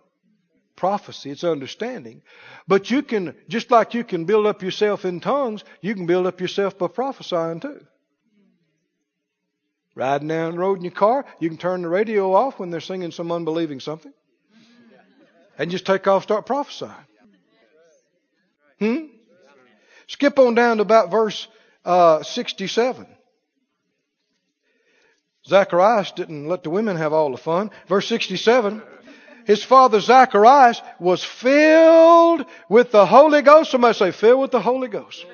Prophecy, 0.75 1.31
it's 1.31 1.43
understanding. 1.43 2.21
But 2.67 2.89
you 2.89 3.01
can, 3.01 3.35
just 3.49 3.69
like 3.71 3.93
you 3.93 4.03
can 4.03 4.25
build 4.25 4.45
up 4.45 4.61
yourself 4.61 5.03
in 5.03 5.19
tongues, 5.19 5.63
you 5.81 5.93
can 5.93 6.05
build 6.05 6.27
up 6.27 6.39
yourself 6.39 6.77
by 6.77 6.87
prophesying 6.87 7.59
too. 7.59 7.85
Riding 9.95 10.27
down 10.27 10.53
the 10.53 10.59
road 10.59 10.77
in 10.77 10.83
your 10.83 10.91
car, 10.91 11.25
you 11.39 11.49
can 11.49 11.57
turn 11.57 11.81
the 11.81 11.89
radio 11.89 12.33
off 12.33 12.59
when 12.59 12.69
they're 12.69 12.79
singing 12.79 13.11
some 13.11 13.31
unbelieving 13.31 13.79
something. 13.79 14.13
And 15.57 15.71
just 15.71 15.85
take 15.85 16.07
off, 16.07 16.23
start 16.23 16.45
prophesying. 16.45 16.91
Hmm? 18.79 19.05
Skip 20.07 20.39
on 20.39 20.55
down 20.55 20.77
to 20.77 20.83
about 20.83 21.11
verse 21.11 21.47
uh, 21.83 22.23
67. 22.23 23.05
Zacharias 25.45 26.11
didn't 26.11 26.47
let 26.47 26.63
the 26.63 26.69
women 26.69 26.95
have 26.95 27.11
all 27.11 27.31
the 27.31 27.37
fun. 27.37 27.71
Verse 27.87 28.07
67. 28.07 28.81
His 29.45 29.63
father 29.63 29.99
Zacharias 29.99 30.81
was 30.99 31.23
filled 31.23 32.45
with 32.69 32.91
the 32.91 33.05
Holy 33.05 33.41
Ghost. 33.41 33.71
Somebody 33.71 33.97
say, 33.97 34.11
filled 34.11 34.41
with 34.41 34.51
the 34.51 34.61
Holy 34.61 34.87
Ghost. 34.87 35.25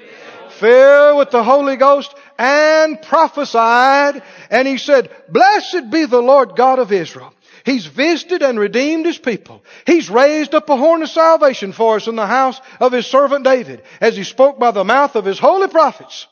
Filled 0.59 1.17
with 1.17 1.31
the 1.31 1.43
Holy 1.43 1.75
Ghost 1.75 2.13
and 2.37 3.01
prophesied. 3.01 4.21
And 4.49 4.67
he 4.67 4.77
said, 4.77 5.09
Blessed 5.29 5.89
be 5.89 6.05
the 6.05 6.21
Lord 6.21 6.55
God 6.55 6.79
of 6.79 6.91
Israel. 6.91 7.33
He's 7.65 7.87
visited 7.87 8.43
and 8.43 8.59
redeemed 8.59 9.07
his 9.07 9.17
people. 9.17 9.63
He's 9.87 10.09
raised 10.09 10.53
up 10.53 10.69
a 10.69 10.77
horn 10.77 11.01
of 11.01 11.09
salvation 11.09 11.71
for 11.71 11.95
us 11.95 12.07
in 12.07 12.15
the 12.15 12.27
house 12.27 12.61
of 12.79 12.91
his 12.91 13.07
servant 13.07 13.43
David, 13.43 13.81
as 13.99 14.15
he 14.15 14.23
spoke 14.23 14.59
by 14.59 14.69
the 14.69 14.83
mouth 14.83 15.15
of 15.15 15.25
his 15.25 15.39
holy 15.39 15.67
prophets. 15.67 16.27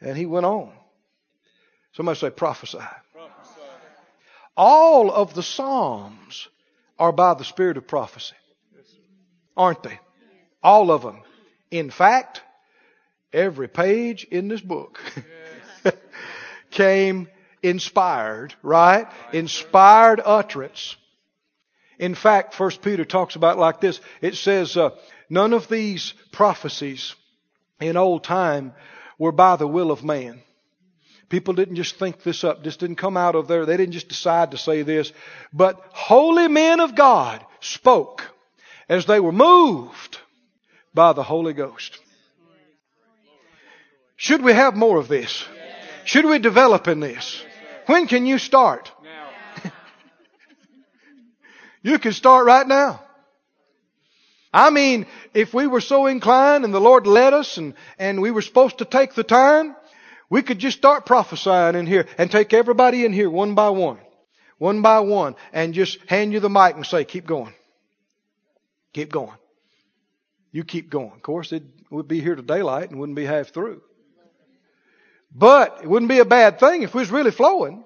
And 0.00 0.16
he 0.16 0.24
went 0.24 0.46
on. 0.46 0.72
Somebody 1.92 2.18
say 2.18 2.30
prophesy. 2.30 2.78
prophesy. 3.12 3.60
All 4.56 5.10
of 5.10 5.34
the 5.34 5.42
Psalms 5.42 6.48
are 6.98 7.12
by 7.12 7.34
the 7.34 7.44
spirit 7.44 7.76
of 7.76 7.86
prophecy. 7.86 8.34
Aren't 9.56 9.82
they? 9.82 9.98
All 10.62 10.90
of 10.90 11.02
them. 11.02 11.20
In 11.70 11.90
fact, 11.90 12.42
every 13.34 13.68
page 13.68 14.24
in 14.24 14.48
this 14.48 14.60
book 14.60 15.00
came 16.70 17.28
inspired, 17.62 18.54
right? 18.62 19.06
Inspired 19.32 20.20
utterance. 20.24 20.96
In 21.98 22.14
fact, 22.14 22.54
First 22.54 22.82
Peter 22.82 23.04
talks 23.04 23.36
about 23.36 23.58
like 23.58 23.80
this. 23.80 24.00
It 24.20 24.36
says, 24.36 24.76
uh, 24.76 24.90
none 25.28 25.52
of 25.52 25.68
these 25.68 26.14
prophecies 26.32 27.14
in 27.80 27.96
old 27.96 28.24
time 28.24 28.72
were 29.18 29.32
by 29.32 29.56
the 29.56 29.68
will 29.68 29.90
of 29.90 30.04
man. 30.04 30.40
People 31.28 31.54
didn't 31.54 31.76
just 31.76 31.96
think 31.96 32.22
this 32.22 32.44
up. 32.44 32.62
This 32.62 32.76
didn't 32.76 32.96
come 32.96 33.16
out 33.16 33.34
of 33.34 33.48
there. 33.48 33.66
They 33.66 33.76
didn't 33.76 33.94
just 33.94 34.08
decide 34.08 34.50
to 34.50 34.58
say 34.58 34.82
this. 34.82 35.12
But 35.52 35.80
holy 35.90 36.48
men 36.48 36.80
of 36.80 36.94
God 36.94 37.44
spoke 37.60 38.34
as 38.88 39.06
they 39.06 39.20
were 39.20 39.32
moved 39.32 40.18
by 40.92 41.12
the 41.12 41.22
Holy 41.22 41.52
Ghost. 41.52 41.98
Should 44.16 44.42
we 44.42 44.52
have 44.52 44.76
more 44.76 44.98
of 44.98 45.08
this? 45.08 45.44
Should 46.04 46.24
we 46.26 46.38
develop 46.38 46.88
in 46.88 47.00
this? 47.00 47.42
When 47.86 48.06
can 48.06 48.26
you 48.26 48.38
start? 48.38 48.90
You 51.82 51.98
can 51.98 52.12
start 52.12 52.46
right 52.46 52.66
now. 52.66 53.04
I 54.54 54.70
mean, 54.70 55.06
if 55.34 55.52
we 55.52 55.66
were 55.66 55.82
so 55.82 56.06
inclined 56.06 56.64
and 56.64 56.72
the 56.72 56.80
Lord 56.80 57.06
led 57.06 57.34
us 57.34 57.58
and, 57.58 57.74
and 57.98 58.22
we 58.22 58.30
were 58.30 58.40
supposed 58.40 58.78
to 58.78 58.86
take 58.86 59.12
the 59.12 59.22
time, 59.22 59.76
we 60.30 60.40
could 60.42 60.60
just 60.60 60.78
start 60.78 61.04
prophesying 61.04 61.74
in 61.74 61.86
here 61.86 62.06
and 62.16 62.30
take 62.30 62.54
everybody 62.54 63.04
in 63.04 63.12
here 63.12 63.28
one 63.28 63.54
by 63.54 63.68
one. 63.68 63.98
One 64.56 64.80
by 64.80 65.00
one 65.00 65.34
and 65.52 65.74
just 65.74 65.98
hand 66.06 66.32
you 66.32 66.40
the 66.40 66.48
mic 66.48 66.76
and 66.76 66.86
say, 66.86 67.04
keep 67.04 67.26
going. 67.26 67.52
Keep 68.94 69.12
going. 69.12 69.36
You 70.52 70.64
keep 70.64 70.88
going. 70.88 71.12
Of 71.12 71.20
course, 71.20 71.52
it 71.52 71.64
would 71.90 72.08
be 72.08 72.20
here 72.20 72.36
to 72.36 72.42
daylight 72.42 72.90
and 72.90 72.98
wouldn't 72.98 73.16
be 73.16 73.26
half 73.26 73.48
through. 73.48 73.82
But 75.34 75.80
it 75.82 75.88
wouldn't 75.88 76.08
be 76.08 76.20
a 76.20 76.24
bad 76.24 76.60
thing 76.60 76.82
if 76.82 76.94
we 76.94 77.00
was 77.00 77.10
really 77.10 77.32
flowing. 77.32 77.84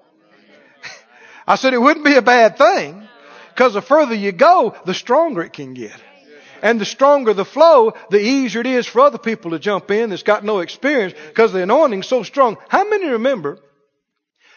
I 1.47 1.55
said 1.55 1.73
it 1.73 1.81
wouldn't 1.81 2.05
be 2.05 2.15
a 2.15 2.21
bad 2.21 2.57
thing 2.57 3.07
because 3.49 3.73
the 3.73 3.81
further 3.81 4.13
you 4.13 4.31
go, 4.31 4.75
the 4.85 4.93
stronger 4.93 5.41
it 5.41 5.53
can 5.53 5.73
get. 5.73 5.99
And 6.61 6.79
the 6.79 6.85
stronger 6.85 7.33
the 7.33 7.45
flow, 7.45 7.93
the 8.09 8.19
easier 8.19 8.61
it 8.61 8.67
is 8.67 8.85
for 8.85 9.01
other 9.01 9.17
people 9.17 9.51
to 9.51 9.59
jump 9.59 9.89
in 9.91 10.09
that's 10.09 10.23
got 10.23 10.43
no 10.43 10.59
experience 10.59 11.13
because 11.27 11.53
the 11.53 11.63
anointing's 11.63 12.07
so 12.07 12.23
strong. 12.23 12.57
How 12.67 12.87
many 12.87 13.07
remember 13.07 13.59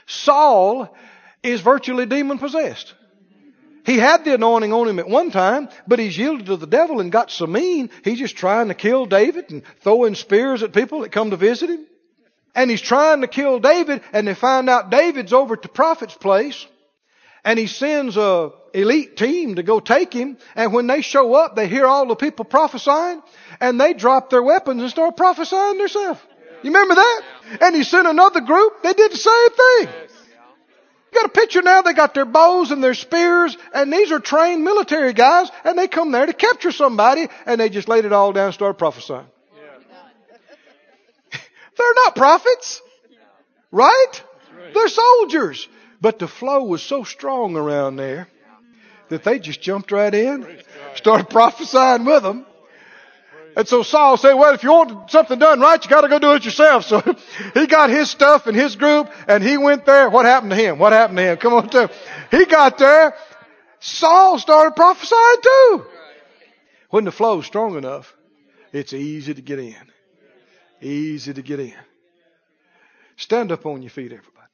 Saul 0.06 0.94
is 1.42 1.60
virtually 1.60 2.06
demon 2.06 2.38
possessed? 2.38 2.94
He 3.84 3.98
had 3.98 4.24
the 4.24 4.34
anointing 4.34 4.72
on 4.72 4.88
him 4.88 4.98
at 4.98 5.08
one 5.08 5.30
time, 5.30 5.68
but 5.88 5.98
he's 5.98 6.16
yielded 6.16 6.46
to 6.46 6.56
the 6.56 6.66
devil 6.66 7.00
and 7.00 7.10
got 7.10 7.30
so 7.30 7.46
mean, 7.46 7.90
he's 8.04 8.18
just 8.18 8.36
trying 8.36 8.68
to 8.68 8.74
kill 8.74 9.06
David 9.06 9.50
and 9.50 9.62
throwing 9.80 10.14
spears 10.14 10.62
at 10.62 10.72
people 10.72 11.00
that 11.00 11.12
come 11.12 11.30
to 11.30 11.36
visit 11.36 11.70
him. 11.70 11.86
And 12.54 12.70
he's 12.70 12.82
trying 12.82 13.22
to 13.22 13.28
kill 13.28 13.60
David, 13.60 14.02
and 14.12 14.28
they 14.28 14.34
find 14.34 14.68
out 14.68 14.90
David's 14.90 15.32
over 15.32 15.54
at 15.54 15.62
the 15.62 15.68
prophet's 15.68 16.14
place, 16.14 16.66
and 17.44 17.58
he 17.58 17.66
sends 17.66 18.16
a 18.16 18.52
elite 18.74 19.16
team 19.16 19.56
to 19.56 19.62
go 19.62 19.80
take 19.80 20.12
him, 20.12 20.36
and 20.54 20.72
when 20.72 20.86
they 20.86 21.02
show 21.02 21.34
up, 21.34 21.56
they 21.56 21.68
hear 21.68 21.86
all 21.86 22.06
the 22.06 22.14
people 22.14 22.44
prophesying, 22.44 23.22
and 23.60 23.80
they 23.80 23.94
drop 23.94 24.30
their 24.30 24.42
weapons 24.42 24.82
and 24.82 24.90
start 24.90 25.16
prophesying 25.16 25.78
themselves. 25.78 26.20
You 26.62 26.70
remember 26.70 26.94
that? 26.94 27.22
And 27.60 27.74
he 27.74 27.84
sent 27.84 28.06
another 28.06 28.40
group, 28.40 28.82
they 28.82 28.92
did 28.92 29.12
the 29.12 29.16
same 29.16 29.50
thing. 29.50 30.08
You 31.12 31.20
got 31.20 31.26
a 31.26 31.40
picture 31.40 31.60
now, 31.60 31.82
they 31.82 31.92
got 31.92 32.14
their 32.14 32.24
bows 32.24 32.70
and 32.70 32.82
their 32.82 32.94
spears, 32.94 33.56
and 33.74 33.92
these 33.92 34.12
are 34.12 34.20
trained 34.20 34.64
military 34.64 35.12
guys, 35.12 35.50
and 35.64 35.78
they 35.78 35.88
come 35.88 36.10
there 36.12 36.24
to 36.24 36.32
capture 36.32 36.72
somebody, 36.72 37.28
and 37.44 37.60
they 37.60 37.68
just 37.68 37.88
laid 37.88 38.04
it 38.04 38.12
all 38.12 38.32
down 38.32 38.46
and 38.46 38.54
started 38.54 38.78
prophesying. 38.78 39.26
They're 41.82 42.04
not 42.04 42.16
prophets. 42.16 42.80
Right? 43.72 44.22
They're 44.74 44.88
soldiers. 44.88 45.68
But 46.00 46.18
the 46.18 46.28
flow 46.28 46.64
was 46.64 46.82
so 46.82 47.04
strong 47.04 47.56
around 47.56 47.96
there 47.96 48.28
that 49.08 49.24
they 49.24 49.38
just 49.38 49.60
jumped 49.60 49.92
right 49.92 50.14
in, 50.14 50.46
started 50.94 51.28
prophesying 51.28 52.04
with 52.04 52.22
them. 52.22 52.46
And 53.56 53.68
so 53.68 53.82
Saul 53.82 54.16
said, 54.16 54.32
well, 54.34 54.54
if 54.54 54.62
you 54.62 54.70
want 54.70 55.10
something 55.10 55.38
done 55.38 55.60
right, 55.60 55.82
you 55.82 55.90
gotta 55.90 56.08
go 56.08 56.18
do 56.18 56.32
it 56.32 56.44
yourself. 56.44 56.84
So 56.88 57.00
he 57.54 57.66
got 57.66 57.90
his 57.90 58.10
stuff 58.10 58.46
and 58.46 58.56
his 58.56 58.76
group 58.76 59.10
and 59.28 59.42
he 59.42 59.58
went 59.58 59.84
there. 59.84 60.08
What 60.08 60.24
happened 60.24 60.50
to 60.50 60.56
him? 60.56 60.78
What 60.78 60.92
happened 60.92 61.18
to 61.18 61.24
him? 61.24 61.36
Come 61.36 61.54
on, 61.54 61.68
tell. 61.68 61.90
He 62.30 62.46
got 62.46 62.78
there. 62.78 63.14
Saul 63.80 64.38
started 64.38 64.74
prophesying 64.76 65.42
too. 65.42 65.84
When 66.90 67.04
the 67.04 67.12
flow's 67.12 67.46
strong 67.46 67.76
enough, 67.76 68.14
it's 68.72 68.92
easy 68.92 69.34
to 69.34 69.42
get 69.42 69.58
in. 69.58 69.91
Easy 70.82 71.32
to 71.32 71.42
get 71.42 71.60
in. 71.60 71.74
Stand 73.16 73.52
up 73.52 73.66
on 73.66 73.82
your 73.82 73.90
feet, 73.90 74.12
everybody. 74.12 74.48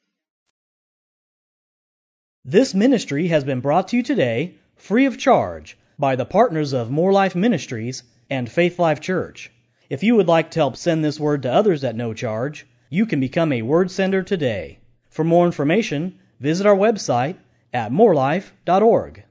This 2.45 2.75
ministry 2.75 3.29
has 3.29 3.45
been 3.45 3.61
brought 3.61 3.89
to 3.89 3.97
you 3.97 4.03
today 4.03 4.55
free 4.77 5.07
of 5.07 5.19
charge 5.19 5.79
by 5.99 6.17
the 6.17 6.27
partners 6.27 6.75
of 6.75 6.91
More 6.91 7.13
Life 7.13 7.35
Ministries 7.35 8.03
and 8.29 8.51
Faith 8.51 8.79
Life 8.79 9.01
Church. 9.01 9.51
If 9.89 10.03
you 10.03 10.17
would 10.17 10.29
like 10.29 10.51
to 10.51 10.61
help 10.61 10.77
send 10.77 11.03
this 11.03 11.19
word 11.19 11.43
to 11.43 11.53
others 11.53 11.83
at 11.83 11.97
no 11.97 12.13
charge, 12.13 12.67
you 12.91 13.07
can 13.07 13.21
become 13.21 13.53
a 13.53 13.63
word 13.63 13.91
sender 13.91 14.23
today. 14.23 14.81
For 15.09 15.25
more 15.25 15.47
information, 15.47 16.19
visit 16.41 16.67
our 16.67 16.77
website 16.77 17.37
at 17.73 17.91
morelife.org. 17.91 19.25